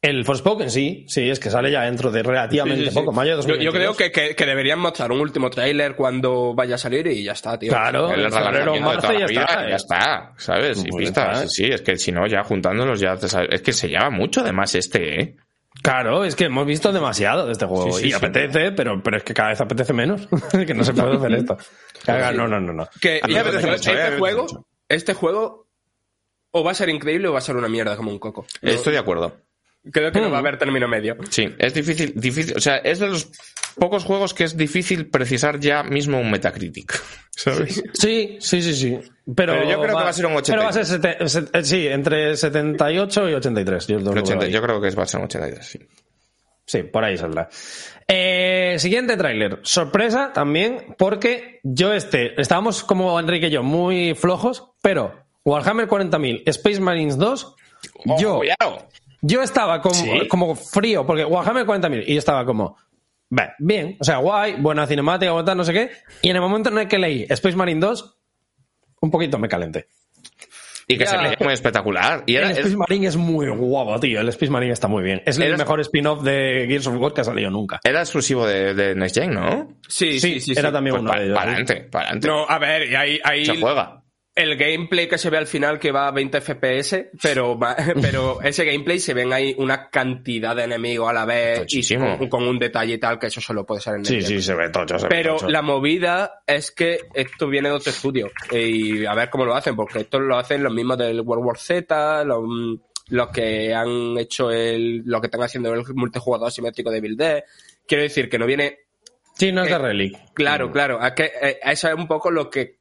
[0.00, 2.98] El Forspoken sí, sí, es que sale ya dentro de relativamente Sí, sí, sí.
[3.00, 3.96] poco, mayo de Yo, yo 2022.
[3.96, 7.32] creo que, que- que deberían mostrar un último tráiler cuando vaya a salir y ya
[7.32, 7.70] está, tío.
[7.72, 9.68] Claro, El febrero marzo ya vida, está.
[9.68, 10.78] ya está, ¿sabes?
[10.78, 11.48] Y ya pistas, está.
[11.48, 14.10] sí, sí, es que si no, ya juntándolos ya te sabes- Es que se llama
[14.10, 15.36] mucho además este, ¿eh?
[15.82, 18.16] Claro, es que hemos visto demasiado de este juego Sí, sí, y sí.
[18.16, 20.28] apetece, pero, pero es que cada vez apetece menos.
[20.66, 21.56] que no se puede hacer esto.
[22.06, 22.88] No, no, no, no.
[23.00, 24.46] Que apetece mucho, eh, este juego,
[24.88, 25.68] este juego
[26.52, 28.46] o va a ser increíble o va a ser una mierda como un coco.
[28.62, 29.36] Estoy de acuerdo.
[29.92, 31.16] Creo que no va a haber término medio.
[31.30, 33.30] Sí, es difícil, difícil, o sea, es de los
[33.76, 37.00] pocos juegos que es difícil precisar ya mismo un Metacritic,
[37.30, 37.82] ¿sabes?
[37.94, 38.98] Sí, sí, sí, sí.
[39.34, 40.88] Pero, Pero yo creo que va a ser un Pero va a ser 83.
[40.90, 43.86] sete- set- sí, entre 78 y 83.
[43.86, 44.50] Yo, lo El veo 80, ahí.
[44.52, 45.78] yo creo que va a ser un 83, sí.
[46.64, 47.48] Sí, por ahí saldrá.
[48.06, 49.60] Eh, siguiente tráiler.
[49.62, 56.42] Sorpresa también, porque yo este, estábamos como Enrique y yo, muy flojos, pero Warhammer 40.000,
[56.46, 57.54] Space Marines 2,
[58.18, 58.88] yo, ¡Oh, cuidado!
[59.20, 60.28] Yo estaba como, ¿Sí?
[60.28, 62.76] como frío, porque Warhammer 40.000, y yo estaba como,
[63.30, 65.90] "Bah, bien, o sea, guay, buena cinemática, buena no sé qué,
[66.22, 68.16] y en el momento en el que leí Space Marine 2,
[69.00, 69.86] un poquito me calenté.
[70.90, 71.10] Y que Ya.
[71.10, 72.22] se veía muy espectacular.
[72.24, 75.02] Y era, el Space es- Marine es muy guapo, tío, el Space Marine está muy
[75.02, 75.20] bien.
[75.26, 77.78] Es el mejor spin-off de Gears of War que ha salido nunca.
[77.84, 79.68] era exclusivo de, de Next Gen, ¿no?
[79.86, 80.52] Sí, sí, sí.
[80.52, 80.72] era sí.
[80.72, 81.38] también Pues uno para de ellos.
[81.38, 82.28] adelante, para adelante.
[82.28, 84.02] No, a ver, y ahí, ahí Se juega.
[84.38, 88.40] El gameplay que se ve al final que va a 20 FPS, pero, va- pero
[88.42, 92.16] ese gameplay se ven ahí una cantidad de enemigos a la vez y Muchísimo.
[92.18, 94.32] con, con un detalle y tal que eso solo puede ser en Sí, Next sí,
[94.34, 94.42] Gen.
[94.42, 94.98] se ve tocho.
[94.98, 95.48] se ve Pero tocho.
[95.50, 99.74] la movida es que esto viene de otro estudio y a ver cómo lo hacen,
[99.76, 102.40] porque esto lo hacen los mismos del World War Z, los,
[103.08, 107.42] los que han hecho el, lo que están haciendo el multijugador asimétrico de Build Dead.
[107.86, 108.78] Quiero decir que no viene
[109.34, 110.18] Sí, no es de eh, Relic.
[110.34, 111.00] Claro, claro.
[111.00, 112.77] Es que eh, eso es un poco lo que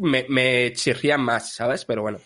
[0.00, 1.84] me, me chirría más, ¿sabes?
[1.84, 2.18] Pero bueno.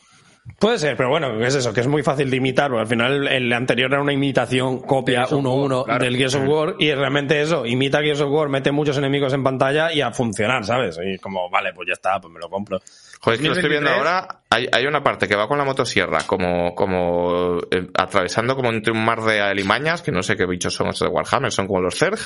[0.58, 3.28] Puede ser, pero bueno, es eso, que es muy fácil de imitar, porque al final
[3.28, 6.04] el anterior era una imitación, copia Gears of 1-1 War, claro.
[6.04, 9.42] del Gears of War, y realmente eso, imita Gears of War, mete muchos enemigos en
[9.42, 11.00] pantalla y a funcionar, ¿sabes?
[11.02, 12.78] Y como, vale, pues ya está, pues me lo compro.
[13.20, 13.96] Joder, es que lo estoy viendo 2023.
[13.96, 14.42] ahora.
[14.50, 18.92] Hay, hay una parte que va con la motosierra, como, como eh, atravesando como entre
[18.92, 21.80] un mar de alimañas, que no sé qué bichos son estos de Warhammer, son como
[21.80, 22.18] los Zerg,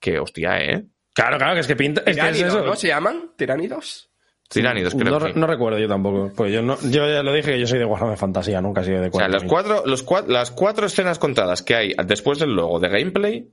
[0.00, 0.86] que hostia, ¿eh?
[1.12, 2.62] Claro, claro, que es que pinta, es que es eso.
[2.62, 3.32] ¿no se llaman?
[3.36, 4.08] ¿Tiránidos?
[4.48, 5.38] Tiránidos, creo No, que sí.
[5.38, 6.32] no recuerdo yo tampoco.
[6.34, 8.84] Pues yo no, yo ya lo dije que yo soy de Warhammer Fantasía, nunca he
[8.84, 9.32] sido de O sea, 40.000.
[9.32, 13.52] los cuatro, los cua- las cuatro escenas contadas que hay después del logo de gameplay,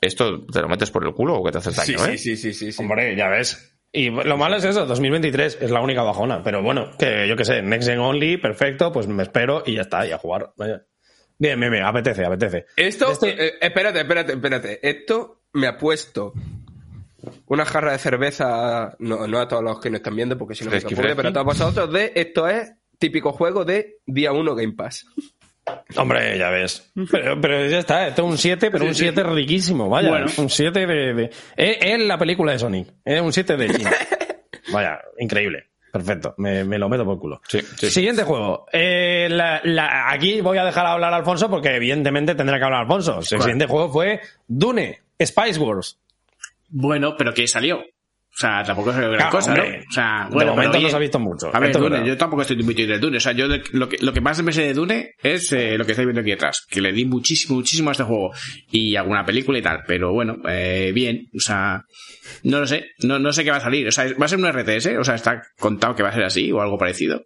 [0.00, 2.18] esto te lo metes por el culo o que te haces daño, sí, ¿eh?
[2.18, 2.82] sí, sí, sí, sí.
[2.82, 3.72] Hombre, ya ves.
[3.92, 6.42] Y lo malo es eso, 2023 es la única bajona.
[6.42, 9.82] Pero bueno, que yo qué sé, Next Gen Only, perfecto, pues me espero y ya
[9.82, 10.52] está, y a jugar.
[10.56, 10.82] Vaya.
[11.38, 12.66] Bien, bien, bien, apetece, apetece.
[12.76, 14.80] Esto, Este- eh, espérate, espérate, espérate.
[14.88, 16.32] Esto me ha puesto
[17.46, 20.64] una jarra de cerveza, no, no a todos los que nos están viendo, porque si
[20.64, 24.54] no me confunde, pero a todos vosotros de esto es típico juego de día 1
[24.54, 25.06] Game Pass.
[25.96, 26.92] Hombre, ya ves.
[27.10, 30.08] Pero, pero ya está, esto es un 7, pero un 7 riquísimo, vaya.
[30.10, 30.26] Bueno.
[30.38, 31.14] Un 7 de...
[31.14, 31.24] de...
[31.56, 33.90] Es, es la película de Sonic, es un 7 de China.
[34.72, 35.66] Vaya, increíble.
[35.92, 37.40] Perfecto, me, me lo meto por culo.
[37.48, 37.90] Sí, sí, sí.
[37.90, 38.66] Siguiente juego.
[38.72, 42.82] Eh, la- la- aquí voy a dejar hablar a Alfonso porque evidentemente tendrá que hablar
[42.82, 43.18] Alfonso.
[43.20, 45.98] El siguiente juego fue Dune, Spice Wars.
[46.68, 47.78] Bueno, pero que salió.
[47.78, 49.78] O sea, tampoco es gran Claro, cosa, hombre.
[49.78, 49.84] ¿no?
[49.88, 51.50] O sea, De bueno, momento pero no se ha visto mucho.
[51.54, 53.16] A ver, Esto Dune, yo tampoco estoy muy de Dune.
[53.16, 55.78] O sea, yo de- lo, que, lo que más me sé de Dune es eh,
[55.78, 56.66] lo que estáis viendo aquí atrás.
[56.68, 58.32] Que le di muchísimo, muchísimo a este juego.
[58.70, 59.84] Y alguna película y tal.
[59.86, 61.22] Pero bueno, eh, bien.
[61.34, 61.82] O sea,
[62.42, 62.84] no lo sé.
[63.04, 63.88] No, no sé qué va a salir.
[63.88, 64.98] O sea, ¿va a ser un RTS?
[64.98, 67.22] O sea, ¿está contado que va a ser así o algo parecido?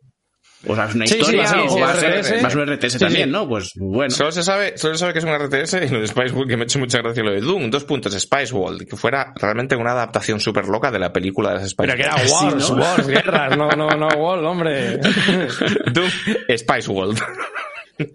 [0.66, 2.54] O sea, es una Sí, historia sí, o RTS.
[2.54, 3.32] un RTS Sí, también, sí.
[3.32, 3.48] ¿no?
[3.48, 4.10] Pues bueno.
[4.10, 6.50] Solo se sabe, solo se sabe que es un RTS y lo de Spice World,
[6.50, 7.70] que me ha hecho mucha gracia lo de Doom.
[7.70, 11.54] Dos puntos, Spice World, que fuera realmente una adaptación súper loca de la película de
[11.60, 12.54] las Spice Pero que era World.
[12.54, 12.76] Wars, ¿no?
[12.76, 14.98] Wars, guerras, no, no, no, Wars, hombre.
[15.92, 16.08] Doom,
[16.58, 17.18] Spice World.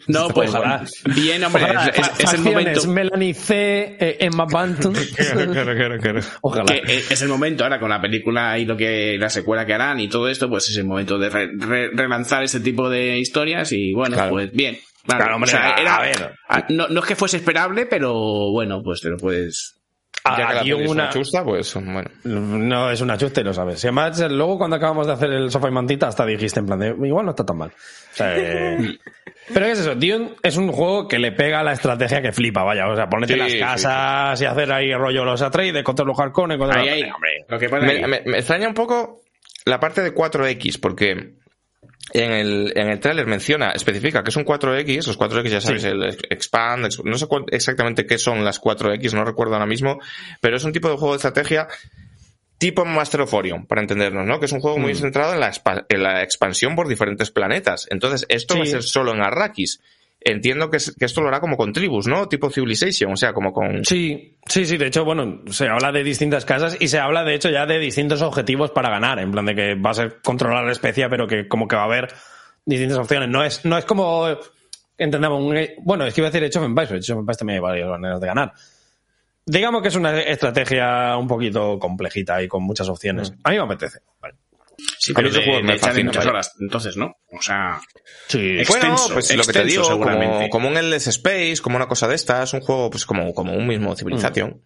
[0.07, 0.83] No, pues Ojalá.
[1.15, 4.93] bien, hombre, Ojalá, es, es- fa- es el momento Melanie C, eh, Emma Banton.
[5.15, 6.19] claro, claro, claro.
[6.41, 6.65] Ojalá.
[6.65, 9.73] que es es el momento ahora con la película y lo que la secuela que
[9.73, 13.17] harán y todo esto, pues es el momento de re- re- relanzar ese tipo de
[13.19, 14.31] historias y bueno, Claro.
[14.31, 14.77] pues bien.
[15.05, 16.33] Claro, Claro, hombre, a- a ver.
[16.69, 18.13] no, no es que fuese esperable, pero
[18.51, 19.74] bueno, pues te lo puedes.
[20.31, 22.09] Ya que la Aquí peli es una, una chusta, pues bueno.
[22.23, 23.83] No, es una chusta y lo sabes.
[23.83, 26.79] Y además, luego cuando acabamos de hacer el sofá y mantita, hasta dijiste en plan
[26.79, 27.69] de, igual no está tan mal.
[27.69, 28.77] O sea, eh,
[29.53, 29.93] Pero ¿qué es eso?
[29.93, 32.87] Dune es un juego que le pega a la estrategia que flipa, vaya.
[32.87, 36.19] O sea, ponete Sí, las sí, casas y hacer ahí rollo los Atreides contra los
[36.19, 37.43] Harkonnen, contra Ahí, los- ahí.
[37.47, 38.01] Lo que pasa Me, ahí.
[38.07, 39.21] me- me extraña un poco
[39.65, 41.33] la parte de 4X, porque
[42.13, 45.81] en el, en el tráiler menciona, especifica que es un 4X, los 4X ya sabéis,
[45.83, 45.87] Sí.
[45.89, 49.99] el expand, ex- no sé cuál- exactamente qué son las 4X, no recuerdo ahora mismo,
[50.39, 51.67] pero es un tipo de juego de estrategia
[52.57, 54.39] tipo Master of Orion, para entendernos, ¿no?
[54.39, 54.97] Que es un juego muy Mm.
[54.97, 55.51] centrado en la,
[55.89, 57.85] en la expansión por diferentes planetas.
[57.89, 59.81] Entonces, esto va a ser solo en Arrakis.
[60.27, 62.27] Entiendo que, es- que esto lo hará como con tribus, ¿no?
[62.27, 63.85] Tipo Civilization, o sea, como con...
[63.85, 64.75] Sí, sí, sí.
[64.75, 67.77] De hecho, bueno, se habla de distintas casas y se habla, de hecho, ya de
[67.77, 69.19] distintos objetivos para ganar.
[69.19, 71.83] En plan de que va a ser controlar la especie, pero que como que va
[71.83, 72.07] a haber
[72.65, 73.29] distintas opciones.
[73.29, 74.27] No es, no es como
[74.97, 77.37] entendemos un, bueno, es que iba a decir Age of Empires, pero Age of Empires
[77.37, 78.53] también hay varias maneras de ganar.
[79.45, 83.31] Digamos que es una estrategia un poquito complejita y con muchas opciones.
[83.43, 83.99] A mí me apetece.
[84.19, 84.33] Vale.
[84.99, 86.31] Sí, pero de, juego me de echar fascina, en muchas vaya.
[86.31, 87.15] horas, entonces, ¿no?
[87.31, 87.79] O sea,
[88.27, 88.37] Sí.
[88.39, 90.49] Bueno, Extenso, pues lo que te extenso, digo, como, seguramente.
[90.49, 93.67] como un Endless Space, como una cosa de estas, un juego pues como, como un
[93.67, 94.61] mismo civilización.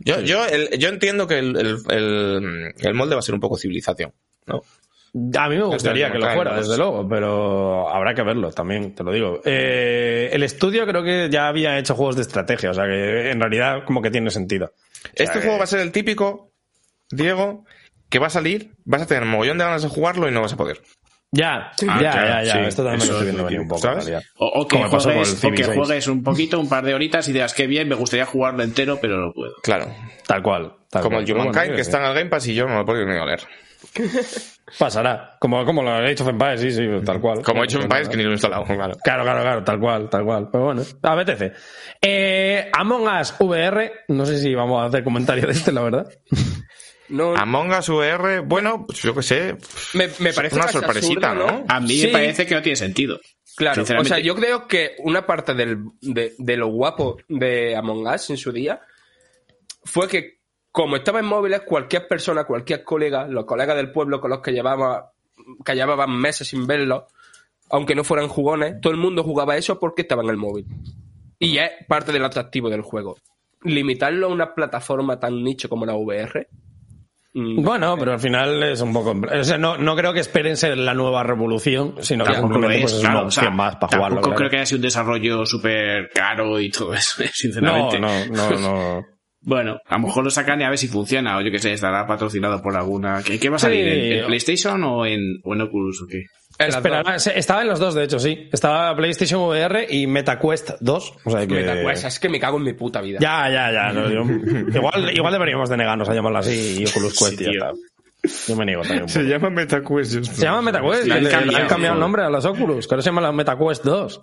[0.00, 3.40] Yo, yo, el- yo entiendo que el, el, el- el molde va a ser un
[3.40, 4.12] poco civilización,
[4.46, 4.62] ¿no?
[5.38, 9.04] A mí me gustaría que lo fuera, desde luego, pero habrá que verlo también, te
[9.04, 9.42] lo digo.
[9.44, 13.38] Eh, el estudio creo que ya había hecho juegos de estrategia, o sea que en
[13.38, 14.72] realidad como que tiene sentido.
[15.14, 16.52] Este juego va a ser el típico,
[17.10, 17.66] Diego,
[18.12, 20.52] que va a salir, vas a tener mogollón de ganas de jugarlo y no vas
[20.52, 20.80] a poder.
[21.34, 22.52] Ya, Ah, ya, claro, ya, ya.
[22.52, 23.88] sí, Esto también me eso lo estoy viendo venir un poco.
[24.36, 25.76] o, o que juegues, el o que Civilization.
[25.84, 28.98] juegues un poquito, un par de horitas y digas que bien, me gustaría jugarlo entero,
[29.00, 29.54] pero no puedo.
[29.62, 29.86] Claro.
[30.26, 30.74] Tal cual.
[30.90, 31.24] tal Como cual.
[31.24, 33.06] el Humankind, bueno, que está en el Game Pass y yo no lo he podido
[33.06, 33.40] ni oler.
[34.78, 35.36] Pasará.
[35.40, 37.42] Como, como lo he hecho of Empires, sí, sí, tal cual.
[37.42, 38.96] Como he hecho en Empires, que ni lo he instalado, claro.
[39.02, 40.48] Claro, claro, claro, tal cual, tal cual.
[40.50, 41.52] Pero bueno, apetece.
[42.00, 46.06] Eh, Among Us VR, no sé si vamos a hacer comentario de este, la verdad.
[47.12, 49.56] No, Among Us VR, bueno, pues yo qué sé.
[49.94, 51.64] me, me parece una sorpresita, absurdo, ¿no?
[51.68, 53.20] A mí Sí, me parece que no tiene sentido.
[53.54, 58.06] Claro, o sea, yo creo que una parte del, de, de lo guapo de Among
[58.06, 58.80] Us en su día
[59.84, 60.38] fue que,
[60.70, 64.52] como estaba en móviles, cualquier persona, cualquier colega, los colegas del pueblo con los que
[64.52, 65.12] llevaba,
[65.64, 67.04] que llevaban meses sin verlos,
[67.68, 70.66] aunque no fueran jugones, todo el mundo jugaba eso porque estaba en el móvil.
[71.38, 73.18] Y es parte del atractivo del juego.
[73.64, 76.48] Limitarlo a una plataforma tan nicho como la VR.
[77.34, 79.14] Bueno, pero al final es un poco.
[79.40, 82.68] O sea, no, no creo que esperen ser la nueva revolución, sino que Tampoco lo
[82.68, 84.16] simplemente, es, pues, es claro, una o sea, opción más para jugarlo.
[84.16, 84.36] tampoco claro.
[84.36, 88.00] creo que haya sido un desarrollo súper caro y todo eso, No, sinceramente.
[88.00, 89.06] no, no, no.
[89.44, 91.72] Bueno, a lo mejor lo sacan y a ver si funciona, o yo que sé,
[91.72, 93.24] estará patrocinado por alguna...
[93.24, 93.66] ¿Qué, qué va a Sí.
[93.66, 93.88] salir?
[93.88, 96.26] ¿En, en PlayStation o en, o en Oculus o qué?
[96.58, 98.48] Esperará- se- estaba en los dos, de hecho, sí.
[98.52, 101.14] Estaba PlayStation VR y MetaQuest 2.
[101.24, 101.54] O sea que...
[101.54, 103.18] MetaQuest, es que me cago en mi puta vida.
[103.20, 103.92] Ya, ya, ya.
[103.92, 104.22] no, yo-
[104.78, 107.72] igual, igual deberíamos de negarnos a llamarlo así y Oculus Quest Sí, y ya está.
[108.48, 109.20] Yo me niego también poco.
[109.20, 110.24] llama MetaQuest.
[110.24, 111.06] Se llama MetaQuest.
[111.06, 112.86] Le han cambiado, el nombre a las Oculus.
[112.86, 114.22] Que ahora se llama la MetaQuest 2.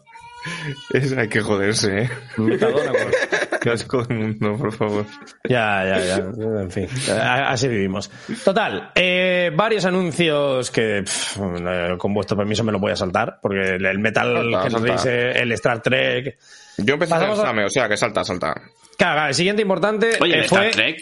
[1.17, 2.09] Hay que joderse, ¿eh?
[2.37, 3.49] Metadona, pues.
[3.61, 5.05] Qué asco del mundo, por favor.
[5.43, 6.15] Ya, ya, ya.
[6.61, 6.87] En fin,
[7.19, 8.09] así vivimos.
[8.43, 13.39] Total, eh, varios anuncios que pff, eh, con vuestro permiso me lo voy a saltar,
[13.41, 16.37] porque el, Metal Salta, que nos dice, el Star Trek.
[16.77, 18.53] Yo empecé a Pasamos o sea, que salta, salta.
[18.97, 20.69] Claro, claro, el siguiente importante Oye, eh, el fue.
[20.69, 20.99] Star Trek,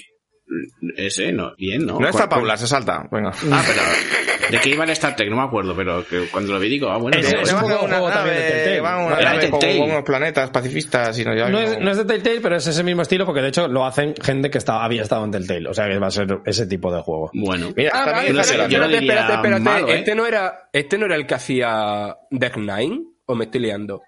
[0.95, 1.99] ese, no, bien, ¿no?
[1.99, 3.07] No está ¿Cuál- Paula, se salta.
[3.11, 3.31] Venga.
[3.51, 3.81] Ah, pero
[4.51, 5.29] ¿de qué iba el Star Trek?
[5.29, 7.97] No me acuerdo, pero que cuando lo vi digo, ah, bueno, Es- un poco una
[7.97, 8.81] juego también de nave, Telltale.
[8.81, 9.91] va una No, era nave de con Telltale.
[9.91, 13.01] unos planetas pacifistas y no, No es, no es de Telltale, pero es ese mismo
[13.01, 15.69] estilo, porque de hecho lo hacen gente que estaba, había estado en Telltale.
[15.69, 17.29] O sea que va a ser ese tipo de juego.
[17.33, 17.71] bueno.
[17.75, 19.59] Mira, Ah, no espérate, diría espérate, espérate.
[19.59, 19.95] malo, ¿eh?
[19.99, 24.01] Este no era, este no era el que hacía Deck Nine, o me estoy liando.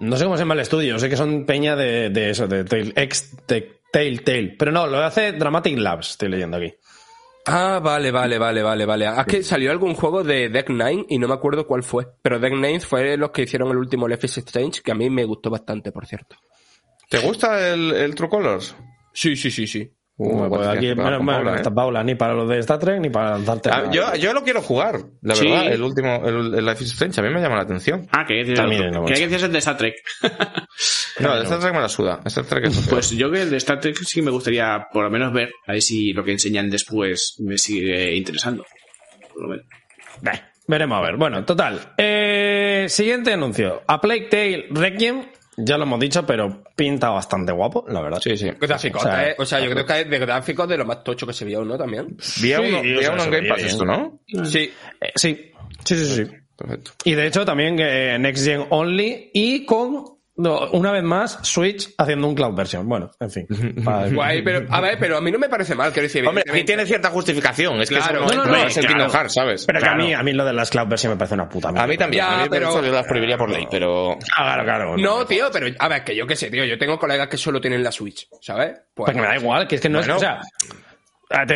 [0.00, 2.64] No sé cómo se llama el estudio, sé que son peña de, de eso, de
[2.64, 4.56] Tell- ex de Telltale.
[4.58, 6.74] Pero no, lo hace Dramatic Labs, estoy leyendo aquí.
[7.46, 9.06] Ah, vale, vale, vale, vale, vale.
[9.06, 12.08] Es que salió algún juego de Deck Nine y no me acuerdo cuál fue.
[12.20, 15.08] Pero Deck Nine fue los que hicieron el último Life is Strange, que a mí
[15.10, 16.34] me gustó bastante, por cierto.
[17.08, 18.74] ¿Te gusta el, el True Colors?
[19.12, 19.88] Sí, sí, sí, sí.
[20.16, 21.56] Bueno, pues aquí, menos mal, Paula, no ¿eh?
[21.56, 23.68] está Paula ni para lo de Star Trek ni para lanzarte.
[23.72, 25.44] Ah, la- yo, yo lo quiero jugar, la Sí.
[25.48, 25.72] verdad.
[25.72, 28.06] El último, el, el Life is Strange, a mí me llama la atención.
[28.12, 29.94] Ah, que decías el de Star Trek.
[31.20, 32.20] No, Star Trek me la suda.
[32.24, 32.88] Star Trek es.
[32.90, 35.72] Pues yo que el de Star Trek sí me gustaría por lo menos ver, a
[35.72, 38.64] ver si lo que enseñan después me sigue interesando.
[39.32, 39.64] Por lo menos.
[40.66, 41.16] Veremos a ver.
[41.16, 41.92] Bueno, total.
[41.98, 43.82] Eh, siguiente anuncio.
[43.86, 45.26] A Plague Tale Requiem.
[45.56, 48.20] Ya lo hemos dicho, pero pinta bastante guapo, la verdad.
[48.20, 48.50] Sí, sí.
[48.60, 51.04] Gráficos, O sea, eh, o sea, yo creo que es de gráficos de lo más
[51.04, 51.78] tocho que se vio, ¿no?
[51.78, 52.16] También.
[52.40, 54.20] Vi a Sí, uno, vi a uno en Game Pass esto, ¿no?
[54.44, 54.70] Sí.
[55.00, 55.52] Eh, sí,
[55.84, 56.30] sí, sí, sí.
[56.56, 56.92] Perfecto.
[57.04, 61.94] Y de hecho también eh, Next Gen Only y con, no, una vez más, Switch
[61.96, 62.88] haciendo un cloud version.
[62.88, 63.46] Bueno, en fin.
[64.12, 66.26] Guay, pero a ver, pero a mí no me parece mal, quiero decir.
[66.26, 67.80] Hombre, aquí evidentemente- tiene cierta justificación.
[67.80, 68.24] Es que Claro.
[68.26, 68.96] eso no, No, no, es el claro.
[68.98, 69.64] Kingdom Hearts, ¿sabes?
[69.66, 70.04] Pero que a Claro.
[70.04, 71.84] mí, a mí lo de las cloud version me parece una puta mierda.
[71.84, 72.24] A mí también.
[72.24, 72.86] Ya, a mí pero- pero...
[72.86, 74.12] yo las prohibiría por ley, pero...
[74.36, 74.96] Ah, claro, claro.
[74.96, 76.64] No, tío, pero a ver, que yo qué sé, tío.
[76.64, 78.72] Yo tengo colegas que solo tienen la Switch, ¿sabes?
[78.94, 80.14] Pues que me da igual, que es que no Bueno.
[80.14, 80.16] es.
[80.16, 80.93] O sea, a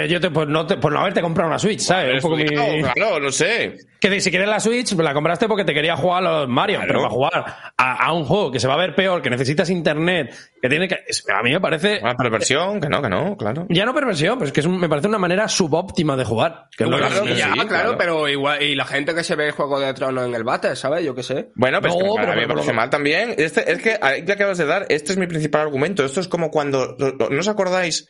[0.08, 2.14] yo te, por, no te- por no haberte comprado una Switch, ¿sabes?
[2.16, 3.76] Un poco mi- Claro, claro, no sé.
[4.00, 7.00] Que si quieres la Switch, la compraste porque te quería jugar a los Mario, pero
[7.00, 7.44] para jugar
[7.76, 10.86] a, a un juego que se va a ver peor, que necesitas internet, que tiene
[10.88, 10.94] que.
[11.32, 11.98] A mí me parece.
[12.02, 13.66] Una perversión, que no, que no, claro.
[13.68, 16.68] Ya no perversión, pero es que es un- me parece una manera subóptima de jugar.
[16.76, 17.94] Que que- Claro, ya, sí, claro, claro.
[17.98, 18.62] pero igual.
[18.62, 21.04] Y la gente que se ve Juego de Tronos en el bate, ¿sabes?
[21.04, 21.48] Yo qué sé.
[21.56, 23.34] Bueno, pero, No, es que pero- a mí me pero- parece mal también.
[23.36, 26.04] Este, es que ahí que acabas de dar, este es mi principal argumento.
[26.04, 28.08] Esto es como cuando, ¿no os acordáis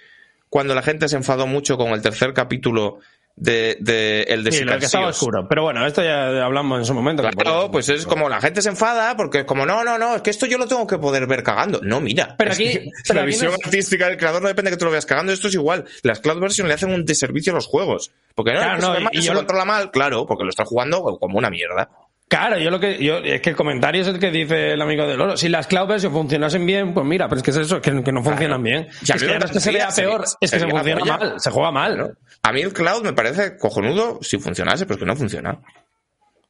[0.51, 2.99] cuando la gente se enfadó mucho con el tercer capítulo
[3.37, 5.47] de, de el de Sí, lo que estaba oscuro.
[5.49, 7.23] Pero bueno, esto ya hablamos en su momento.
[7.23, 10.23] Claro, pues es como la gente se enfada porque es como, no, no, no, es
[10.23, 11.81] que esto yo lo tengo que poder ver cagando.
[11.83, 12.35] No, mira.
[12.37, 14.71] Pero es aquí- que pero la aquí visión no es- artística del creador no depende
[14.73, 15.33] de que tú lo veas cagando.
[15.33, 15.85] Esto es igual.
[16.03, 18.11] Las cloud version le hacen un deservicio a los juegos.
[18.35, 19.91] Porque no, Claro, no, se, ve y- mal, y se yo lo- controla mal.
[19.93, 21.89] Claro, porque lo está jugando como una mierda.
[22.29, 25.07] Claro, yo lo que yo es que el comentario es el que dice el amigo
[25.07, 25.37] del oro.
[25.37, 28.13] Si las cloud version funcionasen bien, pues mira, pero es que es eso, que, que
[28.13, 28.87] no funcionan bien.
[29.03, 31.01] Ya, es que no es que se sería- vea peor, sería- es que se funciona
[31.01, 31.17] polla.
[31.19, 31.97] mal, se juega mal.
[31.99, 32.09] ¿no?
[32.43, 35.59] A mí el cloud me parece cojonudo si funcionase, pero es que no funciona.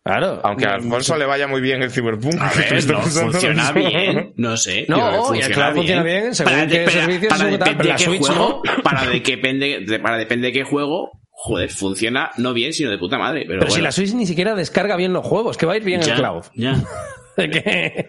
[0.04, 0.40] Claro.
[0.42, 2.40] Aunque a Alfonso le vaya muy bien el Cyberpunk.
[2.40, 4.32] A ver, no, funciona bien.
[4.36, 4.86] No sé.
[4.88, 7.68] No, y el cloud funciona bien, según Para qué de- para- servicios, para según tal,
[7.68, 8.62] depende de qué Switch juego.
[8.82, 12.90] Para de qué depende, de- para depende de qué juego, joder, funciona no bien, sino
[12.90, 13.44] de puta madre.
[13.46, 15.84] Pero, Pero si la Switch ni siquiera descarga bien los juegos, que va a ir
[15.84, 16.44] bien Ya, el cloud.
[16.54, 16.76] Ya.
[17.38, 18.08] Que-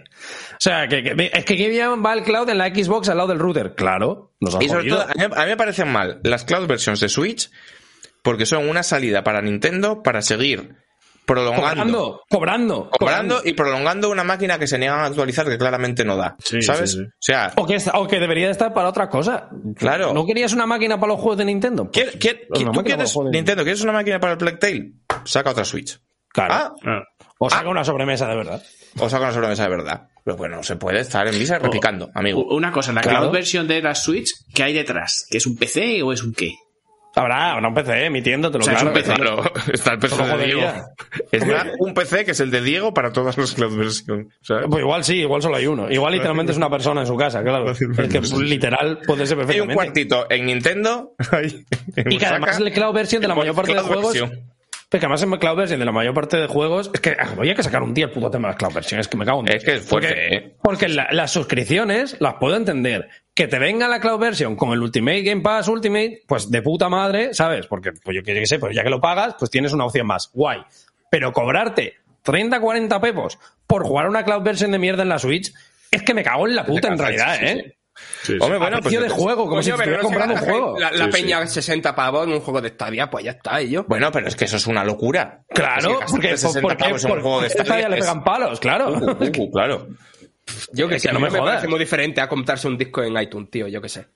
[0.54, 3.18] o sea, que, que- es que qué bien va el cloud en la Xbox al
[3.18, 3.76] lado del router.
[3.76, 7.00] Claro, nos Y sobre todo, a mí, a mí me parecen mal las cloud versions
[7.00, 7.52] de Switch
[8.24, 10.78] porque son una salida para Nintendo para seguir
[11.34, 16.04] prolongando, cobrando, cobrando, cobrando y prolongando una máquina que se niegan a actualizar que claramente
[16.04, 16.36] no da.
[16.40, 16.92] Sí, ¿Sabes?
[16.92, 17.04] sí, sí.
[17.04, 19.50] O sea, O que, es- o que debería de estar para otra cosa.
[19.76, 20.14] Claro.
[20.14, 21.86] ¿No querías una máquina para los juegos de Nintendo?
[21.92, 24.92] Pues, ¿quiere- quiere- una ¿tú quieres, Nintendo, quieres una máquina para el Tale?
[25.26, 26.00] Saca otra Switch.
[26.32, 26.54] Claro.
[26.54, 27.04] Ah, Ah.
[27.40, 28.62] o saca una sobremesa de verdad.
[29.00, 30.08] o saca una sobremesa de verdad.
[30.24, 32.44] Pero bueno, se puede estar en misa repicando, amigo.
[32.56, 33.20] Una cosa, la Claro.
[33.22, 35.26] cloud version de la Switch, ¿qué hay detrás?
[35.30, 36.54] ¿Que es un PC o es un qué?
[37.20, 38.90] Habrá, habrá un PC emitiéndotelo, O sea, es claro.
[38.96, 39.14] un PC.
[39.14, 39.44] Claro,
[39.74, 40.46] está el PC de.
[40.46, 40.62] Diego.
[41.32, 44.34] Está un PC que es el de Diego para todas las cloud versions.
[44.42, 44.66] ¿sabes?
[44.70, 45.90] Pues igual sí, igual solo hay uno.
[45.92, 47.72] Igual literalmente es una persona en su casa, claro.
[47.72, 49.74] El que literal puede ser Hay un perfectamente.
[49.76, 51.14] cuartito en Nintendo.
[51.98, 54.14] Y que además Osaka, el cloud version de la mayor parte de cloud juegos.
[54.14, 54.49] version.
[54.90, 56.90] Pero que además en cloud version de la mayor parte de juegos.
[56.94, 58.74] Es que ah, voy a que sacar un día el puto tema de las cloud
[58.74, 59.00] version.
[59.00, 60.56] Es que me cago en Es que es fuerte, Porque, ¿eh?
[60.64, 63.08] porque la- las suscripciones las puedo entender.
[63.36, 66.90] Que te venga la cloud version con el Ultimate Game Pass Ultimate, pues de puta
[66.90, 67.68] madre, ¿sabes?
[67.68, 70.32] Porque, pues yo qué sé, pues ya que lo pagas, pues tienes una opción más.
[70.34, 70.62] Guay.
[71.12, 71.94] Pero cobrarte
[72.24, 73.38] 30, 40 pepos
[73.68, 75.54] por jugar una cloud version de mierda en la Switch,
[75.92, 77.38] es que me cago en la puta en realidad,
[78.24, 78.34] sí.
[78.40, 80.40] Hombre, A bueno, pues precio de juego, como si Coño, pero estuviera no comprando un
[80.42, 80.80] juego.
[80.80, 83.84] La, la Sí, peña 60 pavos en un juego de Stadia, pues ya está, yo.
[83.88, 85.44] Bueno, pero es que eso es una locura.
[85.50, 87.90] Claro, Es que porque, gastarte 60 porque, pavos en un por- juego de Stadia ya
[87.90, 88.90] le es- pegan palos, claro.
[88.90, 89.88] Uh, uh, uh, claro.
[90.74, 93.04] Yo que Es sé, que no me me, parece muy diferente a comprarse un disco
[93.04, 94.08] en iTunes, tío, yo que sé.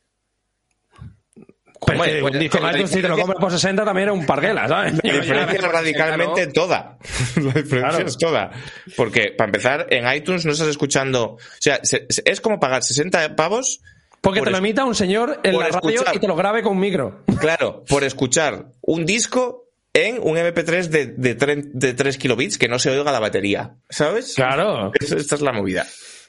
[1.85, 4.67] Pero Hombre, es que pues, si te lo compras por 60 también era un parguela,
[4.67, 4.93] ¿sabes?
[5.03, 6.97] La diferencia es radicalmente toda.
[7.35, 8.05] La diferencia Claro.
[8.07, 8.51] es toda.
[8.95, 11.23] Porque, para empezar, en iTunes no estás escuchando.
[11.33, 13.81] O sea, se- se- es como pagar 60 pavos,
[14.21, 16.15] Porque por te lo emita un señor en la radio escuchar.
[16.15, 17.23] y te lo grabe con un micro.
[17.39, 22.67] claro, por escuchar un disco en un MP3 de, de, tre- de 3 kilobits que
[22.67, 23.75] no se oiga la batería.
[23.89, 24.33] ¿Sabes?
[24.35, 24.91] Claro.
[24.99, 25.85] Es- Esta es la movida.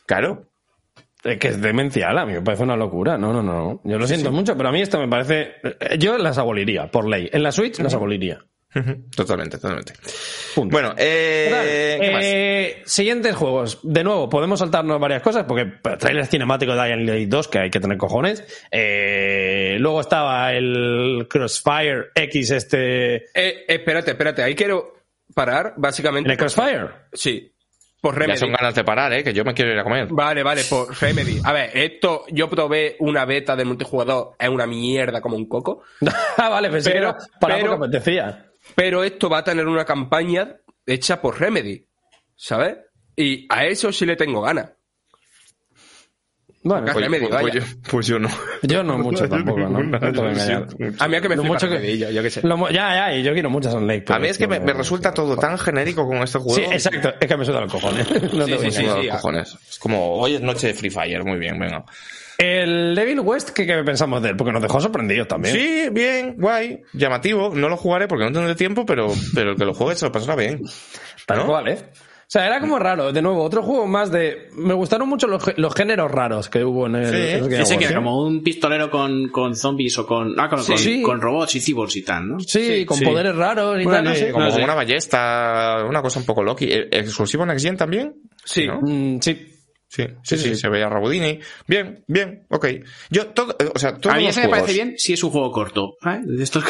[0.06, 0.48] Claro.
[1.24, 3.16] Es que es demencial, a mí me parece una locura.
[3.16, 3.80] No, no, no.
[3.84, 5.54] Yo lo siento mucho, pero a mí esto me parece.
[5.62, 7.28] eh, Yo las aboliría, por ley.
[7.32, 8.44] En la Switch las aboliría.
[9.14, 9.92] Totalmente, totalmente.
[10.54, 10.72] Punto.
[10.72, 12.24] Bueno, eh, ¿qué más?
[12.24, 13.78] eh, siguientes juegos.
[13.84, 17.58] De nuevo, podemos saltarnos varias cosas porque pues, trailer cinemático de Dying Light 2 que
[17.60, 18.44] hay que tener cojones.
[18.72, 23.14] Eh, luego estaba el Crossfire X este...
[23.32, 24.92] Eh, espérate, espérate, ahí quiero
[25.34, 26.32] parar, básicamente.
[26.32, 26.88] ¿El Crossfire?
[27.12, 27.53] Sí.
[28.04, 28.38] Por Ya Remedy.
[28.38, 29.24] son ganas de parar, ¿eh?
[29.24, 30.08] Que yo me quiero ir a comer.
[30.10, 31.40] Vale, vale, por Remedy.
[31.42, 35.82] A ver, esto, yo probé una beta de multijugador, es una mierda como un coco.
[36.36, 38.50] ah, vale, pensé que Pero- era para pero- lo que apetecía.
[38.74, 40.56] Pero esto va a tener una campaña
[40.86, 41.86] hecha por Remedy,
[42.36, 42.76] ¿sabes?
[43.16, 44.72] Y a eso sí le tengo ganas.
[46.64, 47.54] Bueno, Pues- Remedy, pues, vaya.
[47.54, 47.60] yo,
[47.90, 48.28] pues yo no.
[48.62, 49.82] yo no mucho tampoco, ¿no?
[49.84, 50.66] No te voy a engañar.
[50.98, 52.40] A mí es que me Lo mucho que- yo, yo qué sé.
[52.46, 54.04] Lo ya, ya, y yo quiero muchas Sun Lake.
[54.12, 56.54] A mí es que me, me resulta todo tan genérico con este juego.
[56.56, 58.08] Sí, exacto, es que me suda los cojones.
[58.32, 58.82] No te Sí, voy a sí.
[58.82, 59.08] Los sí.
[59.08, 59.58] cojones.
[59.68, 61.84] Es como, hoy es noche de Free Fire, muy bien, venga.
[62.38, 64.36] El Devil West, ¿qué, ¿qué pensamos de él?
[64.36, 65.54] Porque nos dejó sorprendidos también.
[65.54, 67.52] Sí, bien, guay, llamativo.
[67.54, 70.10] No lo jugaré porque no tendré tiempo, pero, pero el que lo juegue se lo
[70.12, 70.62] pasará bien.
[71.26, 71.46] Tal ¿no?
[71.46, 71.78] cual, ¿eh?
[72.34, 73.12] O sea, era como raro.
[73.12, 74.48] De nuevo, otro juego más de...
[74.54, 77.06] Me gustaron mucho los, los géneros raros que hubo en el...
[77.06, 80.04] Sí, en el Game Ese que Awards, era como un pistolero con, con zombies o
[80.04, 81.02] con, ah, con, Sí, con, sí.
[81.02, 82.40] con robots y cyborgs y tal, ¿no?
[82.40, 83.04] Sí, con sí.
[83.04, 84.04] poderes raros y Bueno, tal.
[84.06, 84.32] no sí, sé.
[84.32, 84.64] Como No sé.
[84.64, 86.64] una ballesta, una cosa un poco Loki.
[86.64, 88.14] ¿E- ¿Exclusivo Next Gen también?
[88.44, 88.66] Sí.
[88.66, 88.80] ¿no?
[88.82, 89.50] Mm, sí.
[89.86, 91.38] Sí, sí, sí, se veía Rabudini.
[91.68, 92.66] Bien, bien, ok.
[93.10, 95.30] Yo, todo, eh, o sea, todos A mí ese me parece bien si es un
[95.30, 95.92] juego corto.
[96.04, 96.18] ¿eh?
[96.24, 96.64] De estos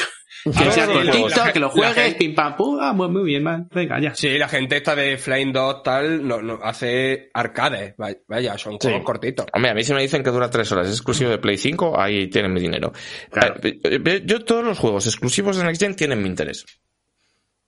[0.58, 3.42] que sea los cortito, que lo juegues, gente- pim pam pum, ah, muy, muy bien,
[3.42, 3.68] man.
[3.72, 4.14] Venga, ya.
[4.14, 7.94] Sí, la gente esta de Flame 2 tal, no, no, hace arcades,
[8.28, 9.46] vaya, son juegos cortitos.
[9.52, 11.98] Hombre, a mí si me dicen que dura tres horas, es exclusivo de Play 5,
[11.98, 12.92] ahí tienen mi dinero.
[13.30, 13.54] Claro.
[13.62, 16.64] Eh, eh, Yo, todos los juegos exclusivos de Next Gen tienen mi interés.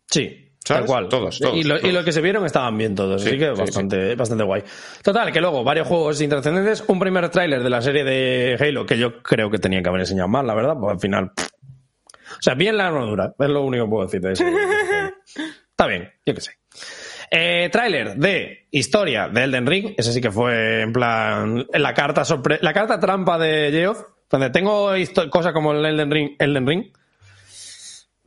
[0.09, 0.43] Sí.
[0.65, 0.81] ¿Sabes?
[0.83, 1.09] Tal cual.
[1.09, 3.55] Todos, todos, y, lo, y lo que se vieron estaban bien todos, Sí, así que
[3.55, 4.65] sí, bastante, bastante guay.
[5.01, 8.99] Total, que luego varios juegos intrascendentes, un primer tráiler de la serie de Halo que
[8.99, 11.31] yo creo que tenía que haber enseñado más, la verdad, pues al final...
[11.37, 11.56] pff.
[12.39, 14.45] O sea, bien la armadura, es lo único que puedo decir de eso.
[15.71, 16.53] Está bien, yo qué sé.
[17.31, 22.25] Eh, tráiler de historia de Elden Ring, ese sí que fue en plan la carta
[22.25, 24.91] sorpre la carta trampa de Geoff, donde tengo
[25.31, 26.85] cosas como el Elden Ring, Elden Ring.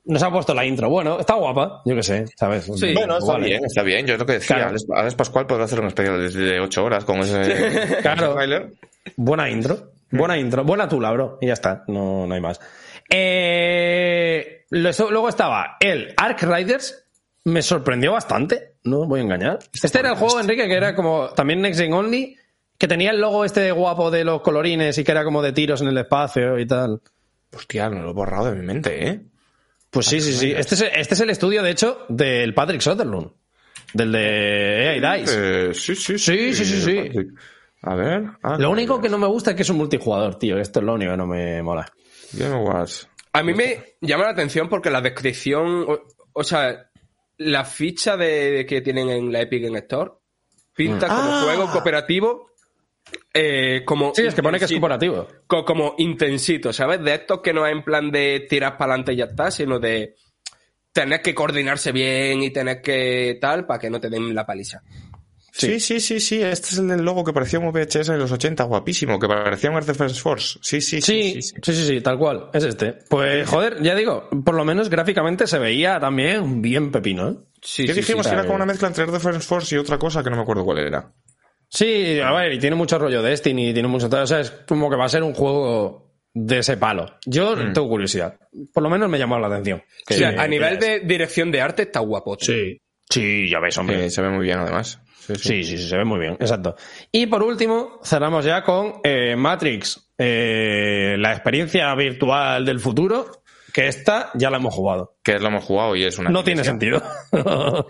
[0.05, 0.89] Nos ha puesto la intro.
[0.89, 2.65] Bueno, está guapa, yo qué sé, ¿sabes?
[2.65, 2.93] Sí.
[2.93, 3.45] Bueno, está Vale.
[3.45, 4.07] bien, está bien.
[4.07, 4.55] Yo es lo que decía.
[4.55, 4.75] Claro.
[4.95, 7.39] Alex, Pascual podrá hacer un especial de- de 8 horas con ese,
[8.01, 8.25] Claro.
[8.25, 8.71] ese tráiler.
[9.17, 9.91] Buena intro.
[10.11, 10.63] Buena intro.
[10.63, 11.37] Buena tula, bro.
[11.41, 11.83] Y ya está.
[11.87, 12.59] No, no hay más.
[13.09, 17.05] Eh, luego estaba el Ark Riders.
[17.45, 18.75] Me sorprendió bastante.
[18.83, 19.59] No voy a engañar.
[19.81, 22.35] Este era el juego, Enrique, que era como también Next Gen Only.
[22.77, 25.81] Que tenía el logo este guapo de los colorines y que era como de tiros
[25.81, 27.01] en el espacio y tal.
[27.53, 29.21] Hostia, no lo he borrado de mi mente, ¿eh?
[29.89, 30.53] Pues sí, sí, sí.
[30.55, 33.31] Este es, este es el estudio, de hecho, del Patrick Sutherland.
[33.93, 35.69] Del de AI Dice.
[35.69, 37.11] Eh, sí, sí, Sí, sí, sí, sí.
[37.81, 38.23] A ver.
[38.43, 40.57] ah, Lo único que no me gusta es que es un multijugador, tío.
[40.59, 41.91] Esto es lo único que no me mola.
[42.33, 43.07] Game Awards.
[43.33, 45.99] A mí me llama la atención porque la descripción, o,
[46.33, 46.89] o sea,
[47.37, 50.11] la ficha de que tienen en la Epic Game Store
[50.75, 51.41] pinta como Ah.
[51.43, 52.49] juego cooperativo,
[53.33, 55.27] eh, como Sí, es que pone que es cooperativo.
[55.47, 57.01] co- como intensito, ¿sabes?
[57.03, 59.79] De estos que no es en plan de tirar para adelante y ya está, sino
[59.79, 60.15] de
[60.91, 64.81] tener que coordinarse bien y tener que tal para que no te den la paliza.
[65.51, 65.79] Sí.
[65.79, 68.63] sí, sí, sí, Este es el del logo que parecía un VHS de los 80,
[68.65, 70.59] guapísimo, que parecía un Earth Defense Force.
[70.61, 71.33] Sí, sí, sí.
[71.33, 72.49] Sí, sí, sí, sí, sí, tal cual.
[72.53, 72.93] Es este.
[73.09, 77.35] Pues, joder, ya digo, por lo menos gráficamente se veía también bien pepino, ¿eh?
[77.61, 78.25] Sí, ¿Qué sí, dijimos?
[78.25, 78.29] sí.
[78.29, 80.43] que era como una mezcla entre Earth Defense Force y otra cosa que no me
[80.43, 81.11] acuerdo cuál era.
[81.67, 84.07] Sí, a ver, y tiene mucho rollo Destiny, tiene mucho.
[84.07, 87.17] O sea, es como que va a ser un juego de ese palo.
[87.25, 88.37] Yo tengo curiosidad.
[88.73, 89.83] Por lo menos me llamó la atención.
[90.09, 92.37] O sea, Que- a nivel de dirección de arte está guapo.
[92.39, 92.81] Sí.
[93.09, 94.09] Sí, ya ves, hombre.
[94.09, 94.99] Se ve muy bien, además.
[95.35, 95.77] Sí, sí.
[95.77, 96.75] Sí, se ve muy bien, exacto.
[97.11, 103.87] Y por último, cerramos ya con eh, Matrix, eh, la experiencia virtual del futuro, que
[103.87, 105.17] esta ya la hemos jugado.
[105.23, 106.29] Que lo hemos jugado y es una.
[106.29, 107.01] No tiene sentido.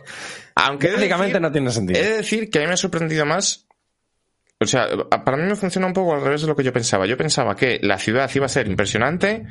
[0.56, 2.00] Aunque Prácticamente no tiene sentido.
[2.00, 3.66] He de decir que a mí me ha sorprendido más.
[4.62, 4.90] O sea,
[5.24, 7.06] para mí me funciona un poco al revés de lo que yo pensaba.
[7.06, 9.46] Yo pensaba que la ciudad iba a ser impresionante,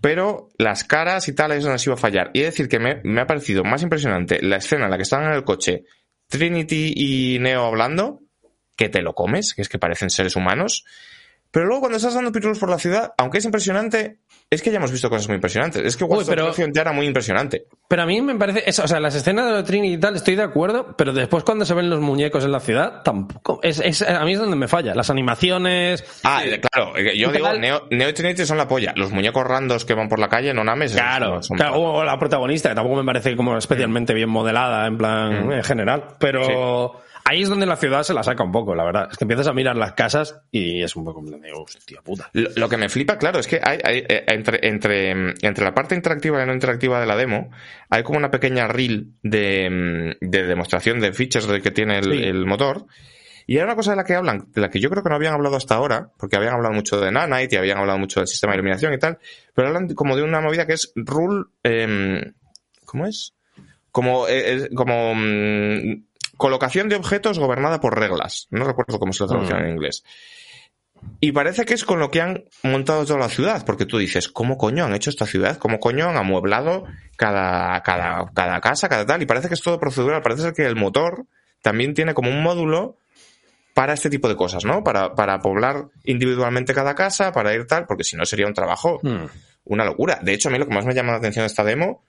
[0.00, 2.30] pero las caras y tal es donde se iba a fallar.
[2.32, 5.02] Y de decir que me, me ha parecido más impresionante la escena en la que
[5.02, 5.84] están en el coche
[6.38, 8.20] Trinity y Neo hablando,
[8.76, 10.84] que te lo comes, que es que parecen seres humanos.
[11.50, 14.18] Pero luego cuando estás dando pirulos por la ciudad, aunque es impresionante,
[14.54, 15.82] es que ya hemos visto cosas muy impresionantes.
[15.84, 17.66] Es que Uy, Watch Dogs pero- ya era muy impresionante.
[17.88, 20.16] Pero a mí me parece, eso, o sea, las escenas de los Trinity y tal,
[20.16, 23.60] estoy de acuerdo, pero después cuando se ven los muñecos en la ciudad, tampoco.
[23.62, 24.94] Es, es- a mí es donde me falla.
[24.94, 26.04] Las animaciones.
[26.24, 26.42] Ah,
[26.72, 27.60] claro, eh, yo ¿Qué digo, tal?
[27.60, 28.92] Neo, Neo Trinity son la polla.
[28.96, 30.92] Los muñecos randos que van por la calle, no names.
[30.92, 34.96] Claro, son- claro, o la protagonista, que tampoco me parece como especialmente bien modelada, en
[34.98, 35.52] plan, Mm.
[35.52, 36.04] en general.
[36.18, 39.08] Pero ahí es donde la ciudad se la saca un poco, la verdad.
[39.10, 42.30] Es que empiezas a mirar las casas y es un poco de, hostia puta.
[42.32, 45.64] Lo, lo que me flipa, claro, es que hay, hay, eh, entre, entre, mm, entre
[45.64, 47.50] la parte interactiva y no interactiva de la demo,
[47.90, 49.68] hay como una pequeña reel de,
[50.20, 52.22] mm, de demostración de features de que tiene el, Sí.
[52.22, 52.86] el motor.
[53.46, 55.16] Y hay una cosa de la que hablan, de la que yo creo que no
[55.16, 58.26] habían hablado hasta ahora, porque habían hablado mucho de Nanite y habían hablado mucho del
[58.26, 59.18] sistema de iluminación y tal,
[59.54, 62.32] pero hablan como de una movida que es rule, em,
[62.86, 63.34] ¿cómo es?
[63.90, 66.04] Como, eh, es como, mm,
[66.44, 68.48] colocación de objetos gobernada por reglas.
[68.50, 70.04] No recuerdo cómo se lo traducción en inglés.
[71.18, 74.28] Y parece que es con lo que han montado toda la ciudad, porque tú dices,
[74.28, 75.56] ¿cómo coño han hecho esta ciudad?
[75.56, 76.84] ¿Cómo coño han amueblado
[77.16, 79.22] cada, cada, cada casa, cada tal?
[79.22, 81.24] Y parece que es todo procedural, parece ser que el motor
[81.62, 82.98] también tiene como un módulo
[83.72, 84.84] para este tipo de cosas, ¿no?
[84.84, 89.00] Para, para poblar individualmente cada casa, para ir tal, porque si no sería un trabajo,
[89.02, 89.28] Hmm.
[89.64, 90.18] una locura.
[90.20, 92.04] De hecho, a mí lo que más me llama la atención de esta demo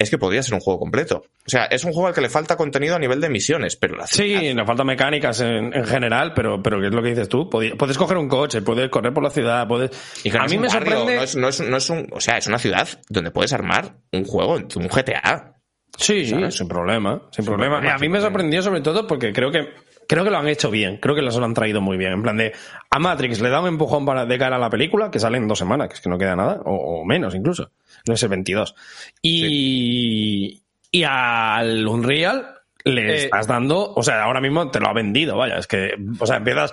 [0.00, 1.24] es que podría ser un juego completo.
[1.46, 3.96] O sea, es un juego al que le falta contenido a nivel de misiones, pero
[3.96, 7.08] la ciudad- Sí, nos faltan mecánicas en, en general, pero, pero ¿qué es lo que
[7.10, 7.50] dices tú?
[7.50, 9.90] Puedes coger un coche, puedes correr por la ciudad, puedes...
[10.22, 11.16] Y a mí me barrio, sorprende...
[11.16, 12.06] No es, no, es, no es un.
[12.12, 15.54] O sea, es una ciudad donde puedes armar un juego, un GTA.
[15.96, 16.54] Sí, ¿sabes?
[16.56, 17.78] sin problema, sin problema.
[17.78, 19.66] a mí me sorprendió sobre todo porque creo que
[20.08, 22.12] creo que lo han hecho bien, creo que los lo han traído muy bien.
[22.12, 22.52] En plan de
[22.90, 25.46] a Matrix le da un empujón para de cara a la película que sale en
[25.46, 27.70] dos semanas, que es que no queda nada o, o menos incluso,
[28.06, 28.74] no es el 22.
[29.22, 32.54] Y y al Unreal
[32.84, 35.90] le Eh, estás dando, o sea, ahora mismo te lo ha vendido, vaya, es que
[36.18, 36.72] o sea, empiezas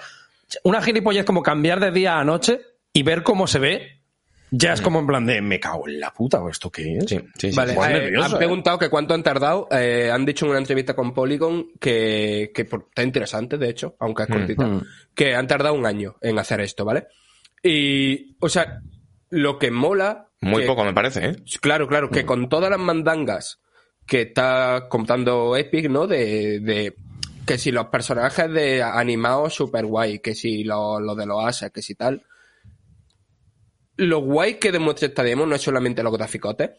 [0.63, 2.61] una gilipollez como cambiar de día a noche
[2.93, 3.94] y ver cómo se ve.
[4.51, 7.05] Ya es como en plan de, me cago en la puta, ¿o ¿esto qué es?
[7.09, 7.55] Sí, sí, sí.
[7.55, 8.37] Vale, eh, nervioso, han ¿eh?
[8.37, 9.67] preguntado que cuánto han tardado.
[9.71, 13.95] eh, han dicho en una entrevista con Polygon que, que por- está interesante, de hecho,
[13.99, 14.85] aunque es cortita, mm.
[15.13, 17.07] que han tardado un año en hacer esto, ¿vale?
[17.63, 18.81] Y, o sea,
[19.31, 20.29] lo que mola.
[20.41, 21.35] Muy que- poco me parece, ¿eh?
[21.59, 23.59] Claro, claro, que con todas las mandangas
[24.05, 26.05] que está contando Epic, ¿no?
[26.07, 26.95] De, de
[27.45, 31.71] que si los personajes de animados super guay, que si lo, lo de los ases,
[31.71, 32.21] que si tal.
[33.97, 36.71] Lo guay que demuestra esta demo no es solamente los graficotes,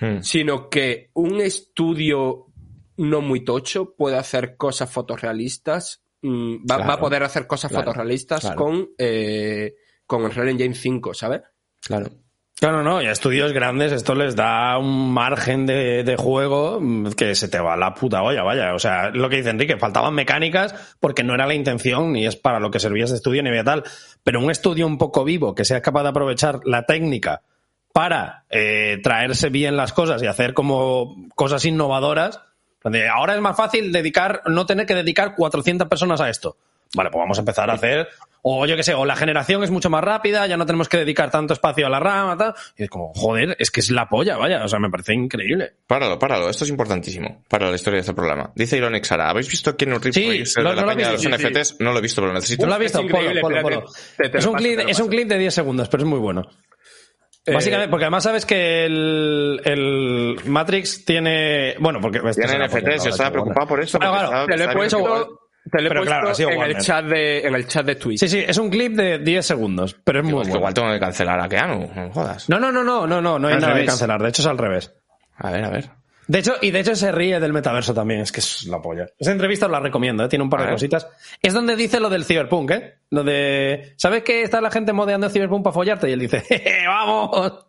[0.00, 0.22] Hmm.
[0.22, 2.46] sino que un estudio
[2.96, 7.70] no muy tocho puede hacer cosas fotorrealistas, mm, va, Claro, va a poder hacer cosas
[7.70, 8.56] claro, fotorrealistas claro.
[8.56, 9.74] con, eh,
[10.06, 11.42] con el Real Engine 5, ¿sabes?
[11.80, 12.10] Claro.
[12.56, 17.10] Claro, no, y a estudios grandes esto les da un margen de, de juego mm,
[17.12, 18.74] que se te va la puta olla, vaya.
[18.74, 22.36] O sea, lo que dice Enrique, faltaban mecánicas porque no era la intención ni es
[22.36, 23.82] para lo que servía ese estudio ni de tal.
[24.24, 27.42] Pero un estudio un poco vivo que sea capaz de aprovechar la técnica
[27.92, 32.40] para eh, traerse bien las cosas y hacer como cosas innovadoras.
[32.82, 36.56] donde Ahora es más fácil dedicar, no tener que dedicar 400 personas a esto.
[36.96, 38.08] Vale, pues vamos a empezar a hacer,
[38.46, 40.98] o yo qué sé, o la generación es mucho más rápida, ya no tenemos que
[40.98, 42.54] dedicar tanto espacio a la rama, tal.
[42.76, 45.72] Y es como, joder, es que es la polla, vaya, o sea, me parece increíble.
[45.86, 46.50] Páralo, páralo.
[46.50, 48.52] Esto es importantísimo para la historia de este programa.
[48.54, 50.96] Dice Ironic Sara, ¿habéis visto Keanu Reeves Sí, Racer lo- de la no lo he
[50.96, 51.76] peña de los sí, NFTs?
[51.80, 52.62] No lo he visto, pero lo necesito.
[52.66, 53.00] ¿No lo has es visto?
[53.02, 53.92] increíble, Polo, polo, espérate, polo.
[54.18, 56.08] te- te Es lo un paso, clip, es un clip de 10 segundos, pero es
[56.08, 56.42] muy bueno.
[57.46, 61.74] Eh, Básicamente, porque además sabes que el, el Matrix tiene.
[61.78, 62.18] Bueno, porque.
[62.18, 63.98] esto Tiene NFTs, yo estaba preocupado por eso.
[63.98, 65.40] Claro, claro, estaba- Te lo he puesto,
[65.70, 67.86] te lo he Pero puesto claro, ha sido en, el chat de, en el chat
[67.86, 68.20] de Twitch.
[68.20, 70.56] Sí, sí, es un clip de 10 segundos, pero es muy bueno.
[70.56, 72.48] igual tengo que cancelar a Keanu, no me jodas.
[72.48, 74.22] No, no, no, no, no, no, no hay Al nada que cancelar.
[74.22, 74.94] De hecho, es al revés.
[75.36, 75.90] A ver, a ver.
[76.26, 79.06] De hecho, y de hecho se ríe del metaverso también, es que es la polla.
[79.18, 80.28] Esa entrevista os la recomiendo, ¿eh?
[80.28, 81.06] tiene un par de cositas.
[81.42, 82.94] Es donde dice lo del cyberpunk, ¿eh?
[83.10, 86.08] Lo de, ¿sabes que está la gente modeando el cyberpunk para follarte?
[86.08, 87.66] Y él dice, "Jeje, ¡vamos!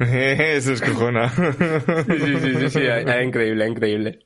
[0.56, 1.28] Eso es cojona.
[1.28, 1.44] Sí,
[2.18, 4.18] sí, sí, sí, sí, es, es increíble, es increíble.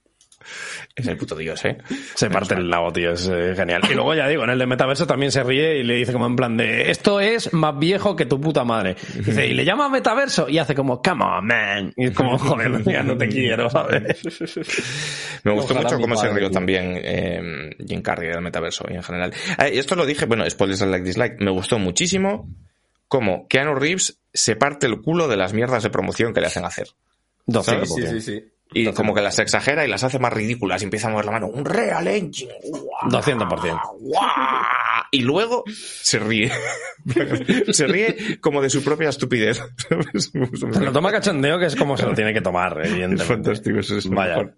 [0.94, 1.78] es el puto dios, ¿eh?
[2.14, 3.82] Se parte el nabo, tío, es eh, genial.
[3.90, 6.26] Y luego ya digo, en el de metaverso también se ríe y le dice como
[6.26, 8.94] en plan de, esto es más viejo que tu puta madre.
[9.14, 11.92] Dice, y le llama metaverso y hace como, come on, man.
[11.96, 14.22] Y es como, joder, ya no te quiero, ¿sabes?
[15.42, 16.50] Me gustó Ojalá mucho cómo se rió tío.
[16.50, 19.32] también eh, Jim Carrey del metaverso y en general.
[19.58, 21.40] Eh, y esto lo dije, bueno, spoilers and like dislike.
[21.40, 22.48] Me gustó muchísimo
[23.08, 26.64] cómo Keanu Reeves se parte el culo de las mierdas de promoción que le hacen
[26.64, 26.88] hacer.
[27.46, 27.86] 200%.
[27.86, 28.44] Sí, sí, sí.
[28.76, 31.32] Y como que las exagera y las hace más ridículas y empieza a mover la
[31.32, 31.46] mano.
[31.46, 32.52] Un Real Engine.
[32.64, 33.10] ¡guau!
[33.10, 33.80] 200%.
[34.00, 34.24] ¡guau!
[35.12, 36.50] Y luego se ríe.
[37.72, 39.62] se ríe como de su propia estupidez.
[39.76, 40.32] ¿Sabes?
[40.32, 43.24] Se lo toma cachondeo, que es como se lo tiene que tomar, Es evidentemente.
[43.24, 44.38] fantástico, eso es Vaya.
[44.38, 44.54] mejor.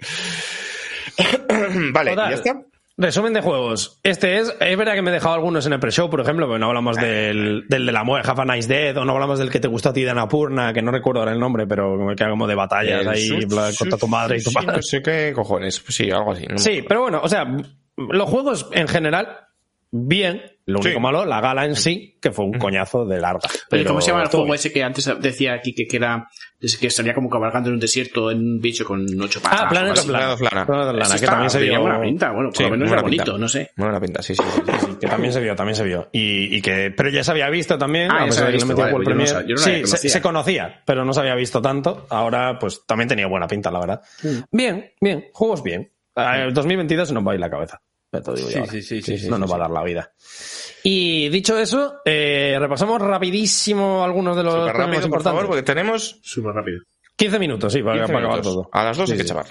[1.92, 2.31] vale, Total.
[2.31, 2.62] ¿ya está?
[2.99, 4.00] Resumen de juegos.
[4.02, 6.58] Este es, es verdad que me he dejado algunos en el pre-show, por ejemplo, pero
[6.58, 9.50] no hablamos del, del de la muerte, Have a Nice Death, o no hablamos del
[9.50, 12.23] que te gustó a ti de Anapurna, que no recuerdo ahora el nombre, pero que
[12.25, 14.55] haga como de batallas El ahí, su- bla, su- contra tu madre y tu sí,
[14.55, 14.76] padre.
[14.76, 15.84] No sé qué cojones.
[15.89, 16.47] Sí, algo así.
[16.49, 17.44] no Sí, pero bueno, o sea,
[17.99, 19.41] los juegos en general,
[19.91, 20.42] bien.
[20.67, 21.01] Lo único Sí.
[21.01, 23.49] malo, la gala en sí, que fue un coñazo de larga.
[23.70, 24.55] Pero ¿Cómo se llama el juego bien.
[24.57, 26.28] ese que antes decía aquí que, que era
[26.81, 29.61] que estaría como cabalgando en un desierto en un bicho con ocho patas?
[29.62, 30.09] Ah, Planet of?
[30.09, 30.67] Lana.
[30.67, 31.83] Planet que también se tenía vio.
[31.83, 33.25] buena pinta, bueno, por Sí, lo menos era buena pinta.
[33.25, 33.70] bonito, no sé.
[33.77, 34.97] Buena pinta, sí, sí, sí, sí, sí.
[35.01, 36.09] Que también se vio, también se vio.
[36.11, 38.55] Y, y que, pero ya se había visto también, Ah, a pesar de que le
[38.57, 40.11] visto, metió vale, World pues yo no no sí, se, conocía.
[40.11, 42.07] se conocía, pero no se había visto tanto.
[42.11, 44.01] Ahora, pues también tenía buena pinta, la verdad.
[44.25, 44.28] Mm.
[44.51, 45.93] Bien, bien, juegos bien.
[46.17, 47.81] El 2022 nos va a ir la cabeza.
[48.12, 48.70] Ya te lo digo yo Sí, ahora.
[48.73, 49.60] sí, sí, sí, sí, no sí, nos va sí.
[49.60, 50.12] a dar la vida.
[50.85, 55.33] Y dicho eso, eh, repasamos rapidísimo algunos de los Súper rápido, por importantes.
[55.33, 56.81] favor, porque tenemos Súper rápido.
[57.17, 58.55] 15 minutos, sí, para, 15 para acabar minutos.
[58.65, 58.70] todo.
[58.73, 59.28] A las dos hay Sí, que sí.
[59.31, 59.47] chavar.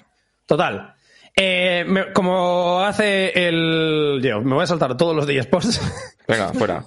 [0.45, 0.93] Total.
[1.37, 4.21] Eh, me- como hace el...
[4.23, 5.81] Yo, me voy a saltar todos los de eSports.
[6.27, 6.81] Venga, fuera.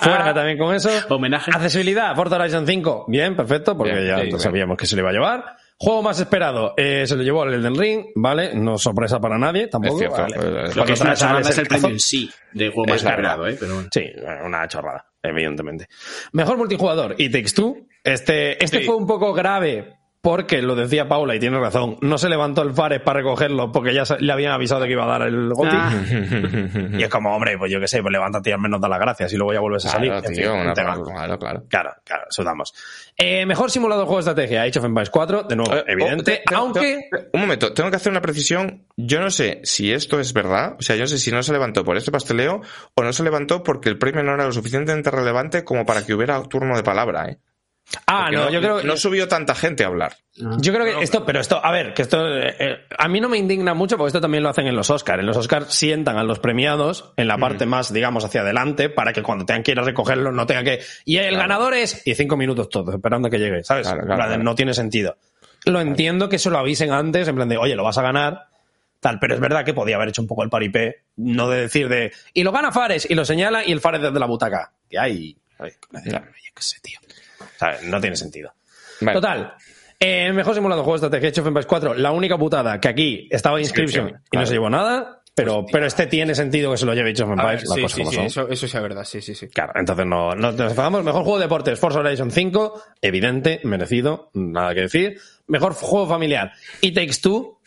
[0.00, 0.90] Fuera también con eso.
[1.10, 1.52] Homenaje.
[1.54, 3.04] Accesibilidad, Forza Horizon 5.
[3.06, 4.40] Bien, perfecto, porque Bien, ya sí, bien.
[4.40, 5.56] sabíamos que se le iba a llevar.
[5.84, 8.54] Juego más esperado, eh, se lo llevó el Elden Ring, ¿vale?
[8.54, 9.94] No sorpresa para nadie, tampoco.
[9.94, 10.16] Es cierto.
[10.22, 10.36] vale.
[10.68, 13.46] Eh, Lo que es una chorrada es el premio en sí de juego más esperado,
[13.46, 13.56] ¿eh?
[13.60, 13.88] Pero bueno.
[13.92, 14.04] Sí,
[14.44, 15.86] una chorrada, evidentemente.
[16.32, 17.76] Mejor multijugador, It Takes Two.
[18.02, 18.84] Este, este Sí.
[18.84, 19.94] fue un poco grave
[20.24, 21.98] porque lo decía Paula y tiene razón.
[22.00, 24.92] No se levantó el Fares para recogerlo porque ya se- le habían avisado de que
[24.94, 25.68] iba a dar el GOTY.
[25.72, 25.92] Ah.
[26.98, 28.98] Y es como, hombre, pues yo qué sé, pues levántate y al menos da las
[28.98, 30.10] gracias y luego ya vuelves a salir.
[30.10, 30.44] Claro, En fin,
[30.74, 31.64] claro, claro.
[31.68, 32.72] Claro, claro, sudamos.
[33.16, 36.20] Eh, mejor simulador de juego de estrategia, Age of Empires 4, de nuevo, Eh, evidente,
[36.20, 37.08] oh, te- te- aunque...
[37.10, 38.86] te- un momento, tengo que hacer una precisión.
[38.96, 41.52] Yo no sé si esto es verdad, o sea, yo no sé si no se
[41.52, 42.62] levantó por este pasteleo
[42.94, 46.14] o no se levantó porque el premio no era lo suficientemente relevante como para que
[46.14, 47.38] hubiera turno de palabra, ¿eh?
[48.06, 50.16] Ah, Porque no, yo creo no subió tanta gente a hablar.
[50.36, 53.38] Yo creo que esto, pero esto, a ver, que esto, eh, a mí no me
[53.38, 55.20] indigna mucho porque esto también lo hacen en los Oscars.
[55.20, 59.12] En los Oscars sientan a los premiados en la parte más, digamos, hacia adelante para
[59.12, 62.14] que cuando tengan que ir a recogerlo no tenga que, y el ganador es, y
[62.14, 63.86] cinco minutos todos, esperando a que llegue, ¿sabes?
[63.86, 64.38] Claro, claro, de.
[64.38, 65.16] No tiene sentido.
[65.66, 68.48] Lo entiendo que se lo avisen antes, en plan de, oye, lo vas a ganar,
[68.98, 71.88] tal, pero es verdad que podía haber hecho un poco el paripé, no de decir
[71.88, 74.72] de, y lo gana Fares, y lo señala, y el Fares desde la butaca.
[74.90, 75.68] Que hay, yo
[76.54, 76.98] qué sé, tío.
[77.84, 78.52] No tiene sentido.
[79.00, 79.14] Vale.
[79.14, 79.54] Total.
[79.98, 81.94] Eh, mejor simulado de juego de estrategia Age of Empires 4.
[81.94, 85.86] La única putada que aquí estaba Inscription Inscription, y no se llevó nada, pero, pero
[85.86, 87.68] este tiene sentido que se lo lleve Age of A ver, Empires.
[87.68, 88.26] las sí, cosas sí, como sí, son.
[88.26, 89.48] eso, eso sí es verdad, sí, sí, sí.
[89.48, 91.02] Claro, entonces no, no nos enfadamos.
[91.04, 95.20] Mejor juego de deportes, Forza Horizon 5, evidente, merecido, nada que decir.
[95.46, 97.58] Mejor juego familiar, It Takes Two,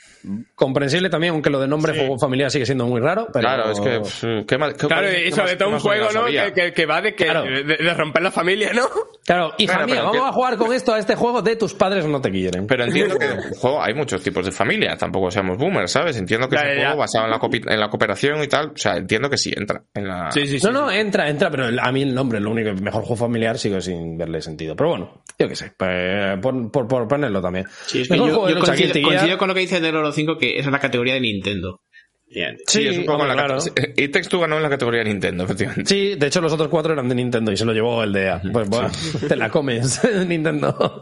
[0.56, 3.28] comprensible también, aunque lo de nombre juego familiar sigue siendo muy raro.
[3.32, 4.00] Pero Claro, es que.
[4.00, 6.26] pff, qué mal- qué- Claro, y sobre todo un juego, ¿no?
[6.26, 7.44] Que, que- que va de, que, Claro.
[7.44, 8.84] de, de romper la familia, ¿no?
[9.26, 11.74] Claro, hija Claro, mía, vamos que- a jugar con esto a este juego de tus
[11.74, 12.66] padres no te quieren.
[12.68, 16.18] Pero entiendo que el juego hay muchos tipos de familia, tampoco seamos boomers, ¿sabes?
[16.18, 16.76] Entiendo que es un ya.
[16.88, 19.84] juego basado en la, en la cooperación y tal, o sea, entiendo que sí entra
[19.94, 20.32] en la...
[20.32, 20.66] Sí, sí, sí.
[20.68, 23.58] No, no, entra, entra, pero el- a mí el nombre, lo único, mejor juego familiar,
[23.58, 24.76] sigo sin verle sentido.
[24.76, 27.66] Pero bueno, yo qué sé, pues, por, por, por ponerlo también.
[27.86, 28.72] Sí, es que Mejor yo, juego de yo lucha,
[29.04, 31.82] coincido, con lo que dice del Oro 5, que es la categoría de Nintendo.
[32.30, 32.58] Bien.
[32.68, 33.58] Sí, es un poco hombre, la claro.
[33.96, 35.86] It Takes Two ganó en la categoría de Nintendo, efectivamente.
[35.88, 38.30] Sí, de hecho los otros cuatro eran de Nintendo y se lo llevó el de
[38.30, 38.42] A.
[38.52, 38.92] Pues bueno,
[39.30, 41.02] te la comes, Nintendo.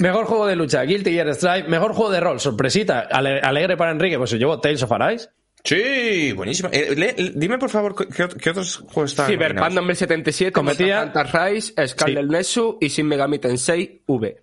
[0.00, 1.68] Mejor juego de lucha, Guilty Gear Strive.
[1.68, 5.28] Mejor juego de rol, sorpresita, ale- alegre para Enrique, pues se llevó Tales of Arise.
[5.62, 6.68] Sí, buenísimo.
[6.72, 9.74] Eh, le- le- dime, por favor, ¿qué, ot- qué otros juegos están Cyberpunk nominados?
[9.74, 14.36] 2077, Cometía- Hunter Rise, Scarlet Nexus y Shin Megami Tensei V.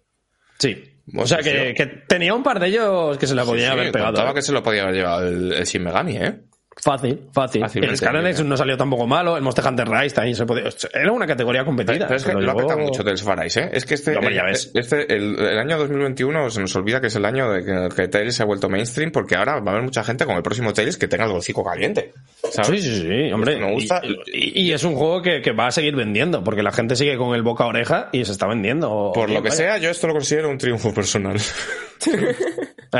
[0.58, 0.84] Sí.
[1.18, 1.74] O sea sí, que, sí.
[1.74, 4.12] que tenía un par de ellos que se la podían Sí, haber pegado.
[4.12, 4.34] contaba ¿eh?
[4.36, 6.40] que se lo podía haber llevado el, el Shin Megami, ¿eh?
[6.82, 7.62] Fácil, fácil.
[7.62, 10.64] Fácilmente, el Scarlet Nexus no salió tampoco malo, el Monster Hunter Rise también se podía.
[10.94, 12.06] Era una categoría competida.
[12.08, 13.70] Pero es que lo ha petado mucho Tales of Arise, ¿eh?
[13.74, 14.72] Es que este, Hombre, ya el, ves.
[14.74, 18.08] este el, el año 2021 se nos olvida que es el año de que, que
[18.08, 20.74] Tales se ha vuelto mainstream porque ahora va a haber mucha gente con el próximo
[20.74, 22.12] Tales que tenga el hocico caliente.
[22.52, 22.82] ¿sabes?
[22.82, 23.58] Sí, sí, sí, hombre.
[23.58, 24.02] Me gusta.
[24.04, 26.96] Y, y- y es un juego que, que va a seguir vendiendo, porque la gente
[26.96, 29.12] sigue con el boca a oreja y se está vendiendo.
[29.14, 29.58] Por Bien, lo que vaya.
[29.58, 31.38] sea, yo esto lo considero un triunfo personal.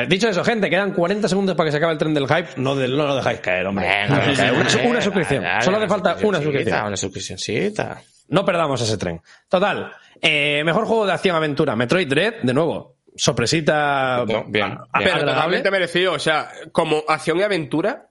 [0.08, 2.50] Dicho eso, gente, quedan 40 segundos para que se acabe el tren del hype.
[2.58, 3.86] No, no lo dejáis caer, hombre.
[4.10, 4.54] No caer.
[4.54, 5.44] una, su- una suscripción.
[5.62, 6.86] Solo hace falta una suscripción.
[6.88, 8.02] Una suscripcióncita.
[8.30, 9.22] No perdamos ese tren.
[9.50, 9.92] Total.
[10.22, 11.76] eh, mejor juego de acción-aventura.
[11.76, 12.96] Metroid Dread, de nuevo.
[13.16, 14.24] Sorpresita.
[14.28, 15.12] No, bien, a- bien.
[15.20, 16.14] Totalmente merecido.
[16.14, 18.10] O sea, como acción y aventura,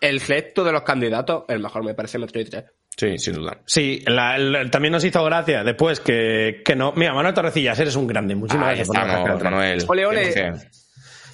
[0.00, 2.64] el resto de los candidatos, el mejor me parece Metroid 3.
[2.98, 3.58] Sí, sin duda.
[3.64, 6.92] Sí, la- el- también nos hizo gracia después que, que no.
[6.96, 8.34] Mira, Manuel Torrecillas, eres un grande.
[8.34, 9.42] Muchísimas Ahí gracias estamos.
[9.42, 9.84] Manuel.
[9.88, 10.52] Ole.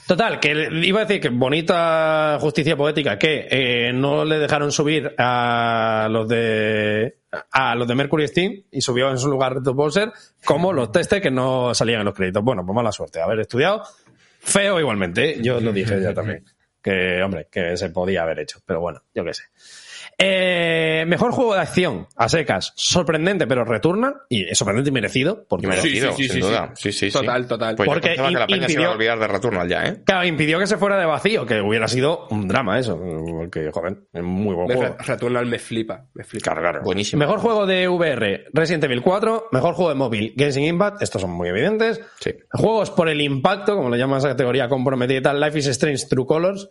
[0.07, 4.71] Total, que le- iba a decir que bonita justicia poética que eh, no le dejaron
[4.71, 7.21] subir a los de
[7.51, 10.13] a los de Mercury Steam y subió en su lugar Red Bowser
[10.45, 12.45] como los testes que no salían en los créditos.
[12.45, 13.23] Bueno, pues mala suerte.
[13.23, 13.83] Haber estudiado
[14.41, 15.31] feo igualmente.
[15.31, 15.39] ¿eh?
[15.41, 16.45] Yo lo dije ya también.
[16.83, 18.59] Que, hombre, que se podía haber hecho.
[18.67, 19.45] Pero bueno, yo qué sé.
[20.19, 22.73] Eh, mejor juego de acción a secas.
[22.77, 24.15] Sorprendente, pero returna.
[24.29, 25.45] Y es sorprendente y merecido.
[25.49, 26.73] Porque Y merecido, sí, sí, sin sí, duda.
[26.77, 27.19] Sí, sí, sí.
[27.19, 27.77] Total, total.
[27.77, 29.85] Pues Porque yo pensaba que la peña se iba impidió- a olvidar de Returnal ya,
[29.85, 29.97] ¿eh?
[30.05, 32.99] Claro, impidió que se fuera de vacío, que hubiera sido un drama eso.
[32.99, 34.83] Porque, joder, es muy buen juego.
[34.99, 36.45] re- Returnal me flipa, me flipa.
[36.45, 36.81] Claro, claro.
[36.85, 37.21] Buenísimo.
[37.21, 39.49] Mejor juego de VR, Resident Evil 4.
[39.53, 41.03] Mejor juego de móvil, Genshin Impact.
[41.03, 42.01] Estos son muy evidentes.
[42.21, 42.33] Sí.
[42.53, 45.41] Juegos por el impacto, como le llaman a esa categoría comprometida y tal.
[45.41, 46.69] Life is Strange True Colors.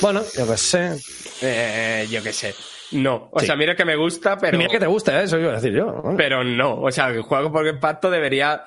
[0.00, 0.96] Bueno, yo qué sé.
[1.42, 2.54] Eh, yo qué sé.
[2.92, 3.28] No.
[3.32, 3.46] O Sí.
[3.46, 4.56] sea, mira que me gusta, pero.
[4.58, 5.24] mira que te gusta, ¿eh?
[5.24, 6.02] eso iba a decir yo.
[6.16, 6.80] Pero no.
[6.80, 8.64] O sea, el juego por impacto debería.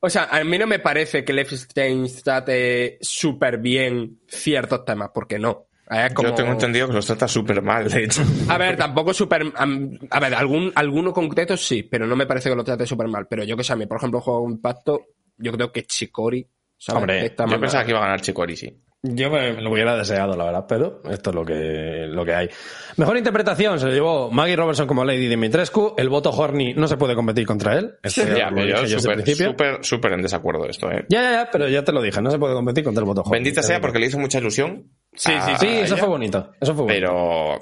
[0.00, 5.10] O sea, a mí no me parece que Life Strange trate súper bien ciertos temas,
[5.14, 5.66] porque no.
[6.14, 8.22] Como- Yo tengo entendido que los trata súper mal, de hecho.
[8.48, 9.44] A ver, tampoco súper...
[9.54, 13.26] A ver, algún, alguno concreto sí, pero no me parece que lo trate súper mal.
[13.28, 15.02] Pero yo que sé, a mí, por ejemplo, juego Impacto,
[15.36, 17.00] yo creo que Chicori, ¿sabes?
[17.00, 18.76] Hombre, Yo pensaba que iba a ganar Chicori, sí.
[19.06, 22.48] Yo me lo hubiera deseado, la verdad, pero esto es lo que, lo que hay.
[22.96, 25.92] Mejor interpretación se lo llevó Maggie Robertson como Lady Dimitrescu.
[25.98, 27.96] El voto Horny no se puede competir contra él.
[28.02, 31.04] Este Ya, lo pero yo súper, súper, súper en desacuerdo de esto, ¿eh?
[31.10, 33.20] Ya, ya, ya, pero ya te lo dije, no se puede competir contra el voto
[33.20, 33.32] Horny.
[33.32, 34.90] Bendita sea porque le hizo mucha ilusión.
[35.12, 36.52] Sí, sí, Sí, eso fue bonito.
[36.58, 37.06] Eso fue bonito.
[37.06, 37.58] Pero.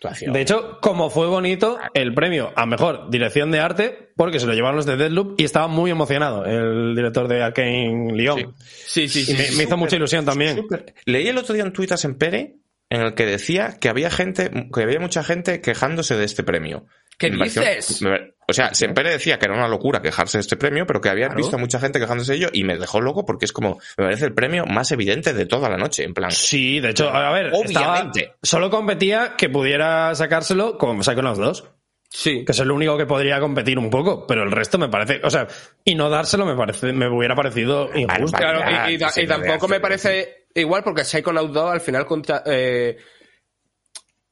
[0.00, 0.32] Actuación.
[0.32, 4.54] De hecho, como fue bonito el premio a mejor dirección de arte, porque se lo
[4.54, 8.54] llevaron los de Deadloop y estaba muy emocionado el director de Arkane Lyon.
[8.56, 9.34] Sí, sí, Y sí.
[9.34, 9.56] me, sí.
[9.58, 10.66] me hizo mucha ilusión también.
[11.04, 12.56] Leí el otro día un tuit a Sempere
[12.88, 16.86] en el que decía que había gente, que había mucha gente quejándose de este premio.
[17.20, 18.02] ¿Qué Me pareció- dices?
[18.02, 21.08] me- o sea, Sempere decía que era una locura quejarse de este premio, pero que
[21.08, 21.36] había Claro.
[21.36, 24.04] visto a mucha gente quejándose de ello y me dejó loco porque es como, me
[24.06, 26.32] parece el premio más evidente de toda la noche, en plan.
[26.32, 28.32] Sí, de hecho, a ver, estaba- Obviamente.
[28.42, 31.64] solo competía que pudiera sacárselo con Psychonauts 2.
[32.12, 32.44] Sí.
[32.44, 35.30] que es el único que podría competir un poco, pero el resto me parece, o
[35.30, 35.46] sea,
[35.84, 38.36] y no dárselo me parece, me hubiera parecido injusto.
[38.36, 42.96] Claro, y, tampoco me parece igual porque Psychonauts 2 al final contra, eh,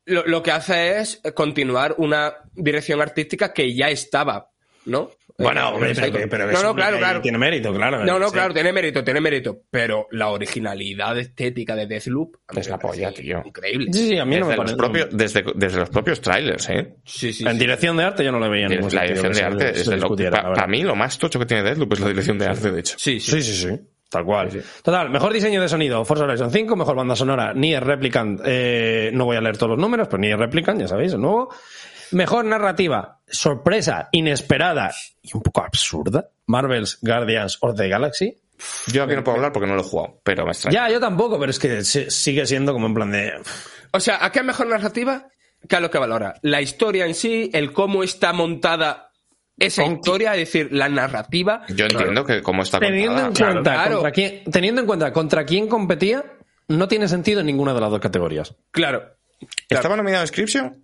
[0.08, 4.50] lo, lo que hace es continuar una dirección artística que ya estaba,
[4.86, 5.10] ¿no?
[5.40, 7.20] Bueno, Eh, hombre, pero, pero no, eso no, claro, tiene- claro.
[7.20, 8.04] Tiene mérito, claro.
[8.04, 8.32] No, no, Sí.
[8.32, 9.60] claro, tiene mérito, tiene mérito.
[9.70, 13.42] Pero la originalidad estética de Deathloop Es me la polla, tío.
[13.46, 13.86] Increíble.
[13.92, 14.76] Sí, sí, a mí no Desde me los, parece.
[14.76, 16.96] propios, desde, desde los propios trailers, ¿eh?
[17.04, 17.44] Sí, sí.
[17.46, 17.58] En sí.
[17.60, 19.90] dirección de arte yo no le veía ningún La dirección de arte se es de
[19.92, 22.46] lo, discutiera, la para mí lo más tocho que tiene Deathloop es la dirección de
[22.46, 22.96] arte, de hecho.
[22.98, 23.30] Sí, sí.
[23.40, 23.80] Sí, sí, sí.
[24.08, 24.64] Tal cual.
[24.82, 29.26] Total, mejor diseño de sonido, Forza Horizon 5, mejor banda sonora, Nier Replicant, eh, no
[29.26, 31.52] voy a leer todos los números, pero Nier Replicant, ya sabéis, el nuevo.
[32.12, 38.34] Mejor narrativa, sorpresa, inesperada y un poco absurda, Marvel's Guardians of the Galaxy.
[38.86, 40.88] Yo aquí no puedo hablar porque no lo he jugado, pero me extraña.
[40.88, 43.32] Ya, yo tampoco, pero es que sigue siendo como en plan de...
[43.92, 45.28] O sea, ¿a qué mejor narrativa?
[45.68, 46.34] ¿Qué es lo que valora?
[46.42, 49.07] La historia en sí, el cómo está montada
[49.58, 51.62] esa historia, es decir, la narrativa.
[51.68, 53.92] Yo entiendo que como está Teniendo en cuenta claro.
[53.96, 56.24] contra quién, teniendo en cuenta contra quién competía,
[56.68, 58.54] no tiene sentido en ninguna de las dos categorías.
[58.70, 59.02] Claro.
[59.68, 60.76] ¿Estaba nominado a Inscription?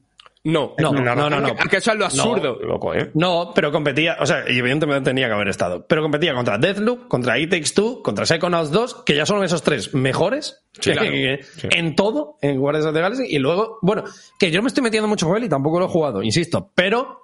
[0.47, 0.75] No.
[0.79, 1.55] No, No, no, no, no.
[1.57, 2.59] Que eso es lo absurdo.
[2.63, 3.11] Loco, ¿eh?
[3.15, 7.09] No, pero competía, o sea, y evidentemente tenía que haber estado, pero competía contra Deathloop,
[7.09, 10.93] contra It Takes Two, contra Psychonauts 2, que ya son esos tres mejores Sí, que-
[10.93, 11.11] claro.
[11.11, 11.69] que- Sí.
[11.71, 14.05] en todo, en Guardians of the Galaxy, y luego, bueno,
[14.39, 16.71] que yo no me estoy metiendo mucho con él y tampoco lo he jugado, insisto,
[16.75, 17.24] pero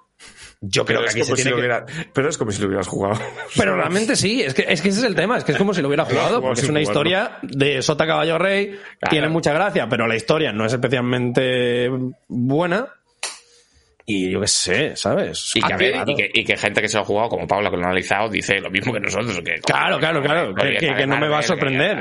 [0.63, 1.61] yo creo Pero que es, aquí se como si tiene lo que...
[1.61, 3.19] hubiera- pero es como si lo hubieras jugado.
[3.57, 5.73] Pero realmente sí, es que, es que ese es el tema, es que es como
[5.73, 7.01] si lo hubiera jugado, porque es una jugarlo.
[7.09, 8.77] historia de Sota Caballo Rey,
[9.09, 11.89] tiene mucha gracia, pero la historia no es especialmente
[12.27, 12.87] buena.
[14.05, 15.51] Y yo qué sé, ¿sabes?
[15.55, 16.11] Y que, ¿A a ver, qué?
[16.11, 17.85] y, que, y que gente que se lo ha jugado, como Paula, que lo ha
[17.85, 19.39] analizado, dice lo mismo que nosotros.
[19.45, 21.97] Que, Claro, claro, claro, que- que- que no me va a sorprender.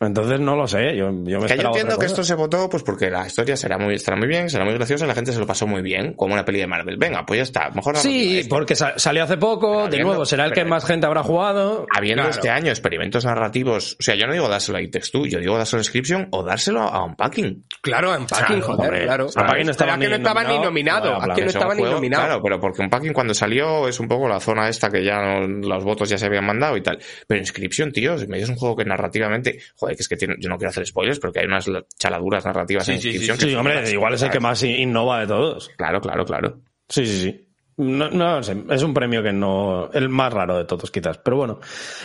[0.00, 2.82] Entonces no lo sé, yo, yo me Que yo entiendo que esto se votó pues
[2.82, 5.46] porque la historia será muy, estará muy bien, será muy graciosa, la gente se lo
[5.46, 6.96] pasó muy bien, como una peli de Marvel.
[6.98, 7.70] Venga, pues ya está.
[7.70, 10.84] Mejor Sí, porque sa- salió hace poco, Pero de habiendo- nuevo, será el que más
[10.84, 11.86] gente habrá jugado.
[11.94, 12.34] Habiendo Claro.
[12.34, 15.38] este año experimentos narrativos, o sea, yo no digo dárselo a It Takes Two, yo
[15.38, 17.64] digo dárselo a Inscription o dárselo a Unpacking.
[17.80, 19.04] Claro, Unpacking, Claro, joder, hombre.
[19.04, 19.26] claro.
[19.26, 20.64] Unpacking no estaba ni no estaba ni nominado,
[21.12, 21.26] nominado.
[21.26, 22.24] no a estaba ni nominado.
[22.24, 25.46] Claro, pero porque Unpacking cuando salió es un poco la zona esta que ya no-
[25.46, 26.98] los votos ya se habían mandado y tal.
[27.26, 30.34] Pero Inscription, tío, si me dices un juego que narrativamente, joder, que es que tiene,
[30.38, 33.38] yo no quiero hacer spoilers, porque hay unas chaladuras narrativas Sí, en sí, sí, Inscription.
[33.48, 35.68] Sí, que hombre, igual es el que más innova de todos.
[35.76, 36.58] Claro, claro, claro.
[36.88, 37.40] Sí, sí, sí.
[37.76, 39.90] No, no sé, es un premio que no.
[39.92, 41.18] El más raro de todos, quizás.
[41.18, 41.58] Pero bueno.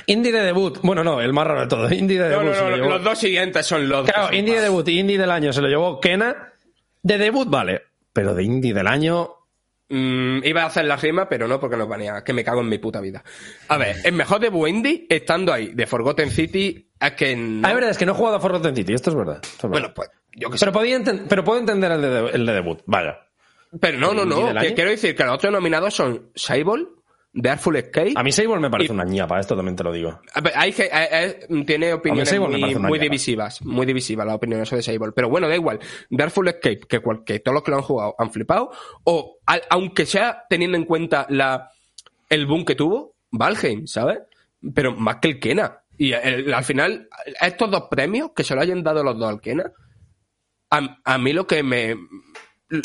[0.07, 0.79] Indie de debut.
[0.81, 1.91] Bueno, no, el más raro de todos.
[1.93, 2.45] Indie de No, debut.
[2.49, 4.99] no, se no, lo llevó- los dos siguientes son los Claro, indie de debut y
[4.99, 6.53] indie del año se lo llevó Kena.
[7.03, 7.83] De debut, vale.
[8.11, 9.29] Pero de indie del año.
[9.89, 12.69] Mm, iba a hacer la rima, pero no porque nos banea, que me cago en
[12.69, 13.23] mi puta vida.
[13.69, 17.71] A ver, el mejor de Wendy, estando ahí, de Forgotten City, es que no- Ah,
[17.71, 19.39] es verdad, es que no he jugado a Forgotten City, esto es verdad.
[19.41, 19.71] Esto es verdad.
[19.71, 20.65] Bueno, pues, yo que sé.
[20.65, 23.17] pero, podía pero puedo entender el de, el de debut, vaya.
[23.79, 24.61] Pero no, no, ¿Indie no.
[24.61, 26.87] Que quiero decir que los otros nominados son Cyborg,
[27.41, 28.13] The Artful Escape.
[28.15, 30.19] A mí Sable me parece Y- una ñapa, esto también te lo digo.
[30.55, 35.11] Hay, eh, eh, tiene opiniones muy, divisivas, muy divisivas las opiniones sobre Sable.
[35.13, 35.79] Pero bueno, da igual.
[36.09, 38.71] Darkful Escape, que, cual- que todos los que lo han jugado han flipado,
[39.03, 39.37] o
[39.69, 41.69] aunque sea teniendo en cuenta la,
[42.29, 44.19] el boom que tuvo, Valheim, ¿sabes?
[44.73, 45.83] Pero más que el Kena.
[45.97, 47.07] Y el- al final,
[47.41, 49.71] estos dos premios que se lo hayan dado los dos al Kena,
[50.71, 51.95] a, a mí lo que me...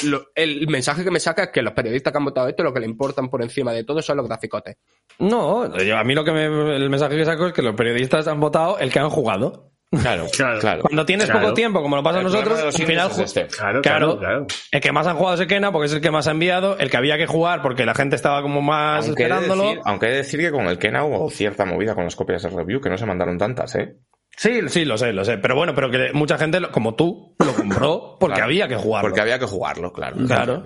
[0.04, 2.72] lo- el mensaje que me saca es que los periodistas que han votado esto lo
[2.72, 4.76] que le importan por encima de todo son los graficotes.
[5.18, 8.26] No, yo- a mí lo que me, el mensaje que saco es que los periodistas
[8.28, 9.70] han votado el que han jugado.
[10.02, 10.58] Claro, Claro.
[10.58, 10.80] claro.
[10.82, 11.40] Cuando tienes Claro.
[11.42, 13.46] poco tiempo, como lo pasa a El nosotros, al final es este.
[13.46, 14.46] Claro, claro, claro.
[14.72, 16.76] El que más han jugado es el Kena porque es el que más ha enviado,
[16.78, 19.62] el que había que jugar porque la gente estaba como más Aunque he, de esperándolo.
[19.68, 22.42] decir, aunque he de decir que con el Kena hubo cierta movida con las copias
[22.42, 23.94] de review, que no se mandaron tantas, ¿eh?
[24.36, 25.38] Sí, sí, lo sé, lo sé.
[25.38, 28.46] Pero bueno, pero que mucha gente, como tú, lo compró porque Claro.
[28.46, 29.08] había que jugarlo.
[29.08, 30.16] Porque había que jugarlo, claro.
[30.26, 30.64] Claro.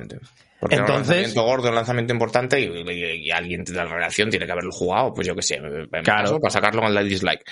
[0.60, 3.84] Porque era un Entonces- lanzamiento gordo, un lanzamiento importante y, y- y alguien de la
[3.84, 6.02] relación tiene que haberlo jugado, pues yo qué sé, en Claro.
[6.02, 7.42] caso, para sacarlo en la dislike.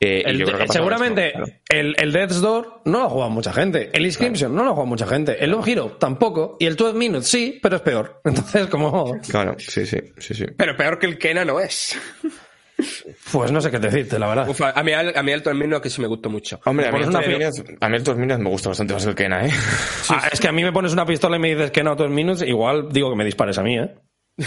[0.00, 1.52] Eh, y El- yo creo que seguramente esto, claro.
[1.68, 3.90] el, el Death's Door no lo ha jugado mucha gente.
[3.92, 5.36] El Inscription no lo ha jugado mucha gente.
[5.44, 6.56] El Love Hero tampoco.
[6.58, 8.20] Y el 12 Minutes sí, pero es peor.
[8.24, 9.20] Entonces, como.
[9.20, 10.46] Claro, sí, sí, sí, sí.
[10.56, 11.96] Pero peor que el Kena no es.
[13.32, 14.48] Pues no sé qué decirte, la verdad.
[14.48, 16.60] Uf, a mí, a mí el término que sí me gustó mucho.
[16.64, 19.04] Hombre, a mí, una dos Minutes- a mí el 2 Minutes me gusta bastante más
[19.06, 19.50] el Kena, ¿eh?
[20.10, 22.10] Ah, es que a mí me pones una pistola y me dices que no 12
[22.12, 23.94] Minutes, igual digo que me dispares a mí, ¿eh?
[24.36, 24.44] 2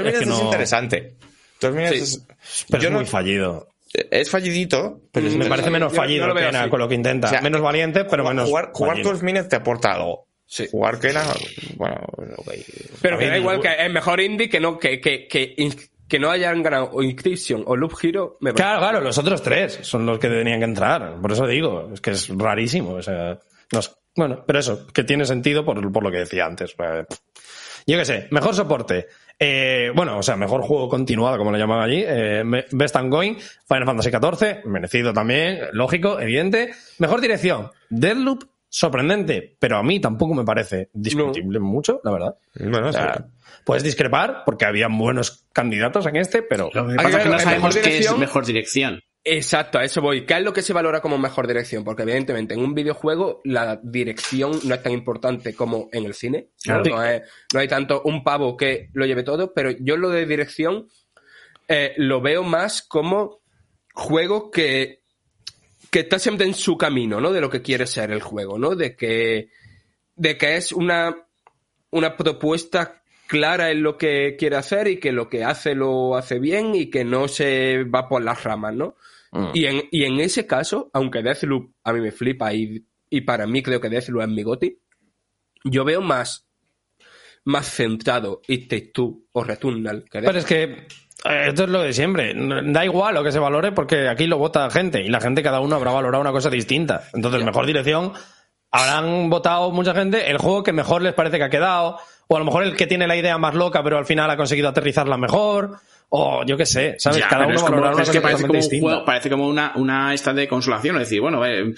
[0.00, 1.14] Minutes que es, no- interesante.
[1.60, 2.02] 2 Minutes Sí.
[2.02, 2.66] es...
[2.70, 3.68] Pero yo es no- muy fallido.
[3.92, 6.70] es fallidito, pero es Me parece menos fallido veo Kena así.
[6.70, 7.26] con lo que intenta.
[7.28, 8.48] O sea, menos valiente, pero Jugar- menos.
[8.48, 9.10] Jugar, jugar fallido.
[9.12, 10.26] 2 Minutes te aporta algo.
[10.46, 10.66] Sí.
[10.70, 11.22] Jugar Kena,
[11.76, 11.96] bueno,
[12.38, 12.52] ok.
[13.00, 15.54] Pero que da igual que es mejor indie que no, que, que, que,
[16.10, 18.36] que no hayan ganado o Inscription o Loop Hero.
[18.40, 18.62] Me parece.
[18.64, 21.20] Claro, claro, los otros tres son los que tenían que entrar.
[21.22, 22.94] Por eso digo, es que es rarísimo.
[22.94, 23.38] O sea,
[23.72, 23.92] no sé.
[24.16, 26.74] bueno, pero eso, que tiene sentido por, por lo que decía antes.
[26.78, 27.04] Eh,
[27.86, 29.06] Yo qué sé, mejor soporte.
[29.38, 32.04] Eh, bueno, o sea, mejor juego continuado, como lo llaman allí.
[32.06, 36.72] Eh, Best and Going, Final Fantasy XIV, merecido también, lógico, evidente.
[36.98, 42.34] Mejor dirección, Deadloop, sorprendente, pero a mí tampoco me parece discutible mucho, la verdad.
[42.54, 43.22] Bueno, O sea, sí.
[43.64, 46.70] Puedes discrepar, porque había buenos candidatos en este, pero...
[46.72, 49.00] Lo que pasa es que no sabemos qué es mejor dirección.
[49.22, 50.24] Exacto, a eso voy.
[50.24, 51.84] ¿Qué es lo que se valora como mejor dirección?
[51.84, 56.48] Porque evidentemente en un videojuego la dirección no es tan importante como en el cine.
[56.66, 56.82] ¿no?
[56.82, 56.96] Claro.
[56.96, 57.22] No, es-
[57.52, 60.88] no hay tanto un pavo que lo lleve todo, pero yo lo de dirección
[61.68, 63.40] eh, lo veo más como
[63.92, 65.02] juego que,
[65.90, 67.30] que está siempre en su camino, ¿no?
[67.30, 68.74] De lo que quiere ser el juego, ¿no?
[68.74, 69.50] De que,
[70.16, 71.14] de que es una,
[71.90, 72.99] una propuesta
[73.30, 76.90] clara en lo que quiere hacer y que lo que hace lo hace bien y
[76.90, 78.96] que no se va por las ramas, ¿no?
[79.30, 79.50] Mm.
[79.54, 83.46] Y, en, y en ese caso, aunque Deathloop a mí me flipa y, y para
[83.46, 84.76] mí creo que Deathloop es mi goti,
[85.62, 86.48] yo veo más,
[87.44, 91.82] más centrado It Takes Two o Returnal que Pero es que eh, esto es lo
[91.82, 92.34] de siempre.
[92.34, 95.60] Da igual lo que se valore porque aquí lo vota gente y la gente cada
[95.60, 97.04] uno habrá valorado una cosa distinta.
[97.12, 98.12] Entonces, mejor dirección,
[98.70, 102.38] habrán votado mucha gente el juego que mejor les parece que ha quedado o a
[102.38, 105.16] lo mejor el que tiene la idea más loca pero al final ha conseguido aterrizarla
[105.16, 105.78] mejor
[106.12, 107.18] o yo qué sé, ¿sabes?
[107.20, 110.12] Ya, cada uno es, como- es que parece como, un juego, parece como una, una
[110.12, 111.72] esta de consolación, es decir, bueno, eh,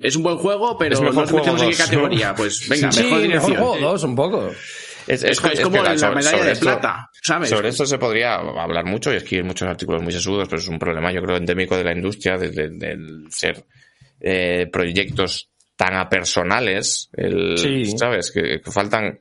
[0.00, 2.34] es un buen juego, pero Es mejor no en qué categoría.
[2.34, 3.56] Pues venga, sí, mejor dirección.
[3.56, 4.48] juego dos, un poco.
[5.06, 7.50] Es, Es, es como que la sobre- medalla sobre de esto- plata, ¿sabes?
[7.50, 10.78] Sobre esto se podría hablar mucho y escribir muchos artículos muy sesudos, pero es un
[10.78, 13.62] problema, yo creo, endémico de la industria, de- de- del ser
[14.22, 17.96] eh, proyectos tan apersonales, el, Sí.
[17.96, 18.30] ¿sabes?
[18.30, 19.20] Que, que faltan.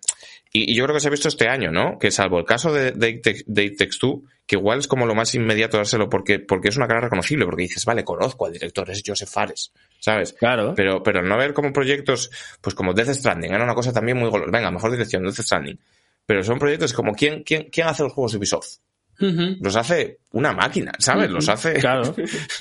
[0.52, 2.00] Y, y yo creo que se ha visto este año, ¿no?
[2.00, 5.14] Que salvo el caso de, de, de It Takes Two, que igual es como lo
[5.16, 8.90] más inmediato dárselo porque, porque es una cara reconocible, porque dices, vale, conozco al director,
[8.90, 10.34] es Joseph Fares, ¿sabes?
[10.34, 10.74] Claro.
[10.76, 14.30] Pero, pero no ver como proyectos, pues como Death Stranding, era una cosa también muy
[14.30, 14.52] golosa.
[14.52, 15.78] Venga, mejor dirección, Death Stranding.
[16.26, 18.78] Pero son proyectos como, ¿quién, quién, quién hace los juegos de Ubisoft?
[19.20, 21.30] Los hace una máquina, ¿sabes?
[21.30, 21.74] Los hace...
[21.80, 22.14] Claro.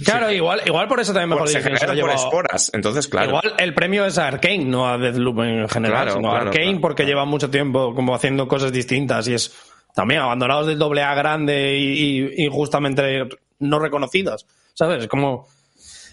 [0.04, 2.70] Claro, igual, igual por eso también mejor se generan por llevado- esporas.
[2.74, 3.28] Entonces, claro.
[3.28, 6.46] Igual el premio es a Arkane, no a Deathloop en general, Claro, sino a claro,
[6.50, 9.52] Arkane claro, porque lleva mucho tiempo como haciendo cosas distintas y es
[9.94, 13.28] también abandonados del doble A grande y, y- y justamente
[13.60, 15.02] no reconocidos, ¿sabes?
[15.04, 15.46] Es como...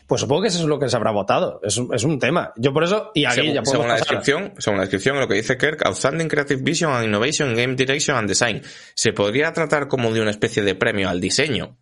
[0.07, 1.59] Pues supongo que eso es lo que se habrá votado.
[1.63, 2.51] Es un, es un tema.
[2.57, 5.35] Yo por eso, y aquí según, ya según la descripción, según la descripción, lo que
[5.35, 8.61] dice Kirk, Outstanding Creative Vision and Innovation in Game Direction and Design.
[8.93, 11.77] Se podría tratar como de una especie de premio al diseño.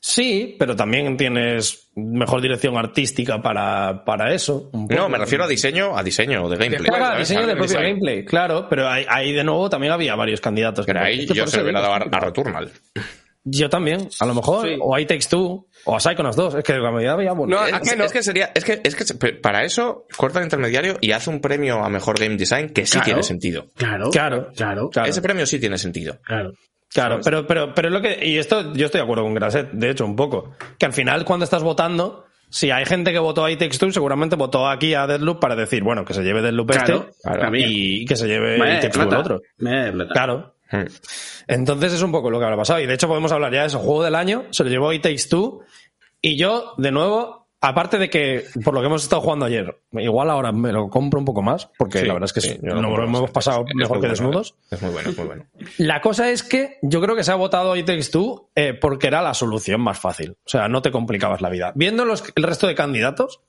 [0.00, 4.70] Sí, pero también tienes mejor dirección artística para, para eso.
[4.72, 6.86] No, me refiero a diseño, a diseño de gameplay.
[6.88, 7.88] Claro, diseño del propio design.
[7.88, 10.86] gameplay, claro, pero ahí, ahí de nuevo también había varios candidatos.
[10.86, 12.70] Pero ahí Que yo se lo hubiera dado a, a Returnal.
[13.50, 14.76] Yo también, a lo mejor, Sí.
[14.80, 17.56] o I Takes Two, o a Psychonauts 2, es que la medida había bueno.
[17.56, 18.04] No, es, ¿a qué no?
[18.04, 21.40] es que sería, es que, es que para eso corta el intermediario y hace un
[21.40, 23.04] premio a mejor game design que sí Claro.
[23.06, 23.66] tiene sentido.
[23.76, 24.48] Claro, Claro.
[24.56, 25.08] claro, Claro.
[25.08, 26.18] Ese premio sí tiene sentido.
[26.24, 26.52] claro.
[26.90, 28.18] Claro, pero, pero, pero es lo que.
[28.26, 30.54] Y esto yo estoy de acuerdo con Graset, de hecho, un poco.
[30.78, 34.36] Que al final, cuando estás votando, si hay gente que votó a Takes Two, seguramente
[34.36, 37.50] votó aquí a Deadloop para decir, bueno, que se lleve Deadloop Claro, este claro.
[37.56, 39.42] y que se lleve Takes Two el otro.
[40.14, 40.54] Claro.
[40.70, 40.84] Hmm.
[41.46, 42.80] Entonces es un poco lo que habrá pasado.
[42.80, 43.78] Y de hecho podemos hablar ya de eso.
[43.78, 45.62] Juego del año, se lo llevó It Takes Two.
[46.20, 50.30] Y yo, de nuevo, aparte de que, por lo que hemos estado jugando ayer, igual
[50.30, 52.80] ahora me lo compro un poco más, porque Sí, la verdad es que sí, no-
[52.82, 54.54] lo hemos pasado Es mejor que bueno, desnudos.
[54.70, 55.46] Es muy bueno, es muy bueno.
[55.78, 59.06] La cosa es que yo creo que se ha votado It Takes Two eh, porque
[59.06, 60.32] era la solución más fácil.
[60.44, 61.72] O sea, no te complicabas la vida.
[61.76, 63.40] Viendo los, el resto de candidatos,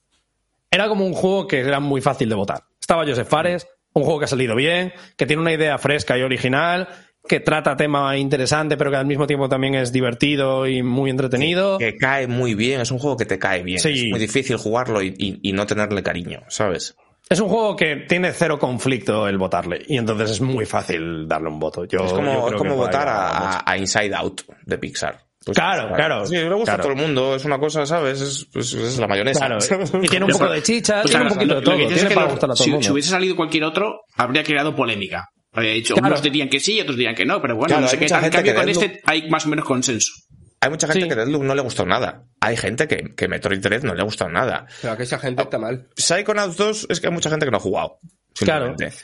[0.72, 2.64] era como un juego que era muy fácil de votar.
[2.80, 6.22] Estaba Joseph Fares, un juego que ha salido bien, que tiene una idea fresca y
[6.22, 6.88] original,
[7.30, 11.78] que trata tema interesante, pero que al mismo tiempo también es divertido y muy entretenido.
[11.78, 13.80] Que cae muy bien, es un juego que te cae bien.
[13.80, 13.90] Sí.
[14.06, 16.96] Es muy difícil jugarlo y, y- y no tenerle cariño, ¿sabes?
[17.30, 21.50] Es un juego que tiene cero conflicto el votarle y entonces es muy fácil darle
[21.50, 21.86] un voto.
[21.86, 23.58] Yo, es yo como, es que votar a, mucho.
[23.60, 25.20] a- a Inside Out de Pixar.
[25.46, 26.82] Pues, Claro, claro, Sí, le gusta claro.
[26.82, 28.20] a todo el mundo, es una cosa, ¿sabes?
[28.20, 29.46] Es, es- es la mayonesa.
[29.46, 29.60] Claro,
[30.04, 31.82] y tiene un poco de chicha, Pues tiene un poquito lo- de lo todo, que
[31.84, 32.86] tienes tiene es que para lo- gustar a todo si, el mundo.
[32.88, 35.30] si hubiese salido cualquier otro, habría creado polémica.
[35.52, 36.08] Habría dicho, Claro.
[36.10, 38.08] unos dirían que sí y otros dirían que no, pero bueno, Claro, no sé qué
[38.08, 38.24] tal.
[38.26, 40.14] En cambio, con Deathloop- este hay más o menos consenso.
[40.62, 41.10] Hay mucha gente Sí.
[41.10, 42.26] que Deathloop no le gustó nada.
[42.42, 44.68] Hay gente que, que Metroid Dread no le ha gustado nada.
[44.82, 45.88] Pero que esa gente está mal.
[45.96, 47.98] Psychonauts 2 es que hay mucha gente que no ha jugado.
[48.38, 48.68] Claro.
[48.68, 48.98] simplemente.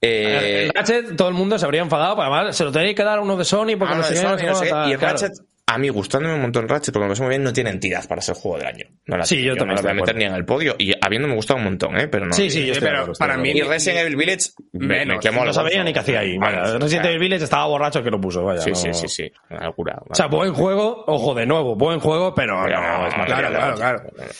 [0.00, 3.02] Eh, El Ratchet, todo el mundo se habría enfadado, pero además se lo tenía que
[3.04, 4.98] dar a uno de Sony porque ah, no no, de Sony, no sé, y el
[4.98, 5.16] claro.
[5.18, 5.32] Ratchet,
[5.66, 8.20] a mí gustándome un montón Ratchet, porque me parece muy bien, no tiene entidad para
[8.20, 8.84] ser juego del año.
[9.06, 9.48] No la Sí, tiene.
[9.48, 10.76] yo también no la voy a meter ni en el podio.
[10.78, 12.06] Y habiéndome gustado un montón, ¿eh?
[12.06, 12.32] Pero no.
[12.34, 13.60] Sí, sí, pero acuerdo, para mí- Y.
[13.62, 16.38] Resident Evil Village me, me Menos, quemó no sabía ni qué hacía ahí.
[16.38, 18.60] Resident Evil Village estaba borracho que lo puso, vaya.
[18.60, 19.32] Sí, no- sí, sí, sí.
[19.50, 20.02] Una locura.
[20.08, 23.18] O sea, buen juego, ojo, de nuevo, buen juego, pero Pero no, no, es claro,
[23.30, 24.12] material claro, Ratchet.
[24.12, 24.30] claro.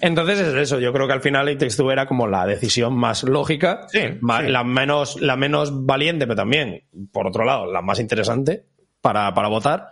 [0.00, 2.92] Entonces es eso, yo creo que al final It Takes Two era como la decisión
[2.94, 4.48] más lógica, Sí, ma- sí.
[4.48, 8.64] la menos la menos valiente, pero también, por otro lado, la más interesante
[9.02, 9.90] para, para votar.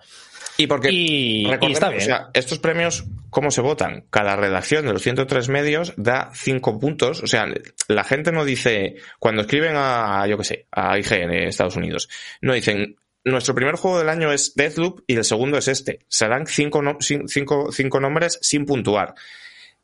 [0.56, 2.02] Y porque Y- y está bien.
[2.02, 4.04] o sea, estos premios, ¿cómo se votan?
[4.10, 7.22] Cada redacción de los 103 medios da 5 puntos.
[7.22, 7.46] O sea,
[7.88, 12.08] la gente no dice, cuando escriben a, yo qué sé, a IGN en Estados Unidos,
[12.42, 16.00] no dicen, nuestro primer juego del año es Deathloop y el segundo es este.
[16.08, 16.82] Se dan 5
[17.26, 19.14] cinco, cinco nombres sin puntuar.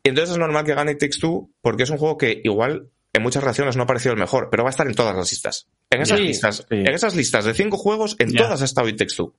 [0.05, 3.43] Entonces es normal que gane Takes Two porque es un juego que igual en muchas
[3.43, 5.67] reacciones no ha parecido el mejor, pero va a estar en todas las listas.
[5.91, 6.75] En esas Sí, listas, sí.
[6.77, 9.35] en esas listas de 5 juegos, en todas ha estado It Takes Two.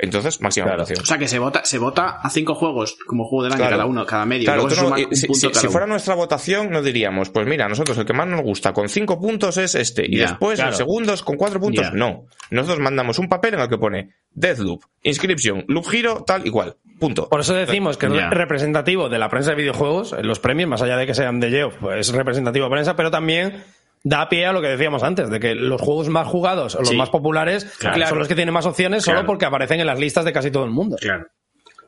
[0.00, 0.78] Entonces, máxima Claro.
[0.82, 1.02] votación.
[1.02, 3.76] O sea, que se vota, se vota a cinco juegos como juego del año Claro.
[3.78, 4.44] cada uno, cada medio.
[4.44, 5.72] Claro, Luego tú se no- suma y un si, punto si- cada si uno.
[5.72, 9.20] fuera nuestra votación, no diríamos, pues mira, nosotros el que más nos gusta con cinco
[9.20, 10.70] puntos es este, y después claro.
[10.70, 12.26] el segundo es con cuatro puntos, no.
[12.52, 16.76] Nosotros mandamos un papel en el que pone Deathloop, Inscription, Loop Hero, tal y cual.
[17.00, 17.28] Punto.
[17.28, 18.26] Por eso decimos que Ya.
[18.26, 21.50] es representativo de la prensa de videojuegos, los premios, más allá de que sean de
[21.50, 23.64] Geoff, pues es representativo de prensa, pero también
[24.04, 26.88] da pie a lo que decíamos antes, de que los juegos más jugados o los
[26.88, 26.96] Sí.
[26.96, 28.06] más populares Claro.
[28.06, 29.26] son los que tienen más opciones solo Claro.
[29.26, 30.96] porque aparecen en las listas de casi todo el mundo.
[31.00, 31.26] Claro.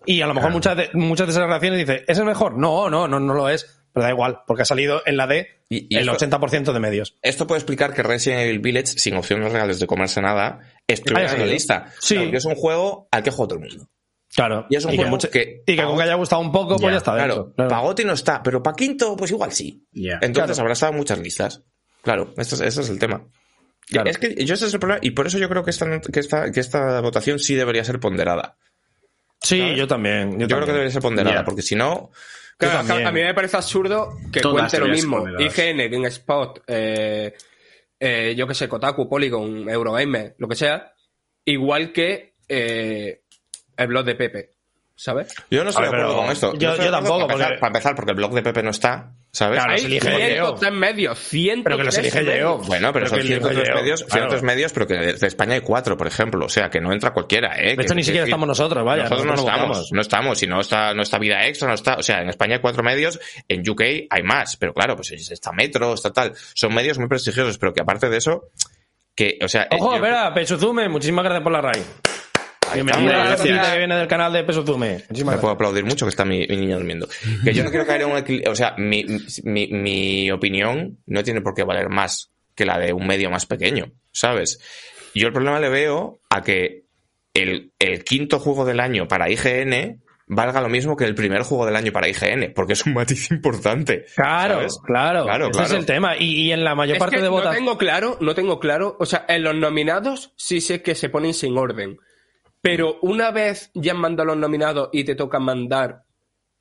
[0.06, 2.56] Y a lo mejor muchas, de, muchas de esas reacciones dicen, ¿es el mejor?
[2.58, 3.76] No, no, no, no lo es.
[3.92, 6.78] Pero da igual, porque ha salido en la D Y- y el esto- 80% de
[6.78, 7.16] medios.
[7.22, 11.40] Esto puede explicar que Resident Evil Village, sin opciones reales de comerse nada, estuviera en
[11.40, 11.86] la lista.
[11.98, 12.14] Sí.
[12.16, 13.88] Porque es un juego al que juega todo el mundo.
[14.32, 14.64] Claro.
[14.70, 16.76] Y es un que juego mucho- que- y que con que haya gustado un poco,
[16.76, 17.52] pues Ya, ya está Claro.
[17.56, 17.68] Claro.
[17.68, 19.84] Pagotti no está, pero pa' quinto, pues igual sí.
[19.90, 20.14] Ya.
[20.22, 20.60] Entonces Claro.
[20.60, 21.64] habrá estado en muchas listas.
[22.02, 23.22] Claro, esto es- ese es el tema.
[23.88, 24.08] Claro.
[24.08, 26.20] Es que yo ese es el problema, y por eso yo creo que esta, que
[26.20, 28.56] esta, que esta votación sí debería ser ponderada.
[29.42, 29.78] Sí, ¿sabes?
[29.78, 30.38] yo también.
[30.38, 32.10] Yo, Yo, creo que debería ser ponderada, porque si no,
[32.58, 35.24] Claro, a mí me parece absurdo que Todas cuente lo mismo.
[35.38, 37.34] IGN, GameSpot, eh,
[37.98, 40.92] eh, yo que sé, Kotaku, Polygon, Eurogamer, lo que sea,
[41.46, 43.22] igual que eh,
[43.78, 44.50] el blog de Pepe,
[44.94, 45.34] ¿sabes?
[45.50, 46.52] yo no estoy de acuerdo con esto.
[46.54, 49.14] yo- yo tampoco, Para empezar, porque- para empezar, porque el blog de Pepe no está,
[49.32, 49.58] ¿sabes?
[49.58, 52.66] Claro, Hay se elige 103 medios, 100 Pero que los elige Geoff.
[52.66, 54.22] Bueno, pero, Pero son que el 103 Geo, medios, claro.
[54.30, 56.46] 103 medios, pero que de, España hay cuatro, por ejemplo.
[56.46, 57.76] O sea, que no entra cualquiera, ¿eh?
[57.76, 59.04] De Que- ni siquiera que- estamos nosotros, vaya.
[59.04, 62.02] Nosotros no estamos, no estamos, y no está, no está Vida Extra, no está, o
[62.02, 65.94] sea, en España hay cuatro medios, en UK hay más, pero claro, pues está Metro,
[65.94, 68.50] está tal, son medios muy prestigiosos, pero que aparte de eso,
[69.14, 71.82] que, o sea, Ojo, espera, Pesuzume, muchísimas gracias por la raid.
[72.74, 73.68] Bienvenido a la Gracias.
[73.72, 74.92] que viene del canal de Pesuzume.
[74.92, 75.40] Muchísimas me gracias.
[75.40, 77.08] puedo aplaudir mucho que está mi, mi niño durmiendo.
[77.44, 79.04] Que yo no quiero caer en un equilibrio, o sea, mi,
[79.44, 83.46] mi, mi opinión no tiene por qué valer más que la de un medio más
[83.46, 84.60] pequeño, ¿sabes?
[85.14, 86.84] Yo el problema le veo a que
[87.34, 91.66] el, el quinto juego del año para IGN valga lo mismo que el primer juego
[91.66, 94.04] del año para IGN, porque es un matiz importante.
[94.14, 94.78] Claro, ¿sabes?
[94.84, 95.66] claro, Claro, Ese claro.
[95.66, 96.16] es el tema.
[96.16, 97.58] Y, y en la mayor Es parte que de no votaciones.
[97.60, 98.96] tengo claro, no tengo claro.
[99.00, 101.96] O sea, en los nominados sí sé que se ponen sin orden.
[102.62, 106.02] Pero una vez ya han mandado los nominados y te toca mandar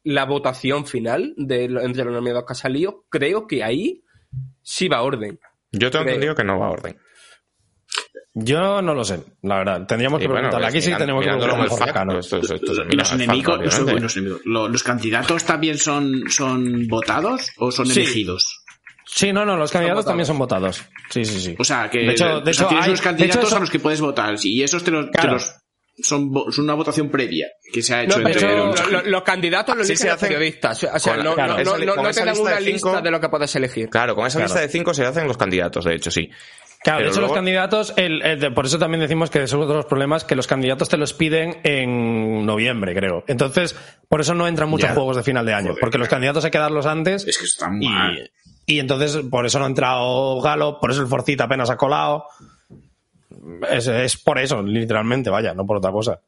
[0.04, 4.04] la votación final de, lo- entre los nominados que ha salido, creo que ahí
[4.62, 5.40] sí va orden.
[5.72, 6.16] Yo tengo Creo.
[6.16, 6.98] entendido que no va a orden.
[8.34, 9.86] Yo no lo sé, la verdad.
[9.88, 10.66] Tendríamos Y que preguntarle.
[10.68, 11.64] pues Aquí sí tenemos que preguntarle
[12.86, 14.02] mira Los enemigos, los, obviamente.
[14.04, 14.42] los enemigos.
[14.46, 18.02] Lo- ¿Los candidatos también son, son votados o son Sí.
[18.02, 18.64] elegidos?
[19.06, 20.84] Sí, no, no, los candidatos también son votados.
[21.10, 21.56] Sí, sí, sí.
[21.58, 23.58] O sea, que De hecho- o de sea, hecho, tienes hay- unos candidatos hecho, eso-
[23.58, 25.34] a los que puedes votar y esos te los, te Claro.
[25.34, 25.56] los-
[26.04, 29.02] son, vo- son una votación previa que se ha hecho No, pero entre hecho, lo-
[29.04, 30.84] lo- los candidatos los eligen se los hacen periodistas.
[30.84, 31.74] O sea, con- no, claro, no- te dan
[32.40, 33.90] una de lista de lo que puedes elegir.
[33.90, 34.48] Claro, con esa Claro.
[34.48, 36.30] lista de cinco se hacen los candidatos, de hecho, sí.
[36.82, 39.54] Claro, de hecho, luego- los candidatos, el- el de- por eso también decimos que es
[39.54, 43.26] otro de los problemas, que los candidatos te los piden en noviembre, creo.
[43.28, 43.76] Entonces,
[44.08, 44.96] por eso no entran muchos Ya.
[44.96, 47.28] juegos de final de año, Joder, porque los candidatos hay que darlos antes.
[47.28, 48.32] Es que está mal.
[48.66, 51.76] y, y entonces, por eso no ha entrado Galo, por eso el Forcita apenas ha
[51.76, 52.24] colado.
[53.70, 56.22] Es, es por eso, literalmente, vaya, no por otra cosa.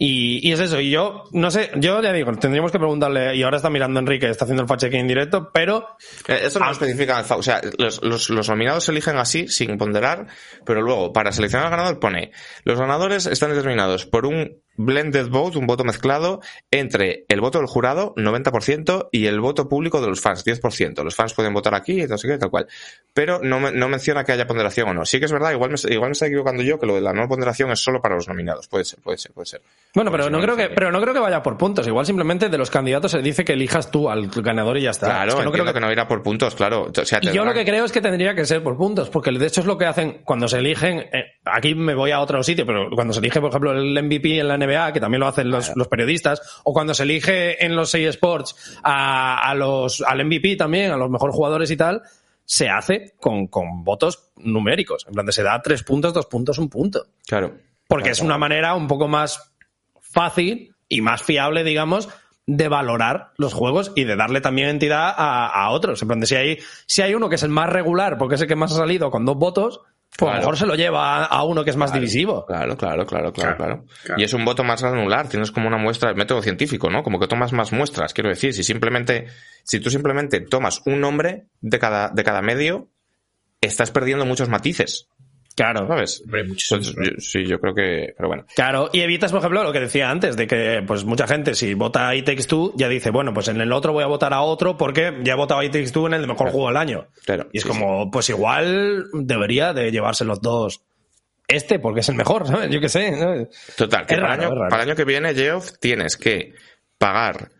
[0.00, 3.42] Y, y es eso, y yo, no sé, yo ya digo, tendríamos que preguntarle, y
[3.42, 5.96] ahora está mirando Enrique, está haciendo el fact en directo, pero
[6.28, 7.24] Eh, Eso no lo especifica.
[7.36, 10.28] O sea, los, los, los nominados se eligen así, sin ponderar,
[10.64, 12.30] pero luego, para seleccionar al ganador, pone,
[12.62, 16.40] los ganadores están determinados por un blended vote, un voto mezclado,
[16.70, 21.04] entre el voto del jurado, 90%, y el voto público de los fans, 10%.
[21.04, 22.66] Los fans pueden votar aquí, y no sé qué, tal cual.
[23.12, 25.04] Pero no, no menciona que haya ponderación o no.
[25.04, 27.12] Sí que es verdad, igual me, igual me estoy equivocando yo, que lo de la
[27.12, 28.68] no ponderación es solo para los nominados.
[28.68, 29.60] Puede ser, puede ser, puede ser.
[29.94, 31.86] Bueno, pero no creo que, pero no creo que vaya por puntos.
[31.86, 35.06] Igual simplemente de los candidatos se dice que elijas tú al ganador y ya está.
[35.06, 35.80] Claro, Es que no creo que...
[35.80, 36.90] no irá por puntos, claro.
[36.96, 39.32] O sea, Y yo lo que creo es que tendría que ser por puntos, porque
[39.32, 40.98] de hecho es lo que hacen cuando se eligen.
[40.98, 44.38] eh, aquí me voy a otro sitio, pero cuando se elige, por ejemplo, el MVP
[44.38, 47.74] en la NBA, que también lo hacen los, los periodistas, o cuando se elige en
[47.74, 52.02] los 6 Sports a, a los, al MVP también, a los mejores jugadores y tal,
[52.44, 55.04] se hace con, con votos numéricos.
[55.06, 57.06] En plan, de se da tres puntos, dos puntos, un punto.
[57.26, 57.52] Claro.
[57.86, 58.26] Porque Claro, es claro.
[58.26, 59.52] una manera un poco más
[60.00, 62.08] fácil y más fiable, digamos,
[62.46, 66.00] de valorar los juegos y de darle también entidad a, a otros.
[66.00, 68.40] En plan, de si hay, si hay uno que es el más regular, porque es
[68.40, 69.82] el que más ha salido con dos votos,
[70.16, 72.44] pues a lo mejor se lo lleva a, uno que es más divisivo.
[72.46, 73.84] Claro, claro, claro, claro, Claro, claro.
[74.02, 74.20] claro.
[74.20, 77.02] Y es un voto más granular, tienes como una muestra, el método científico, ¿no?
[77.02, 79.26] Como que tomas más muestras, quiero decir, si simplemente,
[79.62, 82.88] si tú simplemente tomas un nombre de cada, de cada medio,
[83.60, 85.08] estás perdiendo muchos matices,
[85.58, 85.86] Claro.
[85.88, 86.22] ¿sabes?
[86.24, 87.10] Hombre, muchos, Entonces, claro.
[87.10, 88.44] yo- sí, yo creo que, pero bueno.
[88.54, 91.74] Claro, y evitas, por ejemplo, lo que decía antes, de que pues mucha gente si
[91.74, 94.76] vota Takes Two, ya dice, bueno, pues en el otro voy a votar a otro
[94.76, 96.52] porque ya he votado Takes Two en el mejor Claro.
[96.52, 97.08] juego del año.
[97.26, 100.80] Claro, Y es sí, como, pues igual debería de llevarse los dos
[101.48, 102.70] este porque es el mejor, ¿sabes?
[102.70, 103.48] Yo qué sé, ¿sabes?
[103.76, 106.54] Total, que Es para, raro, año, para el año que viene, Geoff, tienes que
[106.98, 107.50] pagar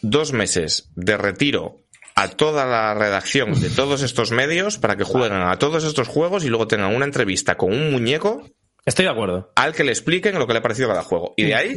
[0.00, 1.83] dos meses de retiro
[2.14, 6.44] a toda la redacción de todos estos medios para que jueguen a todos estos juegos
[6.44, 8.42] y luego tengan una entrevista con un muñeco
[8.86, 9.50] Estoy de acuerdo.
[9.56, 11.32] al que le expliquen lo que le ha parecido cada juego.
[11.36, 11.74] Y de ahí,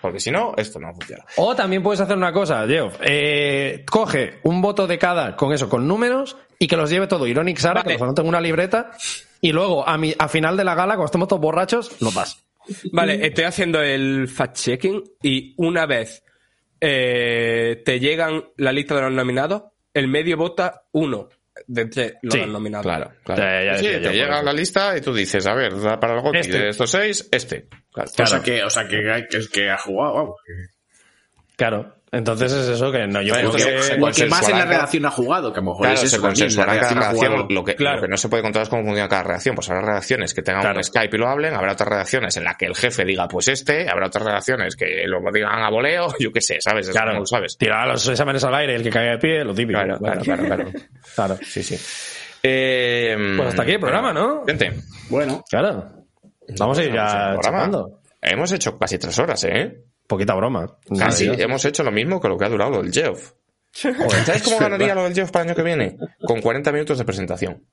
[0.00, 1.24] porque si no, esto no funciona.
[1.36, 2.96] O también puedes hacer una cosa, Geoff.
[3.02, 7.26] Eh, coge un voto de cada con eso, con números, y que los lleve todo
[7.26, 7.88] Ironic Sara, Vale.
[7.88, 8.92] que los anote en una libreta,
[9.40, 12.42] y luego a, mi, a final de la gala, cuando estemos todos borrachos, lo das.
[12.92, 16.22] Vale, estoy haciendo el fact-checking y una vez
[16.80, 21.28] eh, te llegan la lista de los nominados, el medio vota uno
[21.66, 22.84] de entre los Sí, nominados.
[22.86, 23.42] Claro, claro.
[23.42, 26.00] Ya, ya Sí, decía yo, te llega la lista y tú dices, a ver, da
[26.00, 26.58] para el Este.
[26.58, 27.66] de estos seis, este.
[27.92, 28.10] Claro.
[28.18, 30.36] O sea que, o sea que, que, que ha jugado, vamos.
[31.56, 31.96] Claro.
[32.12, 33.82] Entonces es eso que no, yo Bueno, creo se- que...
[33.82, 35.94] se- O el que más en la redacción ha jugado, que a lo mejor Claro,
[35.94, 37.46] es se eso consensuará cada jugado.
[37.48, 37.96] Lo que, Claro.
[37.98, 39.54] lo que no se puede controlar es cómo funciona cada redacción.
[39.54, 40.78] Pues habrá redacciones que tengan Claro.
[40.78, 43.46] un Skype y lo hablen, habrá otras redacciones en las que el jefe diga, pues
[43.46, 46.86] este, habrá otras redacciones que lo digan a voleo, yo qué sé, ¿sabes?
[46.88, 47.56] Eso Claro, no lo sabes.
[47.56, 49.78] tirar los exámenes al aire, el que caiga de pie, lo típico.
[49.78, 50.64] Claro, claro, claro, claro.
[51.14, 51.38] Claro.
[51.42, 51.76] Sí, sí.
[52.42, 54.44] Eh, Pues hasta aquí el programa, ¿no?
[54.46, 54.72] Gente,
[55.10, 55.92] Bueno, Claro.
[56.58, 57.46] Vamos a ir Vamos
[58.22, 59.84] ya hemos hecho casi tres horas, ¿eh?
[60.10, 60.76] Poquita broma.
[60.98, 61.38] Casi Dios.
[61.38, 63.30] hemos hecho lo mismo que lo que ha durado lo del Geoff.
[63.72, 65.96] ¿Sabes cómo ganaría lo del Geoff para el año que viene?
[66.26, 67.64] Con 40 minutos de presentación.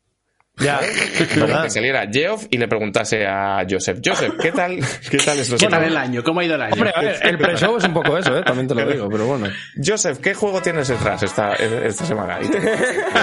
[0.59, 0.79] Ya,
[1.35, 1.63] ¿verdad?
[1.63, 4.79] que saliera Geoff y le preguntase a Joseph, Joseph, ¿qué tal?
[5.09, 6.23] ¿Qué tal estos ¿qué tal el año?
[6.23, 6.73] ¿Cómo ha ido el año?
[6.73, 8.43] Hombre, a ver, el pre-show es un poco eso, ¿eh?
[8.43, 9.47] También te lo digo, pero bueno.
[9.83, 12.39] Joseph, ¿qué juego tienes detrás esta, esta semana?
[12.41, 12.59] Y te-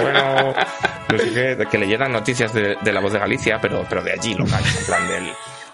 [0.01, 0.53] bueno,
[1.09, 4.11] no sé qué, que leyeran noticias de, de la voz de Galicia, pero, pero de
[4.13, 5.23] allí, local, en plan del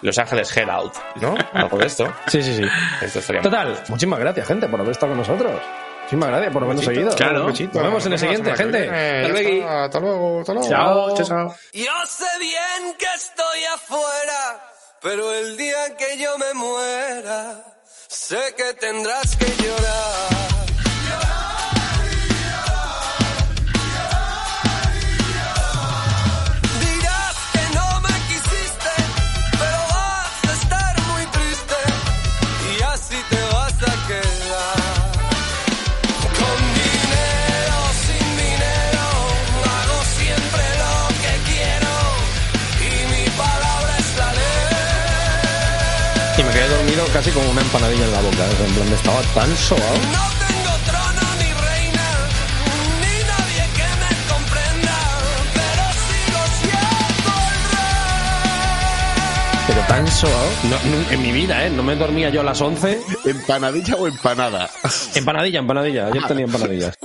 [0.02, 1.34] Los Ángeles Herald, ¿no?
[1.52, 2.12] Algo de esto.
[2.26, 2.64] Sí, sí, sí.
[3.00, 5.60] Esto estaría Total, muchísimas gracias, gente, por haber estado con nosotros.
[6.02, 7.14] Muchísimas gracias por habernos seguido.
[7.14, 7.46] Claro.
[7.48, 9.28] Nos vemos en el siguiente, gente.
[9.28, 9.68] luego.
[9.68, 10.68] Hasta luego, hasta luego.
[10.68, 11.14] Chao.
[11.14, 11.56] Chao, chao.
[11.72, 17.64] Yo sé bien que estoy afuera, pero el día que yo me muera,
[18.08, 20.71] sé que tendrás que llorar.
[46.52, 48.36] Me quedé dormido casi con una empanadilla en la boca.
[48.36, 48.64] ¿eh?
[48.66, 49.94] En plan, estaba tan sobado.
[49.94, 52.08] No tengo trono ni reina,
[53.00, 54.96] ni nadie que me comprenda,
[55.54, 57.58] pero sigo siendo el
[58.52, 59.66] rey.
[59.68, 60.50] Pero tan sobado.
[60.64, 61.70] No, no- en mi vida, ¿eh?
[61.70, 63.00] No me dormía yo a las 11.
[63.24, 64.70] ¿Empanadilla o empanada?
[65.14, 66.06] Empanadilla, empanadilla.
[66.06, 66.96] Ayer tenía empanadillas.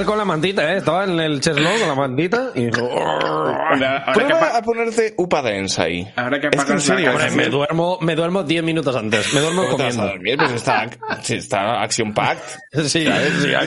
[0.00, 0.78] Literal con la mantita, ¿eh?
[0.78, 2.90] Estaba en el cheslo con la mantita y dijo...
[2.90, 6.12] Ahora, ahora Prueba a ponerte Upa Dance ahí.
[6.16, 9.32] Ahora que es que en serio, Me duermo, me duermo 10 minutos antes.
[9.34, 10.12] Me duermo ¿Cómo te vas a comiendo.
[10.14, 10.36] dormir?
[10.38, 10.90] Pues está,
[11.22, 12.42] sí, está Action Packed.
[12.84, 13.06] Sí, sí,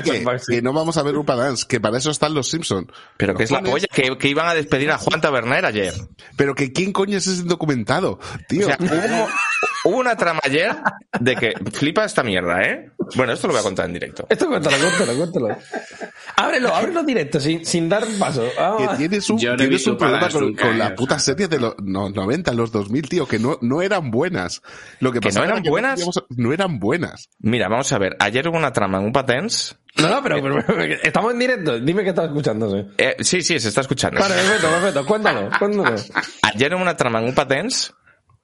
[0.04, 2.92] que, que no vamos a ver Upa Dance, que para eso están los Simpson.
[3.18, 5.94] Pero que es la polla, que, que iban a despedir a Juan Taberner ayer.
[6.36, 8.66] Pero que quién coño es ese documentado, tío.
[8.68, 9.28] O sea, hubo,
[9.84, 10.76] hubo una trama ayer
[11.20, 12.92] de que flipa esta mierda, ¿eh?
[13.16, 14.26] Bueno, esto lo voy a contar en directo.
[14.30, 15.58] Esto cuéntalo, cuéntalo, cuéntalo.
[16.36, 18.48] Ábrelo, ábrelo en directo, sin, sin dar paso.
[18.58, 21.48] Ah, que tienes un, no tienes un problema con, con eh, la o puta serie
[21.48, 24.62] de los no, 90, los 2000, tío, que no, no eran buenas.
[25.00, 26.04] Lo que, ¿Que no era eran buenas?
[26.30, 27.30] no eran buenas.
[27.40, 28.16] Mira, vamos a ver.
[28.20, 29.76] Ayer hubo una trama en Upa Dance.
[29.98, 31.80] No, no, pero, pero- pero- estamos en directo.
[31.80, 32.88] Dime que estás escuchándose.
[32.98, 34.20] Eh, sí, sí, se está escuchando.
[34.20, 35.06] Vale, perfecto, perfecto.
[35.06, 35.96] Cuéntalo, cuéntalo.
[36.42, 37.92] Ayer hubo una trama en Upa Dance.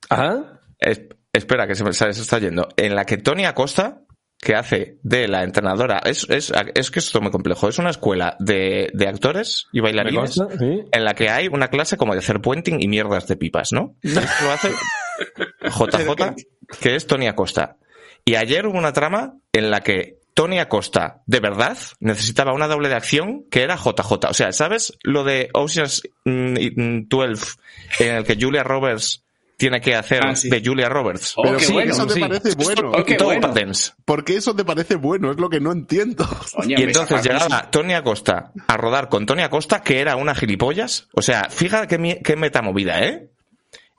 [0.10, 0.60] Ajá.
[0.78, 1.02] Es-
[1.40, 2.70] espera, que se me se está yendo.
[2.78, 4.04] En la que Tony Acosta,
[4.40, 7.68] que hace de la entrenadora, es, es, es que esto es muy complejo.
[7.68, 10.84] Es una escuela de, de actores y bailarines consta, sí.
[10.92, 13.96] en la que hay una clase como de hacer puenting y mierdas de pipas, ¿no?
[14.02, 14.72] Esto lo hace
[15.64, 16.36] JJ,
[16.80, 17.78] que es Tony Acosta.
[18.24, 22.88] Y ayer hubo una trama en la que Tony Acosta, de verdad, necesitaba una doble
[22.88, 24.30] de acción que era JJ.
[24.30, 27.58] O sea, ¿sabes lo de Ocean's mm, mm, 12
[28.00, 29.26] en el que Julia Roberts
[29.60, 30.50] tiene que hacer Ah, sí.
[30.50, 31.34] de Julia Roberts?
[31.36, 32.20] Oh, Pero qué sí, bueno, eso te sí.
[32.22, 32.92] parece bueno.
[32.96, 33.42] Oh, qué Todo bueno.
[33.48, 33.94] Patents.
[34.06, 35.32] ¿Por qué eso te parece bueno?
[35.32, 36.26] Es lo que no entiendo.
[36.66, 41.10] Y entonces llegaba Tony Acosta a rodar con Tony Acosta, que era una gilipollas.
[41.14, 43.30] O sea, fíjate qué, qué metamovida, ¿eh?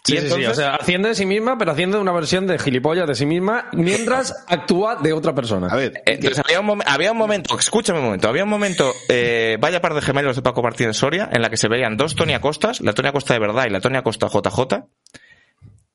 [0.03, 2.47] Sí, Y sí, sí, entonces- o sea, haciendo de sí misma, pero haciendo una versión
[2.47, 5.67] de gilipollas de sí misma mientras actúa de otra persona.
[5.71, 8.49] A ver, Eh, Entonces había un, mom- había un momento, escúchame un momento, había un
[8.49, 11.99] momento, eh, vaya par de gemelos de Paco Martínez Soria, en la que se veían
[11.99, 14.87] dos Tony Acostas, la Tony Acosta de verdad y la Tony Acosta JJ.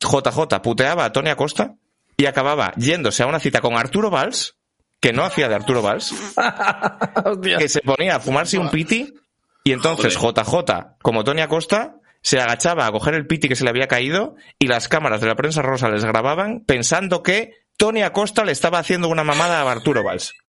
[0.05, 1.75] JJ puteaba a Tony Acosta
[2.17, 4.57] y acababa yéndose a una cita con Arturo Valls,
[4.99, 6.13] que no hacía de Arturo Valls,
[7.59, 9.13] que se ponía a fumarse un piti
[9.63, 13.69] y entonces JJ, como Tony Acosta, se agachaba a coger el piti que se le
[13.69, 18.45] había caído y las cámaras de la prensa rosa les grababan pensando que Tony Acosta
[18.45, 20.33] le estaba haciendo una mamada a Arturo Valls.